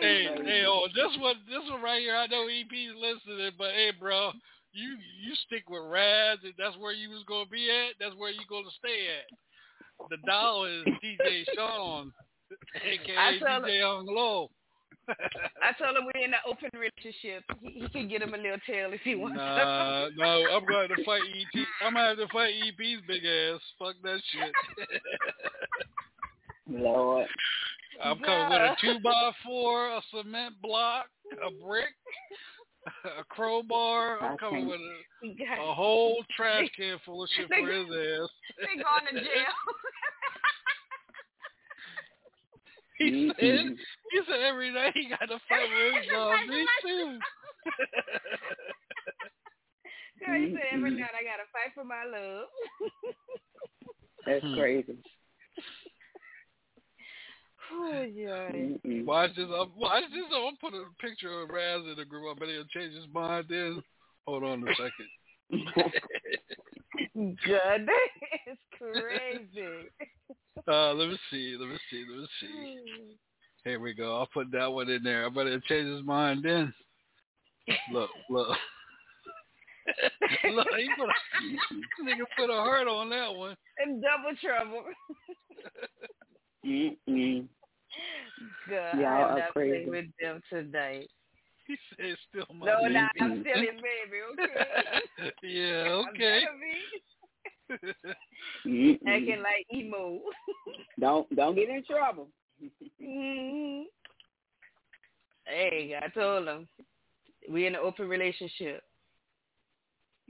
hey, 0.00 0.28
hey, 0.44 0.64
oh, 0.66 0.86
this 0.94 1.16
one, 1.18 1.36
this 1.48 1.70
one 1.70 1.82
right 1.82 2.00
here. 2.00 2.16
I 2.16 2.26
know 2.26 2.46
EP's 2.46 2.94
listening, 2.96 3.52
but 3.58 3.72
hey, 3.72 3.92
bro, 3.98 4.32
you 4.76 4.96
you 5.22 5.34
stick 5.46 5.68
with 5.68 5.82
Raz, 5.88 6.38
and 6.44 6.54
that's 6.58 6.76
where 6.76 6.92
you 6.92 7.10
was 7.10 7.24
gonna 7.26 7.48
be 7.50 7.68
at. 7.70 7.96
That's 7.98 8.14
where 8.16 8.30
you 8.30 8.40
gonna 8.48 8.70
stay 8.78 9.08
at. 9.18 10.08
The 10.10 10.18
doll 10.26 10.66
is 10.66 10.84
DJ 11.02 11.44
Sean, 11.54 12.12
aka 12.76 13.16
I 13.16 13.38
tell 13.38 13.62
DJ 13.62 13.80
Young 13.80 14.06
Low. 14.06 14.50
I 15.08 15.72
told 15.78 15.96
him 15.96 16.04
we're 16.04 16.24
in 16.24 16.34
an 16.34 16.40
open 16.46 16.68
relationship. 16.74 17.44
He, 17.62 17.80
he 17.80 17.88
can 17.88 18.08
get 18.08 18.22
him 18.22 18.34
a 18.34 18.36
little 18.36 18.58
tail 18.66 18.92
if 18.92 19.00
he 19.02 19.14
wants. 19.14 19.36
Nah, 19.36 20.08
no, 20.16 20.44
I'm 20.50 20.64
going 20.66 20.88
to 20.88 21.04
fight 21.04 21.22
EP. 21.22 21.66
I'm 21.84 21.94
gonna 21.94 22.08
have 22.08 22.16
to 22.18 22.28
fight 22.32 22.54
EP's 22.66 23.02
big 23.06 23.24
ass. 23.24 23.60
Fuck 23.78 23.94
that 24.02 24.20
shit. 24.32 24.52
Lord. 26.68 27.26
I'm 28.02 28.18
coming 28.18 28.50
with 28.50 28.60
a 28.60 28.76
two 28.80 29.00
by 29.02 29.30
four, 29.44 29.88
a 29.88 30.02
cement 30.10 30.60
block, 30.60 31.06
a 31.32 31.50
brick, 31.64 31.94
a 33.18 33.24
crowbar. 33.28 34.20
I'm 34.22 34.38
coming 34.38 34.66
with 34.68 34.80
a, 34.80 35.60
a 35.62 35.74
whole 35.74 36.22
trash 36.36 36.68
can 36.76 36.98
full 37.04 37.22
of 37.24 37.28
shit 37.36 37.48
for 37.48 37.68
his 37.70 37.86
ass. 37.86 38.30
They 38.60 38.82
going 38.82 39.06
to 39.12 39.20
jail. 39.20 39.28
He 42.98 43.30
said, 43.38 43.76
he 44.10 44.20
said 44.26 44.40
every 44.40 44.72
day 44.72 44.90
he 44.94 45.10
got 45.10 45.26
to 45.28 45.38
fight 45.50 45.68
with 45.68 45.94
his 46.02 46.06
dog. 46.12 46.38
Me 46.48 46.64
too. 46.80 47.18
Girl, 50.18 50.40
he 50.40 50.46
said 50.54 50.62
every 50.72 50.92
night 50.92 51.10
I 51.12 51.22
gotta 51.22 51.44
fight 51.52 51.74
for 51.74 51.84
my 51.84 52.04
love. 52.04 52.46
That's 54.24 54.42
Hmm. 54.42 54.54
crazy. 54.54 54.96
Oh 57.72 58.06
yeah. 58.14 58.50
Watch 59.04 59.36
this. 59.36 59.46
I'm, 59.46 59.70
watch 59.76 60.04
this. 60.12 60.24
I'm 60.34 60.42
gonna 60.42 60.56
put 60.60 60.74
a 60.74 60.84
picture 61.00 61.42
of 61.42 61.50
Raz 61.50 61.82
in 61.82 61.94
the 61.96 62.04
group. 62.04 62.24
I 62.30 62.38
bet 62.38 62.48
he'll 62.48 62.64
change 62.64 62.94
his 62.94 63.06
mind 63.12 63.46
then. 63.48 63.82
Hold 64.26 64.44
on 64.44 64.66
a 64.66 64.72
second. 64.74 65.08
God, 67.46 67.88
it's 68.46 68.60
crazy. 68.78 69.88
Uh, 70.66 70.94
let 70.94 71.10
me 71.10 71.18
see. 71.30 71.54
Let 71.60 71.68
me 71.68 71.76
see. 71.90 72.04
Let 72.10 72.18
me 72.18 72.26
see. 72.40 72.76
Here 73.62 73.78
we 73.78 73.92
go. 73.92 74.16
I'll 74.16 74.26
put 74.26 74.50
that 74.52 74.72
one 74.72 74.88
in 74.88 75.02
there. 75.02 75.26
I 75.26 75.28
bet 75.28 75.46
he'll 75.46 75.60
change 75.60 75.86
his 75.86 76.04
mind 76.04 76.42
then. 76.42 76.72
Look, 77.92 78.10
look. 78.30 78.48
look, 80.50 80.66
he 80.76 80.88
put 80.98 81.08
a, 81.08 82.04
nigga 82.04 82.24
put 82.36 82.50
a 82.50 82.54
heart 82.54 82.88
on 82.88 83.10
that 83.10 83.34
one. 83.34 83.54
In 83.84 84.00
double 84.00 84.36
trouble. 84.40 84.84
Mm-mm. 86.66 87.46
God, 88.70 88.98
Y'all 88.98 89.06
I'm 89.06 89.32
are 89.32 89.38
not 89.38 89.52
crazy. 89.52 89.70
playing 89.70 89.90
with 89.90 90.04
them 90.20 90.42
tonight. 90.50 91.08
He 91.66 91.76
said 91.96 92.16
still 92.28 92.46
my 92.54 92.66
No, 92.66 92.76
baby. 92.82 92.94
nah, 92.94 93.08
I'm 93.20 93.40
still 93.40 93.60
his 93.60 93.70
baby, 93.82 94.18
okay? 94.32 95.32
yeah, 95.42 95.82
I'm 95.92 96.08
okay. 96.10 96.40
better 96.40 96.52
be 98.64 98.98
Acting 99.06 99.42
like 99.42 99.66
emo. 99.74 100.20
Don't 101.00 101.26
don't 101.34 101.54
get 101.54 101.68
in 101.68 101.82
trouble. 101.84 102.28
Mhm. 103.02 103.84
Hey, 105.46 105.94
I 106.00 106.08
told 106.08 106.48
him 106.48 106.68
we 107.48 107.66
in 107.66 107.74
an 107.74 107.80
open 107.82 108.08
relationship. 108.08 108.82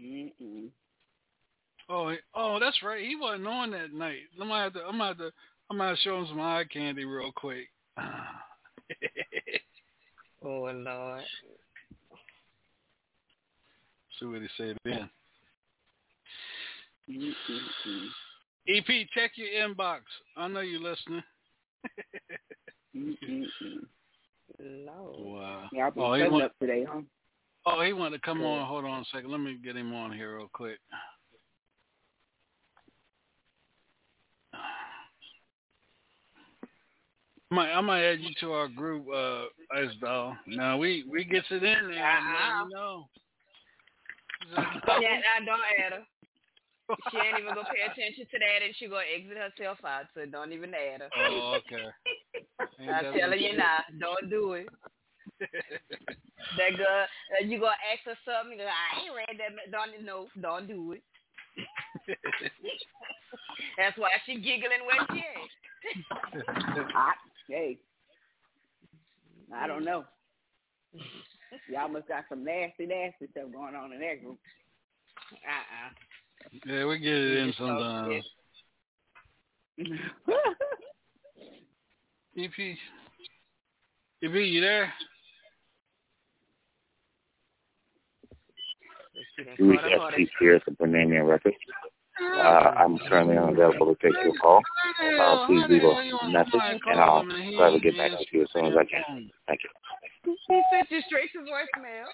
Mm-mm. 0.00 0.68
Oh, 1.88 2.14
oh, 2.34 2.58
that's 2.58 2.82
right. 2.82 3.06
He 3.06 3.14
wasn't 3.16 3.46
on 3.46 3.70
that 3.70 3.92
night. 3.92 4.22
I'm 4.40 4.48
gonna 4.48 4.62
have 4.64 4.72
to. 4.74 4.80
I'm 4.80 4.92
gonna 4.98 5.06
have 5.06 5.18
to. 5.18 5.32
I'm 5.70 5.78
gonna 5.78 5.96
show 6.02 6.18
him 6.20 6.26
some 6.28 6.40
eye 6.40 6.64
candy 6.72 7.04
real 7.04 7.32
quick. 7.34 7.68
Oh 10.44 10.70
Lord. 10.72 11.22
See 14.20 14.26
what 14.26 14.42
he 14.42 14.48
said 14.56 14.76
then. 14.84 15.08
EP, 18.68 18.84
check 19.12 19.32
your 19.34 19.48
inbox. 19.68 20.00
I 20.36 20.46
know 20.46 20.60
you're 20.60 20.80
listening. 20.80 21.22
Lord. 24.58 25.16
Wow. 25.18 25.68
Y'all 25.72 25.90
been 25.90 26.02
Oh, 26.02 26.14
he 26.14 26.28
want- 26.28 26.44
up 26.44 26.52
today, 26.60 26.84
huh? 26.88 27.00
Oh, 27.66 27.82
he 27.82 27.92
wanted 27.92 28.16
to 28.18 28.22
come 28.22 28.38
Good. 28.38 28.46
on. 28.46 28.66
Hold 28.66 28.84
on 28.84 29.00
a 29.00 29.04
second. 29.12 29.30
Let 29.32 29.40
me 29.40 29.58
get 29.62 29.76
him 29.76 29.92
on 29.94 30.12
here 30.12 30.36
real 30.36 30.48
quick. 30.52 30.78
I 37.50 37.54
might, 37.54 37.72
I 37.72 37.80
might 37.80 38.04
add 38.04 38.20
you 38.20 38.34
to 38.40 38.52
our 38.52 38.68
group, 38.68 39.06
uh, 39.08 39.44
Ice 39.76 39.94
Doll. 40.00 40.36
Now 40.46 40.78
we 40.78 41.04
we 41.10 41.24
gets 41.24 41.46
it 41.50 41.62
in 41.62 41.90
there, 41.90 42.04
Uh-uh. 42.04 42.64
You 42.64 42.74
know. 42.74 43.08
Yeah, 44.56 45.20
I 45.40 45.44
don't 45.44 45.60
add 45.84 45.92
her. 45.92 46.04
She 47.10 47.16
ain't 47.18 47.38
even 47.40 47.54
gonna 47.54 47.66
pay 47.66 47.82
attention 47.82 48.26
to 48.30 48.38
that, 48.38 48.62
and 48.64 48.74
she 48.78 48.86
gonna 48.86 49.06
exit 49.14 49.36
herself 49.36 49.78
out. 49.84 50.06
So 50.14 50.26
don't 50.26 50.52
even 50.52 50.72
add 50.74 51.02
her. 51.02 51.10
Oh, 51.18 51.58
okay. 51.58 51.86
I'm 52.80 53.12
telling 53.14 53.40
you 53.40 53.56
now, 53.56 53.78
don't 53.98 54.30
do 54.30 54.54
it. 54.54 54.68
That 56.56 56.76
girl, 56.76 56.86
uh, 56.86 57.44
you 57.44 57.58
gonna 57.58 57.74
ask 57.90 58.04
her 58.04 58.16
something? 58.24 58.58
go, 58.58 58.64
I 58.64 59.02
ain't 59.02 59.16
read 59.16 59.40
that. 59.40 59.72
Don't 59.72 60.04
no, 60.04 60.28
don't 60.40 60.68
do 60.68 60.92
it. 60.92 61.02
That's 63.76 63.96
why 63.98 64.10
she 64.24 64.36
giggling 64.36 64.84
when 64.86 65.00
she 65.10 65.24
at. 65.24 65.50
I, 66.94 67.12
hey, 67.48 67.78
I 69.54 69.66
don't 69.66 69.84
know. 69.84 70.04
Y'all 71.70 71.88
must 71.88 72.08
got 72.08 72.24
some 72.28 72.44
nasty, 72.44 72.86
nasty 72.86 73.26
stuff 73.30 73.52
going 73.52 73.74
on 73.74 73.92
in 73.92 74.00
that 74.00 74.22
group. 74.22 74.38
Uh-uh. 75.32 75.90
Yeah, 76.66 76.86
we 76.86 76.98
get 76.98 77.12
it 77.12 77.38
in 77.38 77.54
sometimes. 77.56 78.24
EP, 82.38 82.50
EP, 84.22 84.34
you 84.34 84.60
there? 84.60 84.92
Reach 89.58 89.80
EP 89.80 90.28
Pierce 90.38 90.62
of 90.66 90.78
Banana 90.78 91.24
Records. 91.24 91.56
Uh, 92.20 92.72
I'm 92.76 92.98
currently 92.98 93.36
unavailable 93.36 93.94
to 93.94 94.02
take 94.02 94.14
your 94.24 94.34
call. 94.40 94.62
Uh, 95.20 95.46
please 95.46 95.64
leave 95.68 95.82
a 95.84 96.28
message 96.30 96.60
and 96.86 97.00
I'll 97.00 97.24
try 97.56 97.70
to 97.70 97.80
get 97.80 97.96
back 97.96 98.10
to 98.12 98.24
you 98.32 98.42
as 98.42 98.48
soon 98.54 98.66
as 98.66 98.74
I 98.78 98.84
can. 98.84 99.30
Thank 99.46 99.60
you. 99.64 99.70
He 100.48 100.62
sent 100.72 100.90
you 100.90 101.02
straight 101.06 101.30
to 101.32 101.40
voicemail. 101.40 102.06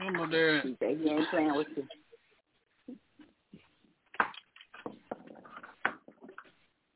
I'm 0.00 0.20
up 0.20 0.30
there. 0.30 0.60
He 0.62 0.76
said 0.80 0.98
he 1.02 1.08
ain't 1.10 1.30
playing 1.30 1.54
with 1.54 1.68
you. 1.76 1.86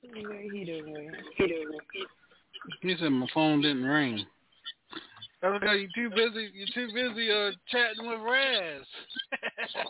he 0.02 0.64
doing? 0.64 1.12
He? 1.92 2.06
He 2.82 2.96
said 2.98 3.10
my 3.10 3.26
phone 3.32 3.60
didn't 3.62 3.84
ring. 3.84 4.26
That's 5.40 5.58
because 5.60 5.78
you're 5.80 6.10
too 6.10 6.14
busy. 6.14 6.50
You're 6.52 6.74
too 6.74 6.92
busy 6.92 7.30
uh, 7.30 7.50
chatting 7.68 8.08
with 8.10 8.20
Raz. 8.20 8.82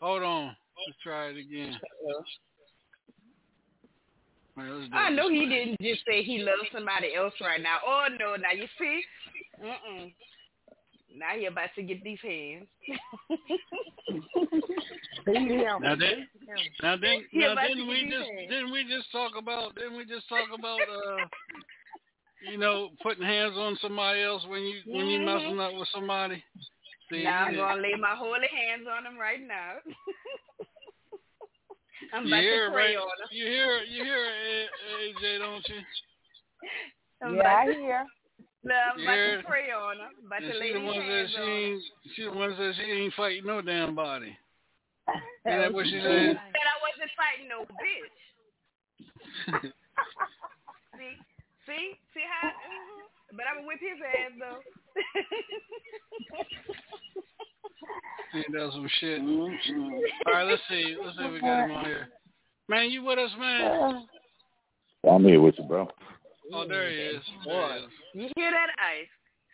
Hold 0.00 0.22
on. 0.22 0.56
Let's 0.86 0.98
try 1.02 1.28
it 1.28 1.36
again. 1.38 1.78
All 4.58 4.64
right, 4.64 4.88
I 4.92 5.08
know 5.10 5.30
he 5.30 5.46
didn't 5.48 5.80
just 5.80 6.04
say 6.06 6.22
he 6.22 6.38
loves 6.38 6.68
somebody 6.72 7.14
else 7.14 7.32
right 7.40 7.62
now. 7.62 7.78
Oh 7.86 8.06
no, 8.18 8.36
now 8.36 8.50
you 8.54 8.66
see? 8.78 9.02
Mm-mm. 9.64 10.12
Now 11.16 11.38
he 11.38 11.46
about 11.46 11.70
to 11.76 11.82
get 11.82 12.02
these 12.04 12.18
hands. 12.22 12.66
Now 15.26 15.94
then, 15.96 16.28
now 16.82 16.96
then, 16.96 17.24
He 17.30 17.38
now 17.40 17.52
about 17.52 17.62
to 17.62 17.74
didn't 17.74 17.88
we 17.88 18.02
just 18.04 18.30
hands. 18.30 18.50
didn't 18.50 18.72
we 18.72 18.82
just 18.84 19.10
talk 19.12 19.32
about 19.38 19.74
didn't 19.76 19.96
we 19.96 20.04
just 20.04 20.28
talk 20.28 20.48
about 20.52 20.80
uh 20.80 21.24
you 22.50 22.58
know 22.58 22.90
putting 23.02 23.24
hands 23.24 23.54
on 23.56 23.78
somebody 23.80 24.20
else 24.22 24.44
when 24.48 24.62
you 24.62 24.80
when 24.86 25.06
you 25.06 25.20
Mhm. 25.20 25.24
messing 25.24 25.60
up 25.60 25.72
with 25.74 25.88
somebody? 25.94 26.42
See, 27.10 27.22
now 27.24 27.44
I'm 27.46 27.52
you- 27.52 27.58
gonna 27.60 27.80
lay 27.80 27.94
my 27.94 28.14
holy 28.16 28.48
hands 28.48 28.86
on 28.88 29.06
him 29.06 29.16
right 29.18 29.40
now. 29.40 29.76
I'm 32.12 32.22
you 32.26 32.28
about 32.28 32.40
hear 32.42 32.66
to 32.66 32.72
pray 32.72 32.96
right? 32.96 33.02
on 33.02 33.08
him. 33.08 33.28
You 33.30 33.46
hear 33.46 33.78
you 33.82 34.04
hear 34.04 34.26
AJ, 35.00 35.38
don't 35.38 35.68
you? 35.68 35.80
I'm 37.22 37.34
Yeah, 37.34 37.40
about 37.40 37.58
I 37.58 37.66
to- 37.66 37.74
hear. 37.74 38.06
No, 38.64 38.74
I'm 38.76 38.96
You 38.98 39.02
about 39.04 39.14
hear 39.14 39.32
to 39.34 39.38
it? 39.40 39.46
pray 39.46 39.70
on 39.72 39.96
him. 39.96 40.10
About 40.24 40.38
And 40.42 40.46
to 40.46 40.52
she 40.54 40.60
lay 40.60 40.72
the 40.72 40.80
one 40.80 40.96
that 40.98 41.04
hands 41.04 41.30
she 41.34 41.40
on 41.42 41.48
him. 41.48 41.82
she 42.14 42.22
the 42.22 42.30
one 42.30 42.50
that 42.50 42.56
said 42.58 42.74
she 42.76 42.82
ain't 42.92 43.14
fighting 43.14 43.44
no 43.46 43.60
damn 43.60 43.94
body. 43.96 44.36
Ain't 45.08 45.20
that 45.46 45.72
what 45.74 45.86
she 45.86 45.98
Said 45.98 46.02
said? 46.02 46.36
I 46.38 46.78
wasn't 46.78 47.10
fighting 47.18 47.48
no 47.50 47.66
bitch. 47.82 48.16
See, 51.66 51.72
see, 51.72 51.94
see 52.14 52.24
how? 52.26 52.48
mhm. 52.48 53.36
But 53.36 53.46
I'm 53.48 53.56
gonna 53.62 53.66
whip 53.66 53.80
his 53.80 54.00
ass 54.02 54.32
though. 54.38 54.60
Ain't 58.34 58.52
that 58.52 58.70
some 58.72 58.88
shit? 59.00 59.20
All 59.20 60.32
right, 60.32 60.44
let's 60.44 60.62
see. 60.68 60.96
Let's 61.02 61.16
see 61.18 61.24
if 61.24 61.32
we 61.32 61.40
got 61.40 61.64
him 61.64 61.70
on 61.76 61.84
here. 61.84 62.08
Man, 62.68 62.90
you 62.90 63.04
with 63.04 63.18
us, 63.18 63.30
man? 63.38 64.06
I'm 65.08 65.24
here 65.24 65.40
with 65.40 65.56
you, 65.58 65.64
bro. 65.64 65.88
Oh, 66.54 66.66
there 66.66 66.90
he 66.90 66.96
is. 66.96 67.22
Boy, 67.44 67.80
you 68.14 68.28
hear 68.36 68.50
that 68.50 68.68
ice? 68.78 69.08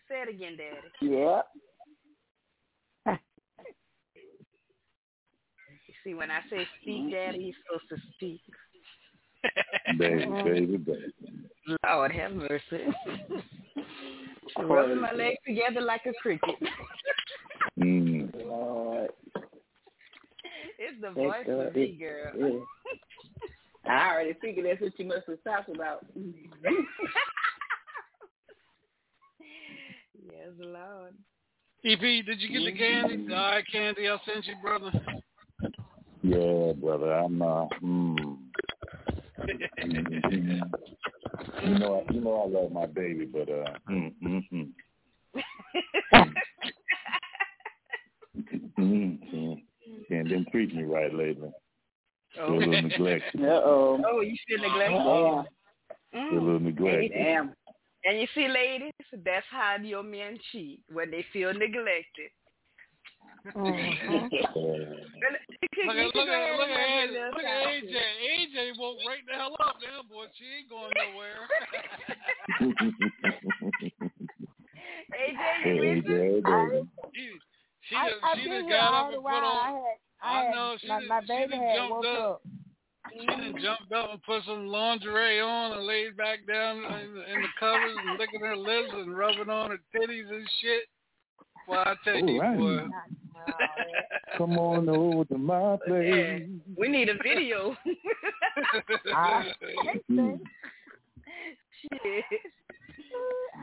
Say 0.09 0.22
it 0.22 0.28
again, 0.28 0.56
Daddy. 0.56 0.90
Yeah. 1.01 1.43
You 5.86 5.94
see, 6.05 6.14
when 6.14 6.30
I 6.30 6.40
say 6.51 6.66
speak, 6.80 7.10
Daddy, 7.10 7.44
he's 7.44 7.55
supposed 7.66 7.89
to 7.90 7.97
speak. 8.14 8.40
Baby, 9.98 10.27
baby, 10.44 10.77
baby. 10.77 11.12
Lord 11.85 12.12
have 12.12 12.32
mercy. 12.32 12.86
Rubbing 14.59 15.01
my 15.01 15.12
legs 15.12 15.39
together 15.47 15.81
like 15.81 16.02
a 16.06 16.12
cricket. 16.23 16.56
Mm. 17.78 18.31
Lord. 18.47 19.10
It's 20.81 21.01
the 21.01 21.09
That's 21.09 21.16
voice 21.16 21.44
good. 21.44 21.66
of 21.66 21.74
me, 21.74 21.98
girl. 21.98 22.65
Yeah. 23.85 23.93
I 23.93 24.12
already 24.12 24.35
figured 24.40 24.65
that's 24.65 24.81
what 24.81 24.97
you 24.97 25.06
must 25.06 25.27
have 25.27 25.43
talked 25.43 25.74
about. 25.74 26.06
yes, 30.15 30.51
Lord. 30.60 31.15
EP, 31.85 32.01
did 32.01 32.40
you 32.40 32.48
get 32.48 32.65
the 32.65 32.78
candy? 32.78 33.27
The 33.27 33.35
eye 33.35 33.62
candy 33.73 34.09
I 34.09 34.19
sent 34.24 34.47
you, 34.47 34.55
brother? 34.62 34.93
Yeah, 36.23 36.73
brother. 36.74 37.12
I'm 37.12 37.43
uh 37.43 37.66
mm. 37.82 38.36
You 41.62 41.79
know, 41.79 42.05
you 42.11 42.20
know, 42.20 42.43
I 42.43 42.47
love 42.61 42.73
my 42.73 42.87
baby, 42.87 43.25
but 43.25 43.49
uh, 43.49 43.75
mm, 43.91 44.12
mm, 44.23 44.43
mm. 44.53 44.69
mm, 48.79 49.19
mm. 49.35 49.62
And 50.11 50.29
been 50.29 50.47
treating 50.51 50.79
me 50.79 50.85
right 50.85 51.12
lately. 51.15 51.51
Still 52.33 52.55
a 52.55 52.57
little 52.57 52.83
neglected. 52.83 53.43
Uh-oh. 53.43 54.03
Oh, 54.07 54.20
you 54.20 54.37
feel 54.47 54.59
neglected? 54.61 55.01
Oh, 55.01 55.45
Still 56.11 56.39
a 56.39 56.41
little 56.41 56.61
neglected. 56.61 57.12
Damn. 57.15 57.55
And 58.05 58.20
you 58.20 58.27
see, 58.35 58.49
ladies, 58.49 58.93
that's 59.25 59.47
how 59.51 59.77
your 59.83 60.03
men 60.03 60.39
cheat 60.53 60.81
when 60.93 61.11
they 61.11 61.25
feel 61.33 61.53
neglected. 61.53 62.31
Uh, 63.59 63.62
Look 65.86 65.97
at 65.97 66.06
look 66.06 66.28
at 66.28 66.59
look 66.59 66.69
at 66.69 67.10
look 67.10 67.44
at 67.44 67.66
AJ. 67.69 67.86
AJ. 67.86 67.94
AJ 67.94 68.56
woke 68.78 68.98
right 69.06 69.24
the 69.27 69.32
hell 69.35 69.56
up 69.60 69.77
now, 69.81 70.02
boy. 70.10 70.27
She 70.36 70.44
ain't 70.59 70.69
going 70.69 70.93
nowhere. 70.98 71.40
AJ, 75.15 75.65
you 75.65 76.02
AJ, 76.02 76.43
baby. 76.44 76.89
she 77.15 77.31
she 77.89 77.94
I, 77.97 78.09
done, 78.10 78.19
I've 78.24 78.39
she 78.39 78.44
been 78.44 78.52
done 78.62 78.69
got 78.70 78.93
all 78.93 79.05
up 79.05 79.10
the 79.10 79.16
and 79.16 79.24
put 79.24 79.32
on. 79.32 79.56
I 79.56 79.70
had, 79.70 79.97
I 80.23 80.24
I 80.48 80.51
know 80.55 80.77
she 80.81 80.89
my, 80.89 80.98
done, 80.98 81.09
my 81.09 81.20
she 81.20 81.27
baby 81.28 81.51
done 81.52 81.60
had 81.62 81.77
jumped 81.77 82.06
up. 82.06 82.19
up. 82.19 82.43
She 83.12 83.27
done 83.27 83.55
jumped 83.62 83.93
up 83.93 84.10
and 84.12 84.23
put 84.24 84.44
some 84.44 84.66
lingerie 84.66 85.40
on 85.40 85.73
and 85.78 85.86
laid 85.86 86.16
back 86.16 86.44
down 86.47 86.78
in 86.78 86.82
the, 87.15 87.32
in 87.32 87.40
the 87.43 87.48
covers 87.59 87.97
and 88.06 88.19
licking 88.19 88.40
her 88.40 88.56
lips 88.56 88.90
and 88.93 89.16
rubbing 89.16 89.48
on 89.48 89.70
her 89.70 89.78
titties 89.94 90.28
and 90.28 90.47
shit. 90.60 90.82
Well, 91.69 91.81
I 91.85 91.95
tell 92.05 92.16
you, 92.16 92.43
All 92.43 92.57
boy. 92.57 92.77
right. 92.77 92.89
Come 94.36 94.59
on 94.59 94.89
over 94.89 95.24
to 95.27 95.39
my 95.39 95.77
place. 95.86 96.43
we 96.77 96.89
need 96.89 97.09
a 97.09 97.15
video. 97.23 97.77
Ah, 99.15 99.45
Mm. 100.11 100.40
Shit. 101.81 102.24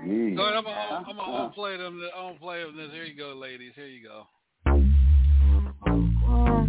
Yeah. 0.05 0.29
Go 0.35 0.43
ahead, 0.43 0.55
I'm 0.55 0.63
gonna 0.63 0.69
I'm 0.69 1.03
gonna- 1.05 1.21
I'm 1.21 1.51
play 1.51 1.77
them. 1.77 2.01
I'm 2.15 2.27
gonna 2.27 2.39
play 2.39 2.63
them. 2.63 2.77
This. 2.77 2.91
Here 2.91 3.03
you 3.03 3.15
go, 3.17 3.33
ladies. 3.33 3.73
Here 3.75 3.87
you 3.87 4.03
go. 4.07 4.27
Uh-uh. 5.85 6.65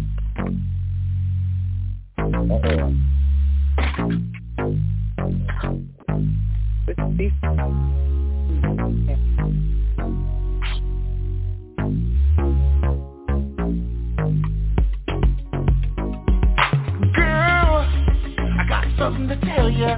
Something 19.07 19.29
to 19.29 19.45
tell 19.45 19.69
you. 19.69 19.95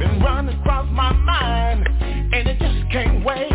Been 0.00 0.20
running 0.20 0.58
across 0.58 0.88
my 0.90 1.12
mind, 1.12 1.86
and 2.02 2.48
it 2.48 2.58
just 2.58 2.90
can't 2.90 3.24
wait. 3.24 3.49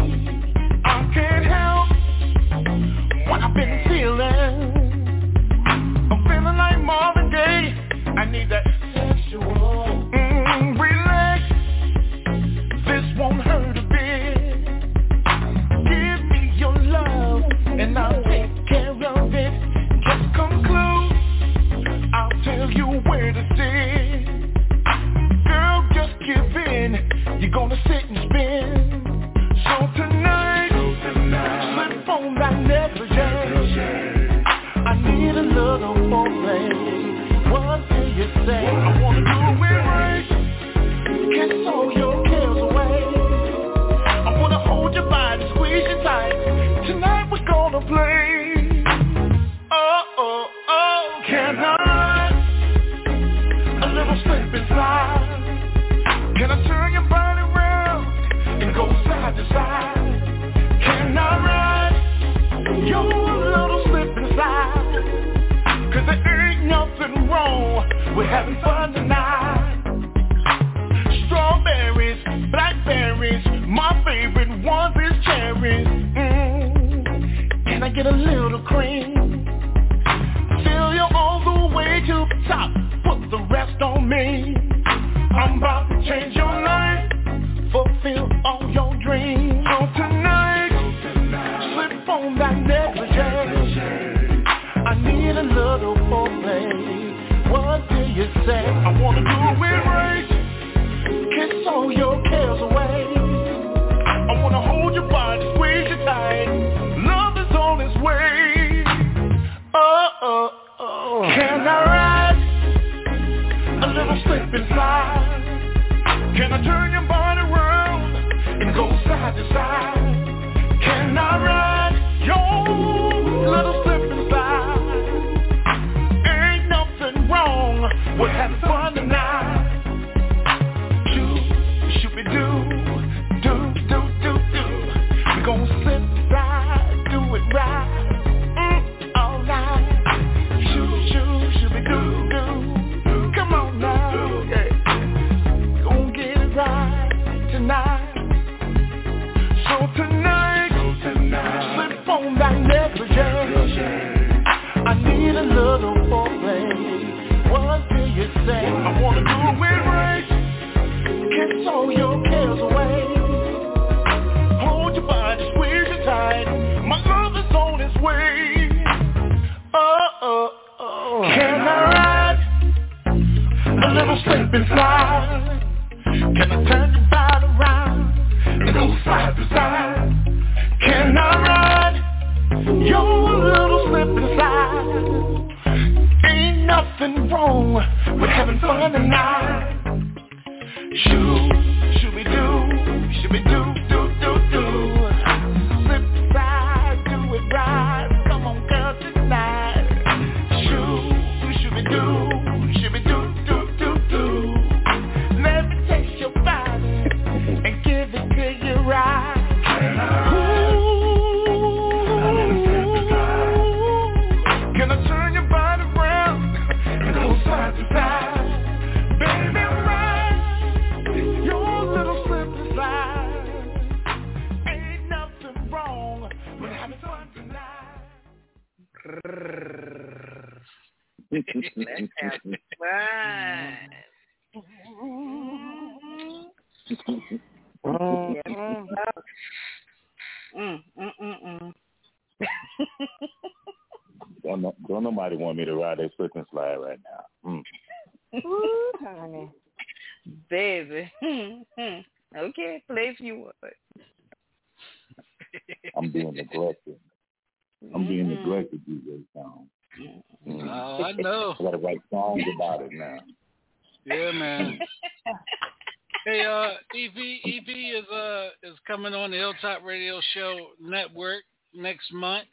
Next 272.06 272.20
month, 272.20 272.48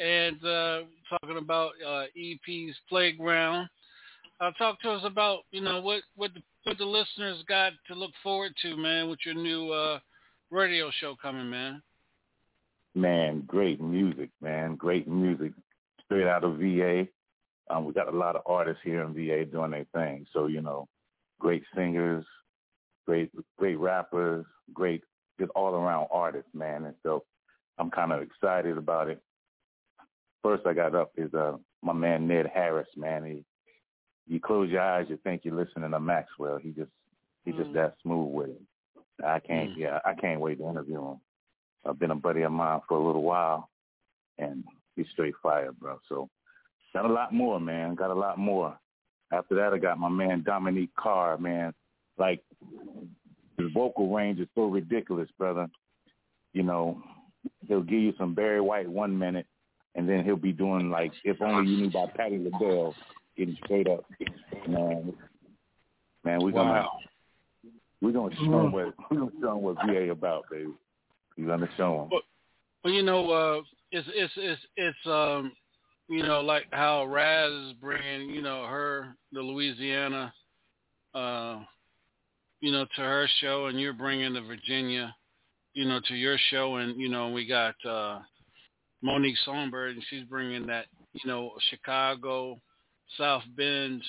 and 0.00 0.44
uh, 0.44 0.80
talking 1.10 1.38
about 1.38 1.72
uh, 1.86 2.04
EP's 2.16 2.74
Playground. 2.88 3.68
Uh, 4.40 4.50
talk 4.58 4.80
to 4.82 4.90
us 4.90 5.02
about 5.04 5.40
you 5.50 5.60
know 5.60 5.80
what 5.80 6.02
what 6.16 6.32
the, 6.34 6.42
what 6.64 6.78
the 6.78 6.84
listeners 6.84 7.42
got 7.48 7.72
to 7.88 7.94
look 7.94 8.12
forward 8.22 8.52
to, 8.62 8.76
man, 8.76 9.08
with 9.08 9.18
your 9.24 9.34
new 9.34 9.70
uh, 9.70 9.98
radio 10.50 10.90
show 11.00 11.16
coming, 11.20 11.48
man. 11.48 11.82
Man, 12.94 13.42
great 13.46 13.80
music, 13.80 14.30
man. 14.40 14.74
Great 14.76 15.08
music. 15.08 15.52
Straight 16.04 16.26
out 16.26 16.44
of 16.44 16.58
VA. 16.58 17.06
Um, 17.68 17.84
we 17.84 17.92
got 17.92 18.12
a 18.12 18.16
lot 18.16 18.36
of 18.36 18.42
artists 18.46 18.80
here 18.84 19.02
in 19.02 19.12
VA 19.12 19.44
doing 19.44 19.72
their 19.72 19.86
thing. 19.92 20.24
So, 20.32 20.46
you 20.46 20.60
know, 20.60 20.86
great 21.40 21.64
singers, 21.74 22.24
great 23.06 23.30
great 23.58 23.78
rappers, 23.78 24.46
great 24.72 25.02
just 25.38 25.50
all 25.54 25.74
around 25.74 26.06
artists, 26.10 26.50
man. 26.54 26.84
And 26.84 26.94
so 27.02 27.24
I'm 27.78 27.90
kind 27.90 28.12
of 28.12 28.22
excited 28.22 28.78
about 28.78 29.08
it. 29.08 29.20
First 30.42 30.66
I 30.66 30.72
got 30.72 30.94
up 30.94 31.12
is 31.16 31.32
uh 31.34 31.56
my 31.82 31.92
man 31.92 32.26
Ned 32.26 32.50
Harris, 32.52 32.88
man. 32.96 33.24
He 33.24 33.44
you 34.26 34.40
close 34.40 34.70
your 34.70 34.82
eyes, 34.82 35.06
you 35.08 35.18
think 35.22 35.42
you're 35.44 35.54
listening 35.54 35.90
to 35.90 36.00
Maxwell. 36.00 36.58
He 36.58 36.70
just 36.70 36.90
he 37.44 37.52
just 37.52 37.72
that 37.74 37.94
smooth 38.02 38.32
with 38.32 38.50
it. 38.50 38.62
I 39.24 39.38
can't 39.40 39.76
yeah, 39.76 39.98
I 40.04 40.14
can't 40.14 40.40
wait 40.40 40.58
to 40.58 40.68
interview 40.68 41.00
him. 41.00 41.20
I've 41.84 41.98
been 41.98 42.10
a 42.10 42.16
buddy 42.16 42.42
of 42.42 42.52
mine 42.52 42.80
for 42.88 42.98
a 42.98 43.06
little 43.06 43.22
while 43.22 43.70
and 44.38 44.64
he's 44.96 45.06
straight 45.12 45.34
fire, 45.42 45.72
bro. 45.72 45.98
So 46.08 46.28
got 46.92 47.04
a 47.04 47.12
lot 47.12 47.32
more, 47.32 47.60
man. 47.60 47.94
Got 47.94 48.10
a 48.10 48.14
lot 48.14 48.38
more. 48.38 48.78
After 49.32 49.54
that 49.56 49.72
I 49.72 49.78
got 49.78 49.98
my 49.98 50.08
man 50.08 50.42
Dominique 50.42 50.94
Carr, 50.98 51.38
man. 51.38 51.72
Like 52.18 52.42
his 53.58 53.70
vocal 53.72 54.14
range 54.14 54.40
is 54.40 54.48
so 54.54 54.64
ridiculous, 54.64 55.28
brother. 55.38 55.68
You 56.52 56.62
know, 56.62 57.02
he'll 57.66 57.82
give 57.82 58.00
you 58.00 58.12
some 58.18 58.34
Barry 58.34 58.60
White 58.60 58.88
one 58.88 59.18
minute 59.18 59.46
and 59.96 60.08
then 60.08 60.24
he'll 60.24 60.36
be 60.36 60.52
doing 60.52 60.90
like 60.90 61.12
If 61.24 61.40
Only 61.40 61.70
You 61.70 61.76
Knew 61.78 61.90
by 61.90 62.06
Patti 62.16 62.38
LaBelle, 62.38 62.94
getting 63.36 63.56
straight 63.64 63.88
up. 63.88 64.04
Man, 64.68 65.12
man, 66.24 66.42
we're 66.42 66.52
gonna 66.52 66.70
Wow. 66.70 66.98
we're 68.00 68.12
gonna 68.12 68.34
show 68.36 68.66
him 68.66 68.72
what 68.72 68.94
we're 69.10 69.18
gonna 69.18 69.30
show 69.40 69.56
him 69.56 69.62
what 69.62 69.76
VA 69.86 70.10
about, 70.10 70.44
baby. 70.50 70.72
You're 71.36 71.48
gonna 71.48 71.68
show 71.76 72.02
him. 72.02 72.20
Well, 72.84 72.92
you 72.92 73.02
know, 73.02 73.30
uh, 73.30 73.62
it's 73.90 74.06
it's 74.14 74.32
it's 74.36 74.62
it's 74.76 75.06
um, 75.06 75.52
you 76.08 76.22
know, 76.22 76.40
like 76.40 76.66
how 76.72 77.04
Raz 77.06 77.50
is 77.50 77.72
bringing, 77.74 78.30
you 78.30 78.42
know, 78.42 78.66
her 78.66 79.14
the 79.32 79.40
Louisiana, 79.40 80.32
uh, 81.14 81.60
you 82.60 82.70
know, 82.70 82.84
to 82.84 83.00
her 83.00 83.28
show, 83.40 83.66
and 83.66 83.80
you're 83.80 83.92
bringing 83.92 84.34
the 84.34 84.42
Virginia, 84.42 85.14
you 85.76 85.84
know, 85.84 86.00
to 86.08 86.14
your 86.14 86.36
show, 86.50 86.76
and 86.76 86.98
you 87.00 87.08
know, 87.08 87.30
we 87.30 87.46
got 87.46 87.74
uh, 87.84 88.20
Monique 89.02 89.36
Songbird, 89.44 89.94
and 89.94 90.04
she's 90.08 90.24
bringing 90.24 90.66
that, 90.66 90.86
you 91.12 91.30
know, 91.30 91.52
Chicago, 91.70 92.60
South 93.18 93.42
Bend, 93.56 94.02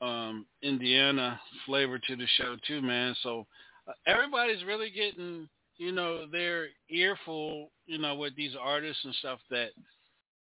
um, 0.00 0.46
Indiana 0.62 1.40
flavor 1.66 1.98
to 1.98 2.16
the 2.16 2.26
show 2.36 2.56
too, 2.66 2.82
man. 2.82 3.16
So 3.22 3.46
uh, 3.88 3.92
everybody's 4.06 4.64
really 4.64 4.90
getting 4.90 5.48
you 5.76 5.92
know, 5.92 6.26
their 6.30 6.68
earful, 6.90 7.70
you 7.86 7.98
know, 7.98 8.14
with 8.14 8.36
these 8.36 8.52
artists 8.60 9.04
and 9.04 9.14
stuff 9.16 9.40
that, 9.50 9.70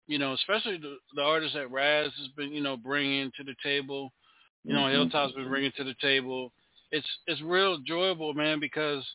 you 0.08 0.18
know, 0.18 0.34
especially 0.34 0.78
the, 0.78 0.98
the 1.16 1.22
artists 1.22 1.56
that 1.56 1.72
Raz 1.72 2.12
has 2.18 2.30
been, 2.38 2.52
you 2.52 2.62
know, 2.62 2.78
bringing 2.78 3.32
to 3.38 3.44
the 3.44 3.56
table, 3.62 4.14
you 4.64 4.74
know, 4.74 4.82
Mhm. 4.82 4.92
Hilltop's 4.92 5.34
been 5.34 5.50
bringing 5.50 5.72
to 5.74 5.84
the 5.84 5.96
table. 5.96 6.54
It's 6.92 7.08
it's 7.28 7.42
real 7.42 7.76
enjoyable, 7.76 8.34
man, 8.34 8.60
because 8.60 9.06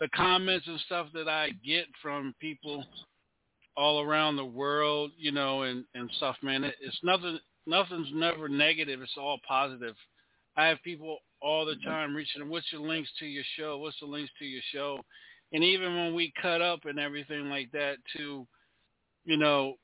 the 0.00 0.08
comments 0.14 0.66
and 0.66 0.80
stuff 0.80 1.08
that 1.14 1.28
I 1.28 1.50
get 1.64 1.86
from 2.00 2.34
people 2.40 2.84
all 3.76 4.00
around 4.00 4.36
the 4.36 4.44
world, 4.44 5.12
you 5.16 5.32
know, 5.32 5.62
and 5.62 5.84
and 5.94 6.10
stuff, 6.16 6.36
man, 6.42 6.64
it, 6.64 6.74
it's 6.80 6.98
nothing. 7.02 7.38
Nothing's 7.66 8.08
never 8.14 8.48
negative. 8.48 9.02
It's 9.02 9.12
all 9.18 9.38
positive. 9.46 9.94
I 10.56 10.66
have 10.66 10.78
people 10.82 11.18
all 11.40 11.64
the 11.64 11.72
mm-hmm. 11.72 11.88
time 11.88 12.16
reaching, 12.16 12.48
what's 12.48 12.70
your 12.72 12.80
links 12.80 13.10
to 13.18 13.26
your 13.26 13.44
show? 13.56 13.78
What's 13.78 14.00
the 14.00 14.06
links 14.06 14.32
to 14.38 14.44
your 14.44 14.62
show? 14.72 14.98
And 15.52 15.64
even 15.64 15.96
when 15.96 16.14
we 16.14 16.32
cut 16.40 16.60
up 16.60 16.80
and 16.84 16.98
everything 16.98 17.48
like 17.48 17.70
that 17.72 17.96
too, 18.16 18.46
you 19.24 19.36
know, 19.36 19.74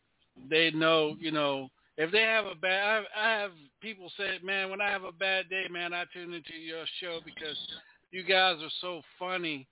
they 0.51 0.71
know, 0.71 1.17
you 1.21 1.31
know, 1.31 1.69
if 1.97 2.11
they 2.11 2.23
have 2.23 2.47
a 2.47 2.55
bad, 2.55 3.05
I, 3.17 3.21
I 3.21 3.41
have 3.41 3.53
people 3.81 4.11
say, 4.17 4.39
man, 4.43 4.69
when 4.69 4.81
I 4.81 4.91
have 4.91 5.05
a 5.05 5.13
bad 5.13 5.49
day, 5.49 5.67
man, 5.71 5.95
I 5.95 6.05
tune 6.13 6.35
into 6.35 6.55
your 6.55 6.85
show 7.01 7.21
because 7.25 7.57
you 8.11 8.25
guys 8.25 8.57
are 8.61 8.73
so 8.81 9.01
funny. 9.19 9.67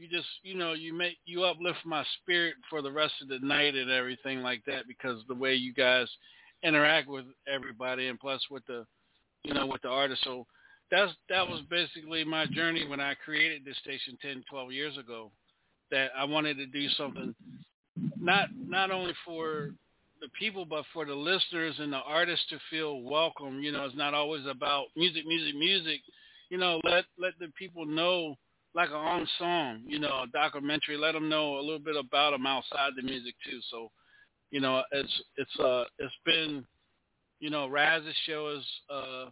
You 0.00 0.08
just, 0.08 0.28
you 0.42 0.54
know, 0.54 0.72
you 0.72 0.94
make, 0.94 1.18
you 1.26 1.44
uplift 1.44 1.80
my 1.84 2.02
spirit 2.22 2.54
for 2.70 2.80
the 2.80 2.90
rest 2.90 3.12
of 3.20 3.28
the 3.28 3.38
night 3.40 3.74
and 3.74 3.90
everything 3.90 4.40
like 4.40 4.64
that 4.66 4.88
because 4.88 5.22
the 5.28 5.34
way 5.34 5.54
you 5.54 5.74
guys 5.74 6.08
interact 6.62 7.06
with 7.06 7.26
everybody 7.52 8.08
and 8.08 8.18
plus 8.18 8.40
with 8.50 8.64
the, 8.66 8.86
you 9.44 9.52
know, 9.52 9.66
with 9.66 9.82
the 9.82 9.88
artists. 9.88 10.24
So 10.24 10.46
that's 10.90 11.12
that 11.28 11.46
was 11.46 11.60
basically 11.68 12.24
my 12.24 12.46
journey 12.46 12.88
when 12.88 12.98
I 12.98 13.14
created 13.14 13.62
this 13.62 13.76
station 13.76 14.16
10, 14.22 14.44
12 14.48 14.72
years 14.72 14.96
ago. 14.96 15.30
That 15.90 16.12
I 16.16 16.24
wanted 16.24 16.56
to 16.58 16.66
do 16.66 16.88
something 16.96 17.34
not 18.18 18.48
not 18.56 18.90
only 18.90 19.12
for 19.24 19.70
the 20.20 20.28
people, 20.38 20.64
but 20.64 20.84
for 20.92 21.04
the 21.04 21.14
listeners 21.14 21.74
and 21.78 21.92
the 21.92 21.98
artists 21.98 22.46
to 22.50 22.58
feel 22.70 23.02
welcome. 23.02 23.62
You 23.62 23.72
know, 23.72 23.84
it's 23.84 23.96
not 23.96 24.14
always 24.14 24.46
about 24.46 24.86
music, 24.96 25.26
music, 25.26 25.54
music. 25.56 26.00
You 26.48 26.58
know, 26.58 26.80
let 26.84 27.04
let 27.18 27.32
the 27.38 27.48
people 27.58 27.84
know 27.84 28.36
like 28.74 28.90
a 28.90 28.94
own 28.94 29.26
song. 29.38 29.82
You 29.86 29.98
know, 29.98 30.24
a 30.24 30.26
documentary. 30.32 30.96
Let 30.96 31.12
them 31.12 31.28
know 31.28 31.58
a 31.58 31.62
little 31.62 31.78
bit 31.78 31.96
about 31.96 32.32
them 32.32 32.46
outside 32.46 32.92
the 32.96 33.02
music 33.02 33.34
too. 33.44 33.60
So, 33.70 33.90
you 34.50 34.60
know, 34.60 34.82
it's 34.92 35.22
it's 35.36 35.60
uh 35.60 35.84
it's 35.98 36.14
been, 36.24 36.64
you 37.40 37.50
know, 37.50 37.66
Raz's 37.66 38.14
show 38.26 38.56
is 38.56 38.64
uh 38.88 39.30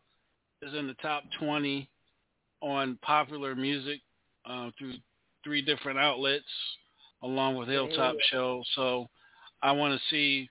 is 0.62 0.74
in 0.74 0.86
the 0.86 0.94
top 0.94 1.24
20 1.38 1.88
on 2.60 2.98
popular 3.02 3.54
music 3.54 4.00
uh, 4.48 4.70
through 4.78 4.94
three 5.44 5.62
different 5.62 5.98
outlets, 5.98 6.44
along 7.22 7.56
with 7.56 7.68
Hilltop 7.68 8.16
Show. 8.30 8.62
So 8.74 9.06
I 9.62 9.72
want 9.72 9.94
to 9.94 10.00
see, 10.10 10.48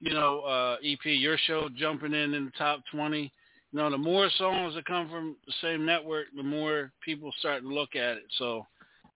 you 0.00 0.12
know, 0.12 0.40
uh, 0.40 0.76
EP 0.84 1.04
your 1.04 1.36
show 1.46 1.68
jumping 1.76 2.14
in 2.14 2.34
in 2.34 2.46
the 2.46 2.52
top 2.52 2.82
20. 2.92 3.32
Know, 3.78 3.90
the 3.90 3.98
more 3.98 4.28
songs 4.36 4.74
that 4.74 4.84
come 4.84 5.08
from 5.08 5.36
the 5.46 5.52
same 5.62 5.86
network, 5.86 6.26
the 6.34 6.42
more 6.42 6.92
people 7.04 7.32
start 7.38 7.62
to 7.62 7.68
look 7.68 7.94
at 7.94 8.16
it. 8.16 8.24
So 8.38 8.66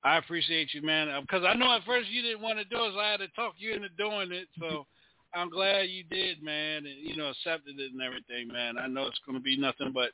I 0.05 0.19
appreciate 0.19 0.75
you, 0.75 0.83
man, 0.83 1.09
because 1.23 1.45
I 1.45 1.55
know 1.55 1.75
at 1.75 1.85
first 1.85 2.09
you 2.11 2.23
didn't 2.23 2.43
want 2.43 2.59
to 2.59 2.65
do 2.65 2.77
it, 2.77 2.93
so 2.95 3.01
I 3.01 3.11
had 3.11 3.21
to 3.21 3.29
talk 3.29 3.55
you 3.59 3.75
into 3.75 3.89
doing 3.91 4.33
it. 4.33 4.49
So 4.61 4.87
I'm 5.35 5.51
glad 5.51 5.89
you 5.89 6.05
did, 6.05 6.43
man, 6.43 6.87
and 6.87 6.99
you 7.01 7.17
know, 7.17 7.31
accepted 7.31 7.81
it 7.81 7.93
and 7.93 8.03
everything, 8.03 8.49
man. 8.49 8.79
I 8.79 8.87
know 8.87 9.07
it's 9.07 9.19
going 9.27 9.39
to 9.39 9.43
be 9.43 9.57
nothing 9.57 9.93
but, 9.93 10.11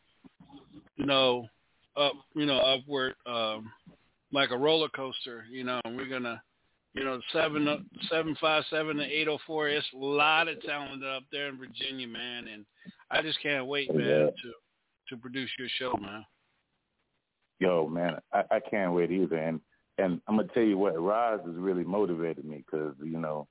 you 0.96 1.04
know, 1.04 1.46
up, 1.96 2.14
you 2.34 2.46
know, 2.46 2.58
upward, 2.58 3.14
um, 3.26 3.70
like 4.32 4.50
a 4.50 4.56
roller 4.56 4.88
coaster, 4.88 5.44
you 5.50 5.64
know. 5.64 5.80
And 5.84 5.96
we're 5.96 6.08
gonna, 6.08 6.40
you 6.94 7.04
know, 7.04 7.20
seven 7.32 7.86
seven 8.08 8.36
five 8.40 8.64
seven 8.70 9.00
and 9.00 9.10
eight 9.10 9.28
oh 9.28 9.38
four. 9.46 9.68
It's 9.68 9.86
a 9.92 9.98
lot 9.98 10.48
of 10.48 10.62
talent 10.62 11.04
up 11.04 11.24
there 11.30 11.48
in 11.48 11.58
Virginia, 11.58 12.06
man, 12.06 12.48
and 12.48 12.64
I 13.10 13.22
just 13.22 13.40
can't 13.42 13.66
wait, 13.66 13.92
man, 13.94 14.06
Yeah. 14.06 14.26
to 14.26 14.52
to 15.08 15.16
produce 15.16 15.50
your 15.58 15.68
show, 15.78 15.96
man. 15.96 16.24
Yo, 17.58 17.88
man, 17.88 18.16
I, 18.32 18.44
I 18.50 18.60
can't 18.60 18.92
wait 18.92 19.10
either. 19.10 19.36
And 19.36 19.60
and 19.98 20.20
I'm 20.26 20.36
gonna 20.36 20.48
tell 20.54 20.62
you 20.62 20.78
what, 20.78 20.98
Roz 20.98 21.40
has 21.44 21.54
really 21.56 21.84
motivated 21.84 22.44
me 22.44 22.64
because 22.64 22.94
you 23.02 23.18
know 23.18 23.48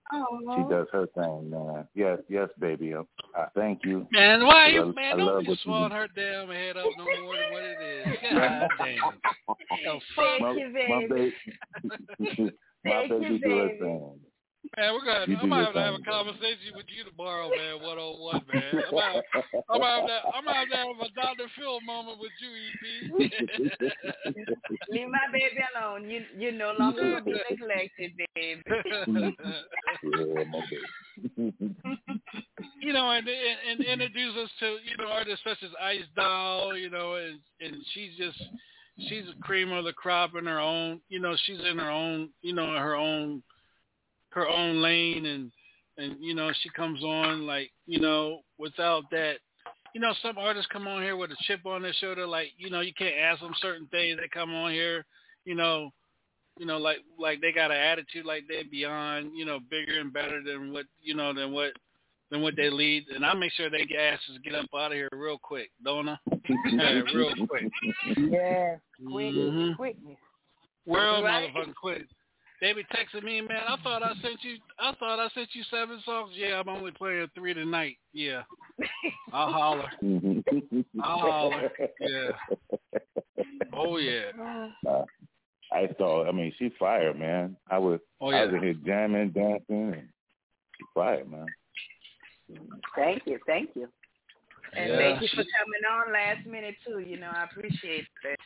she 0.56 0.64
does 0.70 0.88
her 0.92 1.08
thing, 1.08 1.50
man. 1.50 1.88
Yes, 1.94 2.20
yes, 2.30 2.50
baby. 2.60 2.96
I, 2.96 3.02
I 3.36 3.46
thank 3.56 3.82
you. 3.84 4.08
Man, 4.12 4.46
why 4.46 4.66
I, 4.66 4.68
you, 4.70 4.82
I 4.82 4.86
man? 4.86 5.18
love 5.20 5.28
Don't 5.28 5.44
be 5.44 5.50
what 5.50 5.58
you 5.58 5.64
swelling 5.64 5.92
her 5.92 6.08
damn 6.16 6.50
head 6.50 6.78
up 6.78 6.88
no 6.98 7.06
more 7.22 7.36
than 7.36 7.52
what 7.52 7.64
it 7.64 7.78
is. 7.82 8.18
God 8.32 8.70
damn. 8.80 9.00
Thank 10.16 10.42
fuck? 10.42 10.56
you, 10.58 10.74
My 10.88 11.08
baby. 11.08 11.34
baby, 12.20 12.54
my 12.86 12.92
Thank 12.92 13.12
you, 13.12 13.20
baby 13.20 13.40
do 13.40 13.58
her 13.58 13.70
thing. 13.80 14.20
Man, 14.78 14.94
we're 14.94 15.06
gonna. 15.06 15.22
I'm 15.22 15.30
do 15.30 15.36
gonna 15.38 15.66
have 15.66 15.74
to 15.74 15.80
have 15.82 15.94
a 15.96 16.04
conversation 16.04 16.76
with 16.76 16.86
you 16.96 17.04
tomorrow, 17.10 17.50
man. 17.50 17.82
One 17.82 17.98
on 17.98 18.20
one, 18.20 18.42
man. 18.54 18.64
I'm 18.76 18.92
gonna, 18.92 19.22
I'm 19.70 19.80
gonna 19.80 20.00
have 20.00 20.08
to. 20.08 20.20
I'm 20.36 20.44
gonna 20.46 20.58
have 20.58 20.70
to 20.70 20.76
have 20.76 20.88
a 21.00 21.10
Dr. 21.16 21.50
Phil 21.58 21.82
moment 21.82 22.20
with 22.20 22.32
you, 22.40 22.52
EP. 22.70 23.32
Leave 24.90 25.08
my 25.08 25.28
baby 25.32 25.64
alone. 25.76 26.10
You 26.10 26.24
you 26.38 26.52
no 26.52 26.74
longer 26.78 27.02
gonna 27.02 27.22
be 27.24 27.42
neglected, 27.50 28.12
baby. 28.36 28.62
yeah, 30.04 30.44
my 30.52 30.64
baby. 30.70 31.64
you 32.82 32.94
know, 32.94 33.12
and, 33.12 33.28
and 33.28 33.80
and 33.80 34.02
introduce 34.02 34.36
us 34.38 34.50
to 34.60 34.66
you 34.66 34.98
know 34.98 35.08
artists 35.10 35.44
such 35.48 35.64
as 35.64 35.72
Ice 35.82 36.06
Doll, 36.16 36.78
you 36.78 36.90
know, 36.90 37.16
and 37.16 37.40
and 37.62 37.76
she's 37.94 38.16
just 38.18 38.38
she's 39.08 39.24
a 39.30 39.42
cream 39.42 39.72
of 39.72 39.86
the 39.86 39.94
crop 39.94 40.36
in 40.36 40.46
her 40.46 40.60
own, 40.60 41.00
you 41.10 41.20
know, 41.20 41.36
she's 41.46 41.60
in 41.60 41.78
her 41.78 41.90
own, 41.90 42.30
you 42.42 42.54
know, 42.54 42.76
her 42.76 42.96
own 42.96 43.42
her 44.32 44.48
own 44.48 44.82
lane, 44.82 45.26
and 45.26 45.52
and 45.98 46.18
you 46.20 46.34
know 46.34 46.52
she 46.62 46.70
comes 46.70 47.04
on 47.04 47.46
like 47.46 47.72
you 47.86 48.00
know 48.00 48.42
without 48.58 49.04
that. 49.12 49.36
You 49.96 50.02
know, 50.02 50.14
some 50.22 50.38
artists 50.38 50.70
come 50.72 50.88
on 50.88 51.02
here 51.02 51.18
with 51.18 51.32
a 51.32 51.38
chip 51.42 51.66
on 51.66 51.82
their 51.82 51.94
shoulder, 51.94 52.28
like 52.28 52.50
you 52.58 52.70
know, 52.70 52.82
you 52.82 52.94
can't 52.94 53.16
ask 53.18 53.42
them 53.42 53.54
certain 53.60 53.88
things. 53.88 54.18
They 54.18 54.28
come 54.28 54.54
on 54.54 54.72
here, 54.72 55.04
you 55.46 55.56
know, 55.56 55.90
you 56.60 56.66
know, 56.68 56.78
like 56.78 56.98
like 57.18 57.42
they 57.42 57.52
got 57.52 57.72
an 57.72 57.78
attitude 57.78 58.26
like 58.26 58.44
they're 58.48 58.64
beyond, 58.70 59.32
you 59.36 59.46
know, 59.46 59.60
bigger 59.60 60.00
and 60.00 60.14
better 60.14 60.44
than 60.44 60.72
what 60.72 60.86
you 61.02 61.16
know 61.16 61.34
than 61.34 61.52
what 61.52 61.72
than 62.30 62.42
what 62.42 62.56
they 62.56 62.70
lead. 62.70 63.08
And 63.10 63.26
I 63.26 63.34
make 63.34 63.52
sure 63.54 63.70
they 63.70 63.86
get 63.86 64.00
asses 64.00 64.38
get 64.44 64.54
up 64.54 64.68
out 64.76 64.92
of 64.92 64.94
here 64.94 65.10
real 65.12 65.40
quick, 65.40 65.72
don't 65.84 66.10
I? 66.10 66.18
yeah, 66.72 67.02
real 67.14 67.34
quick. 67.48 67.72
Yeah, 68.18 68.76
quick, 69.10 69.34
Mhm. 69.34 69.76
quickness. 69.76 70.18
Real 70.86 71.24
Right. 71.24 71.52
motherfucking 71.54 71.76
quick. 71.76 72.06
They 72.62 72.74
be 72.74 72.84
texting 72.84 73.24
me, 73.24 73.42
man. 73.42 73.62
I 73.68 73.78
thought 73.84 74.04
I 74.04 74.14
sent 74.22 74.44
you. 74.44 74.58
I 74.78 74.94
thought 75.00 75.20
I 75.20 75.30
sent 75.34 75.50
you 75.54 75.64
seven 75.72 76.02
songs. 76.06 76.34
Yeah, 76.36 76.60
I'm 76.60 76.68
only 76.68 76.92
playing 76.92 77.28
three 77.34 77.54
tonight. 77.54 77.98
Yeah, 78.12 78.44
I'll 79.32 79.52
holler. 79.52 79.90
I'll 81.02 81.20
holler. 81.20 81.72
Yeah. 82.00 82.32
Oh 83.74 83.98
yeah. 83.98 84.32
Uh, 84.88 85.06
I 85.72 85.88
saw. 85.98 86.28
I 86.28 86.32
mean, 86.32 86.52
she 86.60 86.72
fired, 86.78 87.18
man. 87.18 87.56
I 87.70 87.78
was. 87.78 88.00
Oh, 88.20 88.32
yeah. 88.32 88.38
I 88.38 88.40
yeah. 88.40 88.46
was 88.46 88.56
in 88.56 88.64
here 88.64 88.76
jamming, 88.86 89.30
dancing, 89.30 89.94
and 89.94 90.10
she 90.78 90.86
fired, 90.94 91.30
man. 91.30 91.46
Thank 92.96 93.24
you, 93.26 93.40
thank 93.46 93.70
you. 93.76 93.88
And 94.76 94.90
Yeah. 94.90 94.98
thank 94.98 95.22
you 95.22 95.28
for 95.30 95.44
coming 95.44 95.86
on 95.90 96.14
last 96.14 96.46
minute 96.46 96.76
too. 96.86 97.00
You 97.00 97.18
know, 97.20 97.30
I 97.30 97.44
appreciate 97.44 98.06
that. 98.24 98.40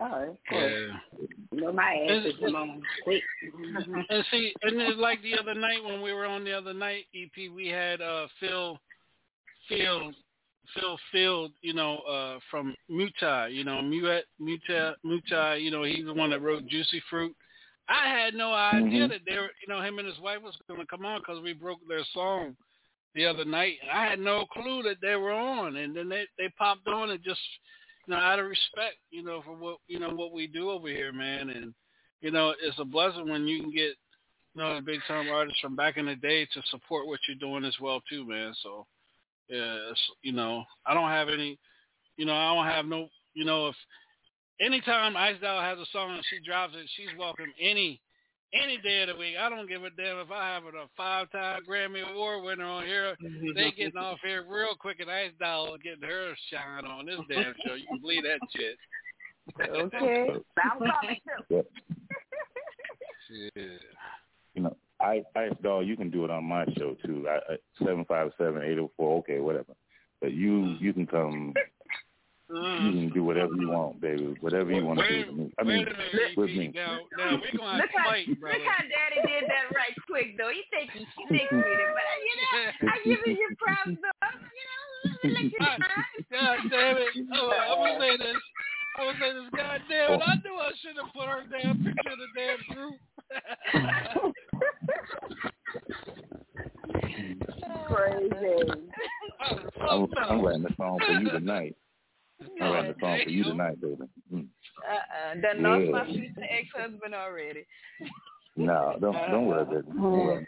All 0.00 0.08
right, 0.10 0.28
of 0.28 0.36
course. 0.48 0.72
Yeah. 0.72 1.26
You 1.50 1.60
know 1.60 1.72
my 1.72 1.94
ass 2.08 2.26
is 2.26 2.54
on 2.54 2.82
quick. 3.02 3.22
And 4.10 4.24
see, 4.30 4.54
and 4.62 4.80
it's 4.80 4.98
like 5.00 5.20
the 5.22 5.36
other 5.38 5.54
night 5.54 5.82
when 5.84 6.00
we 6.02 6.12
were 6.12 6.26
on 6.26 6.44
the 6.44 6.52
other 6.52 6.72
night, 6.72 7.06
EP, 7.14 7.50
we 7.52 7.66
had 7.68 8.00
uh 8.00 8.28
Phil, 8.38 8.78
Phil, 9.68 10.12
Phil 10.74 10.98
Field, 11.10 11.52
you 11.62 11.74
know, 11.74 11.98
uh 11.98 12.38
from 12.50 12.74
Mutai, 12.90 13.52
you 13.52 13.64
know, 13.64 13.80
Muet, 13.82 14.22
Mutai, 14.40 14.94
Mutai, 15.04 15.62
you 15.62 15.70
know, 15.72 15.82
he's 15.82 16.04
the 16.04 16.14
one 16.14 16.30
that 16.30 16.42
wrote 16.42 16.66
Juicy 16.68 17.02
Fruit. 17.10 17.34
I 17.88 18.08
had 18.08 18.34
no 18.34 18.52
idea 18.52 19.06
Mhm. 19.06 19.08
that 19.08 19.24
they 19.26 19.36
were, 19.36 19.50
you 19.60 19.66
know, 19.68 19.80
him 19.80 19.98
and 19.98 20.06
his 20.06 20.18
wife 20.18 20.42
was 20.42 20.54
going 20.68 20.78
to 20.78 20.86
come 20.86 21.06
on 21.06 21.20
because 21.20 21.40
we 21.40 21.54
broke 21.54 21.80
their 21.88 22.04
song 22.12 22.54
the 23.14 23.24
other 23.24 23.46
night. 23.46 23.78
I 23.90 24.04
had 24.04 24.20
no 24.20 24.44
clue 24.46 24.82
that 24.82 25.00
they 25.00 25.16
were 25.16 25.32
on, 25.32 25.76
and 25.76 25.96
then 25.96 26.08
they 26.08 26.26
they 26.36 26.50
popped 26.50 26.86
on 26.86 27.10
and 27.10 27.22
just, 27.24 27.40
know, 28.08 28.16
out 28.16 28.38
of 28.38 28.46
respect, 28.46 28.96
you 29.10 29.22
know, 29.22 29.42
for 29.44 29.54
what 29.54 29.78
you 29.86 29.98
know 29.98 30.10
what 30.10 30.32
we 30.32 30.46
do 30.46 30.70
over 30.70 30.88
here, 30.88 31.12
man, 31.12 31.50
and 31.50 31.74
you 32.20 32.30
know, 32.30 32.54
it's 32.62 32.78
a 32.78 32.84
blessing 32.84 33.28
when 33.28 33.46
you 33.46 33.60
can 33.60 33.70
get, 33.70 33.94
you 34.54 34.62
know, 34.62 34.80
big 34.84 35.00
time 35.06 35.28
artists 35.28 35.60
from 35.60 35.76
back 35.76 35.96
in 35.96 36.06
the 36.06 36.16
day 36.16 36.46
to 36.46 36.62
support 36.70 37.06
what 37.06 37.20
you're 37.28 37.36
doing 37.38 37.64
as 37.64 37.76
well 37.80 38.00
too, 38.08 38.26
man. 38.26 38.52
So, 38.62 38.86
yeah, 39.48 39.76
you 40.22 40.32
know, 40.32 40.64
I 40.84 40.94
don't 40.94 41.10
have 41.10 41.28
any, 41.28 41.58
you 42.16 42.26
know, 42.26 42.34
I 42.34 42.54
don't 42.54 42.66
have 42.66 42.86
no, 42.86 43.08
you 43.34 43.44
know, 43.44 43.68
if 43.68 43.76
anytime 44.60 45.16
Ice 45.16 45.36
Doll 45.40 45.60
has 45.60 45.78
a 45.78 45.86
song 45.92 46.14
and 46.14 46.24
she 46.28 46.40
drops 46.44 46.74
it, 46.76 46.88
she's 46.96 47.16
welcome 47.18 47.52
any 47.60 48.00
any 48.52 48.78
day 48.78 49.02
of 49.02 49.08
the 49.08 49.16
week. 49.16 49.34
I 49.38 49.48
don't 49.48 49.68
give 49.68 49.84
a 49.84 49.90
damn 49.90 50.18
if 50.18 50.30
I 50.30 50.54
have 50.54 50.64
a 50.64 50.88
five 50.96 51.30
time 51.30 51.62
Grammy 51.68 52.02
Award 52.08 52.44
winner 52.44 52.64
on 52.64 52.84
here. 52.84 53.16
They 53.54 53.72
getting 53.72 53.96
off 53.98 54.18
here 54.22 54.44
real 54.48 54.74
quick 54.78 55.00
and 55.00 55.10
Ice 55.10 55.32
Doll 55.38 55.76
getting 55.82 56.08
her 56.08 56.34
shine 56.50 56.86
on 56.86 57.06
this 57.06 57.20
damn 57.28 57.54
show. 57.66 57.74
You 57.74 57.86
can 57.86 58.00
believe 58.00 58.22
that 58.24 58.40
shit. 58.54 58.76
Okay. 59.60 60.26
I'm 60.62 60.78
coming 60.78 60.92
too. 61.48 61.64
Yeah. 63.50 63.62
You 64.54 64.62
know, 64.62 64.76
I 65.00 65.22
Ice 65.36 65.52
Doll, 65.62 65.84
you 65.84 65.96
can 65.96 66.10
do 66.10 66.24
it 66.24 66.30
on 66.30 66.44
my 66.44 66.64
show 66.76 66.96
too. 67.04 67.26
I, 67.28 67.56
seven 67.78 68.04
five 68.06 68.30
seven 68.38 68.62
eight 68.62 68.74
zero 68.74 68.90
four. 68.96 69.18
Okay, 69.18 69.40
whatever. 69.40 69.74
But 70.20 70.32
you 70.32 70.50
mm-hmm. 70.50 70.84
you 70.84 70.92
can 70.92 71.06
come. 71.06 71.54
You 72.48 72.92
can 72.96 73.10
do 73.12 73.24
whatever 73.24 73.52
you 73.54 73.68
want, 73.68 74.00
baby. 74.00 74.34
Whatever 74.40 74.72
you 74.72 74.84
want 74.84 75.00
to 75.00 75.08
do 75.08 75.18
with 75.28 75.36
me. 75.36 75.52
I 75.58 75.62
mean, 75.64 75.84
Wait 75.84 75.88
a 75.88 75.90
minute, 75.92 76.36
with 76.36 76.50
me. 76.50 76.72
Now, 76.74 77.00
now 77.18 77.36
we're 77.36 77.52
gonna 77.58 77.76
Look 77.76 77.92
how, 77.92 78.08
fight, 78.08 78.24
brother. 78.40 78.56
look 78.56 78.66
how 78.66 78.82
Daddy 78.88 79.20
did 79.28 79.44
that 79.52 79.68
right 79.76 79.92
quick 80.08 80.38
though. 80.38 80.48
He 80.48 80.64
think 80.72 80.88
he's 80.96 81.04
slick 81.28 81.44
with 81.52 81.60
it, 81.60 81.92
but 81.92 82.08
you 82.24 82.34
know, 82.40 82.72
I 82.88 82.96
give 83.04 83.20
him 83.20 83.36
your 83.36 83.52
props 83.60 83.92
though. 84.00 84.32
You 84.32 84.64
know, 84.64 84.80
let 85.28 85.44
you 85.44 85.60
God 86.30 86.56
damn 86.70 86.96
it! 86.96 87.12
Oh, 87.34 87.52
I'm 87.52 87.84
gonna 87.84 88.00
say 88.00 88.16
this. 88.16 88.40
I'm 88.96 89.04
gonna 89.06 89.18
say 89.20 89.32
this. 89.36 89.48
God 89.54 89.80
damn 89.88 90.12
it! 90.12 90.22
I 90.24 90.34
knew 90.40 90.56
I 90.56 90.72
shouldn't 90.80 91.04
have 91.04 91.12
put 91.12 91.28
her 91.28 91.44
damn 91.52 91.76
picture 91.84 92.12
in 92.12 92.18
the 92.18 92.32
damn 92.32 92.60
group. 92.72 92.96
Crazy. 97.88 98.72
Oh, 99.40 99.54
I'm, 99.80 100.02
oh, 100.02 100.08
I'm 100.28 100.42
writing 100.42 100.62
the 100.62 100.74
song 100.76 100.98
for 100.98 101.12
you 101.12 101.30
tonight. 101.30 101.76
I'm 102.40 102.72
writing 102.72 102.92
the 102.92 103.00
song 103.00 103.20
for 103.24 103.30
you 103.30 103.44
tonight, 103.44 103.80
baby. 103.80 103.96
Mm. 104.32 104.46
Uh-uh. 104.88 105.34
Done 105.40 105.62
lost 105.62 105.84
Yeah. 105.84 105.90
my 105.90 106.04
future 106.06 106.46
ex-husband 106.48 107.14
already. 107.14 107.66
No, 108.56 108.96
don't 109.00 109.14
don't 109.30 109.46
worry, 109.46 109.64
baby. 109.64 109.86
Don't 109.94 110.02
worry. 110.26 110.46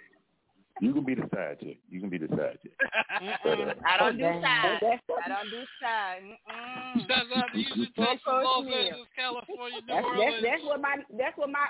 You 0.80 0.94
can 0.94 1.04
be 1.04 1.14
the 1.14 1.28
side 1.34 1.60
chick. 1.60 1.78
You 1.90 2.00
can 2.00 2.08
be 2.08 2.16
the 2.16 2.28
side 2.28 2.56
chick. 2.62 2.72
But, 3.44 3.60
uh, 3.60 3.74
I 3.84 3.98
don't 3.98 4.16
do 4.16 4.24
Okay. 4.24 4.40
side. 4.40 4.80
I 4.80 5.28
don't 5.28 5.50
do 5.50 5.62
side. 5.82 6.22
Mm-mm. 6.24 7.06
Shouts 7.06 7.28
out 7.36 7.52
to 7.52 7.58
Houston, 7.62 7.92
Texas, 8.04 8.22
Los 8.26 8.64
Angeles, 8.66 9.08
California, 9.14 9.80
New 9.80 9.86
that's, 9.86 10.06
that's, 10.06 10.06
Orleans. 10.06 10.42
that's 10.42 10.62
what 10.64 10.80
my 10.80 10.96
that's 11.18 11.36
what 11.36 11.50
my 11.50 11.66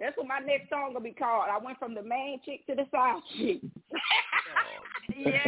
that's 0.00 0.16
what 0.16 0.26
my 0.26 0.38
next 0.40 0.68
song 0.70 0.92
gonna 0.94 1.04
be 1.04 1.12
called. 1.12 1.46
I 1.48 1.58
went 1.62 1.78
from 1.78 1.94
the 1.94 2.02
main 2.02 2.40
chick 2.44 2.66
to 2.66 2.74
the 2.74 2.86
side 2.90 3.20
chick. 3.36 3.60
Yeah. 5.10 5.34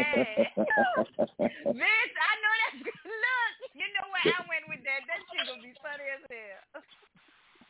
Vince, 0.58 2.16
I 2.18 2.34
know 2.42 2.54
that's 2.60 2.82
good. 2.82 2.98
Look, 3.04 3.41
you 3.82 3.90
know 3.98 4.06
where 4.14 4.30
I 4.30 4.46
went 4.46 4.64
with 4.70 4.82
that. 4.86 5.02
That 5.10 5.18
shit 5.26 5.42
gonna 5.50 5.58
be 5.58 5.74
funny 5.82 6.06
as 6.14 6.22
hell. 6.30 6.82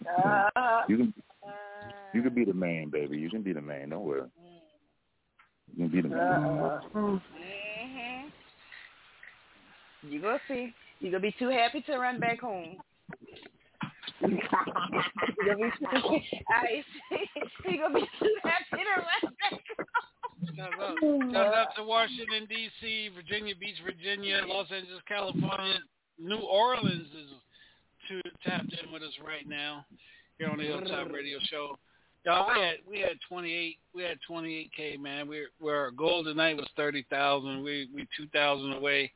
Uh, 0.05 0.83
you 0.89 0.97
can 0.99 1.15
you 2.13 2.23
can 2.23 2.35
be 2.35 2.45
the 2.45 2.53
man, 2.53 2.91
baby. 2.91 3.17
You 3.17 3.31
can 3.31 3.43
be 3.43 3.53
the 3.53 3.63
man. 3.63 3.91
Don't 3.91 4.05
worry. 4.05 4.29
You 5.75 5.89
can 5.89 5.89
be 5.89 6.03
the 6.03 6.09
man. 6.09 6.21
uh, 6.21 6.81
hmm 6.93 7.17
You 10.03 10.21
gonna 10.21 10.41
see. 10.49 10.75
You 11.01 11.11
gonna 11.11 11.23
be 11.23 11.35
too 11.39 11.49
happy 11.49 11.81
to 11.83 11.99
run 11.99 12.21
back 12.21 12.41
home. 12.41 12.77
You 14.21 14.39
gonna 15.47 15.57
be 15.57 15.71
too, 15.81 15.87
I, 16.51 16.85
he 17.65 17.79
gonna 17.79 17.95
be 17.95 18.07
too 18.21 18.37
happy 18.45 18.83
to 18.85 19.01
run 19.01 19.35
back 19.41 19.53
home. 19.53 19.61
Shout 20.55 20.73
out, 20.81 20.99
shout 21.33 21.55
out 21.55 21.69
to 21.77 21.85
Washington 21.85 22.47
D.C., 22.49 23.11
Virginia 23.15 23.55
Beach, 23.59 23.77
Virginia, 23.85 24.43
Los 24.47 24.71
Angeles, 24.71 25.01
California, 25.09 25.79
New 26.19 26.39
Orleans 26.39 27.09
is 27.09 27.31
to, 28.09 28.21
tapped 28.49 28.73
in 28.85 28.93
with 28.93 29.03
us 29.03 29.13
right 29.27 29.49
now 29.49 29.85
here 30.39 30.49
on 30.49 30.59
the 30.59 30.65
Hilltop 30.65 31.11
Radio 31.13 31.39
Show. 31.51 31.79
Y'all, 32.25 32.49
we 32.55 32.61
had 32.61 32.75
we 32.89 33.01
had 33.01 33.19
28 33.29 33.77
we 33.95 34.03
had 34.03 34.19
28k 34.31 34.99
man. 35.01 35.27
We're 35.27 35.49
we're 35.61 35.77
our 35.77 35.91
goal 35.91 36.23
tonight 36.23 36.57
was 36.57 36.69
30,000. 36.77 37.63
We 37.65 37.89
we 37.95 38.07
2,000 38.17 38.75
away. 38.75 39.11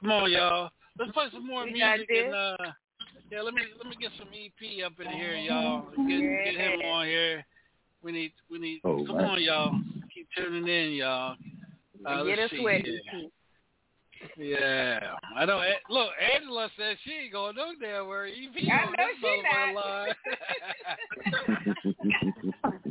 Come 0.00 0.10
on, 0.12 0.30
y'all. 0.30 0.70
Let's 0.98 1.12
play 1.12 1.26
some 1.32 1.46
more 1.46 1.64
We 1.64 1.72
music 1.72 2.08
this. 2.08 2.24
and 2.24 2.34
uh 2.34 2.56
yeah, 3.30 3.42
let 3.42 3.52
me 3.52 3.62
let 3.76 3.86
me 3.86 3.96
get 4.00 4.12
some 4.18 4.28
EP 4.28 4.84
up 4.86 4.92
in 4.98 5.12
here, 5.12 5.34
y'all. 5.36 5.88
Get 6.08 6.20
get 6.20 6.54
him 6.54 6.80
on 6.86 7.04
here. 7.06 7.44
We 8.02 8.12
need 8.12 8.32
we 8.50 8.58
need 8.58 8.80
Oh, 8.84 9.04
come 9.06 9.16
man. 9.18 9.24
on, 9.26 9.42
y'all. 9.42 9.72
Keep 10.14 10.28
tuning 10.36 10.66
in, 10.66 10.92
y'all. 10.92 11.36
Uh, 12.06 12.22
Get 12.24 12.38
let's 12.38 12.52
us 12.52 12.58
see 12.58 12.64
wet. 12.64 12.82
Here. 14.36 14.58
Yeah, 14.60 15.14
I 15.36 15.44
know. 15.44 15.60
An- 15.60 15.74
Look, 15.90 16.10
Angela 16.34 16.68
says 16.78 16.96
she 17.04 17.12
ain't 17.12 17.32
going 17.32 17.56
no 17.56 17.72
damn 17.80 18.08
where 18.08 18.26
EP 18.26 18.32
I 18.70 18.86
on 18.86 18.92
know 18.92 19.06
this 19.06 19.16
she 19.20 19.26
motherfucking 19.26 19.74
line. 19.74 20.14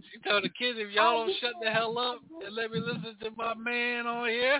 she 0.12 0.30
told 0.30 0.44
the 0.44 0.50
kids 0.50 0.78
if 0.80 0.92
y'all 0.92 1.22
oh, 1.22 1.26
don't 1.28 1.36
shut 1.40 1.54
the 1.62 1.70
hell 1.72 1.98
up 1.98 2.20
and 2.46 2.56
let 2.56 2.72
me 2.72 2.80
listen 2.80 3.16
to 3.22 3.32
my 3.38 3.54
man 3.56 4.08
on 4.08 4.30
here. 4.30 4.60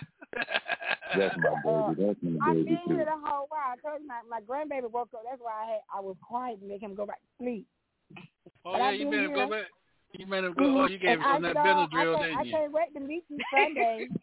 That's 1.18 1.36
my 1.38 1.54
baby. 1.64 2.02
That's 2.08 2.20
my 2.22 2.48
I've 2.48 2.56
baby 2.56 2.70
been 2.70 2.80
too. 2.88 2.96
here 2.96 3.06
the 3.06 3.12
whole 3.24 3.48
while. 3.50 3.74
I 3.74 3.76
told 3.82 4.02
you 4.02 4.08
my, 4.08 4.22
my 4.30 4.42
grandbaby 4.42 4.92
woke 4.92 5.10
up. 5.14 5.22
That's 5.30 5.42
why 5.42 5.64
I 5.64 5.72
had 5.72 5.82
I 5.96 6.00
was 6.02 6.16
quiet 6.22 6.60
to 6.62 6.68
make 6.68 6.82
him 6.82 6.96
go 6.96 7.06
back 7.06 7.20
to 7.20 7.44
sleep. 7.44 7.66
Oh 8.66 8.72
But 8.74 8.78
yeah, 8.80 8.84
I 8.86 8.92
you 8.92 9.06
do 9.06 9.12
made 9.12 9.24
him 9.26 9.34
go 9.34 9.50
back. 9.50 9.66
You 10.14 10.26
made 10.28 10.44
him 10.44 10.54
go. 10.54 10.64
Mm-hmm. 10.64 10.78
Oh, 10.78 10.88
you 10.88 10.98
gave 10.98 11.10
And 11.12 11.22
him 11.22 11.28
some 11.28 11.46
I 11.46 11.54
that 11.54 11.56
said, 11.56 11.66
Benadryl, 11.66 12.16
I 12.16 12.20
can't, 12.20 12.24
didn't 12.24 12.38
I 12.38 12.44
you? 12.44 12.52
can't 12.52 12.72
wait 12.72 12.94
to 12.94 13.00
meet 13.00 13.24
you 13.30 13.38
Sunday. 13.54 14.08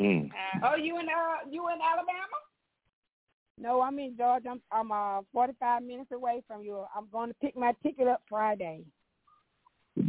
Mm. 0.00 0.30
oh, 0.64 0.76
you 0.76 0.98
in 0.98 1.06
uh 1.08 1.50
you 1.50 1.68
in 1.68 1.78
Alabama? 1.82 2.38
No, 3.58 3.82
I'm 3.82 3.98
in 3.98 4.16
Georgia. 4.16 4.48
I'm 4.48 4.62
I'm 4.72 4.90
uh 4.92 5.22
45 5.32 5.82
minutes 5.82 6.10
away 6.12 6.42
from 6.46 6.62
you. 6.62 6.84
I'm 6.96 7.06
going 7.12 7.28
to 7.28 7.34
pick 7.34 7.54
my 7.56 7.74
ticket 7.82 8.08
up 8.08 8.22
Friday. 8.28 8.84
Okay, 9.98 10.08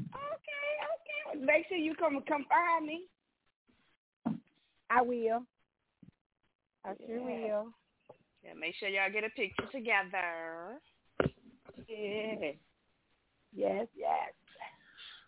okay. 1.35 1.45
Make 1.45 1.67
sure 1.67 1.77
you 1.77 1.93
come 1.95 2.23
come 2.27 2.45
find 2.47 2.85
me. 2.85 3.03
I 4.89 5.01
will. 5.01 5.43
I 6.85 6.93
sure 7.05 7.21
will. 7.21 7.73
Yeah, 8.43 8.53
make 8.59 8.75
sure 8.79 8.87
y'all 8.87 9.11
get 9.11 9.25
a 9.25 9.29
picture 9.29 9.67
together. 9.71 10.79
Yeah. 11.87 12.51
Yes, 13.53 13.87
yes. 13.95 14.33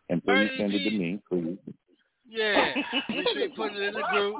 And 0.10 0.24
please 0.24 0.50
send 0.58 0.74
it 0.74 0.90
to 0.90 0.92
me, 0.92 1.20
please. 1.30 1.58
Yeah, 2.36 2.74
make 3.10 3.28
sure 3.30 3.42
you 3.42 3.50
put 3.56 3.74
it 3.74 3.82
in 3.82 3.94
the 3.94 4.04
group. 4.12 4.36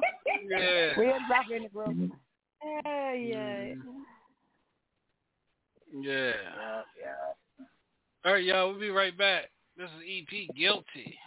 Yeah. 0.48 0.92
We'll 0.96 1.18
drop 1.28 1.46
it 1.48 1.56
in 1.56 1.62
the 1.62 1.68
group. 1.68 2.10
Uh, 2.64 3.12
yeah. 3.12 3.74
Yeah. 6.00 6.32
All 8.24 8.32
right, 8.32 8.42
y'all. 8.42 8.70
We'll 8.70 8.80
be 8.80 8.90
right 8.90 9.16
back. 9.16 9.50
This 9.76 9.88
is 9.90 10.24
EP 10.32 10.56
Guilty. 10.56 11.18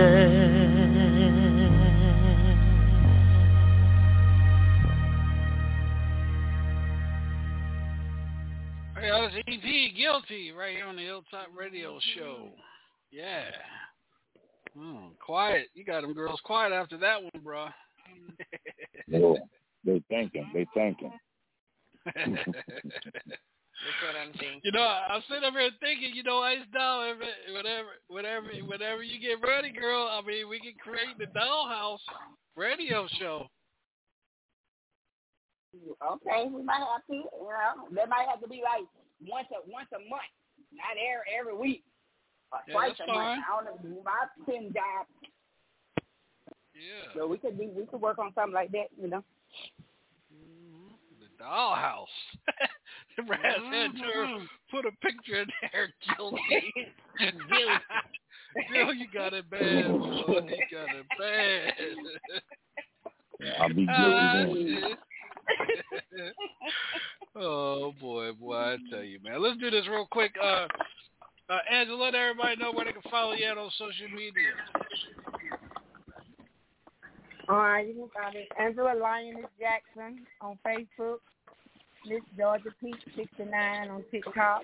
Hey, 0.00 0.06
that 9.10 9.20
was 9.20 9.32
EP 9.46 9.94
Guilty 9.94 10.52
right 10.52 10.74
here 10.74 10.86
on 10.86 10.96
the 10.96 11.02
Hilltop 11.02 11.48
Radio 11.54 11.98
Show. 12.16 12.48
Yeah. 13.10 13.50
Hmm, 14.74 15.08
quiet. 15.22 15.66
You 15.74 15.84
got 15.84 16.00
them 16.00 16.14
girls 16.14 16.40
quiet 16.44 16.72
after 16.72 16.96
that 16.96 17.22
one, 17.22 17.42
bro. 17.44 17.66
They 19.84 20.02
thinking. 20.08 20.50
They 20.54 20.66
thinking. 20.72 21.12
That's 23.80 24.00
what 24.04 24.20
I'm 24.20 24.32
thinking. 24.36 24.60
You 24.62 24.72
know, 24.72 24.84
I'm 24.84 25.22
sitting 25.28 25.44
up 25.44 25.54
here 25.54 25.70
thinking, 25.80 26.12
you 26.12 26.22
know, 26.22 26.42
Ice 26.44 26.68
Doll, 26.72 27.16
whatever, 27.56 27.96
whatever, 28.08 28.46
whatever 28.66 29.02
you 29.02 29.16
get 29.18 29.40
ready, 29.40 29.72
girl. 29.72 30.04
I 30.12 30.20
mean, 30.20 30.48
we 30.48 30.60
can 30.60 30.74
create 30.76 31.16
the 31.16 31.26
Dollhouse 31.32 32.04
radio 32.56 33.08
show. 33.18 33.48
Okay, 35.72 36.50
we 36.52 36.62
might 36.62 36.84
have 36.84 37.06
to. 37.08 37.14
You 37.14 37.24
know, 37.24 37.88
that 37.94 38.08
might 38.08 38.26
have 38.28 38.40
to 38.42 38.48
be 38.48 38.60
like 38.60 38.84
once 39.24 39.46
a 39.52 39.64
once 39.70 39.88
a 39.94 40.00
month, 40.10 40.28
not 40.72 40.98
every 40.98 41.24
every 41.38 41.56
week. 41.56 41.84
Or 42.52 42.58
Yeah, 42.66 42.74
twice 42.74 42.94
that's 42.98 43.08
a 43.08 43.12
month. 43.12 43.16
fine. 43.16 43.38
I 43.40 43.64
don't 43.64 43.84
know. 43.84 44.02
My 44.04 44.26
pen 44.44 44.72
job. 44.74 45.06
Yeah. 46.74 47.14
So 47.14 47.26
we 47.26 47.38
could 47.38 47.56
do 47.56 47.70
we 47.74 47.86
could 47.86 48.00
work 48.00 48.18
on 48.18 48.32
something 48.34 48.52
like 48.52 48.72
that. 48.72 48.88
You 49.00 49.08
know. 49.08 49.24
Mm-hmm. 50.34 50.92
The 51.20 51.44
Dollhouse. 51.44 52.06
Raz 53.18 53.42
had 53.42 53.92
to 53.96 54.02
Mhm. 54.02 54.48
put 54.70 54.86
a 54.86 54.92
picture 55.02 55.42
in 55.42 55.48
there, 55.72 55.92
guilty. 56.16 56.72
Guilty. 57.18 57.84
Girl, 58.72 58.94
you 58.94 59.06
got 59.12 59.32
it 59.34 59.48
bad. 59.50 59.88
boy. 59.88 60.08
You 60.26 60.66
got 60.70 60.94
it 60.94 61.06
bad. 61.18 61.74
I'll 63.60 63.68
be 63.68 63.86
guilty 63.86 64.74
then. 64.74 64.88
shit. 64.88 64.98
oh 67.36 67.92
boy, 68.00 68.32
boy, 68.32 68.54
I 68.56 68.76
tell 68.90 69.02
you, 69.02 69.18
man. 69.22 69.42
Let's 69.42 69.58
do 69.58 69.70
this 69.70 69.86
real 69.88 70.06
quick. 70.10 70.32
Uh, 70.42 70.66
uh, 71.48 71.58
Angela, 71.70 72.04
let 72.04 72.14
everybody 72.14 72.56
know 72.56 72.72
where 72.72 72.84
they 72.84 72.92
can 72.92 73.02
follow 73.10 73.32
you 73.32 73.44
at 73.44 73.58
on 73.58 73.70
social 73.72 74.08
media. 74.14 74.52
All 77.48 77.56
right, 77.56 77.86
you 77.86 77.94
can 77.94 78.08
find 78.22 78.36
it. 78.36 78.48
Angela 78.60 78.94
Lioness 79.00 79.50
Jackson 79.58 80.24
on 80.40 80.58
Facebook. 80.64 81.18
Miss 82.06 82.22
Georgia 82.36 82.70
Peach 82.80 82.96
69 83.16 83.88
on 83.90 84.04
TikTok. 84.10 84.62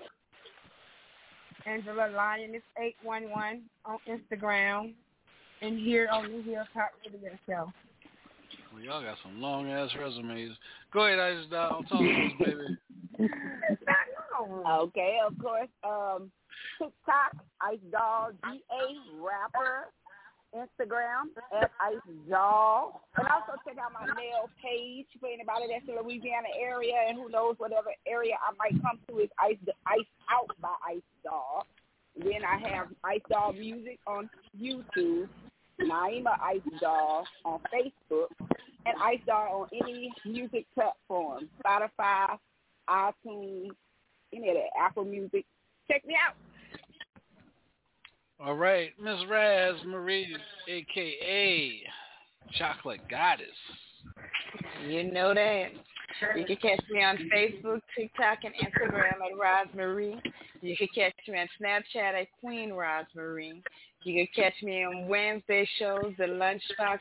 Angela 1.65 2.09
Lioness 2.15 2.61
811 2.77 3.63
on 3.85 3.97
Instagram. 4.07 4.93
And 5.61 5.79
here 5.79 6.07
on 6.11 6.31
the 6.31 6.43
Hilltop 6.43 6.91
Radio 7.11 7.31
Show. 7.47 7.71
Well, 8.73 8.83
y'all 8.83 9.01
got 9.01 9.17
some 9.23 9.41
long 9.41 9.69
ass 9.69 9.89
resumes. 9.99 10.55
Go 10.93 11.07
ahead, 11.07 11.19
Ice 11.19 11.45
Doll. 11.49 11.71
I'll 11.71 11.83
talk 11.83 11.99
to 11.99 12.25
us, 12.25 12.31
baby. 12.39 13.29
Okay, 14.69 15.17
of 15.25 15.33
course. 15.39 15.69
Um, 15.83 16.31
TikTok, 16.77 17.43
Ice 17.61 17.79
Doll, 17.91 18.29
D 18.43 18.61
A 18.71 19.23
rapper. 19.23 19.87
Instagram 20.55 21.33
at 21.61 21.71
Ice 21.81 22.07
Doll. 22.29 23.01
And 23.17 23.27
also 23.27 23.59
check 23.67 23.77
out 23.77 23.91
my 23.93 24.05
mail 24.13 24.49
page 24.61 25.07
for 25.19 25.27
anybody 25.27 25.67
that's 25.71 25.87
in 25.87 25.95
the 25.95 26.01
Louisiana 26.01 26.47
area 26.59 26.95
and 27.07 27.17
who 27.17 27.29
knows 27.29 27.55
whatever 27.57 27.89
area 28.07 28.33
I 28.39 28.53
might 28.57 28.81
come 28.81 28.99
to 29.09 29.19
is 29.19 29.29
Ice 29.39 29.57
Ice 29.87 30.11
Out 30.31 30.55
by 30.61 30.73
Ice 30.87 31.09
Doll. 31.23 31.65
Then 32.17 32.43
I 32.43 32.57
have 32.69 32.87
Ice 33.03 33.21
Doll 33.29 33.53
Music 33.53 33.99
on 34.07 34.29
YouTube, 34.59 35.29
Naima 35.81 36.39
Ice 36.41 36.61
Doll 36.81 37.25
on 37.45 37.59
Facebook, 37.73 38.29
and 38.85 38.95
Ice 39.03 39.19
Doll 39.25 39.61
on 39.61 39.67
any 39.73 40.11
music 40.25 40.65
platform, 40.73 41.47
Spotify, 41.63 42.37
iTunes, 42.89 43.69
any 44.33 44.49
of 44.49 44.55
that, 44.55 44.69
Apple 44.79 45.05
Music. 45.05 45.45
Check 45.89 46.05
me 46.05 46.15
out. 46.15 46.35
All 48.39 48.53
right, 48.53 48.91
Miss 49.01 49.17
Raz 49.27 49.75
Marie, 49.83 50.37
aka 50.67 51.81
Chocolate 52.57 53.01
Goddess. 53.09 53.47
You 54.87 55.11
know 55.11 55.33
that. 55.33 55.69
You 56.35 56.45
can 56.45 56.55
catch 56.57 56.83
me 56.89 57.03
on 57.03 57.17
Facebook, 57.33 57.81
TikTok, 57.97 58.39
and 58.43 58.53
Instagram 58.55 59.13
at 59.13 59.33
Rosemarie. 59.75 60.19
You 60.61 60.77
can 60.77 60.87
catch 60.93 61.13
me 61.27 61.39
on 61.39 61.47
Snapchat 61.59 62.21
at 62.21 62.27
Queen 62.39 62.69
Rosemarie. 62.69 63.61
You 64.03 64.25
can 64.25 64.43
catch 64.43 64.53
me 64.61 64.83
on 64.83 65.07
Wednesday 65.07 65.67
shows, 65.79 66.13
the 66.17 66.25
Lunchbox, 66.25 66.99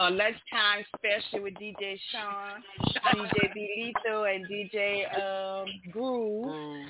or 0.00 0.10
Lunchtime 0.10 0.84
Special 0.96 1.44
with 1.44 1.54
DJ 1.54 1.98
Sean, 2.10 2.62
DJ 3.14 3.52
Bilito, 3.56 4.34
and 4.34 4.46
DJ 4.48 5.62
um, 5.62 5.68
Groove. 5.92 6.86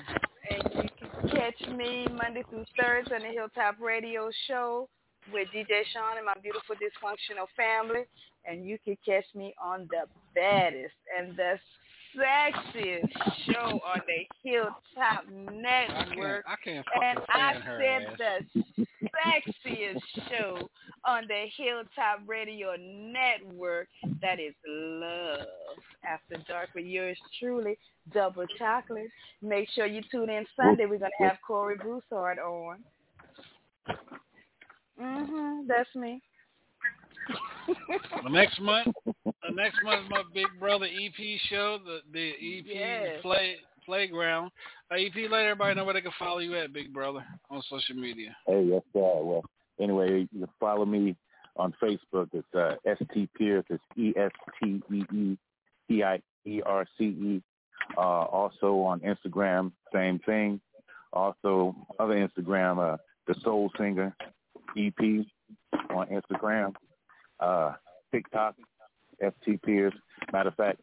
You 0.57 0.89
can 0.97 1.29
catch 1.29 1.69
me 1.69 2.07
Monday 2.17 2.43
through 2.49 2.65
Thursday 2.79 3.15
on 3.15 3.21
the 3.21 3.27
Hilltop 3.27 3.79
Radio 3.79 4.29
Show 4.47 4.89
with 5.31 5.47
DJ 5.49 5.85
Sean 5.93 6.17
and 6.17 6.25
my 6.25 6.33
beautiful 6.41 6.75
dysfunctional 6.75 7.45
family. 7.55 8.05
And 8.45 8.65
you 8.65 8.79
can 8.83 8.97
catch 9.05 9.25
me 9.35 9.53
on 9.63 9.87
the 9.91 10.07
baddest 10.33 10.95
and 11.15 11.37
the 11.37 11.59
sexiest 12.17 13.11
show 13.45 13.79
on 13.85 14.01
the 14.07 14.27
Hilltop 14.43 15.25
Network. 15.53 16.45
I 16.47 16.55
can't 16.63 16.85
and 17.03 17.19
I 17.29 17.51
stand 17.51 17.63
her 17.63 17.81
said 17.81 18.07
ass. 18.07 18.51
the 18.53 18.87
sexiest 19.65 20.29
show 20.29 20.69
on 21.05 21.23
the 21.27 21.45
Hilltop 21.55 22.21
Radio 22.27 22.75
Network. 22.79 23.87
That 24.21 24.39
is 24.39 24.53
Love 24.67 25.45
After 26.03 26.37
Dark 26.47 26.69
with 26.75 26.85
yours 26.85 27.17
truly, 27.39 27.77
Double 28.13 28.45
Chocolate. 28.57 29.09
Make 29.41 29.69
sure 29.69 29.85
you 29.85 30.01
tune 30.11 30.29
in 30.29 30.45
Sunday. 30.55 30.85
We're 30.85 30.99
going 30.99 31.11
to 31.19 31.25
have 31.27 31.37
Corey 31.45 31.77
Broussard 31.77 32.39
on. 32.39 32.77
Mhm, 34.99 35.67
that's 35.67 35.93
me. 35.95 36.21
The 38.23 38.29
next 38.29 38.59
month, 38.61 38.87
the 39.25 39.53
next 39.53 39.77
month 39.83 40.05
is 40.05 40.09
my 40.09 40.23
Big 40.33 40.47
Brother 40.59 40.85
EP 40.85 41.39
show, 41.49 41.79
the 41.85 41.99
the 42.11 42.29
EP 42.31 42.65
Yes. 42.65 43.21
play 43.21 43.55
playground. 43.85 44.51
Uh, 44.91 44.95
EP, 44.95 45.13
let 45.29 45.41
everybody 45.41 45.75
know 45.75 45.85
where 45.85 45.93
they 45.93 46.01
can 46.01 46.11
follow 46.19 46.39
you 46.39 46.55
at, 46.57 46.73
Big 46.73 46.93
Brother, 46.93 47.25
on 47.49 47.61
social 47.69 47.95
media. 47.95 48.35
Hey, 48.45 48.63
yes, 48.63 48.81
sir. 48.93 48.99
Well, 48.99 49.43
anyway, 49.79 50.27
you 50.31 50.39
can 50.45 50.47
follow 50.59 50.85
me 50.85 51.15
on 51.55 51.73
Facebook. 51.81 52.29
It's 52.33 52.47
uh, 52.55 52.75
Estee 52.85 53.29
Pierce. 53.37 53.65
It's 53.69 53.83
E 53.97 54.13
S 54.17 54.31
T 54.61 54.81
E 54.93 55.03
E 55.13 55.37
P 55.87 56.03
I 56.03 56.21
E 56.45 56.61
R 56.65 56.85
C 56.97 57.03
E. 57.05 57.41
Uh, 57.97 58.01
also 58.01 58.79
on 58.79 58.99
Instagram, 59.01 59.71
same 59.93 60.19
thing. 60.19 60.59
Also, 61.13 61.75
other 61.99 62.15
Instagram, 62.15 62.93
uh, 62.93 62.97
the 63.27 63.35
Soul 63.41 63.71
Singer 63.77 64.13
EP 64.77 65.25
on 65.91 66.07
Instagram. 66.07 66.73
Uh, 67.39 67.73
TikTok, 68.11 68.55
Estee 69.21 69.57
Pierce. 69.63 69.93
Matter 70.31 70.49
of 70.49 70.55
fact, 70.55 70.79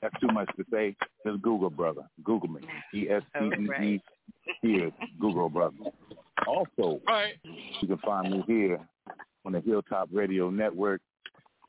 that's 0.00 0.18
too 0.20 0.28
much 0.28 0.48
to 0.56 0.64
say. 0.72 0.96
Just 1.26 1.42
Google, 1.42 1.70
brother. 1.70 2.02
Google 2.24 2.48
me. 2.48 2.60
E 2.94 3.08
S 3.10 3.22
T 3.38 3.44
E 3.46 3.84
E 3.84 4.00
Pierce. 4.62 4.92
Google, 5.20 5.48
brother. 5.48 5.76
Also, 6.46 7.00
you 7.80 7.88
can 7.88 7.98
find 7.98 8.30
me 8.30 8.44
here 8.46 8.78
on 9.44 9.52
the 9.52 9.60
Hilltop 9.60 10.08
Radio 10.12 10.50
Network. 10.50 11.00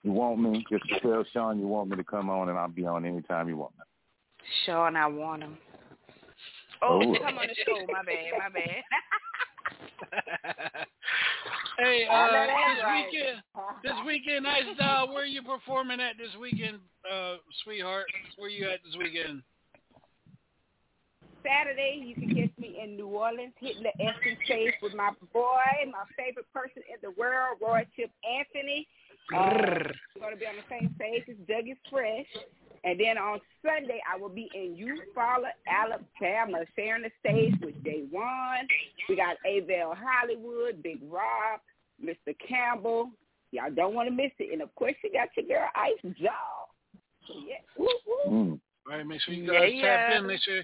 You 0.04 0.12
want 0.14 0.40
me, 0.40 0.64
just 0.72 0.84
tell 1.02 1.26
Sean 1.34 1.60
you 1.60 1.68
want 1.68 1.90
me 1.90 1.98
to 1.98 2.04
come 2.04 2.30
on, 2.30 2.48
and 2.50 2.58
I'll 2.58 2.70
be 2.70 2.86
on 2.86 3.04
anytime 3.06 3.50
you 3.50 3.58
want 3.58 3.74
me. 3.78 3.84
Sean, 4.66 4.96
I 4.96 5.08
want 5.08 5.44
him. 5.44 5.58
Oh, 6.82 7.02
Oh. 7.04 7.16
come 7.20 7.38
on 7.38 7.48
the 7.48 7.56
show. 7.66 7.86
My 7.92 8.04
bad. 8.04 8.32
My 8.40 8.50
bad. 8.50 8.84
Hey, 11.80 12.04
uh, 12.12 12.28
this 12.28 12.84
right. 12.84 13.06
weekend, 13.08 13.38
this 13.84 13.94
weekend, 14.06 14.46
Ice 14.46 14.76
Doll, 14.78 15.14
where 15.14 15.24
are 15.24 15.26
you 15.26 15.42
performing 15.42 16.02
at 16.02 16.18
this 16.18 16.36
weekend, 16.40 16.80
uh, 17.08 17.36
sweetheart? 17.64 18.06
Where 18.36 18.50
you 18.50 18.68
at 18.68 18.84
this 18.84 18.98
weekend? 18.98 19.44
Saturday, 21.40 22.04
you 22.04 22.16
can 22.16 22.36
catch 22.36 22.52
me 22.58 22.82
in 22.84 22.98
New 22.98 23.08
Orleans 23.08 23.54
hitting 23.62 23.84
the 23.84 23.96
Essence 23.96 24.40
stage 24.44 24.74
with 24.82 24.94
my 24.94 25.12
boy, 25.32 25.72
my 25.88 26.04
favorite 26.18 26.52
person 26.54 26.84
in 26.92 27.00
the 27.02 27.12
world, 27.18 27.60
Roy 27.62 27.88
Chip 27.96 28.12
Anthony. 28.28 28.86
Uh, 29.34 29.94
we're 30.16 30.22
going 30.22 30.34
to 30.34 30.40
be 30.40 30.48
on 30.48 30.60
the 30.60 30.68
same 30.70 30.94
stage 30.98 31.24
as 31.30 31.38
Douglas 31.48 31.78
Fresh. 31.90 32.28
And 32.84 33.00
then 33.00 33.18
on 33.18 33.40
Sunday, 33.64 34.00
I 34.04 34.18
will 34.18 34.30
be 34.30 34.50
in 34.54 34.76
Eufaula, 34.76 35.52
Alabama, 35.68 36.66
sharing 36.76 37.04
the 37.04 37.12
stage 37.20 37.54
with 37.62 37.82
Day 37.84 38.04
One. 38.12 38.68
We 39.08 39.16
got 39.16 39.38
Avell 39.48 39.96
Hollywood, 39.96 40.82
Big 40.82 41.00
Rob, 41.10 41.60
Mr. 42.04 42.36
Campbell. 42.48 43.12
Y'all 43.52 43.72
don't 43.74 43.94
want 43.94 44.08
to 44.08 44.14
miss 44.16 44.32
it. 44.40 44.54
And 44.54 44.62
of 44.62 44.74
course, 44.76 44.96
you 45.04 45.12
got 45.12 45.30
your 45.36 45.46
girl 45.48 45.68
Ice 45.76 46.14
Doll. 46.24 46.70
So, 47.28 47.34
yeah. 47.48 47.56
Woo, 47.78 47.88
woo. 48.28 48.60
All 48.90 48.98
right, 48.98 49.06
make 49.06 49.22
sure 49.22 49.34
you 49.34 49.52
Yeah, 49.52 49.60
guys 49.60 49.72
tap 49.74 49.82
yeah. 50.12 50.18
in. 50.20 50.28
Make 50.28 50.42
sure, 50.42 50.64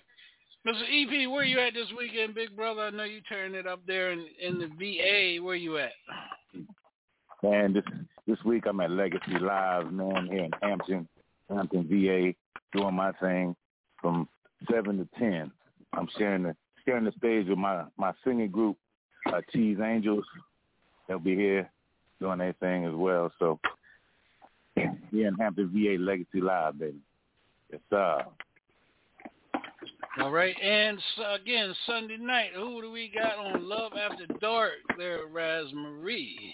Mr. 0.67 0.83
EP, 0.89 1.29
where 1.29 1.43
you 1.43 1.59
at 1.59 1.73
this 1.73 1.87
weekend, 1.97 2.33
big 2.35 2.55
brother? 2.55 2.81
I 2.83 2.89
know 2.89 3.03
you 3.03 3.21
turning 3.21 3.55
it 3.55 3.67
up 3.67 3.81
there 3.85 4.11
in, 4.11 4.25
in 4.41 4.59
the 4.59 4.67
VA. 4.67 5.43
Where 5.43 5.55
you 5.55 5.77
at? 5.77 5.91
Man, 7.43 7.73
this 7.73 7.83
this 8.27 8.43
week 8.43 8.63
I'm 8.67 8.79
at 8.79 8.89
Legacy 8.89 9.37
Live, 9.39 9.91
man, 9.91 10.27
here 10.31 10.45
in 10.45 10.51
Hampton, 10.63 11.07
Hampton, 11.49 11.83
VA, 11.87 12.33
doing 12.75 12.95
my 12.95 13.11
thing 13.13 13.55
from 14.01 14.27
seven 14.71 14.97
to 14.97 15.07
ten. 15.19 15.51
I'm 15.93 16.07
sharing 16.17 16.43
the 16.43 16.55
sharing 16.85 17.05
the 17.05 17.11
stage 17.17 17.47
with 17.47 17.59
my 17.59 17.83
my 17.97 18.13
singing 18.23 18.49
group, 18.49 18.77
uh, 19.31 19.41
Cheese 19.51 19.77
Angels. 19.83 20.25
They'll 21.07 21.19
be 21.19 21.35
here 21.35 21.69
doing 22.19 22.39
their 22.39 22.53
thing 22.53 22.85
as 22.85 22.93
well. 22.93 23.31
So 23.39 23.59
here 24.75 25.27
in 25.27 25.35
Hampton, 25.35 25.69
VA, 25.73 26.01
Legacy 26.01 26.41
Live, 26.41 26.79
baby. 26.79 26.99
Yes, 27.71 27.81
sir. 27.89 28.25
All 30.17 30.31
right, 30.31 30.55
and 30.61 30.97
so 31.17 31.33
again, 31.33 31.75
Sunday 31.85 32.17
night, 32.17 32.51
who 32.55 32.81
do 32.81 32.89
we 32.89 33.11
got 33.13 33.37
on 33.37 33.67
Love 33.67 33.91
After 33.93 34.25
Dark 34.39 34.73
there, 34.97 35.27
Raz 35.29 35.65
Marie? 35.73 36.53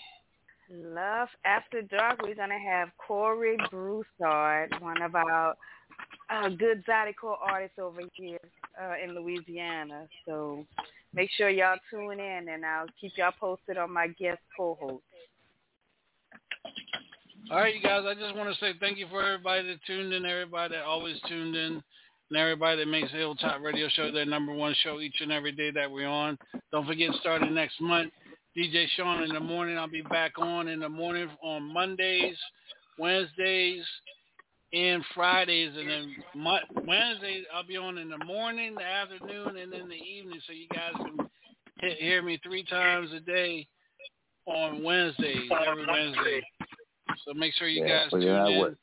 Love 0.72 1.28
After 1.46 1.84
Dark, 1.84 2.24
we're 2.24 2.34
gonna 2.34 2.58
have 2.58 2.90
Corey 2.98 3.58
Broussard, 3.70 4.74
one 4.80 5.02
of 5.04 5.14
our 5.14 5.56
uh, 6.32 6.50
good 6.50 6.84
Zydeco 6.86 7.36
artists 7.40 7.78
over 7.78 8.02
here 8.14 8.40
uh, 8.82 8.94
in 9.04 9.14
Louisiana. 9.14 10.08
So 10.26 10.66
make 11.14 11.30
sure 11.31 11.49
y'all 11.49 11.77
tune 11.90 12.19
in, 12.19 12.49
and 12.49 12.65
I'll 12.65 12.88
keep 12.99 13.14
y'all 13.17 13.31
posted 13.40 13.77
on 13.77 13.91
my 13.91 14.07
guest 14.07 14.40
co-host. 14.57 15.03
All 17.49 17.57
right, 17.57 17.75
you 17.75 17.81
guys, 17.81 18.03
I 18.07 18.14
just 18.14 18.35
want 18.35 18.53
to 18.53 18.59
say 18.59 18.73
thank 18.80 18.98
you 18.98 19.07
for 19.09 19.22
everybody 19.22 19.67
that 19.67 19.80
tuned 19.85 20.14
in, 20.14 20.25
everybody 20.25 20.73
that 20.75 20.83
always 20.83 21.19
tuned 21.27 21.56
in, 21.56 21.83
and 22.30 22.38
everybody 22.38 22.77
that 22.77 22.88
makes 22.88 23.11
Hilltop 23.11 23.61
Radio 23.61 23.90
Show 23.90 24.09
their 24.11 24.25
number 24.25 24.53
one 24.53 24.73
show 24.83 25.01
each 25.01 25.17
and 25.19 25.33
every 25.33 25.51
day 25.51 25.69
that 25.72 25.91
we're 25.91 26.07
on. 26.07 26.38
Don't 26.72 26.88
forget, 26.88 27.09
starting 27.19 27.53
next 27.53 27.81
month, 27.81 28.14
DJ 28.57 28.85
Sean 28.95 29.23
in 29.23 29.33
the 29.33 29.40
morning. 29.40 29.77
I'll 29.77 29.90
be 29.90 30.01
back 30.03 30.33
on 30.38 30.69
in 30.69 30.80
the 30.80 30.88
morning 30.88 31.30
on 31.43 31.73
Mondays, 31.73 32.38
Wednesdays, 32.98 33.83
and 34.74 35.03
Fridays. 35.14 35.75
And 35.77 35.90
then 35.90 36.16
Mo- 36.35 36.59
Wednesdays, 36.85 37.45
I'll 37.53 37.64
be 37.66 37.77
on 37.77 37.98
in 37.98 38.09
the 38.09 38.24
morning, 38.25 38.75
the 38.75 38.83
afternoon, 38.83 39.58
and 39.58 39.74
in 39.74 39.88
the 39.90 39.95
evening. 39.95 40.40
So 40.48 40.53
you 40.53 40.67
guys 40.69 40.93
can 40.95 41.30
he- 41.82 41.95
hear 42.06 42.22
me 42.22 42.38
three 42.43 42.64
times 42.64 43.11
a 43.14 43.19
day 43.19 43.67
on 44.45 44.83
Wednesdays, 44.83 45.50
every 45.67 45.85
Wednesday. 45.85 46.41
So 47.25 47.33
make 47.33 47.53
sure 47.56 47.67
you 47.67 47.83
Yeah, 47.83 48.03
guys 48.03 48.11
tune 48.11 48.24
in. 48.24 48.59
what- 48.59 48.75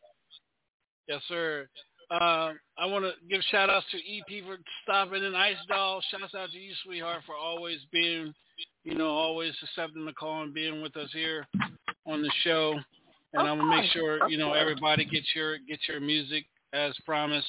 Yes, 1.08 1.22
sir. 1.26 1.68
Uh, 2.10 2.54
I 2.76 2.86
want 2.86 3.04
to 3.04 3.14
give 3.28 3.42
shout 3.44 3.70
outs 3.70 3.86
to 3.90 3.98
EP 3.98 4.42
for 4.42 4.58
stopping 4.82 5.24
in 5.24 5.34
Ice 5.34 5.56
Doll. 5.66 6.00
Shouts 6.02 6.34
out 6.34 6.50
to 6.50 6.58
you, 6.58 6.74
sweetheart, 6.82 7.24
for 7.24 7.34
always 7.34 7.84
being, 7.86 8.34
you 8.84 8.94
know, 8.94 9.08
always 9.08 9.54
accepting 9.62 10.04
the 10.04 10.12
call 10.12 10.42
and 10.42 10.54
being 10.54 10.80
with 10.82 10.96
us 10.96 11.10
here 11.12 11.46
on 12.06 12.22
the 12.22 12.30
show. 12.44 12.78
And 13.34 13.46
I'm 13.46 13.58
gonna 13.58 13.76
make 13.76 13.90
sure 13.90 14.28
you 14.28 14.38
know 14.38 14.52
everybody 14.52 15.04
gets 15.04 15.26
your 15.34 15.58
get 15.58 15.80
your 15.88 16.00
music 16.00 16.44
as 16.72 16.94
promised. 17.04 17.46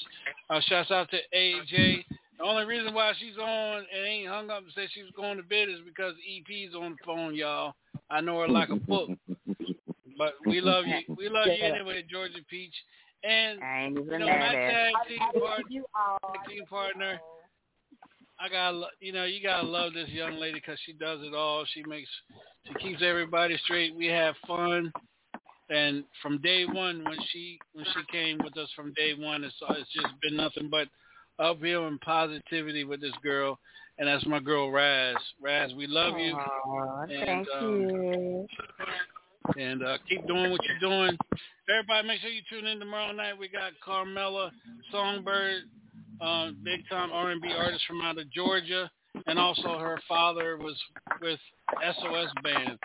Uh, 0.50 0.60
shouts 0.62 0.92
out 0.92 1.10
to 1.12 1.18
AJ. 1.36 2.04
The 2.38 2.46
only 2.46 2.66
reason 2.66 2.94
why 2.94 3.12
she's 3.20 3.38
on 3.38 3.78
and 3.78 4.08
ain't 4.08 4.30
hung 4.30 4.50
up 4.50 4.64
and 4.64 4.72
said 4.74 4.88
she 4.94 5.04
was 5.04 5.12
going 5.16 5.38
to 5.38 5.44
bed 5.44 5.68
is 5.68 5.80
because 5.86 6.14
EP's 6.24 6.74
on 6.74 6.92
the 6.92 6.98
phone, 7.06 7.36
y'all. 7.36 7.74
I 8.10 8.22
know 8.22 8.40
her 8.40 8.48
like 8.48 8.70
a 8.70 8.78
book. 8.78 9.10
But 10.18 10.34
we 10.46 10.62
love 10.62 10.86
you. 10.88 11.16
We 11.16 11.30
love 11.30 11.48
you 11.48 11.54
Yeah. 11.54 11.76
anyway, 11.76 12.04
Georgia 12.10 12.40
Peach. 12.50 12.74
And 13.24 13.62
I 13.62 13.88
you 13.88 14.02
even 14.02 14.20
know, 14.20 14.26
mad 14.26 14.40
my 14.40 14.54
tag 14.54 14.94
team 15.08 15.42
partner, 15.42 15.82
tag 16.34 16.50
team 16.50 16.66
partner. 16.66 17.20
I 18.40 18.48
got, 18.48 18.72
to 18.72 18.88
you 19.02 19.12
know, 19.12 19.26
you 19.26 19.44
gotta 19.44 19.68
love 19.68 19.94
this 19.94 20.08
young 20.10 20.40
lady 20.40 20.60
because 20.60 20.80
she 20.86 20.94
does 20.94 21.20
it 21.22 21.34
all. 21.34 21.66
She 21.74 21.84
makes, 21.84 22.10
she 22.66 22.74
keeps 22.76 23.02
everybody 23.04 23.58
straight. 23.66 23.94
We 23.94 24.06
have 24.08 24.36
fun, 24.48 24.94
and 25.70 26.04
from 26.22 26.42
day 26.42 26.66
one 26.66 27.04
when 27.04 27.18
she 27.32 27.60
when 27.74 27.86
she 27.86 28.02
came 28.12 28.40
with 28.44 28.58
us 28.58 28.70
from 28.76 28.94
day 28.94 29.14
one, 29.18 29.44
it's 29.44 29.56
it's 29.72 29.90
just 29.94 30.14
been 30.22 30.36
nothing 30.36 30.70
but 30.70 30.88
uphill 31.40 31.88
and 31.88 32.00
positivity 32.02 32.84
with 32.84 33.02
this 33.02 33.14
girl, 33.24 33.60
and 33.98 34.08
that's 34.08 34.26
my 34.26 34.40
girl 34.40 34.72
Raz. 34.72 35.16
Raz, 35.42 35.72
we 35.76 35.88
love 35.88 36.18
you. 36.18 36.34
Aw, 36.34 37.02
And, 37.04 37.26
thank 37.26 37.48
um, 37.58 37.82
you. 37.82 38.48
and 39.58 39.84
uh, 39.84 39.98
keep 40.08 40.26
doing 40.28 40.52
what 40.52 40.62
you're 40.66 40.80
doing. 40.90 41.18
Everybody, 41.70 42.08
make 42.08 42.22
sure 42.22 42.30
you 42.30 42.42
tune 42.50 42.66
in 42.66 42.80
tomorrow 42.80 43.12
night. 43.12 43.38
We 43.38 43.48
got 43.48 43.74
Carmela 43.86 44.52
Songbird, 44.92 45.64
uh, 46.20 46.50
big 46.64 46.88
time 46.90 47.12
R&B 47.12 47.54
artist 47.56 47.84
from 47.88 48.02
out 48.02 48.18
of 48.18 48.30
Georgia, 48.32 48.90
and 49.28 49.38
also 49.38 49.78
her 49.78 50.00
father 50.08 50.58
was 50.58 50.76
with 51.22 51.40
SOS 51.82 52.30
Band. 52.44 52.80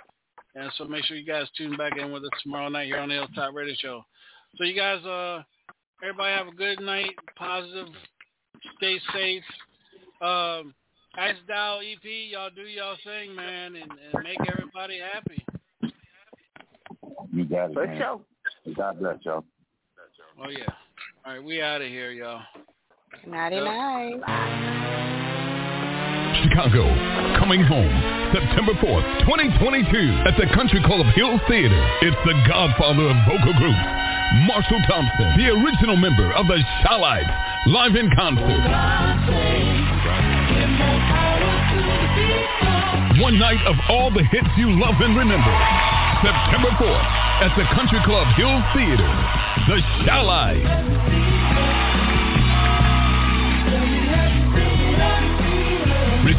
And 0.55 0.71
so 0.77 0.85
make 0.85 1.05
sure 1.05 1.17
you 1.17 1.27
guys 1.27 1.47
tune 1.57 1.77
back 1.77 1.99
in 1.99 2.13
with 2.13 2.23
us 2.23 2.31
tomorrow 2.43 2.69
night 2.69 2.87
here 2.87 2.99
on 2.99 3.09
the 3.09 3.17
Hilltop 3.17 3.55
Radio 3.55 3.75
Show. 3.79 4.05
So 4.57 4.65
you 4.65 4.75
guys, 4.75 5.05
uh, 5.05 5.43
everybody 6.03 6.33
have 6.33 6.47
a 6.47 6.57
good 6.57 6.81
night, 6.81 7.11
positive, 7.37 7.89
stay 8.77 8.99
safe. 9.13 9.43
Um, 10.21 10.75
Ice 11.17 11.37
Doll 11.49 11.81
EP, 11.81 12.05
y'all 12.31 12.51
do 12.55 12.63
y'all 12.63 12.97
thing, 13.05 13.35
man, 13.35 13.77
and, 13.77 13.91
and 13.91 14.25
make 14.25 14.39
everybody 14.53 14.99
happy. 15.01 15.45
You 17.33 17.45
got 17.45 17.71
it, 17.71 17.75
For 17.75 17.87
man. 17.87 17.99
sure. 17.99 18.75
God 18.77 18.99
bless 18.99 19.19
y'all. 19.25 19.45
Oh 20.41 20.49
yeah. 20.51 20.65
All 21.25 21.35
right, 21.35 21.45
we 21.45 21.61
out 21.63 21.83
of 21.83 21.89
here, 21.89 22.11
y'all. 22.11 22.43
Nighty 23.27 23.61
night. 23.61 25.01
Chicago, 26.45 26.85
coming 27.41 27.65
home 27.65 27.89
September 28.29 28.77
4th, 28.77 29.07
2022 29.25 30.29
at 30.29 30.37
the 30.37 30.45
Country 30.53 30.77
Club 30.85 31.07
Hill 31.17 31.41
Theater. 31.49 31.81
It's 32.03 32.21
the 32.29 32.37
godfather 32.45 33.09
of 33.09 33.17
vocal 33.25 33.57
groups, 33.57 33.85
Marshall 34.45 34.83
Thompson, 34.85 35.41
the 35.41 35.49
original 35.49 35.97
member 35.97 36.33
of 36.37 36.47
the 36.47 36.61
Chi-Lites, 36.85 37.33
live 37.67 37.97
in 37.97 38.11
concert. 38.13 38.61
One 43.25 43.39
night 43.39 43.65
of 43.65 43.77
all 43.89 44.13
the 44.13 44.25
hits 44.29 44.53
you 44.59 44.69
love 44.69 45.01
and 45.01 45.17
remember. 45.17 45.55
September 46.21 46.77
4th 46.77 47.09
at 47.41 47.57
the 47.57 47.65
Country 47.73 48.01
Club 48.05 48.29
Hill 48.37 48.61
Theater. 48.77 49.09
The 49.65 49.81
Chi-Lites. 50.05 51.14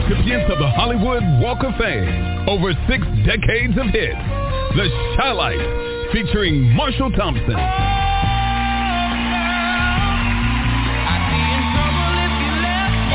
Recipients 0.05 0.45
of 0.53 0.59
the 0.59 0.69
Hollywood 0.69 1.23
Walk 1.41 1.63
of 1.63 1.73
Fame. 1.81 2.45
Over 2.47 2.73
six 2.87 3.01
decades 3.25 3.73
of 3.73 3.87
hits. 3.89 4.21
The 4.77 4.85
Chi-Lites 5.17 6.13
featuring 6.13 6.69
Marshall 6.75 7.09
Thompson. 7.17 7.57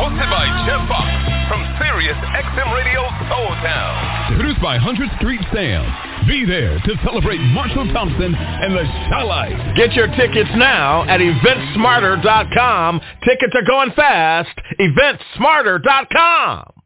Hosted 0.02 0.26
by 0.34 0.50
Jeff 0.66 0.82
Fox 0.90 1.06
from 1.46 1.62
Sirius 1.78 2.18
XM 2.18 2.74
Radio 2.74 3.06
Soul 3.30 3.54
Town. 3.62 4.34
Produced 4.34 4.60
by 4.60 4.76
100th 4.78 5.14
Street 5.18 5.40
Sam. 5.54 5.86
Be 6.26 6.44
there 6.44 6.80
to 6.80 6.94
celebrate 7.04 7.38
Marshall 7.54 7.86
Thompson 7.92 8.34
and 8.34 8.74
the 8.74 8.82
Chi-Lites. 8.82 9.78
Get 9.78 9.92
your 9.92 10.08
tickets 10.16 10.50
now 10.56 11.04
at 11.04 11.20
eventsmarter.com. 11.20 13.00
Tickets 13.22 13.54
are 13.54 13.62
going 13.64 13.92
fast. 13.92 14.58
Eventsmarter.com. 14.80 16.80